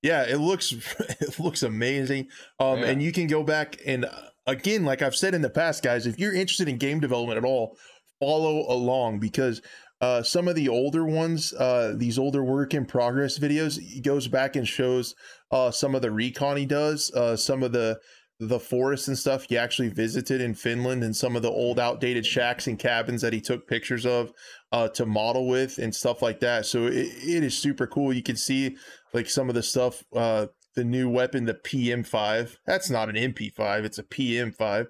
Yeah, 0.03 0.25
it 0.27 0.39
looks 0.39 0.73
it 0.99 1.39
looks 1.39 1.63
amazing. 1.63 2.29
Um, 2.59 2.83
and 2.83 3.03
you 3.03 3.13
can 3.13 3.27
go 3.27 3.43
back 3.43 3.79
and 3.85 4.05
uh, 4.05 4.11
again, 4.47 4.85
like 4.85 5.03
I've 5.03 5.17
said 5.17 5.35
in 5.35 5.43
the 5.43 5.51
past, 5.51 5.83
guys, 5.83 6.07
if 6.07 6.19
you're 6.19 6.35
interested 6.35 6.69
in 6.69 6.79
game 6.79 7.01
development 7.01 7.39
at 7.39 7.45
all, 7.45 7.77
follow 8.19 8.71
along 8.73 9.19
because 9.19 9.61
uh, 10.01 10.23
some 10.23 10.49
of 10.49 10.55
the 10.55 10.69
older 10.69 11.05
ones, 11.05 11.53
uh, 11.53 11.93
these 11.97 12.19
older 12.19 12.43
work 12.43 12.73
in 12.73 12.87
progress 12.87 13.39
videos, 13.39 13.79
he 13.79 14.01
goes 14.01 14.29
back 14.29 14.57
and 14.57 14.67
shows 14.67 15.15
uh, 15.51 15.71
some 15.71 15.95
of 15.95 16.03
the 16.03 16.11
recon 16.11 16.57
he 16.57 16.67
does, 16.67 17.13
uh, 17.13 17.37
some 17.37 17.63
of 17.63 17.73
the 17.73 18.01
the 18.43 18.59
forests 18.59 19.07
and 19.07 19.19
stuff 19.19 19.45
he 19.51 19.59
actually 19.59 19.91
visited 19.91 20.41
in 20.41 20.55
Finland, 20.55 21.05
and 21.05 21.15
some 21.15 21.37
of 21.37 21.43
the 21.43 21.51
old 21.51 21.79
outdated 21.79 22.25
shacks 22.25 22.67
and 22.67 22.79
cabins 22.79 23.21
that 23.21 23.35
he 23.35 23.41
took 23.41 23.69
pictures 23.69 24.07
of 24.07 24.33
uh, 24.73 24.89
to 24.89 25.05
model 25.05 25.47
with 25.47 25.77
and 25.77 25.95
stuff 25.95 26.23
like 26.23 26.41
that. 26.41 26.65
So 26.65 26.87
it, 26.87 27.09
it 27.23 27.45
is 27.45 27.59
super 27.59 27.87
cool. 27.87 28.15
You 28.15 28.23
can 28.23 28.37
see 28.37 28.77
like 29.13 29.29
some 29.29 29.51
of 29.51 29.55
the 29.55 29.63
stuff, 29.63 30.03
uh, 30.17 30.47
the 30.75 30.85
new 30.85 31.11
weapon, 31.11 31.45
the 31.45 31.53
PM5. 31.53 32.57
That's 32.67 32.89
not 32.89 33.11
an 33.11 33.17
MP5, 33.17 33.85
it's 33.85 33.99
a 33.99 34.05
PM5. 34.05 34.87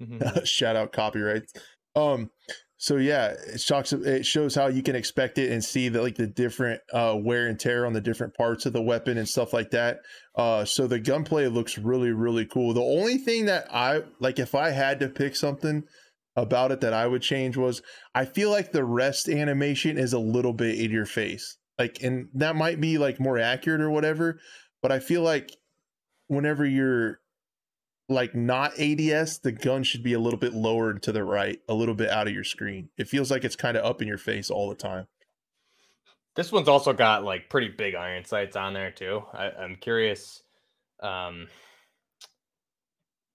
Shout 0.44 0.76
out 0.76 0.92
copyright. 0.92 1.44
Um, 1.96 2.30
so 2.82 2.96
yeah, 2.96 3.34
it. 3.92 4.06
It 4.06 4.24
shows 4.24 4.54
how 4.54 4.68
you 4.68 4.82
can 4.82 4.96
expect 4.96 5.36
it 5.36 5.52
and 5.52 5.62
see 5.62 5.90
the 5.90 6.00
like 6.00 6.14
the 6.14 6.26
different 6.26 6.80
uh, 6.94 7.14
wear 7.14 7.46
and 7.46 7.60
tear 7.60 7.84
on 7.84 7.92
the 7.92 8.00
different 8.00 8.34
parts 8.34 8.64
of 8.64 8.72
the 8.72 8.80
weapon 8.80 9.18
and 9.18 9.28
stuff 9.28 9.52
like 9.52 9.70
that. 9.72 9.98
Uh, 10.34 10.64
so 10.64 10.86
the 10.86 10.98
gunplay 10.98 11.46
looks 11.46 11.76
really 11.76 12.10
really 12.10 12.46
cool. 12.46 12.72
The 12.72 12.80
only 12.80 13.18
thing 13.18 13.44
that 13.44 13.66
I 13.70 14.04
like, 14.18 14.38
if 14.38 14.54
I 14.54 14.70
had 14.70 14.98
to 15.00 15.10
pick 15.10 15.36
something 15.36 15.84
about 16.36 16.72
it 16.72 16.80
that 16.80 16.94
I 16.94 17.06
would 17.06 17.20
change 17.20 17.58
was 17.58 17.82
I 18.14 18.24
feel 18.24 18.50
like 18.50 18.72
the 18.72 18.84
rest 18.84 19.28
animation 19.28 19.98
is 19.98 20.14
a 20.14 20.18
little 20.18 20.54
bit 20.54 20.78
in 20.78 20.90
your 20.90 21.04
face. 21.04 21.58
Like, 21.78 22.02
and 22.02 22.30
that 22.32 22.56
might 22.56 22.80
be 22.80 22.96
like 22.96 23.20
more 23.20 23.38
accurate 23.38 23.82
or 23.82 23.90
whatever, 23.90 24.40
but 24.80 24.90
I 24.90 25.00
feel 25.00 25.20
like 25.20 25.50
whenever 26.28 26.64
you're 26.64 27.20
like 28.10 28.34
not 28.34 28.72
ADS, 28.78 29.38
the 29.38 29.52
gun 29.52 29.84
should 29.84 30.02
be 30.02 30.14
a 30.14 30.18
little 30.18 30.38
bit 30.38 30.52
lower 30.52 30.94
to 30.94 31.12
the 31.12 31.24
right, 31.24 31.60
a 31.68 31.74
little 31.74 31.94
bit 31.94 32.10
out 32.10 32.26
of 32.26 32.34
your 32.34 32.44
screen. 32.44 32.90
It 32.98 33.08
feels 33.08 33.30
like 33.30 33.44
it's 33.44 33.56
kind 33.56 33.76
of 33.76 33.84
up 33.84 34.02
in 34.02 34.08
your 34.08 34.18
face 34.18 34.50
all 34.50 34.68
the 34.68 34.74
time. 34.74 35.06
This 36.34 36.50
one's 36.50 36.68
also 36.68 36.92
got 36.92 37.24
like 37.24 37.48
pretty 37.48 37.68
big 37.68 37.94
iron 37.94 38.24
sights 38.24 38.56
on 38.56 38.74
there 38.74 38.90
too. 38.90 39.22
I, 39.32 39.50
I'm 39.50 39.76
curious. 39.76 40.42
Um, 41.00 41.46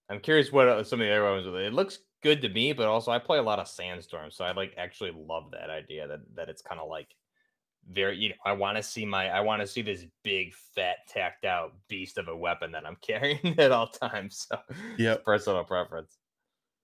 I'm 0.09 0.19
curious 0.19 0.51
what 0.51 0.67
uh, 0.67 0.83
some 0.83 1.01
of 1.01 1.07
the 1.07 1.13
other 1.13 1.23
ones. 1.23 1.47
It 1.47 1.73
looks 1.73 1.99
good 2.21 2.41
to 2.41 2.49
me, 2.49 2.73
but 2.73 2.87
also 2.87 3.11
I 3.11 3.19
play 3.19 3.37
a 3.37 3.43
lot 3.43 3.59
of 3.59 3.67
Sandstorm, 3.67 4.31
so 4.31 4.43
I 4.43 4.51
like 4.51 4.73
actually 4.77 5.11
love 5.15 5.51
that 5.51 5.69
idea 5.69 6.07
that 6.07 6.19
that 6.35 6.49
it's 6.49 6.61
kind 6.61 6.81
of 6.81 6.89
like 6.89 7.15
very. 7.91 8.17
You 8.17 8.29
know, 8.29 8.35
I 8.45 8.53
want 8.53 8.77
to 8.77 8.83
see 8.83 9.05
my. 9.05 9.29
I 9.29 9.41
want 9.41 9.61
to 9.61 9.67
see 9.67 9.81
this 9.81 10.05
big, 10.23 10.53
fat, 10.75 10.97
tacked 11.07 11.45
out 11.45 11.73
beast 11.87 12.17
of 12.17 12.27
a 12.27 12.35
weapon 12.35 12.71
that 12.71 12.85
I'm 12.85 12.97
carrying 13.01 13.55
at 13.59 13.71
all 13.71 13.87
times. 13.87 14.47
So, 14.49 14.57
Yep. 14.97 15.23
personal 15.23 15.63
preference. 15.63 16.17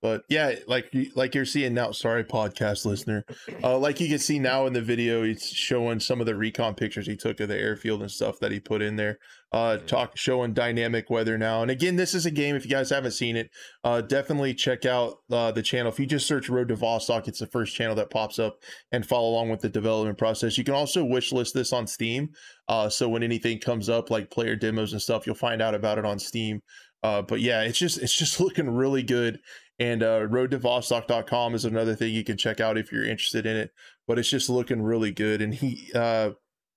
But 0.02 0.24
yeah, 0.30 0.56
like 0.68 0.92
like 1.16 1.36
you're 1.36 1.46
seeing 1.46 1.74
now. 1.76 1.92
Sorry, 1.92 2.24
podcast 2.24 2.86
listener. 2.86 3.24
Uh, 3.64 3.78
like 3.78 4.00
you 4.00 4.10
can 4.10 4.18
see 4.18 4.40
now 4.40 4.66
in 4.66 4.74
the 4.74 4.82
video, 4.82 5.22
it's 5.24 5.48
showing 5.48 6.00
some 6.00 6.20
of 6.20 6.26
the 6.26 6.36
recon 6.36 6.74
pictures 6.74 7.06
he 7.06 7.16
took 7.16 7.40
of 7.40 7.50
the 7.50 7.58
airfield 7.58 8.02
and 8.02 8.10
stuff 8.10 8.40
that 8.40 8.52
he 8.52 8.60
put 8.60 8.82
in 8.82 8.96
there. 8.96 9.20
Uh, 9.54 9.78
Mhm. 9.78 9.86
talk 9.86 10.18
showing 10.18 10.54
dynamic 10.54 11.10
weather 11.10 11.38
now. 11.38 11.62
And 11.62 11.70
again, 11.70 11.98
this 11.98 12.16
is 12.16 12.26
a 12.26 12.32
game. 12.32 12.56
If 12.56 12.64
you 12.64 12.72
guys 12.72 12.90
haven't 12.90 13.12
seen 13.12 13.36
it, 13.36 13.50
uh, 13.84 14.00
definitely 14.02 14.54
check 14.54 14.86
out 14.86 15.18
uh, 15.30 15.52
the 15.52 15.62
channel. 15.62 15.92
If 15.92 16.00
you 16.00 16.06
just 16.06 16.26
search 16.26 16.50
Road 16.50 16.70
to 16.70 16.76
Vostok, 16.78 17.28
it's 17.28 17.40
the 17.40 17.48
first 17.48 17.76
channel 17.76 17.96
that 17.96 18.10
pops 18.10 18.40
up, 18.40 18.58
and 18.92 19.06
follow 19.06 19.30
along 19.30 19.50
with 19.50 19.60
the 19.62 19.70
development 19.70 20.18
process. 20.18 20.58
You 20.58 20.64
can 20.64 20.74
also 20.74 21.04
wish 21.04 21.32
list 21.32 21.54
this 21.54 21.74
on 21.74 21.86
Steam. 21.86 22.30
Uh, 22.68 22.88
so 22.90 23.08
when 23.10 23.24
anything 23.24 23.60
comes 23.60 23.90
up, 23.90 24.10
like 24.10 24.32
player 24.32 24.56
demos 24.56 24.94
and 24.94 25.02
stuff, 25.02 25.28
you'll 25.28 25.36
find 25.36 25.62
out 25.62 25.76
about 25.76 25.98
it 26.00 26.06
on 26.06 26.18
Steam. 26.18 26.62
Uh, 27.04 27.22
but 27.22 27.42
yeah, 27.42 27.64
it's 27.64 27.80
just 27.80 27.98
it's 27.98 28.16
just 28.16 28.40
looking 28.40 28.70
really 28.70 29.04
good. 29.04 29.40
And 29.80 30.04
uh, 30.04 30.28
roadtovostok.com 30.28 31.56
is 31.56 31.66
another 31.66 31.96
thing 31.96 32.14
you 32.14 32.24
can 32.24 32.38
check 32.38 32.60
out 32.60 32.78
if 32.78 32.92
you're 32.92 33.04
interested 33.04 33.46
in 33.46 33.58
it. 33.58 33.72
But 34.08 34.20
it's 34.20 34.30
just 34.30 34.50
looking 34.50 34.82
really 34.82 35.12
good. 35.12 35.42
And 35.42 35.56
he, 35.56 35.92
uh, 35.96 36.32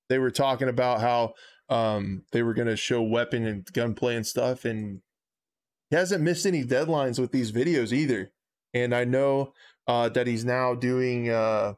they 0.09 0.19
were 0.19 0.31
talking 0.31 0.69
about 0.69 1.01
how 1.01 1.35
um, 1.69 2.25
they 2.33 2.43
were 2.43 2.55
going 2.55 2.69
to 2.69 2.77
show 2.77 3.03
weapon 3.03 3.47
and 3.47 3.71
gunplay 3.73 4.17
and 4.17 4.27
stuff, 4.27 4.65
and 4.65 5.01
he 5.91 5.97
hasn't 5.97 6.23
missed 6.23 6.47
any 6.47 6.65
deadlines 6.65 7.19
with 7.19 7.33
these 7.33 7.53
videos 7.53 7.93
either. 7.93 8.33
And 8.73 8.95
I 8.95 9.05
know 9.05 9.53
uh, 9.87 10.09
that 10.11 10.27
he's 10.27 10.45
now 10.45 10.75
doing 10.75 11.31
uh, 11.31 11.75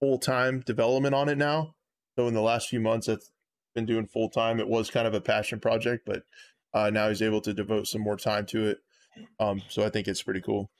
full 0.00 0.18
time 0.18 0.60
development 0.60 1.14
on 1.14 1.28
it 1.28 1.38
now. 1.38 1.74
So 2.16 2.26
in 2.26 2.34
the 2.34 2.42
last 2.42 2.68
few 2.68 2.80
months, 2.80 3.08
it's 3.08 3.30
been 3.74 3.86
doing 3.86 4.06
full 4.06 4.28
time. 4.28 4.60
It 4.60 4.68
was 4.68 4.90
kind 4.90 5.06
of 5.06 5.14
a 5.14 5.20
passion 5.20 5.60
project, 5.60 6.04
but 6.04 6.24
uh, 6.74 6.90
now 6.90 7.08
he's 7.08 7.22
able 7.22 7.40
to 7.42 7.54
devote 7.54 7.86
some 7.86 8.02
more 8.02 8.16
time 8.16 8.46
to 8.46 8.68
it. 8.68 8.78
Um, 9.40 9.62
so 9.68 9.84
I 9.84 9.88
think 9.90 10.08
it's 10.08 10.22
pretty 10.22 10.40
cool. 10.40 10.70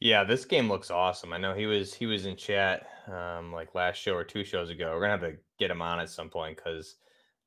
Yeah, 0.00 0.24
this 0.24 0.44
game 0.44 0.68
looks 0.68 0.90
awesome. 0.90 1.32
I 1.32 1.38
know 1.38 1.54
he 1.54 1.66
was 1.66 1.92
he 1.92 2.06
was 2.06 2.26
in 2.26 2.36
chat 2.36 2.86
um 3.08 3.52
like 3.52 3.74
last 3.74 3.96
show 3.96 4.14
or 4.14 4.24
two 4.24 4.44
shows 4.44 4.70
ago. 4.70 4.92
We're 4.94 5.00
gonna 5.00 5.12
have 5.12 5.32
to 5.32 5.38
get 5.58 5.70
him 5.70 5.82
on 5.82 5.98
at 6.00 6.10
some 6.10 6.30
point 6.30 6.56
because 6.56 6.96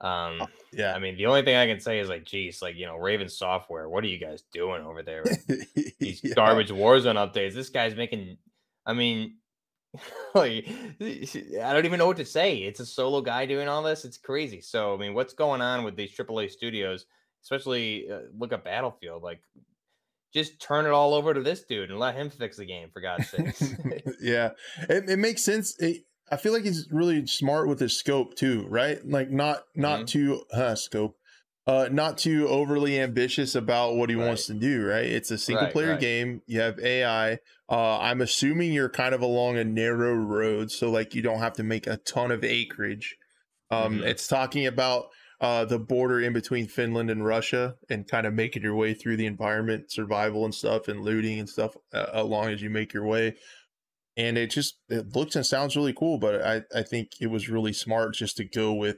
um 0.01 0.41
Yeah. 0.73 0.93
I 0.93 0.99
mean 0.99 1.15
the 1.15 1.27
only 1.27 1.43
thing 1.43 1.55
I 1.55 1.67
can 1.67 1.79
say 1.79 1.99
is 1.99 2.09
like 2.09 2.25
geez, 2.25 2.61
like 2.61 2.75
you 2.75 2.85
know, 2.87 2.97
Raven 2.97 3.29
Software, 3.29 3.87
what 3.87 4.03
are 4.03 4.07
you 4.07 4.17
guys 4.17 4.43
doing 4.51 4.81
over 4.83 5.01
there? 5.01 5.23
These 5.99 6.23
Yeah. 6.23 6.33
garbage 6.35 6.69
Warzone 6.71 7.15
updates. 7.15 7.53
This 7.53 7.69
guy's 7.69 7.95
making 7.95 8.37
I 8.85 8.93
mean 8.93 9.37
like 10.35 10.67
I 10.67 11.73
don't 11.73 11.85
even 11.85 11.99
know 11.99 12.07
what 12.07 12.17
to 12.17 12.25
say. 12.25 12.57
It's 12.57 12.79
a 12.79 12.85
solo 12.85 13.21
guy 13.21 13.45
doing 13.45 13.67
all 13.67 13.83
this. 13.83 14.03
It's 14.03 14.17
crazy. 14.17 14.61
So 14.61 14.93
I 14.93 14.97
mean, 14.97 15.13
what's 15.13 15.33
going 15.33 15.61
on 15.61 15.83
with 15.83 15.95
these 15.95 16.11
AAA 16.15 16.49
studios, 16.51 17.05
especially 17.43 18.09
uh, 18.11 18.19
look 18.37 18.53
at 18.53 18.63
Battlefield? 18.63 19.23
Like, 19.23 19.41
just 20.33 20.61
turn 20.61 20.85
it 20.85 20.91
all 20.91 21.13
over 21.13 21.33
to 21.33 21.41
this 21.41 21.63
dude 21.63 21.89
and 21.89 21.99
let 21.99 22.15
him 22.15 22.29
fix 22.29 22.57
the 22.57 22.65
game 22.65 22.89
for 22.93 23.01
God's 23.01 23.29
sakes. 23.31 23.73
yeah, 24.21 24.51
it, 24.89 25.09
it 25.09 25.19
makes 25.19 25.43
sense. 25.43 25.75
It, 25.79 26.03
I 26.31 26.37
feel 26.37 26.53
like 26.53 26.63
he's 26.63 26.87
really 26.91 27.25
smart 27.27 27.67
with 27.67 27.79
his 27.79 27.97
scope 27.97 28.35
too, 28.35 28.65
right? 28.69 28.99
Like 29.05 29.29
not 29.29 29.63
not 29.75 30.01
Mhm. 30.01 30.07
too 30.07 30.43
uh, 30.53 30.75
scope, 30.75 31.17
uh, 31.67 31.89
not 31.91 32.17
too 32.17 32.47
overly 32.47 32.97
ambitious 32.99 33.53
about 33.55 33.95
what 33.97 34.09
he 34.09 34.15
wants 34.15 34.45
to 34.47 34.53
do. 34.53 34.85
Right? 34.87 35.05
It's 35.07 35.29
a 35.31 35.37
single 35.37 35.65
Right, 35.65 35.73
player 35.73 35.91
right. 35.91 35.99
game. 35.99 36.41
You 36.47 36.61
have 36.61 36.79
AI. 36.79 37.39
Uh, 37.69 37.99
I'm 37.99 38.21
assuming 38.21 38.71
you're 38.71 38.89
kind 38.89 39.13
of 39.13 39.21
along 39.21 39.57
a 39.57 39.65
narrow 39.65 40.13
road, 40.13 40.71
so 40.71 40.89
like 40.89 41.13
you 41.15 41.21
don't 41.21 41.39
have 41.39 41.53
to 41.53 41.63
make 41.63 41.85
a 41.87 41.97
ton 41.97 42.31
of 42.31 42.45
acreage. 42.45 43.17
Um, 43.69 43.99
Mhm. 43.99 44.05
It's 44.05 44.27
talking 44.27 44.65
about 44.67 45.07
uh, 45.41 45.65
the 45.65 45.79
border 45.79 46.21
in 46.21 46.33
between 46.33 46.67
Finland 46.67 47.09
and 47.09 47.25
Russia, 47.25 47.75
and 47.89 48.07
kind 48.07 48.25
of 48.27 48.33
making 48.33 48.63
your 48.63 48.75
way 48.75 48.93
through 48.93 49.17
the 49.17 49.25
environment, 49.25 49.91
survival 49.91 50.45
and 50.45 50.53
stuff, 50.55 50.87
and 50.87 51.01
looting 51.01 51.39
and 51.39 51.49
stuff 51.49 51.75
uh, 51.93 52.05
along 52.13 52.49
as 52.49 52.61
you 52.61 52.69
make 52.69 52.93
your 52.93 53.05
way. 53.05 53.35
And 54.17 54.37
it 54.37 54.51
just 54.51 54.77
it 54.89 55.15
looks 55.15 55.35
and 55.35 55.45
sounds 55.45 55.75
really 55.75 55.93
cool 55.93 56.17
but 56.17 56.41
i 56.43 56.61
i 56.75 56.83
think 56.83 57.13
it 57.21 57.27
was 57.27 57.49
really 57.49 57.71
smart 57.71 58.13
just 58.13 58.35
to 58.37 58.43
go 58.43 58.73
with 58.73 58.97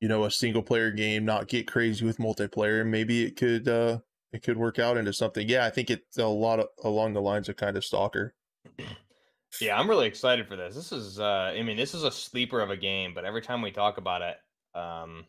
you 0.00 0.08
know 0.08 0.24
a 0.24 0.30
single 0.30 0.62
player 0.62 0.90
game 0.90 1.24
not 1.24 1.48
get 1.48 1.66
crazy 1.66 2.04
with 2.04 2.18
multiplayer 2.18 2.86
maybe 2.86 3.24
it 3.24 3.36
could 3.36 3.66
uh 3.68 3.98
it 4.34 4.42
could 4.42 4.58
work 4.58 4.78
out 4.78 4.98
into 4.98 5.14
something. 5.14 5.48
Yeah 5.48 5.64
i 5.64 5.70
think 5.70 5.90
it's 5.90 6.18
a 6.18 6.26
lot 6.26 6.60
of 6.60 6.66
along 6.84 7.14
the 7.14 7.22
lines 7.22 7.48
of 7.48 7.56
kind 7.56 7.76
of 7.76 7.84
stalker. 7.84 8.34
Yeah, 9.60 9.78
I'm 9.78 9.88
really 9.88 10.06
excited 10.06 10.48
for 10.48 10.56
this. 10.56 10.74
This 10.74 10.90
is, 10.90 11.20
uh, 11.20 11.52
I 11.54 11.62
mean, 11.62 11.76
this 11.76 11.94
is 11.94 12.02
a 12.02 12.10
sleeper 12.10 12.60
of 12.60 12.70
a 12.70 12.76
game, 12.76 13.14
but 13.14 13.24
every 13.24 13.40
time 13.40 13.62
we 13.62 13.70
talk 13.70 13.98
about 13.98 14.22
it, 14.22 14.36
um, 14.76 15.26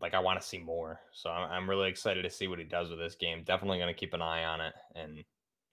like 0.00 0.14
I 0.14 0.18
want 0.20 0.40
to 0.40 0.46
see 0.46 0.58
more. 0.58 1.00
So 1.12 1.30
I'm, 1.30 1.50
I'm 1.50 1.70
really 1.70 1.88
excited 1.88 2.22
to 2.22 2.30
see 2.30 2.48
what 2.48 2.58
he 2.58 2.64
does 2.64 2.90
with 2.90 2.98
this 2.98 3.14
game. 3.14 3.44
Definitely 3.44 3.78
going 3.78 3.92
to 3.94 3.98
keep 3.98 4.14
an 4.14 4.22
eye 4.22 4.44
on 4.44 4.60
it 4.60 4.74
and 4.94 5.24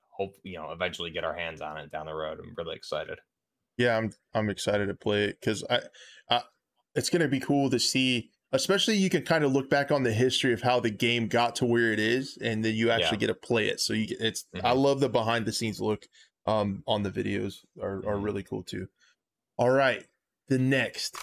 hope 0.09 0.35
you 0.43 0.57
know 0.57 0.71
eventually 0.71 1.09
get 1.11 1.23
our 1.23 1.33
hands 1.35 1.61
on 1.61 1.77
it 1.77 1.91
down 1.91 2.05
the 2.05 2.13
road. 2.13 2.37
I'm 2.39 2.53
really 2.57 2.75
excited. 2.75 3.19
yeah 3.77 3.97
i'm 3.97 4.11
i'm 4.33 4.49
excited 4.49 4.87
to 4.87 4.93
play 4.93 5.23
it 5.23 5.37
because 5.39 5.63
I, 5.69 5.79
I 6.29 6.41
it's 6.93 7.09
going 7.09 7.21
to 7.21 7.29
be 7.29 7.39
cool 7.39 7.69
to 7.69 7.79
see 7.79 8.29
especially 8.51 8.97
you 8.97 9.09
can 9.09 9.23
kind 9.23 9.45
of 9.45 9.53
look 9.53 9.69
back 9.69 9.89
on 9.91 10.03
the 10.03 10.11
history 10.11 10.51
of 10.51 10.61
how 10.61 10.81
the 10.81 10.89
game 10.91 11.27
got 11.27 11.55
to 11.55 11.65
where 11.65 11.93
it 11.93 11.99
is 11.99 12.37
and 12.43 12.63
then 12.65 12.75
you 12.75 12.91
actually 12.91 13.15
Yeah. 13.17 13.19
get 13.21 13.27
to 13.27 13.33
play 13.47 13.67
it 13.69 13.79
so 13.79 13.93
you 13.93 14.07
get 14.07 14.19
it's 14.19 14.45
i 14.61 14.71
Mhm. 14.73 14.83
love 14.83 14.99
the 14.99 15.07
behind 15.09 15.45
the 15.45 15.53
scenes 15.53 15.79
look 15.79 16.05
um 16.45 16.83
on 16.85 17.03
the 17.03 17.09
videos 17.09 17.59
are, 17.81 17.99
are 18.05 18.17
Mhm. 18.17 18.23
really 18.23 18.43
cool 18.43 18.61
too 18.61 18.87
all 19.57 19.69
right 19.71 20.05
the 20.49 20.59
next 20.59 21.17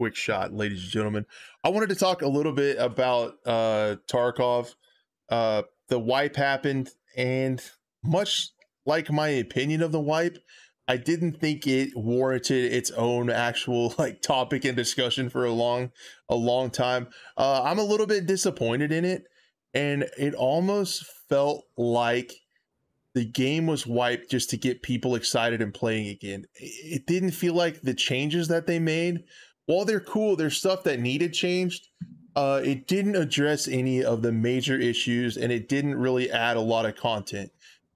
quick 0.00 0.16
shot 0.16 0.54
ladies 0.54 0.82
and 0.82 0.90
gentlemen 0.90 1.26
i 1.62 1.68
wanted 1.68 1.90
to 1.90 1.94
talk 1.94 2.22
a 2.22 2.28
little 2.28 2.52
bit 2.52 2.78
about 2.78 3.34
uh 3.44 3.96
tarkov 4.10 4.74
uh 5.28 5.62
the 5.88 5.98
wipe 5.98 6.36
happened 6.36 6.88
and 7.16 7.60
much 8.02 8.52
like 8.86 9.10
my 9.10 9.28
opinion 9.28 9.82
of 9.82 9.92
the 9.92 10.00
wipe. 10.00 10.38
I 10.88 10.96
didn't 10.96 11.40
think 11.40 11.66
it 11.66 11.90
warranted 11.94 12.72
its 12.72 12.90
own 12.92 13.30
actual 13.30 13.94
like 13.98 14.22
topic 14.22 14.64
and 14.64 14.76
discussion 14.76 15.28
for 15.28 15.44
a 15.44 15.52
long, 15.52 15.92
a 16.28 16.34
long 16.34 16.70
time. 16.70 17.08
Uh, 17.36 17.62
I'm 17.64 17.78
a 17.78 17.84
little 17.84 18.06
bit 18.06 18.26
disappointed 18.26 18.90
in 18.90 19.04
it, 19.04 19.24
and 19.74 20.08
it 20.18 20.34
almost 20.34 21.04
felt 21.28 21.64
like 21.76 22.32
the 23.14 23.24
game 23.24 23.66
was 23.66 23.86
wiped 23.86 24.30
just 24.30 24.50
to 24.50 24.56
get 24.56 24.82
people 24.82 25.14
excited 25.16 25.60
and 25.60 25.74
playing 25.74 26.08
again. 26.08 26.46
It 26.54 27.06
didn't 27.06 27.32
feel 27.32 27.54
like 27.54 27.82
the 27.82 27.94
changes 27.94 28.48
that 28.48 28.66
they 28.66 28.78
made, 28.78 29.24
while 29.70 29.84
they're 29.84 30.00
cool, 30.00 30.34
there's 30.34 30.56
stuff 30.56 30.82
that 30.82 30.98
needed 30.98 31.32
changed. 31.32 31.88
Uh, 32.34 32.60
it 32.64 32.88
didn't 32.88 33.14
address 33.14 33.68
any 33.68 34.02
of 34.02 34.20
the 34.20 34.32
major 34.32 34.76
issues, 34.76 35.36
and 35.36 35.52
it 35.52 35.68
didn't 35.68 35.94
really 35.94 36.30
add 36.30 36.56
a 36.56 36.60
lot 36.60 36.86
of 36.86 36.96
content. 36.96 37.52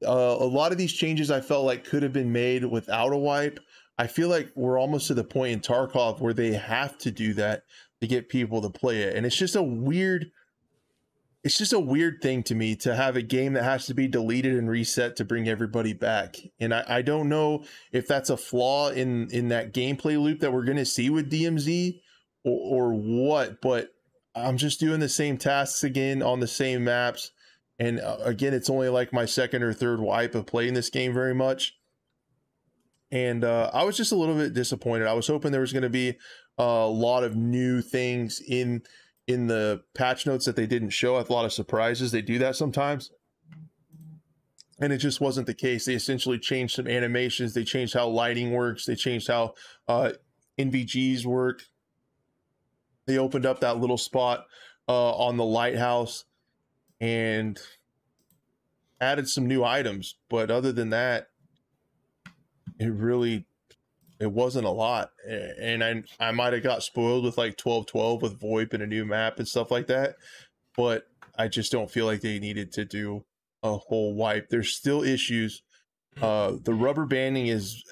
Uh, 0.06 0.36
a 0.38 0.46
lot 0.46 0.70
of 0.70 0.78
these 0.78 0.92
changes 0.92 1.30
I 1.30 1.40
felt 1.40 1.64
like 1.64 1.84
could 1.84 2.04
have 2.04 2.12
been 2.12 2.32
made 2.32 2.64
without 2.64 3.12
a 3.12 3.16
wipe. 3.16 3.58
I 3.98 4.06
feel 4.06 4.28
like 4.28 4.50
we're 4.54 4.78
almost 4.78 5.08
to 5.08 5.14
the 5.14 5.24
point 5.24 5.52
in 5.52 5.60
Tarkov 5.60 6.20
where 6.20 6.34
they 6.34 6.52
have 6.52 6.96
to 6.98 7.10
do 7.10 7.34
that 7.34 7.62
to 8.00 8.06
get 8.06 8.28
people 8.28 8.62
to 8.62 8.70
play 8.70 9.02
it, 9.02 9.16
and 9.16 9.26
it's 9.26 9.36
just 9.36 9.56
a 9.56 9.62
weird 9.62 10.30
it's 11.44 11.58
just 11.58 11.74
a 11.74 11.78
weird 11.78 12.22
thing 12.22 12.42
to 12.42 12.54
me 12.54 12.74
to 12.74 12.96
have 12.96 13.16
a 13.16 13.22
game 13.22 13.52
that 13.52 13.64
has 13.64 13.84
to 13.86 13.94
be 13.94 14.08
deleted 14.08 14.54
and 14.56 14.68
reset 14.68 15.14
to 15.16 15.26
bring 15.26 15.46
everybody 15.46 15.92
back. 15.92 16.36
And 16.58 16.72
I, 16.72 16.84
I 16.88 17.02
don't 17.02 17.28
know 17.28 17.64
if 17.92 18.08
that's 18.08 18.30
a 18.30 18.36
flaw 18.36 18.88
in 18.88 19.28
in 19.30 19.48
that 19.48 19.74
gameplay 19.74 20.20
loop 20.20 20.40
that 20.40 20.52
we're 20.52 20.64
gonna 20.64 20.86
see 20.86 21.10
with 21.10 21.30
DMZ 21.30 22.00
or, 22.44 22.92
or 22.92 22.94
what, 22.94 23.60
but 23.60 23.90
I'm 24.34 24.56
just 24.56 24.80
doing 24.80 25.00
the 25.00 25.08
same 25.08 25.36
tasks 25.36 25.84
again 25.84 26.22
on 26.22 26.40
the 26.40 26.46
same 26.46 26.84
maps. 26.84 27.30
And 27.78 28.00
uh, 28.00 28.18
again, 28.22 28.54
it's 28.54 28.70
only 28.70 28.88
like 28.88 29.12
my 29.12 29.26
second 29.26 29.62
or 29.62 29.72
third 29.72 30.00
wipe 30.00 30.34
of 30.34 30.46
playing 30.46 30.74
this 30.74 30.90
game 30.90 31.12
very 31.12 31.34
much. 31.34 31.74
And 33.10 33.44
uh, 33.44 33.70
I 33.72 33.84
was 33.84 33.96
just 33.96 34.12
a 34.12 34.16
little 34.16 34.34
bit 34.34 34.54
disappointed. 34.54 35.06
I 35.06 35.12
was 35.12 35.26
hoping 35.26 35.52
there 35.52 35.60
was 35.60 35.72
going 35.72 35.82
to 35.82 35.90
be 35.90 36.16
a 36.58 36.86
lot 36.86 37.22
of 37.22 37.36
new 37.36 37.80
things 37.82 38.40
in 38.40 38.82
in 39.26 39.46
the 39.46 39.82
patch 39.94 40.26
notes 40.26 40.44
that 40.44 40.56
they 40.56 40.66
didn't 40.66 40.90
show. 40.90 41.18
A 41.18 41.24
lot 41.32 41.44
of 41.44 41.52
surprises. 41.52 42.12
They 42.12 42.22
do 42.22 42.38
that 42.38 42.56
sometimes. 42.56 43.10
And 44.80 44.92
it 44.92 44.98
just 44.98 45.20
wasn't 45.20 45.46
the 45.46 45.54
case. 45.54 45.84
They 45.84 45.94
essentially 45.94 46.38
changed 46.38 46.74
some 46.74 46.88
animations. 46.88 47.54
They 47.54 47.64
changed 47.64 47.94
how 47.94 48.08
lighting 48.08 48.52
works. 48.52 48.84
They 48.84 48.96
changed 48.96 49.28
how 49.28 49.54
uh, 49.86 50.12
NVGs 50.58 51.24
work. 51.24 51.62
They 53.06 53.18
opened 53.18 53.46
up 53.46 53.60
that 53.60 53.78
little 53.78 53.98
spot 53.98 54.46
uh, 54.88 55.12
on 55.12 55.36
the 55.36 55.44
lighthouse 55.44 56.24
and 57.00 57.58
added 59.00 59.28
some 59.28 59.46
new 59.46 59.62
items. 59.62 60.16
But 60.28 60.50
other 60.50 60.72
than 60.72 60.90
that, 60.90 61.28
it 62.78 62.92
really 62.92 63.46
it 64.20 64.30
wasn't 64.30 64.64
a 64.64 64.70
lot 64.70 65.10
and 65.28 65.82
i 65.82 66.02
i 66.20 66.30
might 66.30 66.52
have 66.52 66.62
got 66.62 66.82
spoiled 66.82 67.24
with 67.24 67.36
like 67.36 67.56
12 67.56 67.86
12 67.86 68.22
with 68.22 68.40
voip 68.40 68.72
and 68.72 68.82
a 68.82 68.86
new 68.86 69.04
map 69.04 69.38
and 69.38 69.48
stuff 69.48 69.70
like 69.70 69.86
that 69.86 70.16
but 70.76 71.06
i 71.36 71.48
just 71.48 71.72
don't 71.72 71.90
feel 71.90 72.06
like 72.06 72.20
they 72.20 72.38
needed 72.38 72.72
to 72.72 72.84
do 72.84 73.24
a 73.64 73.78
whole 73.78 74.14
wipe. 74.14 74.50
There's 74.50 74.72
still 74.72 75.02
issues. 75.02 75.62
Uh 76.20 76.52
the 76.62 76.74
rubber 76.74 77.06
banding 77.06 77.48
is 77.48 77.82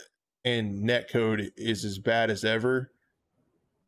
and 0.44 0.84
netcode 0.88 1.50
is 1.56 1.84
as 1.84 1.98
bad 1.98 2.30
as 2.30 2.44
ever. 2.44 2.92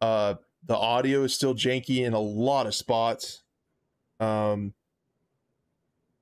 Uh 0.01 0.35
the 0.67 0.77
audio 0.77 1.23
is 1.23 1.35
still 1.35 1.55
janky 1.55 2.05
in 2.05 2.15
a 2.15 2.19
lot 2.19 2.67
of 2.67 2.75
spots. 2.75 3.43
Um 4.19 4.73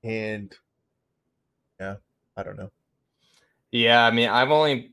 and 0.02 0.52
yeah 1.80 1.96
i 2.36 2.42
don't 2.42 2.58
know. 2.58 2.70
Yeah 3.70 4.04
i 4.04 4.10
mean 4.10 4.28
i've 4.28 4.50
only 4.50 4.91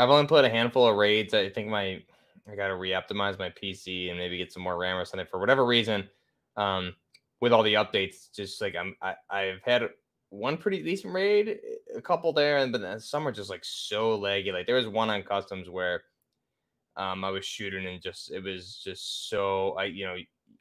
I've 0.00 0.10
only 0.10 0.26
played 0.26 0.46
a 0.46 0.50
handful 0.50 0.86
of 0.86 0.96
raids. 0.96 1.34
I 1.34 1.50
think 1.50 1.68
my 1.68 2.02
I 2.50 2.56
got 2.56 2.68
to 2.68 2.76
re-optimize 2.76 3.38
my 3.38 3.50
PC 3.50 4.08
and 4.08 4.18
maybe 4.18 4.38
get 4.38 4.52
some 4.52 4.62
more 4.62 4.78
RAM 4.78 4.96
or 4.96 5.04
something. 5.04 5.26
For 5.26 5.38
whatever 5.38 5.66
reason, 5.66 6.08
um, 6.56 6.94
with 7.40 7.52
all 7.52 7.62
the 7.62 7.74
updates, 7.74 8.34
just 8.34 8.60
like 8.60 8.74
I'm, 8.74 8.96
I, 9.02 9.14
I've 9.28 9.62
had 9.62 9.90
one 10.30 10.56
pretty 10.56 10.82
decent 10.82 11.12
raid, 11.12 11.58
a 11.94 12.00
couple 12.00 12.32
there, 12.32 12.58
and 12.58 12.72
but 12.72 13.02
some 13.02 13.28
are 13.28 13.32
just 13.32 13.50
like 13.50 13.64
so 13.64 14.18
laggy. 14.18 14.52
Like 14.52 14.66
there 14.66 14.76
was 14.76 14.88
one 14.88 15.10
on 15.10 15.22
customs 15.22 15.68
where 15.68 16.02
um, 16.96 17.22
I 17.24 17.30
was 17.30 17.44
shooting 17.44 17.86
and 17.86 18.00
just 18.00 18.30
it 18.32 18.42
was 18.42 18.80
just 18.82 19.28
so 19.28 19.72
I 19.72 19.84
you 19.84 20.06
know 20.06 20.16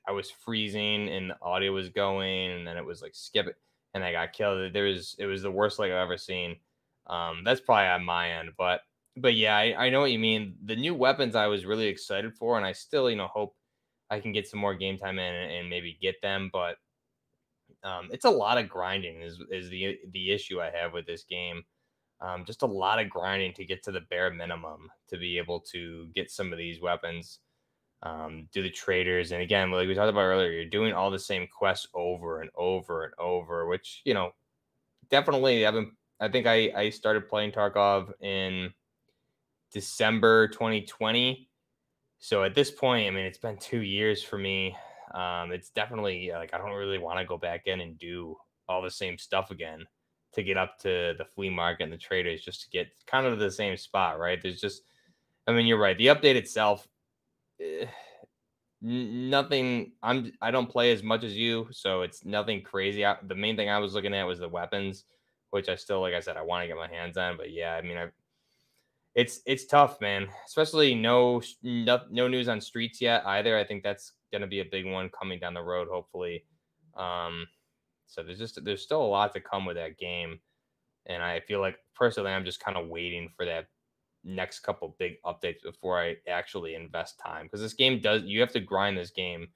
I 0.08 0.12
was 0.12 0.30
freezing 0.30 1.10
and 1.10 1.30
the 1.30 1.38
audio 1.42 1.72
was 1.72 1.90
going 1.90 2.52
and 2.52 2.68
then 2.68 2.78
it 2.78 2.86
was 2.86 3.02
like 3.02 3.16
skip 3.16 3.48
it 3.48 3.56
and 3.94 4.04
I 4.04 4.12
got 4.12 4.34
killed. 4.34 4.74
There 4.74 4.86
was 4.86 5.16
it 5.18 5.26
was 5.28 5.42
the 5.42 5.52
worst 5.52 5.80
like 5.80 5.92
I've 5.92 5.98
ever 5.98 6.18
seen. 6.18 6.58
Um, 7.08 7.44
that's 7.44 7.62
probably 7.62 7.88
on 7.88 8.06
my 8.06 8.32
end, 8.32 8.52
but 8.58 8.82
but 9.18 9.36
yeah, 9.36 9.56
I, 9.56 9.86
I 9.86 9.90
know 9.90 10.02
what 10.02 10.12
you 10.12 10.20
mean. 10.20 10.56
The 10.64 10.76
new 10.76 10.96
weapons 10.96 11.36
I 11.36 11.48
was 11.48 11.66
really 11.66 11.88
excited 11.88 12.36
for, 12.36 12.58
and 12.58 12.66
I 12.66 12.72
still, 12.74 13.10
you 13.10 13.16
know, 13.16 13.28
hope 13.28 13.56
I 14.10 14.20
can 14.20 14.32
get 14.32 14.48
some 14.48 14.60
more 14.60 14.76
game 14.76 14.98
time 14.98 15.20
in 15.20 15.34
and, 15.34 15.52
and 15.52 15.70
maybe 15.70 15.98
get 16.02 16.22
them. 16.22 16.50
But 16.52 16.76
um, 17.84 18.10
it's 18.12 18.26
a 18.26 18.30
lot 18.30 18.58
of 18.58 18.70
grinding 18.70 19.22
is 19.22 19.40
is 19.52 19.70
the 19.70 19.98
the 20.12 20.32
issue 20.32 20.62
I 20.62 20.72
have 20.72 20.94
with 20.94 21.06
this 21.06 21.24
game. 21.24 21.64
Um, 22.22 22.44
just 22.46 22.64
a 22.64 22.68
lot 22.68 23.00
of 23.00 23.10
grinding 23.10 23.54
to 23.54 23.66
get 23.66 23.84
to 23.84 23.92
the 23.92 24.02
bare 24.02 24.30
minimum 24.32 24.90
to 25.08 25.18
be 25.18 25.38
able 25.38 25.62
to 25.72 26.08
get 26.14 26.30
some 26.32 26.52
of 26.52 26.58
these 26.58 26.82
weapons. 26.82 27.40
Um, 28.02 28.48
do 28.54 28.64
the 28.64 28.70
traders, 28.70 29.34
and 29.34 29.42
again, 29.42 29.72
like 29.72 29.88
we 29.88 29.94
talked 29.94 30.10
about 30.10 30.22
earlier, 30.22 30.52
you're 30.52 30.66
doing 30.70 30.94
all 30.94 31.12
the 31.12 31.20
same 31.20 31.48
quests 31.48 31.88
over 31.94 32.42
and 32.42 32.50
over 32.56 33.04
and 33.04 33.14
over, 33.20 33.68
which 33.68 34.02
you 34.06 34.14
know, 34.14 34.32
definitely. 35.10 35.66
I've 35.66 35.74
been. 35.74 35.92
I 36.22 36.30
think 36.30 36.48
I 36.48 36.72
I 36.76 36.90
started 36.92 37.28
playing 37.28 37.52
Tarkov 37.52 38.12
in 38.22 38.74
December 39.72 40.48
2020. 40.50 41.48
So 42.20 42.44
at 42.44 42.56
this 42.56 42.72
point, 42.72 43.08
I 43.08 43.12
mean, 43.12 43.26
it's 43.26 43.38
been 43.38 43.58
two 43.58 43.82
years 43.82 44.24
for 44.24 44.38
me. 44.38 44.76
Um, 45.14 45.52
it's 45.52 45.70
definitely 45.70 46.32
like 46.34 46.54
I 46.54 46.58
don't 46.58 46.72
really 46.72 46.98
want 46.98 47.20
to 47.20 47.26
go 47.26 47.38
back 47.38 47.64
in 47.66 47.82
and 47.82 47.98
do 47.98 48.36
all 48.68 48.82
the 48.82 48.92
same 48.92 49.18
stuff 49.18 49.52
again 49.52 49.86
to 50.34 50.44
get 50.44 50.58
up 50.58 50.78
to 50.80 51.16
the 51.18 51.26
flea 51.26 51.50
market 51.50 51.84
and 51.84 51.94
the 51.94 51.98
traders 51.98 52.42
just 52.42 52.62
to 52.62 52.70
get 52.70 52.88
kind 53.08 53.26
of 53.26 53.40
the 53.40 53.50
same 53.50 53.76
spot, 53.78 54.20
right? 54.20 54.40
There's 54.42 54.62
just, 54.62 54.84
I 55.48 55.54
mean, 55.54 55.66
you're 55.66 55.80
right. 55.80 55.98
The 55.98 56.08
update 56.08 56.36
itself, 56.36 56.88
eh, 57.60 57.86
nothing. 58.82 59.94
I'm 60.04 60.32
I 60.42 60.52
don't 60.52 60.70
play 60.70 60.92
as 60.92 61.04
much 61.04 61.24
as 61.24 61.36
you, 61.36 61.68
so 61.72 62.02
it's 62.02 62.26
nothing 62.26 62.62
crazy. 62.62 63.06
I, 63.06 63.18
the 63.28 63.36
main 63.36 63.56
thing 63.56 63.70
I 63.70 63.80
was 63.80 63.94
looking 63.94 64.14
at 64.14 64.28
was 64.28 64.40
the 64.40 64.50
weapons, 64.50 65.06
which 65.50 65.70
I 65.70 65.76
still, 65.76 66.02
like 66.02 66.14
I 66.14 66.20
said, 66.20 66.38
I 66.38 66.44
want 66.44 66.64
to 66.64 66.68
get 66.68 66.78
my 66.78 66.88
hands 66.88 67.18
on. 67.18 67.38
But 67.38 67.52
yeah, 67.52 67.74
I 67.74 67.82
mean, 67.82 67.98
I 67.98 68.08
it's 69.16 69.42
it's 69.46 69.66
tough, 69.66 70.00
man. 70.02 70.28
Especially 70.46 70.96
no 70.96 71.42
no, 71.64 72.02
no 72.10 72.28
news 72.28 72.48
on 72.48 72.62
streets 72.62 73.02
yet 73.02 73.26
either. 73.26 73.58
I 73.58 73.64
think 73.64 73.84
that's 73.84 74.14
going 74.32 74.42
to 74.42 74.48
be 74.48 74.60
a 74.60 74.66
big 74.66 74.86
one 74.86 75.10
coming 75.10 75.40
down 75.40 75.54
the 75.54 75.62
road, 75.62 75.88
hopefully. 75.92 76.46
Um, 76.96 77.48
so 78.08 78.24
there's 78.24 78.40
just 78.40 78.64
there's 78.64 78.84
still 78.84 79.02
a 79.02 79.08
lot 79.08 79.34
to 79.34 79.42
come 79.42 79.66
with 79.66 79.78
that 79.78 79.98
game, 79.98 80.40
and 81.08 81.24
I 81.24 81.40
feel 81.42 81.60
like 81.60 81.78
personally 81.96 82.32
I'm 82.32 82.46
just 82.46 82.60
kind 82.60 82.78
of 82.78 82.88
waiting 82.88 83.30
for 83.36 83.46
that 83.46 83.68
next 84.24 84.60
couple 84.60 84.96
big 85.00 85.14
updates 85.26 85.64
before 85.64 86.00
I 86.00 86.18
actually 86.28 86.76
invest 86.76 87.20
time 87.26 87.46
because 87.46 87.62
this 87.62 87.74
game 87.74 88.02
does 88.02 88.24
you 88.24 88.42
have 88.42 88.52
to 88.52 88.60
grind 88.60 88.98
this 88.98 89.12
game 89.12 89.48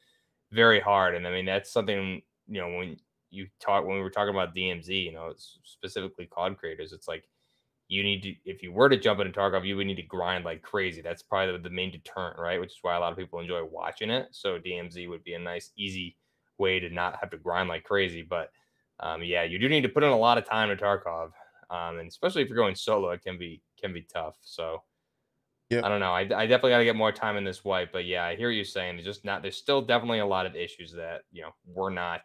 very 0.51 0.79
hard, 0.79 1.15
and 1.15 1.27
I 1.27 1.31
mean 1.31 1.45
that's 1.45 1.71
something 1.71 2.21
you 2.47 2.61
know 2.61 2.69
when 2.75 2.97
you 3.29 3.47
talk 3.59 3.85
when 3.85 3.95
we 3.95 4.01
were 4.01 4.11
talking 4.11 4.33
about 4.33 4.55
DMZ, 4.55 5.05
you 5.05 5.11
know, 5.11 5.33
specifically 5.63 6.27
COD 6.27 6.57
creators, 6.57 6.93
it's 6.93 7.07
like 7.07 7.25
you 7.93 8.01
need 8.01 8.23
to 8.23 8.33
if 8.43 8.63
you 8.63 8.71
were 8.71 8.89
to 8.89 8.97
jump 8.97 9.19
into 9.19 9.31
Tarkov, 9.31 9.67
you 9.67 9.77
would 9.77 9.85
need 9.85 9.97
to 9.97 10.03
grind 10.03 10.43
like 10.43 10.63
crazy. 10.63 11.01
That's 11.01 11.21
probably 11.21 11.53
the, 11.53 11.69
the 11.69 11.69
main 11.69 11.91
deterrent, 11.91 12.39
right? 12.39 12.59
Which 12.59 12.71
is 12.71 12.79
why 12.81 12.95
a 12.95 12.99
lot 12.99 13.11
of 13.11 13.17
people 13.19 13.39
enjoy 13.39 13.63
watching 13.63 14.09
it. 14.09 14.29
So 14.31 14.57
DMZ 14.57 15.07
would 15.07 15.23
be 15.23 15.35
a 15.35 15.39
nice, 15.39 15.71
easy 15.77 16.17
way 16.57 16.79
to 16.79 16.89
not 16.89 17.17
have 17.19 17.29
to 17.29 17.37
grind 17.37 17.69
like 17.69 17.83
crazy. 17.83 18.23
But 18.23 18.49
um, 18.99 19.21
yeah, 19.23 19.43
you 19.43 19.59
do 19.59 19.69
need 19.69 19.81
to 19.81 19.89
put 19.89 20.01
in 20.01 20.09
a 20.09 20.17
lot 20.17 20.39
of 20.39 20.49
time 20.49 20.69
to 20.69 20.75
Tarkov, 20.75 21.31
um, 21.69 21.99
and 21.99 22.07
especially 22.07 22.41
if 22.41 22.47
you're 22.47 22.57
going 22.57 22.75
solo, 22.75 23.11
it 23.11 23.21
can 23.21 23.37
be 23.37 23.61
can 23.79 23.93
be 23.93 24.07
tough. 24.11 24.37
So 24.41 24.81
yep. 25.69 25.83
I 25.83 25.89
don't 25.89 25.99
know. 25.99 26.13
I, 26.13 26.21
I 26.21 26.47
definitely 26.47 26.71
got 26.71 26.79
to 26.79 26.85
get 26.85 26.95
more 26.95 27.11
time 27.11 27.37
in 27.37 27.43
this 27.43 27.63
wipe. 27.63 27.91
But 27.93 28.05
yeah, 28.05 28.23
I 28.23 28.35
hear 28.35 28.49
you 28.49 28.63
saying 28.63 28.95
there's 28.95 29.05
just 29.05 29.23
not. 29.23 29.43
There's 29.43 29.57
still 29.57 29.83
definitely 29.83 30.19
a 30.19 30.25
lot 30.25 30.47
of 30.47 30.55
issues 30.55 30.93
that 30.93 31.21
you 31.31 31.43
know 31.43 31.51
we're 31.67 31.91
not 31.91 32.21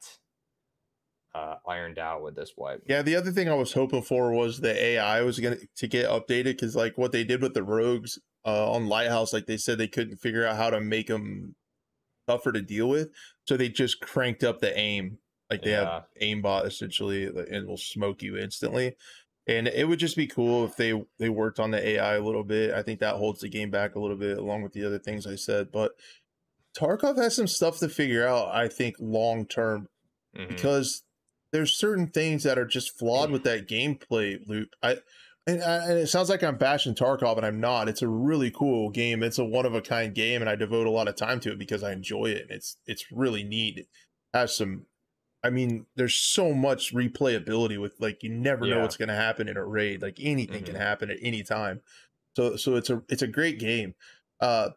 uh, 1.39 1.57
ironed 1.67 1.99
out 1.99 2.23
with 2.23 2.35
this 2.35 2.53
wipe. 2.57 2.83
Yeah, 2.87 3.03
the 3.03 3.17
other 3.17 3.31
thing 3.31 3.49
I 3.49 3.55
was 3.55 3.73
hoping 3.73 4.03
for 4.03 4.33
was 4.33 4.61
the 4.61 4.75
AI 4.75 5.23
was 5.23 5.39
going 5.39 5.59
to 5.77 5.87
get 5.87 6.09
updated 6.09 6.45
because 6.45 6.75
like 6.75 6.99
what 6.99 7.13
they 7.13 7.25
did 7.25 7.43
with 7.43 7.55
the 7.55 7.63
rogues 7.63 8.19
uh, 8.45 8.73
on 8.73 8.89
Lighthouse, 8.89 9.33
like 9.33 9.47
they 9.47 9.57
said 9.57 9.79
they 9.79 9.89
couldn't 9.89 10.17
figure 10.17 10.45
out 10.45 10.57
how 10.57 10.71
to 10.71 10.81
make 10.81 11.07
them 11.07 11.55
tougher 12.27 12.53
to 12.53 12.61
deal 12.61 12.89
with, 12.89 13.09
so 13.47 13.57
they 13.57 13.69
just 13.69 14.01
cranked 14.01 14.43
up 14.43 14.61
the 14.61 14.77
aim. 14.77 15.19
Like 15.49 15.63
they 15.63 15.71
yeah. 15.71 15.93
have 15.93 16.05
aimbot 16.21 16.67
essentially, 16.67 17.27
and 17.27 17.67
will 17.67 17.79
smoke 17.79 18.23
you 18.23 18.37
instantly. 18.37 18.97
And 19.47 19.67
it 19.67 19.89
would 19.89 19.99
just 19.99 20.17
be 20.17 20.27
cool 20.27 20.67
if 20.67 20.77
they 20.77 20.93
they 21.19 21.29
worked 21.29 21.61
on 21.61 21.71
the 21.71 21.89
AI 21.89 22.17
a 22.17 22.21
little 22.21 22.45
bit. 22.45 22.75
I 22.75 22.83
think 22.83 23.01
that 23.01 23.17
holds 23.17 23.41
the 23.41 23.49
game 23.49 23.71
back 23.71 23.95
a 23.95 24.01
little 24.01 24.17
bit, 24.17 24.39
along 24.39 24.63
with 24.63 24.73
the 24.73 24.85
other 24.85 24.99
things 24.99 25.27
I 25.27 25.37
said. 25.37 25.73
But 25.73 25.93
Tarkov 26.77 27.17
has 27.17 27.37
some 27.37 27.47
stuff 27.47 27.79
to 27.79 27.89
figure 27.89 28.27
out. 28.27 28.49
I 28.49 28.69
think 28.69 28.97
long 28.99 29.47
term, 29.47 29.89
mm-hmm. 30.37 30.49
because 30.49 31.03
there's 31.53 31.73
certain 31.73 32.09
things 32.09 32.43
that 32.43 32.59
are 32.59 32.67
just 32.67 32.99
flawed 32.99 33.31
with 33.31 33.45
that 33.45 33.69
gameplay 33.69 34.39
loop. 34.47 34.71
I 34.83 34.99
and, 35.49 35.63
and, 35.63 35.99
it 35.99 36.09
sounds 36.09 36.29
like 36.29 36.43
I'm 36.43 36.59
bashing 36.59 36.95
Tarkov, 36.95 37.39
and 37.39 37.47
I'm 37.47 37.59
not. 37.59 37.89
It's 37.89 38.03
a 38.03 38.09
really 38.09 38.51
cool 38.51 38.91
game. 38.91 39.23
It's 39.23 39.39
a 39.39 39.45
one 39.45 39.65
of 39.65 39.75
a 39.75 39.81
kind 39.81 40.15
game, 40.15 40.43
and 40.43 40.51
I 40.51 40.57
devote 40.57 40.87
a 40.87 40.91
lot 40.91 41.09
of 41.09 41.17
time 41.17 41.41
to 41.41 41.53
it 41.53 41.59
because 41.59 41.83
I 41.83 41.93
enjoy 41.93 42.27
it. 42.27 42.43
And 42.43 42.51
it's 42.51 42.77
it's 42.87 43.11
really 43.11 43.43
neat. 43.43 43.79
It 43.79 43.89
has 44.35 44.55
some, 44.55 44.85
I 45.43 45.49
mean, 45.49 45.87
there's 45.97 46.15
so 46.15 46.53
much 46.53 46.95
replayability 46.95 47.81
with 47.81 47.95
like 47.99 48.23
you 48.23 48.29
never 48.29 48.67
yeah. 48.67 48.75
know 48.75 48.83
what's 48.83 48.99
going 48.99 49.09
to 49.09 49.15
happen 49.15 49.49
in 49.49 49.57
a 49.57 49.65
raid. 49.65 50.03
Like 50.03 50.19
anything 50.21 50.65
mm-hmm. 50.65 50.73
can 50.73 50.75
happen 50.75 51.11
at 51.11 51.17
any 51.23 51.43
time. 51.43 51.81
So 52.37 52.57
so 52.57 52.77
it's 52.77 52.91
a 52.91 53.03
it's 53.09 53.23
a 53.23 53.27
great 53.27 53.59
game. 53.59 53.95
Uh, 54.41 54.71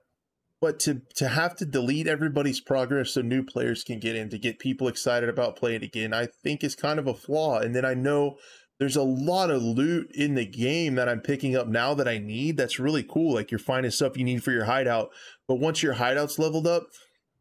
but 0.62 0.80
to 0.82 1.02
to 1.16 1.28
have 1.28 1.56
to 1.58 1.66
delete 1.66 2.08
everybody's 2.08 2.62
progress 2.62 3.12
so 3.12 3.22
new 3.22 3.44
players 3.44 3.84
can 3.84 4.00
get 4.00 4.16
in 4.16 4.30
to 4.30 4.38
get 4.38 4.60
people 4.60 4.88
excited 4.88 5.28
about 5.28 5.56
playing 5.56 5.84
again, 5.84 6.14
I 6.14 6.28
think 6.28 6.64
is 6.64 6.76
kind 6.76 7.00
of 7.00 7.08
a 7.08 7.16
flaw. 7.16 7.60
And 7.60 7.76
then 7.76 7.84
I 7.84 7.96
know 7.96 8.38
there's 8.80 8.96
a 8.96 9.04
lot 9.04 9.52
of 9.52 9.62
loot 9.62 10.12
in 10.14 10.36
the 10.36 10.46
game 10.46 10.96
that 10.96 11.10
I'm 11.10 11.20
picking 11.20 11.56
up 11.56 11.68
now 11.68 11.94
that 11.96 12.08
I 12.08 12.20
need. 12.20 12.58
That's 12.58 12.80
really 12.80 13.04
cool. 13.04 13.34
Like 13.34 13.52
you're 13.52 13.60
finding 13.60 13.92
stuff 13.92 14.18
you 14.18 14.24
need 14.24 14.44
for 14.44 14.52
your 14.52 14.66
hideout. 14.66 15.10
But 15.48 15.56
once 15.56 15.84
your 15.84 15.94
hideout's 15.94 16.40
leveled 16.40 16.68
up 16.68 16.84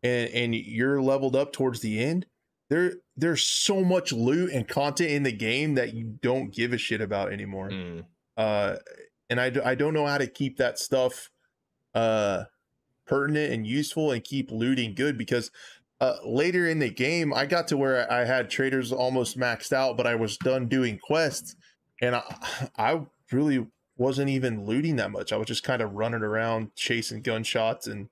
and, 0.02 0.30
and 0.30 0.54
you're 0.54 1.00
leveled 1.00 1.36
up 1.36 1.52
towards 1.52 1.80
the 1.80 2.02
end, 2.02 2.26
there 2.70 2.94
there's 3.16 3.44
so 3.44 3.84
much 3.84 4.12
loot 4.12 4.50
and 4.50 4.66
content 4.66 5.10
in 5.10 5.24
the 5.24 5.32
game 5.32 5.74
that 5.74 5.92
you 5.92 6.18
don't 6.22 6.54
give 6.54 6.72
a 6.72 6.78
shit 6.78 7.02
about 7.02 7.32
anymore. 7.32 7.68
Mm. 7.68 8.04
Uh, 8.36 8.76
and 9.28 9.40
I, 9.40 9.52
I 9.62 9.74
don't 9.74 9.92
know 9.92 10.06
how 10.06 10.18
to 10.18 10.26
keep 10.26 10.56
that 10.56 10.78
stuff 10.78 11.30
uh, 11.94 12.44
pertinent 13.10 13.52
and 13.52 13.66
useful 13.66 14.12
and 14.12 14.22
keep 14.22 14.52
looting 14.52 14.94
good 14.94 15.18
because 15.18 15.50
uh, 16.00 16.14
later 16.24 16.68
in 16.68 16.78
the 16.78 16.88
game, 16.88 17.34
I 17.34 17.44
got 17.44 17.68
to 17.68 17.76
where 17.76 18.10
I 18.10 18.24
had 18.24 18.48
traders 18.48 18.92
almost 18.92 19.36
maxed 19.36 19.72
out, 19.72 19.96
but 19.96 20.06
I 20.06 20.14
was 20.14 20.38
done 20.38 20.68
doing 20.68 20.96
quests, 20.96 21.56
and 22.00 22.14
I, 22.14 22.22
I 22.78 23.00
really 23.32 23.66
wasn't 23.98 24.30
even 24.30 24.64
looting 24.64 24.96
that 24.96 25.10
much. 25.10 25.32
I 25.32 25.36
was 25.36 25.48
just 25.48 25.64
kind 25.64 25.82
of 25.82 25.92
running 25.92 26.22
around 26.22 26.74
chasing 26.74 27.20
gunshots 27.20 27.86
and 27.86 28.08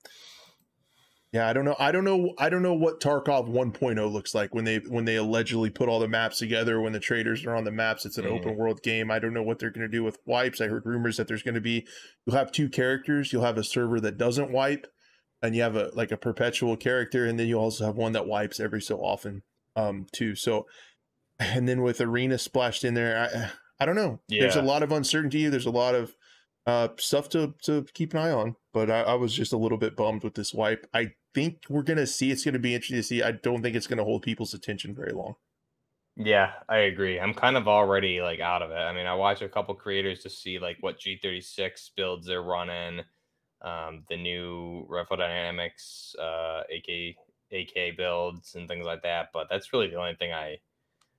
yeah, 1.38 1.48
I 1.48 1.52
don't 1.52 1.64
know. 1.64 1.76
I 1.78 1.92
don't 1.92 2.04
know. 2.04 2.34
I 2.36 2.48
don't 2.48 2.62
know 2.62 2.74
what 2.74 3.00
Tarkov 3.00 3.48
1.0 3.48 4.12
looks 4.12 4.34
like 4.34 4.54
when 4.56 4.64
they 4.64 4.78
when 4.78 5.04
they 5.04 5.16
allegedly 5.16 5.70
put 5.70 5.88
all 5.88 6.00
the 6.00 6.08
maps 6.08 6.38
together. 6.38 6.80
When 6.80 6.92
the 6.92 6.98
traders 6.98 7.46
are 7.46 7.54
on 7.54 7.62
the 7.62 7.70
maps, 7.70 8.04
it's 8.04 8.18
an 8.18 8.24
mm. 8.24 8.32
open 8.32 8.56
world 8.56 8.82
game. 8.82 9.08
I 9.08 9.20
don't 9.20 9.34
know 9.34 9.42
what 9.44 9.60
they're 9.60 9.70
going 9.70 9.88
to 9.88 9.96
do 9.96 10.02
with 10.02 10.18
wipes. 10.26 10.60
I 10.60 10.66
heard 10.66 10.84
rumors 10.84 11.16
that 11.16 11.28
there's 11.28 11.44
going 11.44 11.54
to 11.54 11.60
be 11.60 11.86
you'll 12.26 12.34
have 12.34 12.50
two 12.50 12.68
characters. 12.68 13.32
You'll 13.32 13.44
have 13.44 13.56
a 13.56 13.62
server 13.62 14.00
that 14.00 14.18
doesn't 14.18 14.50
wipe, 14.50 14.88
and 15.40 15.54
you 15.54 15.62
have 15.62 15.76
a 15.76 15.92
like 15.94 16.10
a 16.10 16.16
perpetual 16.16 16.76
character, 16.76 17.24
and 17.24 17.38
then 17.38 17.46
you 17.46 17.56
also 17.56 17.86
have 17.86 17.94
one 17.94 18.12
that 18.12 18.26
wipes 18.26 18.58
every 18.58 18.82
so 18.82 18.98
often, 18.98 19.42
um, 19.76 20.06
too. 20.12 20.34
So, 20.34 20.66
and 21.38 21.68
then 21.68 21.82
with 21.82 22.00
arena 22.00 22.38
splashed 22.38 22.82
in 22.82 22.94
there, 22.94 23.16
I 23.16 23.50
I 23.80 23.86
don't 23.86 23.96
know. 23.96 24.18
Yeah. 24.26 24.40
There's 24.40 24.56
a 24.56 24.62
lot 24.62 24.82
of 24.82 24.90
uncertainty. 24.90 25.46
There's 25.46 25.66
a 25.66 25.70
lot 25.70 25.94
of 25.94 26.16
uh, 26.66 26.88
stuff 26.96 27.28
to 27.28 27.54
to 27.62 27.86
keep 27.94 28.12
an 28.12 28.18
eye 28.18 28.32
on. 28.32 28.56
But 28.72 28.90
I, 28.90 29.02
I 29.02 29.14
was 29.14 29.34
just 29.34 29.52
a 29.52 29.56
little 29.56 29.78
bit 29.78 29.96
bummed 29.96 30.24
with 30.24 30.34
this 30.34 30.52
wipe. 30.52 30.86
I 30.92 31.12
think 31.34 31.64
we're 31.68 31.82
gonna 31.82 32.06
see. 32.06 32.30
It's 32.30 32.44
gonna 32.44 32.58
be 32.58 32.74
interesting 32.74 32.98
to 32.98 33.02
see. 33.02 33.22
I 33.22 33.32
don't 33.32 33.62
think 33.62 33.76
it's 33.76 33.86
gonna 33.86 34.04
hold 34.04 34.22
people's 34.22 34.54
attention 34.54 34.94
very 34.94 35.12
long. 35.12 35.36
Yeah, 36.16 36.52
I 36.68 36.78
agree. 36.78 37.20
I'm 37.20 37.32
kind 37.32 37.56
of 37.56 37.68
already 37.68 38.20
like 38.20 38.40
out 38.40 38.62
of 38.62 38.70
it. 38.72 38.74
I 38.74 38.92
mean, 38.92 39.06
I 39.06 39.14
watch 39.14 39.40
a 39.40 39.48
couple 39.48 39.74
creators 39.74 40.20
to 40.24 40.30
see 40.30 40.58
like 40.58 40.78
what 40.80 40.98
G36 40.98 41.90
builds 41.96 42.26
they're 42.26 42.42
running 42.42 43.02
um, 43.62 44.04
the 44.08 44.16
new 44.16 44.86
Rifle 44.88 45.16
Dynamics 45.16 46.14
uh, 46.20 46.62
AK 46.74 47.16
AK 47.52 47.96
builds 47.96 48.54
and 48.54 48.68
things 48.68 48.86
like 48.86 49.02
that. 49.02 49.30
But 49.32 49.48
that's 49.50 49.72
really 49.72 49.88
the 49.88 49.96
only 49.96 50.14
thing 50.16 50.32
I 50.32 50.58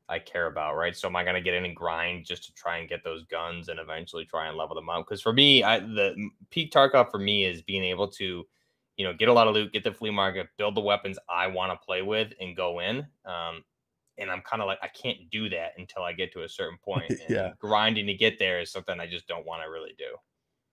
I 0.09 0.19
care 0.19 0.47
about, 0.47 0.75
right? 0.75 0.95
So 0.95 1.07
am 1.07 1.15
I 1.15 1.23
to 1.23 1.41
get 1.41 1.53
in 1.53 1.65
and 1.65 1.75
grind 1.75 2.25
just 2.25 2.43
to 2.45 2.53
try 2.53 2.77
and 2.79 2.89
get 2.89 3.03
those 3.03 3.25
guns 3.25 3.69
and 3.69 3.79
eventually 3.79 4.25
try 4.25 4.47
and 4.47 4.57
level 4.57 4.75
them 4.75 4.89
up? 4.89 5.05
Because 5.05 5.21
for 5.21 5.33
me, 5.33 5.63
I, 5.63 5.79
the 5.79 6.15
peak 6.49 6.71
Tarkov 6.71 7.11
for 7.11 7.19
me 7.19 7.45
is 7.45 7.61
being 7.61 7.83
able 7.83 8.07
to, 8.13 8.45
you 8.99 9.05
know, 9.05 9.13
get 9.13 9.29
a 9.29 9.33
lot 9.33 9.47
of 9.47 9.53
loot, 9.53 9.71
get 9.71 9.85
the 9.85 9.93
flea 9.93 10.11
market, 10.11 10.49
build 10.57 10.75
the 10.75 10.81
weapons 10.81 11.17
I 11.29 11.47
want 11.47 11.71
to 11.71 11.85
play 11.85 12.01
with, 12.01 12.33
and 12.41 12.53
go 12.53 12.81
in. 12.81 12.97
Um, 13.25 13.63
and 14.17 14.29
I'm 14.29 14.41
kind 14.41 14.61
of 14.61 14.67
like 14.67 14.77
I 14.83 14.89
can't 14.89 15.17
do 15.31 15.47
that 15.47 15.71
until 15.77 16.03
I 16.03 16.11
get 16.11 16.33
to 16.33 16.43
a 16.43 16.49
certain 16.49 16.77
point. 16.83 17.13
yeah, 17.29 17.53
grinding 17.59 18.07
to 18.07 18.13
get 18.13 18.37
there 18.39 18.59
is 18.59 18.73
something 18.73 18.99
I 18.99 19.07
just 19.07 19.25
don't 19.25 19.45
want 19.45 19.63
to 19.63 19.71
really 19.71 19.95
do. 19.97 20.17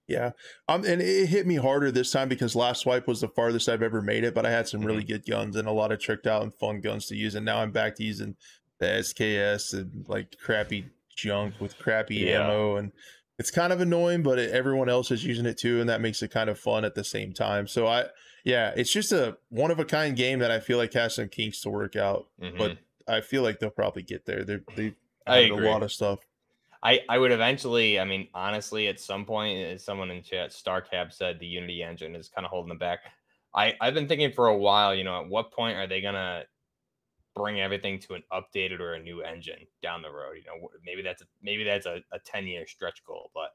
Yeah. 0.08 0.32
Um, 0.68 0.84
and 0.84 1.00
it 1.00 1.26
hit 1.26 1.46
me 1.46 1.54
harder 1.54 1.92
this 1.92 2.10
time 2.10 2.28
because 2.28 2.56
last 2.56 2.84
wipe 2.84 3.06
was 3.06 3.20
the 3.20 3.28
farthest 3.28 3.68
I've 3.68 3.82
ever 3.82 4.02
made 4.02 4.24
it, 4.24 4.34
but 4.34 4.44
I 4.44 4.50
had 4.50 4.68
some 4.68 4.82
really 4.82 5.02
mm-hmm. 5.02 5.12
good 5.12 5.26
guns 5.26 5.56
and 5.56 5.66
a 5.66 5.72
lot 5.72 5.92
of 5.92 6.00
tricked 6.00 6.26
out 6.26 6.42
and 6.42 6.54
fun 6.54 6.80
guns 6.80 7.06
to 7.06 7.16
use. 7.16 7.34
And 7.34 7.44
now 7.44 7.58
I'm 7.58 7.72
back 7.72 7.96
to 7.96 8.04
using 8.04 8.36
the 8.78 8.86
SKS 8.86 9.72
and 9.72 10.04
like 10.08 10.36
crappy 10.38 10.86
junk 11.16 11.54
with 11.60 11.78
crappy 11.78 12.16
yeah. 12.16 12.44
ammo. 12.44 12.76
And 12.76 12.92
it's 13.38 13.50
kind 13.50 13.72
of 13.72 13.80
annoying, 13.80 14.22
but 14.22 14.38
it, 14.38 14.50
everyone 14.50 14.88
else 14.88 15.10
is 15.10 15.24
using 15.24 15.46
it 15.46 15.58
too. 15.58 15.80
And 15.80 15.88
that 15.88 16.00
makes 16.00 16.22
it 16.22 16.30
kind 16.30 16.48
of 16.48 16.58
fun 16.58 16.84
at 16.84 16.94
the 16.94 17.04
same 17.04 17.32
time. 17.32 17.66
So 17.66 17.86
I, 17.86 18.06
yeah, 18.44 18.72
it's 18.76 18.92
just 18.92 19.12
a 19.12 19.36
one 19.48 19.70
of 19.70 19.78
a 19.78 19.84
kind 19.84 20.16
game 20.16 20.38
that 20.38 20.50
I 20.50 20.60
feel 20.60 20.78
like 20.78 20.92
has 20.94 21.16
some 21.16 21.28
kinks 21.28 21.60
to 21.62 21.70
work 21.70 21.96
out, 21.96 22.28
mm-hmm. 22.40 22.56
but 22.56 22.78
I 23.08 23.20
feel 23.20 23.42
like 23.42 23.58
they'll 23.58 23.70
probably 23.70 24.02
get 24.02 24.24
there. 24.24 24.44
They're, 24.44 24.62
they 24.74 24.94
I 25.26 25.38
agree. 25.38 25.66
a 25.66 25.70
lot 25.70 25.82
of 25.82 25.92
stuff. 25.92 26.20
I, 26.82 27.00
I 27.08 27.18
would 27.18 27.32
eventually, 27.32 27.98
I 27.98 28.04
mean, 28.04 28.28
honestly, 28.32 28.86
at 28.86 29.00
some 29.00 29.24
point, 29.24 29.58
as 29.58 29.84
someone 29.84 30.10
in 30.10 30.22
chat, 30.22 30.50
StarCab 30.50 31.12
said 31.12 31.40
the 31.40 31.46
Unity 31.46 31.82
engine 31.82 32.14
is 32.14 32.28
kind 32.28 32.44
of 32.44 32.50
holding 32.50 32.68
them 32.68 32.78
back. 32.78 33.00
I, 33.54 33.74
I've 33.80 33.94
been 33.94 34.06
thinking 34.06 34.32
for 34.32 34.46
a 34.46 34.56
while, 34.56 34.94
you 34.94 35.02
know, 35.02 35.22
at 35.22 35.28
what 35.28 35.50
point 35.50 35.76
are 35.78 35.86
they 35.86 36.00
going 36.00 36.14
to 36.14 36.44
bring 37.36 37.60
everything 37.60 38.00
to 38.00 38.14
an 38.14 38.22
updated 38.32 38.80
or 38.80 38.94
a 38.94 39.02
new 39.02 39.22
engine 39.22 39.66
down 39.82 40.02
the 40.02 40.10
road? 40.10 40.36
You 40.36 40.44
know, 40.46 40.68
maybe 40.84 41.02
that's 41.02 41.22
a, 41.22 41.26
maybe 41.42 41.62
that's 41.62 41.86
a, 41.86 42.00
a 42.12 42.18
10 42.18 42.46
year 42.46 42.66
stretch 42.66 43.04
goal, 43.06 43.30
but 43.34 43.50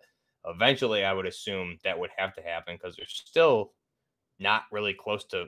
eventually 0.46 1.04
I 1.04 1.12
would 1.12 1.26
assume 1.26 1.80
that 1.84 2.00
would 2.00 2.12
have 2.16 2.34
to 2.36 2.42
happen 2.42 2.76
because 2.76 2.96
they're 2.96 3.06
still 3.08 3.74
not 4.40 4.64
really 4.72 4.94
close 4.94 5.26
to 5.26 5.48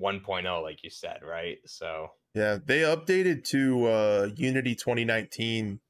1.0, 0.00 0.62
like 0.62 0.82
you 0.82 0.90
said, 0.90 1.20
right? 1.22 1.58
So, 1.64 2.10
yeah, 2.34 2.58
they 2.62 2.80
updated 2.80 3.44
to 3.44 3.86
uh, 3.86 4.28
Unity 4.34 4.74
2019 4.74 5.80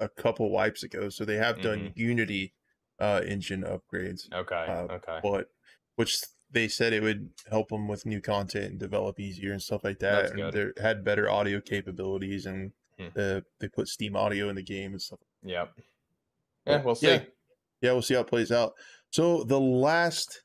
a 0.00 0.08
couple 0.08 0.50
wipes 0.50 0.82
ago, 0.82 1.08
so 1.08 1.24
they 1.24 1.36
have 1.36 1.62
done 1.62 1.78
mm-hmm. 1.78 2.00
Unity 2.00 2.54
uh, 3.00 3.22
engine 3.26 3.62
upgrades. 3.62 4.32
Okay. 4.32 4.66
Uh, 4.68 4.94
okay. 4.94 5.20
But 5.22 5.48
which 5.96 6.18
they 6.50 6.68
said 6.68 6.92
it 6.92 7.02
would 7.02 7.30
help 7.50 7.68
them 7.68 7.88
with 7.88 8.06
new 8.06 8.20
content 8.20 8.66
and 8.66 8.78
develop 8.78 9.18
easier 9.18 9.52
and 9.52 9.62
stuff 9.62 9.84
like 9.84 9.98
that. 9.98 10.34
they 10.52 10.82
had 10.82 11.04
better 11.04 11.30
audio 11.30 11.60
capabilities 11.60 12.46
and 12.46 12.72
hmm. 12.98 13.06
uh, 13.16 13.40
they 13.60 13.68
put 13.68 13.88
Steam 13.88 14.16
audio 14.16 14.48
in 14.48 14.56
the 14.56 14.62
game 14.62 14.92
and 14.92 15.02
stuff. 15.02 15.20
Yep. 15.42 15.72
Yeah, 16.66 16.82
we'll 16.82 16.94
see. 16.94 17.06
Yeah. 17.08 17.20
yeah, 17.80 17.92
we'll 17.92 18.02
see 18.02 18.14
how 18.14 18.20
it 18.20 18.26
plays 18.26 18.50
out. 18.50 18.74
So 19.10 19.44
the 19.44 19.60
last 19.60 20.42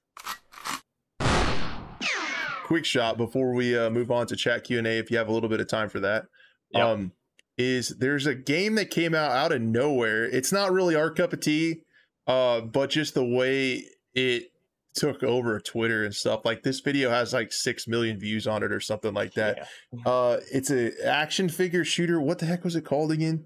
quick 2.72 2.86
shot 2.86 3.18
before 3.18 3.54
we 3.54 3.78
uh, 3.78 3.90
move 3.90 4.12
on 4.12 4.28
to 4.28 4.36
chat 4.36 4.64
Q 4.64 4.78
and 4.78 4.88
A, 4.88 4.98
if 4.98 5.12
you 5.12 5.18
have 5.18 5.28
a 5.28 5.34
little 5.34 5.50
bit 5.50 5.60
of 5.60 5.68
time 5.68 5.90
for 5.90 6.00
that. 6.00 6.26
Yep. 6.74 6.84
Um, 6.84 7.12
is 7.58 7.90
there's 8.00 8.26
a 8.26 8.34
game 8.34 8.76
that 8.76 8.90
came 8.90 9.14
out 9.14 9.32
out 9.32 9.52
of 9.52 9.62
nowhere. 9.62 10.24
It's 10.24 10.52
not 10.52 10.72
really 10.72 10.96
our 10.96 11.12
cup 11.12 11.34
of 11.34 11.42
tea, 11.42 11.82
uh, 12.28 12.62
but 12.62 12.90
just 12.90 13.14
the 13.14 13.26
way 13.26 13.84
it 14.14 14.52
took 14.96 15.24
over 15.24 15.60
Twitter 15.60 16.04
and 16.04 16.14
stuff. 16.14 16.42
Like 16.46 16.64
this 16.64 16.80
video 16.80 17.10
has 17.10 17.34
like 17.34 17.52
six 17.52 17.88
million 17.88 18.20
views 18.20 18.48
on 18.48 18.64
it 18.64 18.72
or 18.72 18.80
something 18.80 19.14
like 19.14 19.34
that. 19.34 19.68
Yeah. 19.94 20.12
Uh, 20.12 20.40
it's 20.52 20.72
a 20.72 20.92
action 21.06 21.50
figure 21.50 21.84
shooter. 21.84 22.20
What 22.20 22.40
the 22.40 22.46
heck 22.46 22.64
was 22.64 22.76
it 22.76 22.86
called 22.86 23.12
again? 23.12 23.46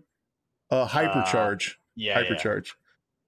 Uh, 0.71 0.87
Hypercharge. 0.87 1.71
Uh, 1.71 1.73
yeah, 1.95 2.21
Hypercharge. 2.21 2.69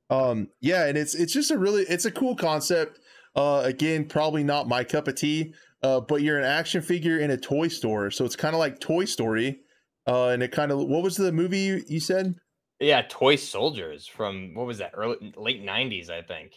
Yeah. 0.10 0.18
Um, 0.18 0.48
yeah, 0.62 0.86
and 0.86 0.98
it's 0.98 1.16
it's 1.16 1.34
just 1.34 1.52
a 1.52 1.58
really 1.58 1.84
it's 1.84 2.06
a 2.06 2.12
cool 2.12 2.36
concept. 2.36 3.00
Uh, 3.36 3.62
again, 3.66 4.06
probably 4.06 4.44
not 4.44 4.68
my 4.68 4.84
cup 4.84 5.08
of 5.08 5.16
tea. 5.16 5.54
Uh, 5.84 6.00
but 6.00 6.24
you're 6.24 6.40
an 6.40 6.44
action 6.44 6.82
figure 6.82 7.20
in 7.20 7.30
a 7.30 7.38
toy 7.38 7.68
store, 7.68 8.10
so 8.10 8.26
it's 8.26 8.36
kind 8.36 8.56
of 8.56 8.60
like 8.60 8.80
Toy 8.80 9.06
Story 9.06 9.60
uh, 10.08 10.30
and 10.30 10.42
it 10.42 10.52
kind 10.52 10.72
of 10.72 10.80
what 10.80 11.04
was 11.04 11.18
the 11.18 11.32
movie 11.32 11.60
you, 11.60 11.84
you 11.88 12.00
said? 12.00 12.36
Yeah, 12.80 13.04
Toy 13.08 13.36
Soldiers 13.36 14.08
from 14.08 14.54
what 14.54 14.66
was 14.66 14.78
that? 14.78 14.92
Early 14.94 15.34
late 15.36 15.64
'90s, 15.64 16.10
I 16.10 16.22
think. 16.22 16.54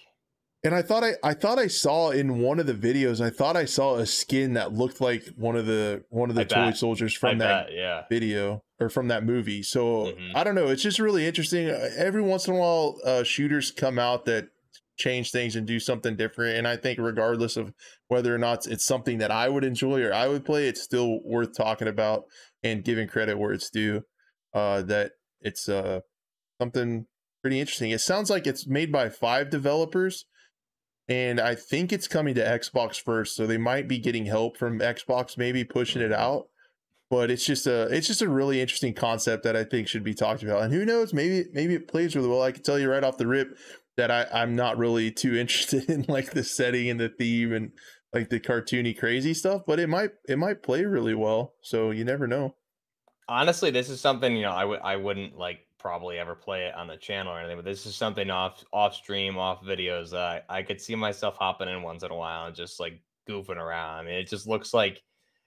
And 0.62 0.74
I 0.74 0.82
thought 0.82 1.02
I 1.02 1.14
I 1.22 1.32
thought 1.32 1.58
I 1.58 1.68
saw 1.68 2.10
in 2.10 2.40
one 2.40 2.60
of 2.60 2.66
the 2.66 2.74
videos, 2.74 3.20
I 3.20 3.30
thought 3.30 3.56
I 3.56 3.64
saw 3.64 3.96
a 3.96 4.06
skin 4.06 4.54
that 4.54 4.72
looked 4.72 5.00
like 5.00 5.24
one 5.36 5.56
of 5.56 5.66
the 5.66 6.04
one 6.10 6.28
of 6.28 6.36
the 6.36 6.42
I 6.42 6.44
toy 6.44 6.66
bet. 6.66 6.76
soldiers 6.76 7.14
from 7.14 7.36
I 7.36 7.46
that 7.46 7.66
bet, 7.68 7.74
yeah. 7.74 8.02
video 8.10 8.62
or 8.78 8.90
from 8.90 9.08
that 9.08 9.24
movie. 9.24 9.62
So 9.62 10.06
mm-hmm. 10.06 10.36
I 10.36 10.44
don't 10.44 10.54
know. 10.54 10.68
It's 10.68 10.82
just 10.82 10.98
really 10.98 11.26
interesting. 11.26 11.70
Uh, 11.70 11.90
every 11.96 12.22
once 12.22 12.46
in 12.46 12.54
a 12.54 12.58
while, 12.58 12.98
uh, 13.04 13.22
shooters 13.22 13.70
come 13.70 13.98
out 13.98 14.26
that 14.26 14.48
change 14.98 15.30
things 15.30 15.56
and 15.56 15.66
do 15.66 15.80
something 15.80 16.14
different. 16.14 16.58
And 16.58 16.68
I 16.68 16.76
think 16.76 16.98
regardless 16.98 17.56
of 17.56 17.72
whether 18.08 18.34
or 18.34 18.38
not 18.38 18.66
it's 18.66 18.84
something 18.84 19.16
that 19.18 19.30
I 19.30 19.48
would 19.48 19.64
enjoy 19.64 20.02
or 20.02 20.12
I 20.12 20.28
would 20.28 20.44
play, 20.44 20.68
it's 20.68 20.82
still 20.82 21.20
worth 21.24 21.56
talking 21.56 21.88
about 21.88 22.24
and 22.62 22.84
giving 22.84 23.08
credit 23.08 23.38
where 23.38 23.52
it's 23.52 23.70
due. 23.70 24.02
Uh, 24.52 24.82
that 24.82 25.12
it's 25.40 25.68
uh 25.68 26.00
something 26.60 27.06
pretty 27.40 27.60
interesting. 27.60 27.90
It 27.90 28.00
sounds 28.00 28.28
like 28.28 28.46
it's 28.46 28.66
made 28.66 28.92
by 28.92 29.08
five 29.08 29.48
developers, 29.48 30.26
and 31.10 31.40
I 31.40 31.56
think 31.56 31.92
it's 31.92 32.06
coming 32.08 32.36
to 32.36 32.40
Xbox 32.40 33.02
first, 33.02 33.34
so 33.34 33.44
they 33.46 33.58
might 33.58 33.88
be 33.88 33.98
getting 33.98 34.26
help 34.26 34.56
from 34.56 34.78
Xbox, 34.78 35.36
maybe 35.36 35.64
pushing 35.64 36.00
it 36.00 36.12
out. 36.12 36.46
but 37.10 37.30
it's 37.30 37.44
just 37.44 37.66
a 37.66 37.82
it's 37.94 38.06
just 38.06 38.22
a 38.22 38.28
really 38.28 38.60
interesting 38.60 38.94
concept 38.94 39.42
that 39.42 39.56
I 39.56 39.64
think 39.64 39.88
should 39.88 40.04
be 40.04 40.14
talked 40.14 40.44
about. 40.44 40.62
And 40.62 40.72
who 40.72 40.84
knows, 40.86 41.12
maybe 41.12 41.46
maybe 41.52 41.74
it 41.74 41.88
plays 41.88 42.14
really 42.16 42.28
well. 42.28 42.42
I 42.42 42.52
can 42.52 42.62
tell 42.62 42.78
you 42.78 42.88
right 42.88 43.02
off 43.04 43.18
the 43.18 43.26
rip 43.26 43.58
that 43.96 44.10
I 44.10 44.26
I'm 44.32 44.54
not 44.56 44.78
really 44.78 45.10
too 45.10 45.34
interested 45.42 45.90
in 45.90 46.06
like 46.08 46.30
the 46.30 46.44
setting 46.44 46.88
and 46.88 47.00
the 47.00 47.08
theme 47.08 47.52
and 47.52 47.72
like 48.14 48.30
the 48.30 48.40
cartoony 48.40 48.96
crazy 48.96 49.34
stuff, 49.34 49.62
but 49.66 49.80
it 49.80 49.88
might 49.88 50.12
it 50.28 50.38
might 50.38 50.62
play 50.62 50.84
really 50.84 51.14
well. 51.14 51.54
So 51.62 51.90
you 51.90 52.04
never 52.04 52.26
know. 52.28 52.54
Honestly, 53.28 53.70
this 53.70 53.88
is 53.90 54.00
something 54.00 54.36
you 54.36 54.42
know 54.42 54.52
I 54.52 54.64
would 54.64 54.80
I 54.80 54.96
wouldn't 54.96 55.36
like 55.36 55.66
probably 55.80 56.18
ever 56.18 56.34
play 56.34 56.66
it 56.66 56.74
on 56.74 56.86
the 56.86 56.96
channel 56.96 57.32
or 57.32 57.38
anything, 57.38 57.56
but 57.56 57.64
this 57.64 57.86
is 57.86 57.96
something 57.96 58.30
off 58.30 58.64
off 58.72 58.94
stream, 58.94 59.38
off 59.38 59.64
videos 59.64 60.10
that 60.10 60.44
I, 60.48 60.58
I 60.58 60.62
could 60.62 60.80
see 60.80 60.94
myself 60.94 61.36
hopping 61.36 61.68
in 61.68 61.82
once 61.82 62.02
in 62.02 62.10
a 62.10 62.14
while 62.14 62.46
and 62.46 62.54
just 62.54 62.78
like 62.78 63.00
goofing 63.28 63.56
around. 63.56 63.98
I 63.98 64.02
mean, 64.02 64.14
it 64.14 64.28
just 64.28 64.46
looks 64.46 64.74
like 64.74 65.02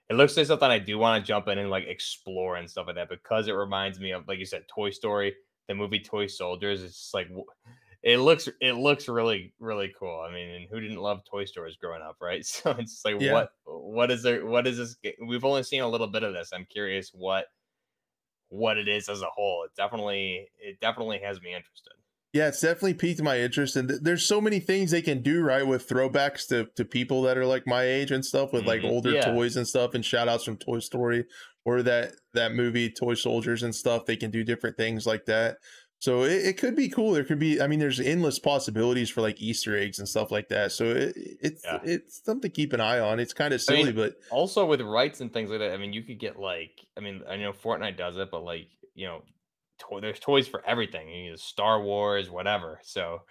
it 0.10 0.15
looks 0.15 0.35
like 0.35 0.47
something 0.47 0.69
I 0.69 0.80
do 0.80 0.97
want 0.97 1.23
to 1.23 1.27
jump 1.27 1.47
in 1.47 1.60
and 1.60 1.69
like 1.69 1.85
explore 1.88 2.57
and 2.57 2.69
stuff 2.69 2.88
like 2.88 2.95
that 2.95 3.10
because 3.10 3.47
it 3.47 3.53
reminds 3.53 3.99
me 3.99 4.11
of 4.11 4.27
like 4.27 4.39
you 4.39 4.45
said, 4.45 4.64
Toy 4.68 4.89
Story, 4.89 5.35
the 5.68 5.76
movie 5.76 5.99
Toy 5.99 6.27
Soldiers. 6.27 6.84
It's 6.84 6.97
just 6.97 7.14
like 7.14 7.30
it 8.01 8.18
looks 8.18 8.49
it 8.60 8.73
looks 8.73 9.07
really 9.07 9.53
really 9.60 9.93
cool. 9.97 10.26
I 10.27 10.34
mean, 10.34 10.49
and 10.49 10.65
who 10.69 10.81
didn't 10.81 10.97
love 10.97 11.22
Toy 11.23 11.45
Stories 11.45 11.77
growing 11.77 12.01
up, 12.01 12.18
right? 12.22 12.45
So 12.45 12.72
it's 12.72 13.05
like 13.05 13.22
yeah. 13.22 13.34
what 13.34 13.49
what 13.65 14.11
is 14.11 14.23
there 14.23 14.45
what 14.45 14.68
is 14.68 14.77
this? 14.77 14.95
We've 15.26 15.45
only 15.45 15.64
seen 15.64 15.81
a 15.81 15.88
little 15.88 16.07
bit 16.07 16.23
of 16.23 16.34
this. 16.34 16.51
I'm 16.53 16.65
curious 16.65 17.11
what 17.14 17.45
what 18.54 18.78
it 18.78 18.88
is 18.88 19.10
as 19.10 19.22
a 19.22 19.30
whole. 19.34 19.66
It 19.66 19.72
definitely 19.76 20.48
it 20.60 20.80
definitely 20.80 21.20
has 21.24 21.42
me 21.42 21.54
interested. 21.54 21.94
Yeah, 22.34 22.48
it's 22.48 22.62
definitely 22.62 22.96
piqued 22.96 23.22
my 23.22 23.40
interest, 23.40 23.76
and 23.76 23.90
there's 24.02 24.26
so 24.26 24.42
many 24.42 24.60
things 24.60 24.90
they 24.90 25.04
can 25.04 25.22
do 25.22 25.44
right 25.44 25.66
with 25.66 25.88
throwbacks 25.88 26.48
to 26.48 26.68
to 26.76 26.86
people 26.86 27.22
that 27.24 27.38
are 27.38 27.46
like 27.46 27.68
my 27.68 27.84
age 27.84 28.12
and 28.12 28.26
stuff 28.26 28.54
with 28.54 28.66
like 28.66 28.82
mm-hmm. 28.82 28.92
older 28.92 29.12
yeah. 29.12 29.26
toys 29.26 29.56
and 29.56 29.68
stuff, 29.68 29.94
and 29.94 30.06
shout 30.06 30.28
outs 30.28 30.44
from 30.44 30.58
Toy 30.58 30.80
Story 30.80 31.26
or 31.66 31.82
that 31.84 32.14
that 32.34 32.54
movie 32.54 32.90
Toy 32.90 33.14
Soldiers 33.14 33.64
and 33.64 33.74
stuff. 33.74 34.06
They 34.06 34.16
can 34.16 34.32
do 34.32 34.44
different 34.44 34.78
things 34.78 35.06
like 35.06 35.26
that. 35.26 35.58
So 36.04 36.24
it, 36.24 36.46
it 36.46 36.58
could 36.58 36.76
be 36.76 36.90
cool. 36.90 37.14
There 37.14 37.24
could 37.24 37.40
be, 37.40 37.62
I 37.62 37.68
mean, 37.68 37.80
there's 37.80 37.98
endless 37.98 38.38
possibilities 38.38 39.10
for 39.10 39.22
like 39.22 39.42
Easter 39.42 39.78
eggs 39.78 40.00
and 40.00 40.10
stuff 40.10 40.32
like 40.32 40.50
that. 40.50 40.74
So 40.74 40.84
it, 40.84 41.14
it's 41.16 41.64
yeah. 41.64 41.80
it's 41.82 42.22
something 42.26 42.42
to 42.42 42.54
keep 42.54 42.74
an 42.74 42.82
eye 42.82 43.00
on. 43.00 43.22
It's 43.22 43.32
kind 43.32 43.54
of 43.54 43.62
silly, 43.62 43.84
I 43.84 43.86
mean, 43.86 43.96
but 43.96 44.16
also 44.30 44.66
with 44.66 44.82
rights 44.82 45.22
and 45.22 45.32
things 45.32 45.50
like 45.50 45.60
that. 45.60 45.72
I 45.72 45.78
mean, 45.78 45.94
you 45.94 46.02
could 46.02 46.20
get 46.20 46.38
like, 46.38 46.72
I 46.98 47.00
mean, 47.00 47.22
I 47.30 47.38
know 47.38 47.54
Fortnite 47.54 47.98
does 47.98 48.18
it, 48.18 48.32
but 48.32 48.44
like, 48.44 48.68
you 48.94 49.08
know, 49.08 49.22
to- 49.80 50.02
there's 50.02 50.20
toys 50.20 50.46
for 50.46 50.62
everything. 50.68 51.08
You 51.08 51.30
know, 51.30 51.36
Star 51.38 51.82
Wars, 51.82 52.30
whatever. 52.30 52.82
So 52.84 53.22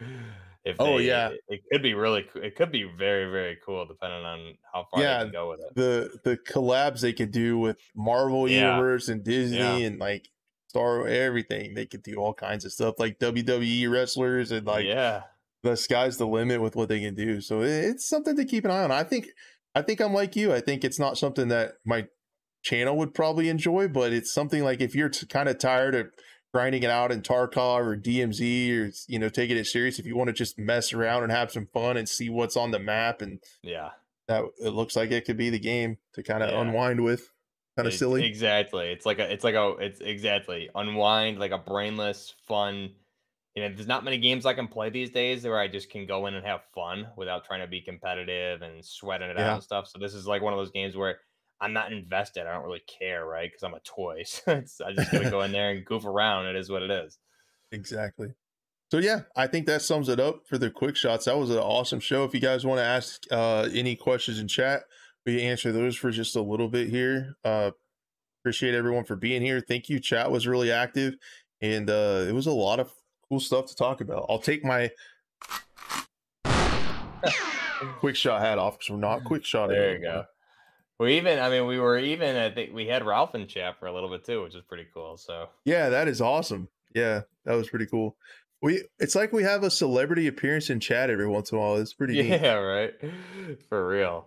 if 0.64 0.76
oh 0.78 0.96
yeah, 0.96 1.28
it, 1.28 1.40
it, 1.48 1.60
could 1.70 1.82
be 1.82 1.92
really, 1.92 2.24
it 2.36 2.56
could 2.56 2.72
be 2.72 2.84
very 2.84 3.30
very 3.30 3.58
cool 3.66 3.84
depending 3.84 4.24
on 4.24 4.54
how 4.72 4.86
far 4.90 5.02
yeah, 5.02 5.18
they 5.18 5.24
can 5.24 5.32
go 5.32 5.50
with 5.50 5.60
it. 5.60 5.74
The 5.74 6.18
the 6.24 6.38
collabs 6.38 7.02
they 7.02 7.12
could 7.12 7.32
do 7.32 7.58
with 7.58 7.76
Marvel 7.94 8.48
yeah. 8.48 8.70
Universe 8.70 9.08
and 9.08 9.22
Disney 9.22 9.84
and 9.84 9.98
like 9.98 10.30
Star 10.72 11.06
everything. 11.06 11.74
They 11.74 11.84
could 11.84 12.02
do 12.02 12.14
all 12.16 12.32
kinds 12.32 12.64
of 12.64 12.72
stuff 12.72 12.94
like 12.98 13.18
WWE 13.18 13.90
wrestlers 13.90 14.50
and 14.52 14.66
like 14.66 14.86
yeah, 14.86 15.24
the 15.62 15.76
sky's 15.76 16.16
the 16.16 16.26
limit 16.26 16.62
with 16.62 16.76
what 16.76 16.88
they 16.88 17.00
can 17.00 17.14
do. 17.14 17.42
So 17.42 17.60
it's 17.60 18.08
something 18.08 18.34
to 18.36 18.44
keep 18.46 18.64
an 18.64 18.70
eye 18.70 18.82
on. 18.82 18.90
I 18.90 19.04
think 19.04 19.26
I 19.74 19.82
think 19.82 20.00
I'm 20.00 20.14
like 20.14 20.34
you. 20.34 20.50
I 20.50 20.60
think 20.60 20.82
it's 20.82 20.98
not 20.98 21.18
something 21.18 21.48
that 21.48 21.74
my 21.84 22.06
channel 22.62 22.96
would 22.96 23.12
probably 23.12 23.50
enjoy, 23.50 23.86
but 23.88 24.14
it's 24.14 24.32
something 24.32 24.64
like 24.64 24.80
if 24.80 24.94
you're 24.94 25.10
t- 25.10 25.26
kind 25.26 25.46
of 25.46 25.58
tired 25.58 25.94
of 25.94 26.06
grinding 26.54 26.84
it 26.84 26.90
out 26.90 27.12
in 27.12 27.20
Tarkov 27.20 27.84
or 27.84 27.94
DMZ 27.94 28.78
or 28.78 28.92
you 29.08 29.18
know 29.18 29.28
taking 29.28 29.58
it 29.58 29.66
serious, 29.66 29.98
if 29.98 30.06
you 30.06 30.16
want 30.16 30.28
to 30.28 30.32
just 30.32 30.58
mess 30.58 30.94
around 30.94 31.22
and 31.22 31.32
have 31.32 31.52
some 31.52 31.68
fun 31.74 31.98
and 31.98 32.08
see 32.08 32.30
what's 32.30 32.56
on 32.56 32.70
the 32.70 32.78
map 32.78 33.20
and 33.20 33.40
yeah, 33.62 33.90
that 34.26 34.44
it 34.58 34.70
looks 34.70 34.96
like 34.96 35.10
it 35.10 35.26
could 35.26 35.36
be 35.36 35.50
the 35.50 35.60
game 35.60 35.98
to 36.14 36.22
kind 36.22 36.42
of 36.42 36.48
yeah. 36.48 36.62
unwind 36.62 37.04
with. 37.04 37.30
Kind 37.76 37.88
of 37.88 37.94
silly. 37.94 38.24
Exactly. 38.26 38.90
It's 38.90 39.06
like 39.06 39.18
a 39.18 39.32
it's 39.32 39.44
like 39.44 39.54
a 39.54 39.76
it's 39.80 40.00
exactly 40.00 40.68
unwind 40.74 41.38
like 41.38 41.52
a 41.52 41.58
brainless 41.58 42.34
fun 42.46 42.90
you 43.54 43.62
know, 43.62 43.74
there's 43.74 43.86
not 43.86 44.04
many 44.04 44.16
games 44.16 44.46
I 44.46 44.54
can 44.54 44.66
play 44.66 44.88
these 44.88 45.10
days 45.10 45.44
where 45.44 45.58
I 45.58 45.68
just 45.68 45.90
can 45.90 46.06
go 46.06 46.26
in 46.26 46.34
and 46.34 46.44
have 46.46 46.62
fun 46.74 47.08
without 47.16 47.44
trying 47.44 47.60
to 47.60 47.66
be 47.66 47.82
competitive 47.82 48.62
and 48.62 48.82
sweating 48.82 49.28
it 49.28 49.36
yeah. 49.36 49.50
out 49.50 49.54
and 49.54 49.62
stuff. 49.62 49.88
So 49.88 49.98
this 49.98 50.14
is 50.14 50.26
like 50.26 50.40
one 50.40 50.54
of 50.54 50.58
those 50.58 50.70
games 50.70 50.96
where 50.96 51.18
I'm 51.60 51.74
not 51.74 51.92
invested. 51.92 52.46
I 52.46 52.54
don't 52.54 52.64
really 52.64 52.82
care, 52.86 53.26
right? 53.26 53.50
Because 53.50 53.62
I'm 53.62 53.74
a 53.74 53.80
toy. 53.80 54.24
So 54.66 54.86
I 54.86 54.92
just 54.94 55.12
gotta 55.12 55.30
go 55.30 55.42
in 55.42 55.52
there 55.52 55.70
and 55.70 55.84
goof 55.84 56.06
around. 56.06 56.46
It 56.46 56.56
is 56.56 56.70
what 56.70 56.82
it 56.82 56.90
is. 56.90 57.18
Exactly. 57.70 58.28
So 58.90 58.98
yeah, 58.98 59.20
I 59.36 59.46
think 59.46 59.66
that 59.66 59.82
sums 59.82 60.08
it 60.08 60.20
up 60.20 60.46
for 60.46 60.56
the 60.56 60.70
quick 60.70 60.96
shots. 60.96 61.26
That 61.26 61.38
was 61.38 61.50
an 61.50 61.58
awesome 61.58 62.00
show. 62.00 62.24
If 62.24 62.34
you 62.34 62.40
guys 62.40 62.64
want 62.64 62.78
to 62.78 62.84
ask 62.84 63.24
uh, 63.30 63.68
any 63.72 63.96
questions 63.96 64.38
in 64.38 64.48
chat, 64.48 64.84
we 65.26 65.42
answer 65.42 65.72
those 65.72 65.96
for 65.96 66.10
just 66.10 66.36
a 66.36 66.42
little 66.42 66.68
bit 66.68 66.88
here. 66.88 67.36
Uh, 67.44 67.72
appreciate 68.42 68.74
everyone 68.74 69.04
for 69.04 69.16
being 69.16 69.42
here. 69.42 69.60
Thank 69.60 69.88
you. 69.88 70.00
Chat 70.00 70.30
was 70.30 70.46
really 70.46 70.72
active, 70.72 71.14
and 71.60 71.88
uh, 71.88 72.24
it 72.26 72.34
was 72.34 72.46
a 72.46 72.52
lot 72.52 72.80
of 72.80 72.92
cool 73.28 73.40
stuff 73.40 73.66
to 73.66 73.74
talk 73.76 74.00
about. 74.00 74.26
I'll 74.28 74.38
take 74.38 74.64
my 74.64 74.90
quick 77.98 78.16
shot 78.16 78.40
hat 78.40 78.58
off 78.58 78.78
because 78.78 78.90
we're 78.90 78.96
not 78.96 79.24
quick 79.24 79.44
shot. 79.44 79.68
There 79.68 79.90
anymore. 79.90 79.98
you 79.98 80.02
go. 80.02 80.24
We 80.98 81.16
even, 81.16 81.38
I 81.38 81.50
mean, 81.50 81.66
we 81.66 81.80
were 81.80 81.98
even. 81.98 82.36
I 82.36 82.50
think 82.50 82.72
we 82.72 82.86
had 82.86 83.04
Ralph 83.04 83.34
in 83.34 83.46
chat 83.46 83.78
for 83.78 83.86
a 83.86 83.92
little 83.92 84.10
bit 84.10 84.24
too, 84.24 84.42
which 84.42 84.54
is 84.54 84.62
pretty 84.62 84.86
cool. 84.92 85.16
So 85.16 85.48
yeah, 85.64 85.88
that 85.88 86.08
is 86.08 86.20
awesome. 86.20 86.68
Yeah, 86.94 87.22
that 87.44 87.54
was 87.54 87.68
pretty 87.68 87.86
cool. 87.86 88.16
We 88.60 88.84
it's 89.00 89.16
like 89.16 89.32
we 89.32 89.42
have 89.42 89.64
a 89.64 89.70
celebrity 89.70 90.28
appearance 90.28 90.70
in 90.70 90.78
chat 90.78 91.10
every 91.10 91.26
once 91.26 91.50
in 91.50 91.58
a 91.58 91.60
while. 91.60 91.76
It's 91.76 91.94
pretty 91.94 92.14
yeah, 92.14 92.36
neat. 92.36 92.48
right. 92.48 92.94
For 93.68 93.88
real. 93.88 94.26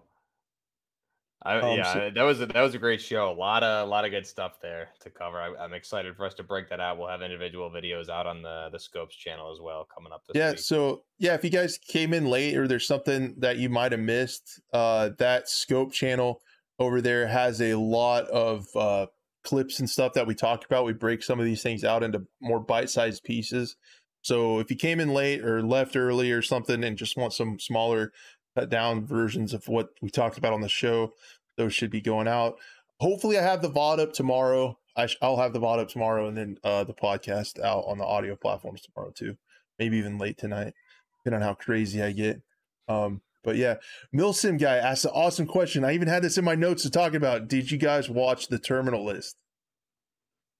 I, 1.46 1.60
um, 1.60 1.78
yeah, 1.78 1.94
so, 1.94 2.12
that 2.14 2.24
was 2.24 2.42
a, 2.42 2.48
that 2.48 2.62
was 2.62 2.74
a 2.74 2.80
great 2.80 3.00
show. 3.00 3.32
A 3.32 3.34
lot 3.34 3.64
of 3.64 3.88
a 3.88 3.90
lot 3.90 4.04
of 4.04 4.12
good 4.12 4.26
stuff 4.26 4.60
there 4.62 4.90
to 5.02 5.12
cover. 5.12 5.40
I, 5.40 5.64
am 5.64 5.74
excited 5.74 6.16
for 6.16 6.26
us 6.26 6.34
to 6.36 6.44
break 6.44 6.70
that 6.70 6.80
out. 6.80 6.98
We'll 6.98 7.08
have 7.08 7.22
individual 7.22 7.70
videos 7.70 8.10
out 8.10 8.26
on 8.26 8.42
the 8.42 8.70
the 8.72 8.80
Scopes 8.80 9.16
channel 9.16 9.52
as 9.54 9.60
well 9.62 9.88
coming 9.94 10.12
up. 10.12 10.24
yeah, 10.34 10.52
week. 10.52 10.60
so 10.60 11.04
yeah, 11.20 11.36
if 11.36 11.44
you 11.44 11.52
guys 11.52 11.78
came 11.78 12.14
in 12.14 12.26
late 12.26 12.58
or 12.58 12.68
there's 12.68 12.88
something 12.88 13.36
that 13.38 13.58
you 13.58 13.70
might 13.70 13.92
have 13.92 14.02
missed, 14.02 14.60
uh, 14.74 15.12
that 15.20 15.48
Scope 15.48 15.94
channel 15.94 16.42
over 16.80 17.00
there 17.00 17.28
has 17.28 17.62
a 17.62 17.76
lot 17.76 18.26
of 18.26 18.66
uh, 18.76 19.06
clips 19.44 19.80
and 19.80 19.90
stuff 19.90 20.14
that 20.14 20.28
we 20.28 20.34
talked 20.36 20.66
about. 20.66 20.86
We 20.86 20.94
break 20.94 21.24
some 21.24 21.40
of 21.40 21.46
these 21.46 21.62
things 21.62 21.84
out 21.84 22.04
into 22.04 22.24
more 22.42 22.60
bite 22.60 22.90
sized 22.90 23.24
pieces. 23.24 23.76
So 24.22 24.60
if 24.60 24.72
you 24.72 24.76
came 24.76 25.00
in 25.00 25.14
late 25.14 25.46
or 25.46 25.62
left 25.62 25.96
early 25.96 26.32
or 26.32 26.42
something 26.42 26.84
and 26.84 26.98
just 26.98 27.16
want 27.16 27.34
some 27.34 27.60
smaller 27.60 28.12
cut 28.56 28.70
down 28.70 29.06
versions 29.06 29.54
of 29.54 29.68
what 29.68 29.90
we 30.02 30.10
talked 30.10 30.38
about 30.38 30.54
on 30.54 30.62
the 30.62 30.70
show, 30.70 31.14
those 31.58 31.74
should 31.74 31.92
be 31.92 32.02
going 32.02 32.28
out. 32.28 32.58
Hopefully, 33.00 33.38
I 33.38 33.42
have 33.42 33.62
the 33.62 33.70
VOD 33.70 34.00
up 34.00 34.14
tomorrow. 34.14 34.78
I 34.98 35.08
will 35.22 35.38
have 35.38 35.54
the 35.54 35.60
VOD 35.60 35.80
up 35.80 35.90
tomorrow, 35.90 36.28
and 36.28 36.38
then 36.38 36.58
uh, 36.64 36.84
the 36.84 36.94
podcast 36.94 37.60
out 37.60 37.84
on 37.88 37.98
the 37.98 38.06
audio 38.06 38.36
platforms 38.36 38.82
tomorrow 38.82 39.12
too. 39.12 39.38
Maybe 39.78 39.98
even 39.98 40.18
late 40.18 40.38
tonight, 40.38 40.74
depending 41.18 41.42
on 41.44 41.48
how 41.48 41.54
crazy 41.54 42.02
I 42.02 42.12
get. 42.12 42.42
Um, 42.88 43.22
but 43.44 43.58
yeah, 43.58 43.76
Milsim 44.14 44.60
guy 44.60 44.78
asked 44.78 45.06
an 45.06 45.12
awesome 45.14 45.46
question. 45.46 45.84
I 45.84 45.94
even 45.94 46.08
had 46.08 46.24
this 46.24 46.38
in 46.38 46.46
my 46.46 46.56
notes 46.56 46.84
to 46.84 46.90
talk 46.90 47.14
about. 47.14 47.48
Did 47.48 47.72
you 47.72 47.78
guys 47.78 48.10
watch 48.10 48.48
the 48.48 48.58
terminal 48.58 49.06
list? 49.06 49.36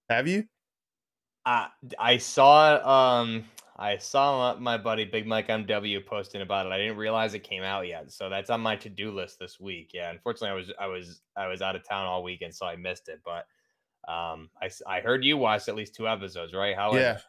Have 0.10 0.28
you? 0.28 0.46
Uh, 1.46 1.68
I 1.98 2.18
saw 2.18 3.22
um 3.22 3.46
I 3.78 3.98
saw 3.98 4.56
my 4.58 4.78
buddy 4.78 5.04
Big 5.04 5.28
Mike 5.28 5.50
MW 5.50 6.06
posting 6.06 6.42
about 6.42 6.66
it. 6.66 6.72
I 6.72 6.78
didn't 6.78 6.96
realize 6.96 7.34
it 7.34 7.44
came 7.44 7.64
out 7.64 7.88
yet, 7.88 8.12
so 8.12 8.30
that's 8.30 8.50
on 8.50 8.62
my 8.62 8.78
to 8.78 8.90
do 8.90 9.12
list 9.12 9.38
this 9.38 9.60
week. 9.60 9.92
Yeah, 9.94 10.12
unfortunately, 10.12 10.50
I 10.50 10.54
was 10.54 10.72
I 10.80 10.88
was 10.88 11.22
I 11.36 11.48
was 11.48 11.62
out 11.62 11.76
of 11.76 11.88
town 11.88 12.06
all 12.06 12.24
weekend, 12.24 12.56
so 12.56 12.66
I 12.66 12.78
missed 12.78 13.10
it. 13.10 13.20
But 13.26 13.46
um, 14.10 14.50
I 14.62 14.70
I 14.88 15.02
heard 15.02 15.26
you 15.26 15.36
watched 15.38 15.68
at 15.68 15.76
least 15.76 15.94
two 15.94 16.08
episodes, 16.08 16.54
right? 16.54 16.74
How? 16.74 16.96
Yeah, 16.96 17.20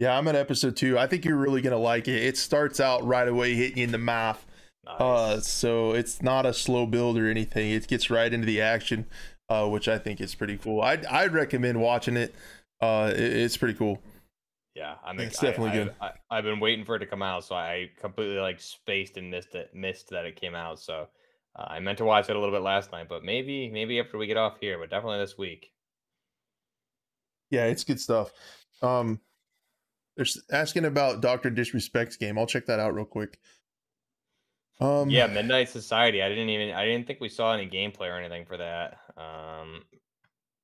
yeah, 0.00 0.18
I'm 0.18 0.26
at 0.26 0.34
episode 0.34 0.76
two. 0.76 0.98
I 0.98 1.06
think 1.06 1.24
you're 1.24 1.36
really 1.36 1.62
gonna 1.62 1.78
like 1.78 2.08
it. 2.08 2.20
It 2.20 2.36
starts 2.36 2.80
out 2.80 3.04
right 3.06 3.28
away 3.28 3.54
hitting 3.54 3.78
you 3.78 3.84
in 3.84 3.92
the 3.92 3.98
mouth. 3.98 4.44
Nice. 4.84 5.00
Uh, 5.00 5.40
so 5.40 5.92
it's 5.92 6.20
not 6.20 6.44
a 6.44 6.52
slow 6.52 6.84
build 6.84 7.16
or 7.16 7.30
anything. 7.30 7.70
It 7.70 7.86
gets 7.86 8.10
right 8.10 8.32
into 8.32 8.46
the 8.46 8.60
action, 8.60 9.06
uh, 9.48 9.68
which 9.68 9.86
I 9.86 9.98
think 9.98 10.20
is 10.20 10.34
pretty 10.34 10.58
cool. 10.58 10.80
I'd 10.80 11.06
I'd 11.06 11.32
recommend 11.32 11.80
watching 11.80 12.16
it. 12.16 12.34
Uh, 12.80 13.12
it, 13.14 13.20
it's 13.20 13.56
pretty 13.56 13.74
cool. 13.74 14.02
Yeah, 14.74 14.94
I 15.04 15.12
mean, 15.12 15.26
it's 15.26 15.38
definitely 15.38 15.70
I, 15.70 15.84
good. 15.84 15.94
I, 16.00 16.10
I, 16.30 16.36
have 16.36 16.44
been 16.44 16.60
waiting 16.60 16.84
for 16.86 16.96
it 16.96 17.00
to 17.00 17.06
come 17.06 17.22
out, 17.22 17.44
so 17.44 17.54
I 17.54 17.90
completely 18.00 18.38
like 18.38 18.58
spaced 18.58 19.18
and 19.18 19.30
missed 19.30 19.54
it, 19.54 19.70
missed 19.74 20.10
that 20.10 20.24
it 20.24 20.40
came 20.40 20.54
out. 20.54 20.80
So 20.80 21.08
uh, 21.56 21.66
I 21.68 21.80
meant 21.80 21.98
to 21.98 22.04
watch 22.04 22.30
it 22.30 22.36
a 22.36 22.38
little 22.38 22.54
bit 22.54 22.62
last 22.62 22.90
night, 22.90 23.06
but 23.08 23.22
maybe, 23.22 23.68
maybe 23.68 24.00
after 24.00 24.16
we 24.16 24.26
get 24.26 24.38
off 24.38 24.56
here, 24.60 24.78
but 24.78 24.88
definitely 24.88 25.18
this 25.18 25.36
week. 25.36 25.72
Yeah, 27.50 27.66
it's 27.66 27.84
good 27.84 28.00
stuff. 28.00 28.32
Um, 28.80 29.20
they're 30.16 30.26
asking 30.50 30.86
about 30.86 31.20
Doctor 31.20 31.50
Disrespect's 31.50 32.16
game. 32.16 32.38
I'll 32.38 32.46
check 32.46 32.64
that 32.66 32.80
out 32.80 32.94
real 32.94 33.04
quick. 33.04 33.38
Um, 34.80 35.10
yeah, 35.10 35.26
Midnight 35.26 35.68
Society. 35.68 36.22
I 36.22 36.30
didn't 36.30 36.48
even, 36.48 36.74
I 36.74 36.86
didn't 36.86 37.06
think 37.06 37.20
we 37.20 37.28
saw 37.28 37.52
any 37.52 37.68
gameplay 37.68 38.08
or 38.08 38.16
anything 38.16 38.46
for 38.46 38.56
that. 38.56 38.96
Um, 39.18 39.82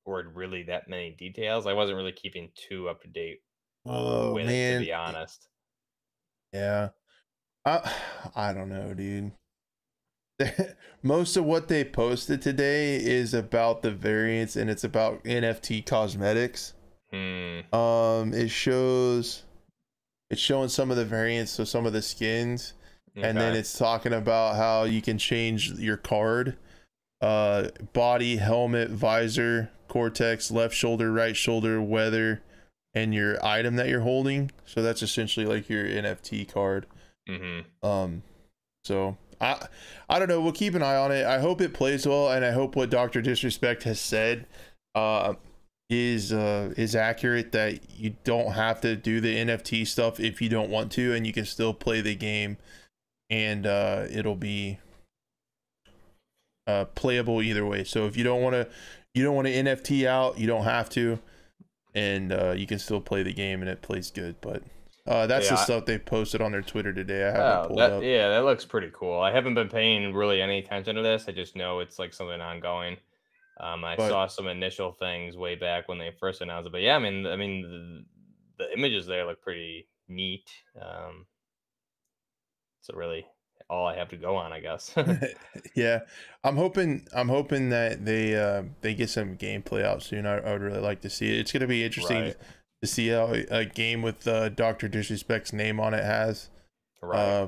or 0.03 0.23
really 0.33 0.63
that 0.63 0.89
many 0.89 1.11
details. 1.11 1.67
I 1.67 1.73
wasn't 1.73 1.97
really 1.97 2.11
keeping 2.11 2.49
too 2.55 2.89
up 2.89 3.03
to 3.03 3.07
date 3.07 3.41
Oh 3.85 4.33
with 4.33 4.45
man, 4.45 4.75
it, 4.75 4.79
to 4.79 4.85
be 4.85 4.93
honest. 4.93 5.47
Yeah, 6.53 6.89
I 7.65 7.91
I 8.35 8.53
don't 8.53 8.69
know, 8.69 8.93
dude. 8.93 9.31
most 11.03 11.35
of 11.35 11.45
what 11.45 11.67
they 11.67 11.83
posted 11.83 12.41
today 12.41 12.95
is 12.95 13.33
about 13.33 13.81
the 13.81 13.91
variants 13.91 14.55
and 14.55 14.69
it's 14.69 14.85
about 14.85 15.23
NFT 15.25 15.85
cosmetics. 15.85 16.73
Hmm. 17.11 17.59
Um, 17.75 18.33
it 18.33 18.49
shows 18.49 19.43
it's 20.29 20.41
showing 20.41 20.69
some 20.69 20.91
of 20.91 20.97
the 20.97 21.05
variants, 21.05 21.51
so 21.51 21.63
some 21.63 21.85
of 21.85 21.93
the 21.93 22.03
skins, 22.03 22.73
and 23.15 23.37
then 23.37 23.55
it's 23.55 23.77
talking 23.77 24.13
about 24.13 24.55
how 24.55 24.83
you 24.83 25.01
can 25.01 25.17
change 25.17 25.71
your 25.71 25.97
card, 25.97 26.55
uh, 27.19 27.69
body, 27.93 28.37
helmet, 28.37 28.91
visor, 28.91 29.71
cortex, 29.87 30.51
left 30.51 30.75
shoulder, 30.75 31.11
right 31.11 31.35
shoulder, 31.35 31.81
weather, 31.81 32.43
and 32.93 33.13
your 33.13 33.43
item 33.45 33.75
that 33.75 33.87
you're 33.87 34.01
holding. 34.01 34.51
So 34.65 34.81
that's 34.81 35.01
essentially 35.01 35.45
like 35.45 35.69
your 35.69 35.85
NFT 35.85 36.45
card. 36.45 36.85
Mhm. 37.27 37.65
Um, 37.83 38.23
so 38.83 39.17
I 39.41 39.67
I 40.09 40.19
don't 40.19 40.27
know. 40.27 40.41
We'll 40.41 40.51
keep 40.51 40.75
an 40.75 40.83
eye 40.83 40.95
on 40.95 41.11
it. 41.11 41.25
I 41.25 41.39
hope 41.39 41.61
it 41.61 41.73
plays 41.73 42.07
well, 42.07 42.31
and 42.31 42.43
I 42.43 42.51
hope 42.51 42.75
what 42.75 42.89
Doctor 42.89 43.21
Disrespect 43.21 43.83
has 43.83 43.99
said 43.99 44.47
uh, 44.95 45.35
is 45.89 46.33
uh, 46.33 46.73
is 46.77 46.95
accurate. 46.95 47.51
That 47.51 47.89
you 47.91 48.15
don't 48.23 48.53
have 48.53 48.81
to 48.81 48.95
do 48.95 49.21
the 49.21 49.35
NFT 49.35 49.85
stuff 49.85 50.19
if 50.19 50.41
you 50.41 50.49
don't 50.49 50.69
want 50.69 50.91
to, 50.93 51.13
and 51.13 51.25
you 51.27 51.33
can 51.33 51.45
still 51.45 51.73
play 51.73 52.01
the 52.01 52.15
game, 52.15 52.57
and 53.29 53.65
uh, 53.67 54.05
it'll 54.09 54.35
be 54.35 54.79
uh, 56.67 56.85
playable 56.95 57.41
either 57.41 57.65
way. 57.65 57.83
So 57.83 58.05
if 58.05 58.17
you 58.17 58.23
don't 58.23 58.41
want 58.41 58.53
to, 58.55 58.67
you 59.13 59.23
don't 59.23 59.35
want 59.35 59.47
to 59.47 59.53
NFT 59.53 60.05
out, 60.05 60.37
you 60.39 60.47
don't 60.47 60.63
have 60.65 60.89
to, 60.91 61.19
and 61.95 62.31
uh, 62.31 62.51
you 62.51 62.67
can 62.67 62.79
still 62.79 63.01
play 63.01 63.23
the 63.23 63.33
game, 63.33 63.61
and 63.61 63.69
it 63.69 63.81
plays 63.81 64.11
good. 64.11 64.35
But 64.41 64.63
uh, 65.07 65.27
that's 65.27 65.49
the 65.49 65.55
Yeah, 65.55 65.61
I- 65.61 65.63
stuff 65.63 65.85
they 65.85 65.97
posted 65.97 66.41
on 66.41 66.51
their 66.51 66.61
Twitter 66.61 66.93
today. 66.93 67.23
I 67.23 67.31
haven't 67.31 67.41
Oh, 67.41 67.67
pulled 67.67 67.79
that, 67.79 67.91
up. 67.93 68.03
yeah, 68.03 68.29
that 68.29 68.43
looks 68.45 68.65
pretty 68.65 68.91
cool. 68.93 69.19
I 69.19 69.31
haven't 69.31 69.55
been 69.55 69.69
paying 69.69 70.13
really 70.13 70.41
any 70.41 70.59
attention 70.59 70.95
to 70.95 71.01
this. 71.01 71.25
I 71.27 71.31
just 71.31 71.55
know 71.55 71.79
it's 71.79 71.97
like 71.99 72.13
something 72.13 72.39
ongoing. 72.41 72.97
Um, 73.59 73.83
I 73.83 73.95
But- 73.95 74.09
saw 74.09 74.27
some 74.27 74.47
initial 74.47 74.93
things 74.93 75.35
way 75.35 75.55
back 75.55 75.87
when 75.87 75.97
they 75.97 76.11
first 76.19 76.41
announced 76.41 76.67
it, 76.67 76.71
but 76.71 76.81
yeah, 76.81 76.95
I 76.95 76.99
mean, 76.99 77.25
I 77.27 77.35
mean, 77.35 78.05
the, 78.57 78.63
the 78.65 78.73
images 78.73 79.05
there 79.05 79.25
look 79.25 79.41
pretty 79.41 79.87
neat. 80.07 80.49
Um, 80.81 81.25
so 82.81 82.95
really, 82.95 83.25
all 83.69 83.85
I 83.85 83.95
have 83.95 84.09
to 84.09 84.17
go 84.17 84.35
on, 84.35 84.51
I 84.51 84.59
guess. 84.59 84.93
yeah, 85.75 85.99
I'm 86.43 86.57
hoping 86.57 87.07
I'm 87.13 87.29
hoping 87.29 87.69
that 87.69 88.05
they 88.05 88.35
uh, 88.35 88.63
they 88.81 88.93
get 88.93 89.09
some 89.09 89.37
gameplay 89.37 89.83
out 89.83 90.03
soon. 90.03 90.25
I, 90.25 90.37
I 90.37 90.53
would 90.53 90.61
really 90.61 90.81
like 90.81 91.01
to 91.01 91.09
see 91.09 91.29
it. 91.35 91.39
It's 91.39 91.51
gonna 91.51 91.67
be 91.67 91.83
interesting 91.83 92.23
Right. 92.23 92.35
to 92.81 92.87
see 92.87 93.09
how 93.09 93.33
a 93.33 93.45
a 93.49 93.65
game 93.65 94.01
with 94.01 94.27
uh, 94.27 94.49
Doctor 94.49 94.87
Disrespect's 94.87 95.53
name 95.53 95.79
on 95.79 95.93
it 95.93 96.03
has 96.03 96.49
right. 97.01 97.19
uh, 97.19 97.47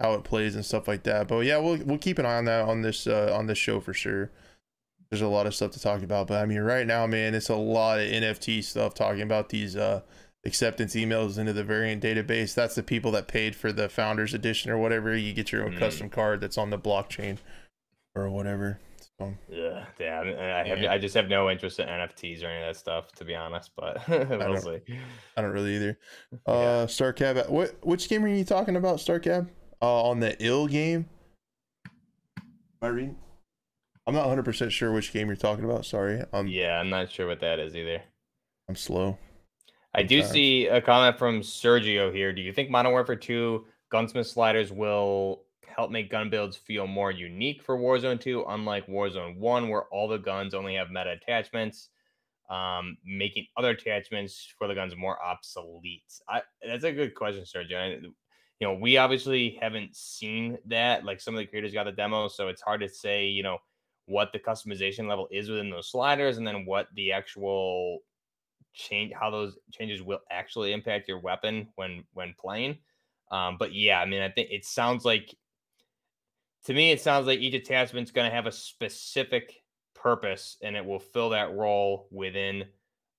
how 0.00 0.14
it 0.14 0.24
plays 0.24 0.54
and 0.54 0.64
stuff 0.64 0.88
like 0.88 1.04
that. 1.04 1.28
But 1.28 1.40
yeah, 1.40 1.58
we'll 1.58 1.78
we'll 1.84 1.98
keep 1.98 2.18
an 2.18 2.26
eye 2.26 2.38
on 2.38 2.46
that 2.46 2.68
on 2.68 2.82
this 2.82 3.06
uh, 3.06 3.32
on 3.36 3.46
this 3.46 3.58
show 3.58 3.80
for 3.80 3.94
sure. 3.94 4.30
There's 5.10 5.22
a 5.22 5.28
lot 5.28 5.46
of 5.46 5.54
stuff 5.56 5.72
to 5.72 5.80
talk 5.80 6.02
about, 6.04 6.28
but 6.28 6.40
I 6.40 6.46
mean, 6.46 6.60
right 6.60 6.86
now, 6.86 7.04
man, 7.04 7.34
it's 7.34 7.48
a 7.48 7.56
lot 7.56 7.98
of 7.98 8.06
NFT 8.06 8.62
stuff 8.62 8.94
talking 8.94 9.22
about 9.22 9.48
these 9.48 9.74
uh, 9.74 10.02
acceptance 10.46 10.94
emails 10.94 11.38
into 11.38 11.52
the 11.52 11.64
variant 11.64 12.02
database. 12.02 12.54
That's 12.54 12.74
the 12.74 12.82
people 12.82 13.10
that 13.12 13.28
paid 13.28 13.54
for 13.54 13.72
the 13.72 13.88
founders 13.88 14.32
edition 14.34 14.70
or 14.70 14.78
whatever. 14.78 15.16
You 15.16 15.32
get 15.32 15.52
your 15.52 15.64
own 15.64 15.72
Mm. 15.74 15.78
custom 15.78 16.08
card 16.08 16.40
that's 16.40 16.56
on 16.58 16.70
the 16.70 16.78
blockchain 16.78 17.38
or 18.14 18.30
whatever. 18.30 18.78
So 19.18 19.34
yeah, 19.50 19.84
yeah. 19.98 20.20
I 20.64 20.66
have, 20.66 20.80
Yeah. 20.80 20.92
I 20.92 20.96
just 20.98 21.14
have 21.14 21.28
no 21.28 21.50
interest 21.50 21.78
in 21.78 21.86
NFTs 21.88 22.42
or 22.42 22.46
any 22.46 22.62
of 22.64 22.68
that 22.74 22.76
stuff, 22.80 23.12
to 23.16 23.24
be 23.24 23.34
honest. 23.34 23.70
But 23.76 24.00
we'll 24.08 24.24
don't- 24.38 24.62
see. 24.86 24.98
I 25.36 25.42
don't 25.42 25.52
really 25.52 25.76
either. 25.76 25.98
Yeah. 26.32 26.52
Uh, 26.52 26.86
Starcab, 26.86 27.50
what 27.50 27.76
which 27.84 28.08
game 28.08 28.24
are 28.24 28.28
you 28.28 28.44
talking 28.44 28.76
about, 28.76 28.96
Starcab? 28.96 29.48
Uh, 29.82 30.04
on 30.04 30.20
the 30.20 30.36
ill 30.42 30.66
game. 30.66 31.08
Am 32.38 32.42
I 32.82 32.86
reading? 32.88 33.16
I'm 34.06 34.14
not 34.14 34.22
100 34.22 34.44
percent 34.44 34.72
sure 34.72 34.90
which 34.90 35.12
game 35.12 35.26
you're 35.26 35.36
talking 35.36 35.64
about. 35.66 35.84
Sorry, 35.84 36.22
I'm 36.32 36.48
yeah, 36.48 36.80
I'm 36.80 36.88
not 36.88 37.10
sure 37.10 37.26
what 37.26 37.40
that 37.40 37.58
is 37.58 37.76
either. 37.76 38.00
I'm 38.70 38.74
slow. 38.76 39.18
I 39.94 40.02
do 40.02 40.22
see 40.22 40.66
a 40.66 40.80
comment 40.80 41.18
from 41.18 41.40
Sergio 41.40 42.14
here. 42.14 42.32
Do 42.32 42.42
you 42.42 42.52
think 42.52 42.70
Modern 42.70 42.92
Warfare 42.92 43.16
2 43.16 43.66
gunsmith 43.90 44.26
sliders 44.28 44.72
will 44.72 45.42
help 45.66 45.90
make 45.90 46.10
gun 46.10 46.30
builds 46.30 46.56
feel 46.56 46.86
more 46.86 47.10
unique 47.10 47.62
for 47.62 47.76
Warzone 47.78 48.20
2, 48.20 48.44
unlike 48.48 48.86
Warzone 48.86 49.36
1, 49.36 49.68
where 49.68 49.84
all 49.84 50.08
the 50.08 50.18
guns 50.18 50.54
only 50.54 50.74
have 50.76 50.90
meta 50.90 51.10
attachments, 51.10 51.88
um, 52.48 52.96
making 53.04 53.46
other 53.56 53.70
attachments 53.70 54.52
for 54.56 54.68
the 54.68 54.74
guns 54.74 54.94
more 54.96 55.20
obsolete? 55.22 56.02
I, 56.28 56.42
that's 56.66 56.84
a 56.84 56.92
good 56.92 57.14
question, 57.14 57.44
Sergio. 57.44 57.76
I- 57.76 58.08
you 58.60 58.68
know, 58.68 58.74
we 58.74 58.98
obviously 58.98 59.58
haven't 59.58 59.96
seen 59.96 60.58
that. 60.66 61.02
Like 61.06 61.18
some 61.18 61.34
of 61.34 61.38
the 61.38 61.46
creators 61.46 61.72
got 61.72 61.84
the 61.84 61.92
demo, 61.92 62.28
so 62.28 62.48
it's 62.48 62.60
hard 62.60 62.82
to 62.82 62.90
say, 62.90 63.26
you 63.26 63.42
know, 63.42 63.56
what 64.04 64.32
the 64.34 64.38
customization 64.38 65.08
level 65.08 65.28
is 65.30 65.48
within 65.48 65.70
those 65.70 65.90
sliders 65.90 66.36
and 66.36 66.46
then 66.46 66.66
what 66.66 66.88
the 66.94 67.10
actual 67.10 68.00
change 68.72 69.12
how 69.12 69.30
those 69.30 69.58
changes 69.72 70.02
will 70.02 70.20
actually 70.30 70.72
impact 70.72 71.08
your 71.08 71.18
weapon 71.18 71.68
when 71.76 72.04
when 72.12 72.34
playing. 72.38 72.78
Um 73.30 73.56
but 73.58 73.72
yeah 73.74 74.00
i 74.00 74.06
mean 74.06 74.22
i 74.22 74.28
think 74.28 74.48
it 74.50 74.64
sounds 74.64 75.04
like 75.04 75.34
to 76.64 76.74
me 76.74 76.90
it 76.90 77.00
sounds 77.00 77.26
like 77.26 77.38
each 77.38 77.54
attachment's 77.54 78.10
going 78.10 78.28
to 78.28 78.34
have 78.34 78.46
a 78.46 78.52
specific 78.52 79.54
purpose 79.94 80.56
and 80.62 80.76
it 80.76 80.84
will 80.84 80.98
fill 80.98 81.30
that 81.30 81.54
role 81.54 82.08
within 82.10 82.64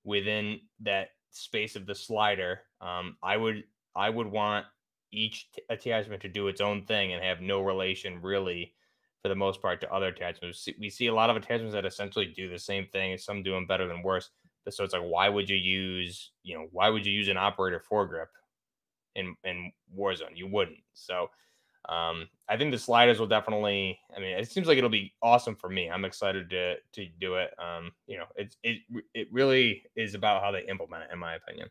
within 0.03 0.59
that 0.81 1.09
space 1.29 1.75
of 1.75 1.85
the 1.85 1.95
slider. 1.95 2.61
Um 2.81 3.17
i 3.23 3.37
would 3.37 3.63
i 3.95 4.09
would 4.09 4.27
want 4.27 4.65
each 5.11 5.51
t- 5.51 5.61
attachment 5.69 6.21
to 6.21 6.29
do 6.29 6.47
its 6.47 6.61
own 6.61 6.85
thing 6.85 7.13
and 7.13 7.23
have 7.23 7.41
no 7.41 7.61
relation 7.61 8.21
really 8.21 8.73
for 9.21 9.29
the 9.29 9.35
most 9.35 9.61
part 9.61 9.79
to 9.81 9.93
other 9.93 10.07
attachments. 10.07 10.67
We 10.79 10.89
see, 10.89 11.07
a 11.07 11.13
lot 11.13 11.29
of 11.29 11.35
attachments 11.35 11.73
that 11.73 11.85
essentially 11.85 12.33
do 12.35 12.49
the 12.49 12.57
same 12.57 12.87
thing 12.91 13.17
some 13.17 13.43
do 13.43 13.51
them 13.51 13.67
better 13.67 13.87
than 13.87 14.03
worse 14.03 14.29
so 14.69 14.83
it's 14.83 14.93
like, 14.93 15.03
why 15.03 15.29
would 15.29 15.49
you 15.49 15.55
use, 15.57 16.31
you 16.43 16.57
know, 16.57 16.67
why 16.71 16.89
would 16.89 17.05
you 17.05 17.13
use 17.13 17.27
an 17.27 17.37
operator 17.37 17.83
foregrip 17.91 18.27
in 19.15 19.35
in 19.43 19.71
Warzone? 19.97 20.35
You 20.35 20.47
wouldn't. 20.47 20.79
So 20.93 21.29
um, 21.89 22.29
I 22.47 22.57
think 22.57 22.71
the 22.71 22.77
sliders 22.79 23.19
will 23.19 23.27
definitely. 23.27 23.99
I 24.15 24.19
mean, 24.19 24.37
it 24.37 24.51
seems 24.51 24.67
like 24.67 24.77
it'll 24.77 24.89
be 24.89 25.13
awesome 25.21 25.55
for 25.55 25.69
me. 25.69 25.89
I'm 25.89 26.05
excited 26.05 26.49
to 26.51 26.75
to 26.93 27.07
do 27.19 27.35
it. 27.35 27.51
Um, 27.59 27.91
you 28.07 28.17
know, 28.17 28.25
it's 28.35 28.57
it 28.63 28.79
it 29.13 29.27
really 29.31 29.83
is 29.95 30.13
about 30.15 30.43
how 30.43 30.51
they 30.51 30.65
implement 30.67 31.03
it, 31.05 31.09
in 31.13 31.19
my 31.19 31.35
opinion. 31.35 31.69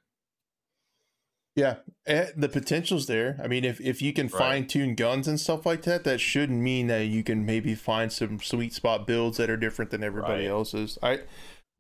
Yeah, 1.57 1.79
eh, 2.07 2.31
the 2.37 2.49
potential's 2.49 3.07
there. 3.07 3.39
I 3.43 3.49
mean, 3.49 3.65
if 3.65 3.81
if 3.81 4.01
you 4.01 4.13
can 4.13 4.29
Right. 4.31 4.61
fine 4.63 4.67
tune 4.67 4.95
guns 4.95 5.27
and 5.27 5.39
stuff 5.39 5.67
like 5.67 5.83
that, 5.83 6.05
that 6.05 6.21
should 6.21 6.51
mean 6.51 6.87
that 6.87 7.07
you 7.07 7.25
can 7.25 7.45
maybe 7.45 7.75
find 7.75 8.13
some 8.13 8.39
sweet 8.41 8.73
spot 8.73 9.07
builds 9.07 9.37
that 9.39 9.51
are 9.51 9.57
different 9.57 9.91
than 9.91 10.05
everybody 10.05 10.47
Right. 10.47 10.47
else's. 10.47 10.97
I 11.03 11.21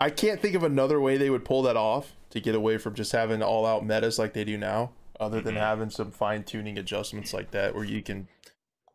I 0.00 0.10
can't 0.10 0.40
think 0.40 0.54
of 0.54 0.62
another 0.62 1.00
way 1.00 1.16
they 1.16 1.30
would 1.30 1.44
pull 1.44 1.62
that 1.62 1.76
off 1.76 2.16
to 2.30 2.40
get 2.40 2.54
away 2.54 2.78
from 2.78 2.94
just 2.94 3.12
having 3.12 3.42
all 3.42 3.66
out 3.66 3.84
metas 3.84 4.18
like 4.18 4.32
they 4.32 4.44
do 4.44 4.56
now, 4.56 4.92
other 5.18 5.40
than 5.40 5.56
Mhm. 5.56 5.58
having 5.60 5.90
some 5.90 6.10
fine 6.10 6.42
tuning 6.44 6.78
adjustments 6.78 7.34
like 7.34 7.50
that, 7.50 7.74
where 7.74 7.84
you 7.84 8.00
can 8.02 8.28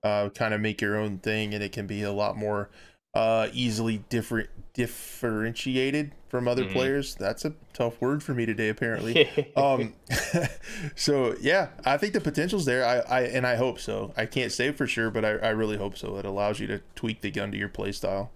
uh, 0.04 0.30
kind 0.30 0.54
of 0.54 0.62
make 0.62 0.82
your 0.82 0.96
own 0.98 1.18
thing 1.18 1.54
and 1.54 1.64
it 1.64 1.72
can 1.72 1.88
be 1.88 2.04
a 2.04 2.12
lot 2.12 2.38
more 2.38 2.70
uh, 3.16 3.48
easily 3.54 4.00
different 4.10 4.50
differentiated 4.74 6.12
from 6.28 6.48
other 6.48 6.66
Mhm. 6.66 6.74
players. 6.74 7.16
That's 7.16 7.46
a 7.46 7.54
tough 7.74 8.00
word 8.02 8.22
for 8.22 8.34
me 8.34 8.46
today, 8.46 8.68
apparently 8.70 9.28
um 9.56 9.94
so 10.96 11.36
yeah 11.42 11.70
i 11.86 11.98
think 11.98 12.14
the 12.14 12.20
potential's 12.22 12.66
there 12.66 12.86
i 12.86 13.00
i 13.00 13.22
and 13.22 13.46
i 13.48 13.56
hope 13.56 13.80
so 13.80 14.14
i 14.18 14.26
can't 14.26 14.52
say 14.52 14.72
for 14.72 14.86
sure 14.88 15.10
but 15.10 15.24
i, 15.26 15.30
I 15.38 15.50
really 15.50 15.78
hope 15.78 15.98
so 15.98 16.18
it 16.18 16.26
allows 16.26 16.60
you 16.60 16.68
to 16.68 16.82
tweak 16.96 17.22
the 17.22 17.32
gun 17.32 17.52
to 17.52 17.58
your 17.58 17.70
play 17.70 17.92
style 17.94 18.32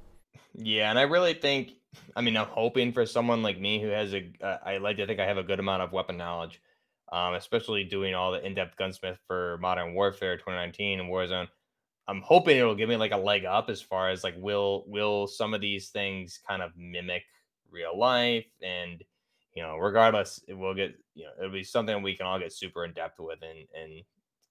Yeah, 0.56 0.90
and 0.90 0.98
I 0.98 1.04
really 1.04 1.34
think, 1.34 1.74
I 2.16 2.22
mean, 2.22 2.38
I'm 2.38 2.48
hoping 2.48 2.91
for 2.91 3.06
someone 3.06 3.41
like 3.41 3.60
me 3.60 3.82
who 3.82 3.90
has 3.90 4.14
a, 4.14 4.32
uh, 4.41 4.57
I 4.66 4.78
like 4.78 4.98
to 4.98 5.07
think 5.07 5.20
I 5.20 5.26
have 5.26 5.38
a 5.38 5.44
good 5.44 5.60
amount 5.60 5.82
of 5.82 5.91
weapon 5.91 6.18
knowledge, 6.18 6.61
um, 7.11 7.34
especially 7.34 7.84
doing 7.84 8.14
all 8.14 8.32
the 8.32 8.45
in-depth 8.45 8.78
gunsmith 8.78 9.18
for 9.28 9.57
Modern 9.60 9.94
Warfare 9.94 10.38
2019 10.38 10.99
and 10.99 11.10
Warzone. 11.10 11.48
I'm 12.10 12.22
hoping 12.22 12.57
it'll 12.57 12.76
give 12.76 12.90
me 12.90 12.95
like 12.95 13.11
a 13.11 13.18
leg 13.18 13.45
up 13.45 13.70
as 13.70 13.82
far 13.82 14.10
as 14.10 14.24
like 14.24 14.34
will 14.38 14.84
will 14.88 15.28
some 15.28 15.53
of 15.53 15.61
these 15.61 15.90
things 15.90 16.40
kind 16.48 16.64
of 16.64 16.72
mimic 16.76 17.24
real 17.70 17.95
life 17.95 18.48
and 18.64 19.03
you 19.53 19.61
know 19.61 19.78
regardless 19.78 20.41
it 20.48 20.56
will 20.56 20.74
get 20.74 20.95
you 21.14 21.26
know 21.26 21.30
it'll 21.38 21.52
be 21.52 21.64
something 21.64 22.02
we 22.02 22.16
can 22.16 22.26
all 22.26 22.40
get 22.40 22.52
super 22.52 22.84
in 22.84 22.94
depth 22.94 23.20
with 23.20 23.38
and 23.44 23.68
and 23.80 24.02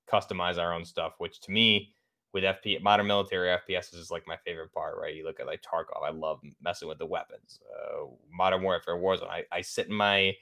customize 0.09 0.57
our 0.57 0.73
own 0.73 0.85
stuff 0.85 1.15
which 1.19 1.41
to 1.41 1.51
me 1.51 1.91
with 2.35 2.45
FP 2.45 2.81
modern 2.83 3.07
military 3.07 3.49
FPS 3.49 3.95
is 3.95 4.11
like 4.11 4.27
my 4.27 4.37
favorite 4.45 4.73
part, 4.73 4.99
right? 5.01 5.15
You 5.15 5.25
look 5.25 5.41
at 5.41 5.47
like 5.47 5.63
Tarkov, 5.63 6.05
I 6.05 6.11
love 6.11 6.41
messing 6.63 6.89
with 6.89 6.99
the 6.99 7.07
weapons. 7.07 7.59
Uh, 7.75 8.07
modern 8.33 8.63
Warfare, 8.63 8.97
Warzone, 8.97 9.31
I, 9.31 9.45
I 9.51 9.61
sit 9.63 9.89
in 9.89 9.95
my 9.95 10.35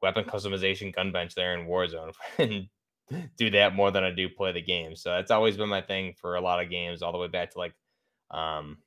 weapon 0.00 0.24
customization 0.24 0.94
gun 0.94 1.12
bench 1.12 1.34
there 1.34 1.58
in 1.58 1.66
Warzone 1.66 2.12
and 2.38 2.68
do 3.36 3.50
that 3.50 3.74
more 3.74 3.90
than 3.90 4.04
I 4.04 4.10
do 4.10 4.28
play 4.28 4.52
the 4.52 4.62
game. 4.62 4.94
So 4.96 5.10
that's 5.10 5.30
always 5.30 5.56
been 5.56 5.68
my 5.68 5.82
thing 5.82 6.14
for 6.16 6.36
a 6.36 6.40
lot 6.40 6.62
of 6.62 6.70
games, 6.70 7.02
all 7.02 7.12
the 7.12 7.18
way 7.18 7.28
back 7.28 7.50
to 7.52 7.58
like 7.58 7.74
um, 8.30 8.78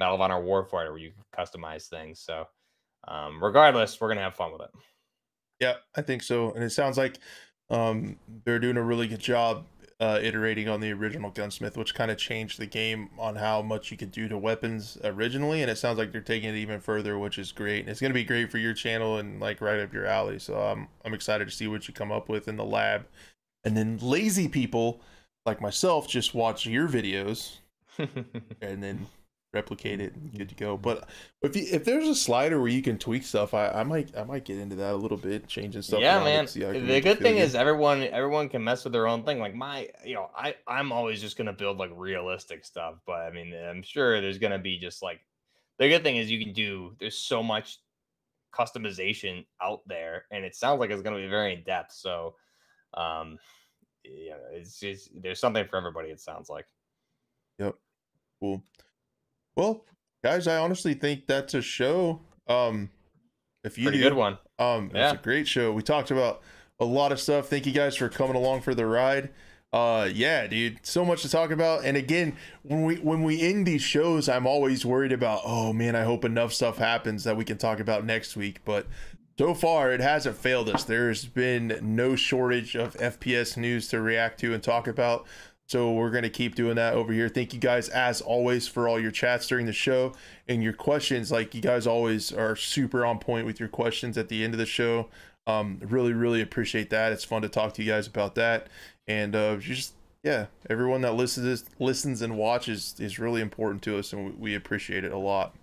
Medal 0.00 0.14
of 0.14 0.20
Honor 0.20 0.40
Warfighter, 0.40 0.90
where 0.90 0.98
you 0.98 1.12
customize 1.36 1.88
things. 1.88 2.20
So 2.20 2.46
um, 3.08 3.42
regardless, 3.42 4.00
we're 4.00 4.08
gonna 4.08 4.20
have 4.22 4.34
fun 4.36 4.52
with 4.52 4.62
it. 4.62 4.70
yeah 5.60 5.74
i 5.96 6.02
think 6.02 6.22
so 6.22 6.50
and 6.52 6.64
it 6.64 6.70
sounds 6.70 6.98
like 6.98 7.18
um 7.70 8.16
they're 8.44 8.58
doing 8.58 8.76
a 8.76 8.82
really 8.82 9.06
good 9.06 9.20
job 9.20 9.64
uh, 10.00 10.18
iterating 10.20 10.68
on 10.68 10.80
the 10.80 10.92
original 10.92 11.30
gunsmith, 11.30 11.76
which 11.76 11.94
kind 11.94 12.10
of 12.10 12.18
changed 12.18 12.58
the 12.58 12.66
game 12.66 13.10
on 13.18 13.36
how 13.36 13.62
much 13.62 13.90
you 13.90 13.96
could 13.96 14.10
do 14.10 14.28
to 14.28 14.36
weapons 14.36 14.98
originally, 15.04 15.62
and 15.62 15.70
it 15.70 15.78
sounds 15.78 15.98
like 15.98 16.12
they're 16.12 16.20
taking 16.20 16.50
it 16.50 16.58
even 16.58 16.80
further, 16.80 17.18
which 17.18 17.38
is 17.38 17.52
great. 17.52 17.80
And 17.80 17.88
it's 17.88 18.00
gonna 18.00 18.14
be 18.14 18.24
great 18.24 18.50
for 18.50 18.58
your 18.58 18.74
channel 18.74 19.18
and 19.18 19.40
like 19.40 19.60
right 19.60 19.80
up 19.80 19.92
your 19.92 20.06
alley. 20.06 20.38
So 20.38 20.58
I'm 20.58 20.88
I'm 21.04 21.14
excited 21.14 21.46
to 21.48 21.54
see 21.54 21.68
what 21.68 21.86
you 21.86 21.94
come 21.94 22.12
up 22.12 22.28
with 22.28 22.48
in 22.48 22.56
the 22.56 22.64
lab. 22.64 23.06
And 23.64 23.76
then 23.76 23.98
lazy 23.98 24.48
people 24.48 25.00
like 25.46 25.60
myself 25.60 26.08
just 26.08 26.34
watch 26.34 26.66
your 26.66 26.88
videos 26.88 27.58
and 27.98 28.82
then 28.82 29.06
replicate 29.54 30.00
it 30.00 30.14
and 30.14 30.36
good 30.36 30.48
to 30.48 30.54
go. 30.54 30.76
But 30.76 31.08
if 31.42 31.56
you, 31.56 31.66
if 31.70 31.84
there's 31.84 32.08
a 32.08 32.14
slider 32.14 32.60
where 32.60 32.68
you 32.68 32.82
can 32.82 32.98
tweak 32.98 33.24
stuff, 33.24 33.54
I, 33.54 33.68
I 33.68 33.84
might 33.84 34.16
I 34.16 34.24
might 34.24 34.44
get 34.44 34.58
into 34.58 34.76
that 34.76 34.92
a 34.92 34.96
little 34.96 35.16
bit, 35.16 35.46
changing 35.46 35.82
stuff. 35.82 36.00
Yeah, 36.00 36.22
man. 36.22 36.46
The 36.46 37.00
good 37.00 37.20
thing 37.20 37.38
is 37.38 37.54
everyone 37.54 38.02
everyone 38.02 38.48
can 38.48 38.64
mess 38.64 38.84
with 38.84 38.92
their 38.92 39.06
own 39.06 39.24
thing. 39.24 39.38
Like 39.38 39.54
my, 39.54 39.88
you 40.04 40.14
know, 40.14 40.30
I 40.36 40.56
I'm 40.66 40.92
always 40.92 41.20
just 41.20 41.36
gonna 41.36 41.52
build 41.52 41.78
like 41.78 41.90
realistic 41.94 42.64
stuff, 42.64 42.96
but 43.06 43.20
I 43.20 43.30
mean, 43.30 43.54
I'm 43.54 43.82
sure 43.82 44.20
there's 44.20 44.38
gonna 44.38 44.58
be 44.58 44.78
just 44.78 45.02
like 45.02 45.20
the 45.78 45.88
good 45.88 46.02
thing 46.02 46.16
is 46.16 46.30
you 46.30 46.44
can 46.44 46.52
do. 46.52 46.94
There's 46.98 47.16
so 47.16 47.42
much 47.42 47.78
customization 48.52 49.46
out 49.62 49.80
there, 49.86 50.24
and 50.30 50.44
it 50.44 50.54
sounds 50.54 50.80
like 50.80 50.90
it's 50.90 51.02
gonna 51.02 51.16
be 51.16 51.28
very 51.28 51.54
in 51.54 51.62
depth. 51.62 51.92
So, 51.92 52.34
um, 52.94 53.38
yeah, 54.04 54.34
it's 54.52 54.78
just 54.78 55.10
there's 55.20 55.40
something 55.40 55.66
for 55.66 55.76
everybody. 55.76 56.10
It 56.10 56.20
sounds 56.20 56.48
like. 56.48 56.66
Yep. 57.58 57.76
Cool. 58.40 58.62
Well, 59.56 59.84
guys, 60.22 60.46
I 60.46 60.58
honestly 60.58 60.94
think 60.94 61.26
that's 61.26 61.54
a 61.54 61.62
show. 61.62 62.20
Um, 62.48 62.90
if 63.62 63.78
you 63.78 63.84
Pretty 63.84 63.98
do, 63.98 64.04
good 64.04 64.14
one. 64.14 64.38
Um, 64.58 64.90
yeah. 64.94 65.10
it's 65.10 65.20
a 65.20 65.22
great 65.22 65.48
show. 65.48 65.72
We 65.72 65.82
talked 65.82 66.10
about 66.10 66.42
a 66.80 66.84
lot 66.84 67.12
of 67.12 67.20
stuff. 67.20 67.48
Thank 67.48 67.66
you 67.66 67.72
guys 67.72 67.96
for 67.96 68.08
coming 68.08 68.36
along 68.36 68.62
for 68.62 68.74
the 68.74 68.86
ride. 68.86 69.30
Uh, 69.72 70.08
yeah, 70.12 70.46
dude, 70.46 70.78
so 70.86 71.04
much 71.04 71.22
to 71.22 71.28
talk 71.28 71.50
about. 71.50 71.84
And 71.84 71.96
again, 71.96 72.36
when 72.62 72.84
we 72.84 72.96
when 72.96 73.24
we 73.24 73.40
end 73.40 73.66
these 73.66 73.82
shows, 73.82 74.28
I'm 74.28 74.46
always 74.46 74.86
worried 74.86 75.10
about. 75.10 75.40
Oh 75.44 75.72
man, 75.72 75.96
I 75.96 76.04
hope 76.04 76.24
enough 76.24 76.52
stuff 76.52 76.78
happens 76.78 77.24
that 77.24 77.36
we 77.36 77.44
can 77.44 77.58
talk 77.58 77.80
about 77.80 78.04
next 78.04 78.36
week. 78.36 78.60
But 78.64 78.86
so 79.36 79.52
far, 79.52 79.90
it 79.90 80.00
hasn't 80.00 80.36
failed 80.36 80.68
us. 80.68 80.84
There's 80.84 81.24
been 81.24 81.76
no 81.82 82.14
shortage 82.14 82.76
of 82.76 82.94
FPS 82.94 83.56
news 83.56 83.88
to 83.88 84.00
react 84.00 84.38
to 84.40 84.54
and 84.54 84.62
talk 84.62 84.86
about. 84.86 85.26
So 85.66 85.92
we're 85.92 86.10
going 86.10 86.24
to 86.24 86.30
keep 86.30 86.54
doing 86.54 86.76
that 86.76 86.94
over 86.94 87.12
here. 87.12 87.28
Thank 87.28 87.54
you 87.54 87.60
guys, 87.60 87.88
as 87.88 88.20
always, 88.20 88.68
for 88.68 88.86
all 88.86 89.00
your 89.00 89.10
chats 89.10 89.46
during 89.46 89.66
the 89.66 89.72
show 89.72 90.12
and 90.46 90.62
your 90.62 90.74
questions. 90.74 91.32
Like 91.32 91.54
you 91.54 91.62
guys 91.62 91.86
always 91.86 92.32
are 92.32 92.54
super 92.54 93.06
on 93.06 93.18
point 93.18 93.46
with 93.46 93.58
your 93.58 93.70
questions 93.70 94.18
at 94.18 94.28
the 94.28 94.44
end 94.44 94.52
of 94.52 94.58
the 94.58 94.66
show. 94.66 95.08
Um, 95.46 95.78
really, 95.82 96.12
really 96.12 96.42
appreciate 96.42 96.90
that. 96.90 97.12
It's 97.12 97.24
fun 97.24 97.42
to 97.42 97.48
talk 97.48 97.74
to 97.74 97.82
you 97.82 97.90
guys 97.90 98.06
about 98.06 98.34
that. 98.34 98.68
And 99.06 99.34
uh, 99.34 99.56
just 99.56 99.94
yeah, 100.22 100.46
everyone 100.70 101.02
that 101.02 101.14
listens 101.14 101.64
listens 101.78 102.22
and 102.22 102.36
watches 102.36 102.94
is 102.98 103.18
really 103.18 103.42
important 103.42 103.82
to 103.82 103.98
us, 103.98 104.12
and 104.12 104.38
we 104.38 104.54
appreciate 104.54 105.04
it 105.04 105.12
a 105.12 105.18
lot. 105.18 105.54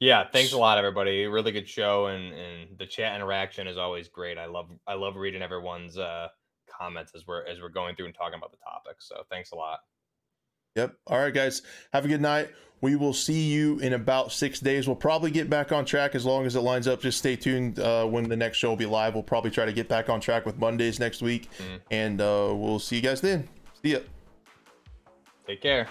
Yeah, 0.00 0.24
thanks 0.32 0.52
a 0.52 0.58
lot, 0.58 0.76
everybody. 0.78 1.26
Really 1.26 1.52
good 1.52 1.68
show, 1.68 2.06
and 2.06 2.34
and 2.34 2.78
the 2.78 2.86
chat 2.86 3.14
interaction 3.14 3.68
is 3.68 3.78
always 3.78 4.08
great. 4.08 4.36
I 4.36 4.46
love 4.46 4.68
I 4.86 4.94
love 4.94 5.14
reading 5.14 5.42
everyone's 5.42 5.96
uh 5.96 6.28
comments 6.80 7.12
as 7.14 7.26
we're 7.26 7.44
as 7.46 7.60
we're 7.60 7.68
going 7.68 7.96
through 7.96 8.06
and 8.06 8.14
talking 8.14 8.38
about 8.38 8.50
the 8.50 8.58
topic. 8.58 8.96
So 8.98 9.22
thanks 9.30 9.52
a 9.52 9.56
lot. 9.56 9.80
Yep. 10.76 10.94
All 11.06 11.18
right, 11.18 11.34
guys. 11.34 11.62
Have 11.92 12.04
a 12.04 12.08
good 12.08 12.20
night. 12.20 12.50
We 12.80 12.96
will 12.96 13.12
see 13.12 13.50
you 13.50 13.78
in 13.80 13.92
about 13.92 14.32
six 14.32 14.58
days. 14.58 14.86
We'll 14.86 14.96
probably 14.96 15.30
get 15.30 15.50
back 15.50 15.70
on 15.70 15.84
track 15.84 16.14
as 16.14 16.24
long 16.24 16.46
as 16.46 16.56
it 16.56 16.60
lines 16.60 16.88
up. 16.88 17.02
Just 17.02 17.18
stay 17.18 17.36
tuned 17.36 17.78
uh, 17.78 18.06
when 18.06 18.28
the 18.28 18.36
next 18.36 18.56
show 18.56 18.70
will 18.70 18.76
be 18.76 18.86
live. 18.86 19.14
We'll 19.14 19.22
probably 19.22 19.50
try 19.50 19.66
to 19.66 19.72
get 19.72 19.88
back 19.88 20.08
on 20.08 20.20
track 20.20 20.46
with 20.46 20.58
Mondays 20.58 20.98
next 20.98 21.20
week, 21.20 21.50
mm-hmm. 21.58 21.76
and 21.90 22.20
uh, 22.20 22.54
we'll 22.54 22.78
see 22.78 22.96
you 22.96 23.02
guys 23.02 23.20
then. 23.20 23.48
See 23.82 23.92
ya. 23.92 23.98
Take 25.46 25.60
care. 25.60 25.88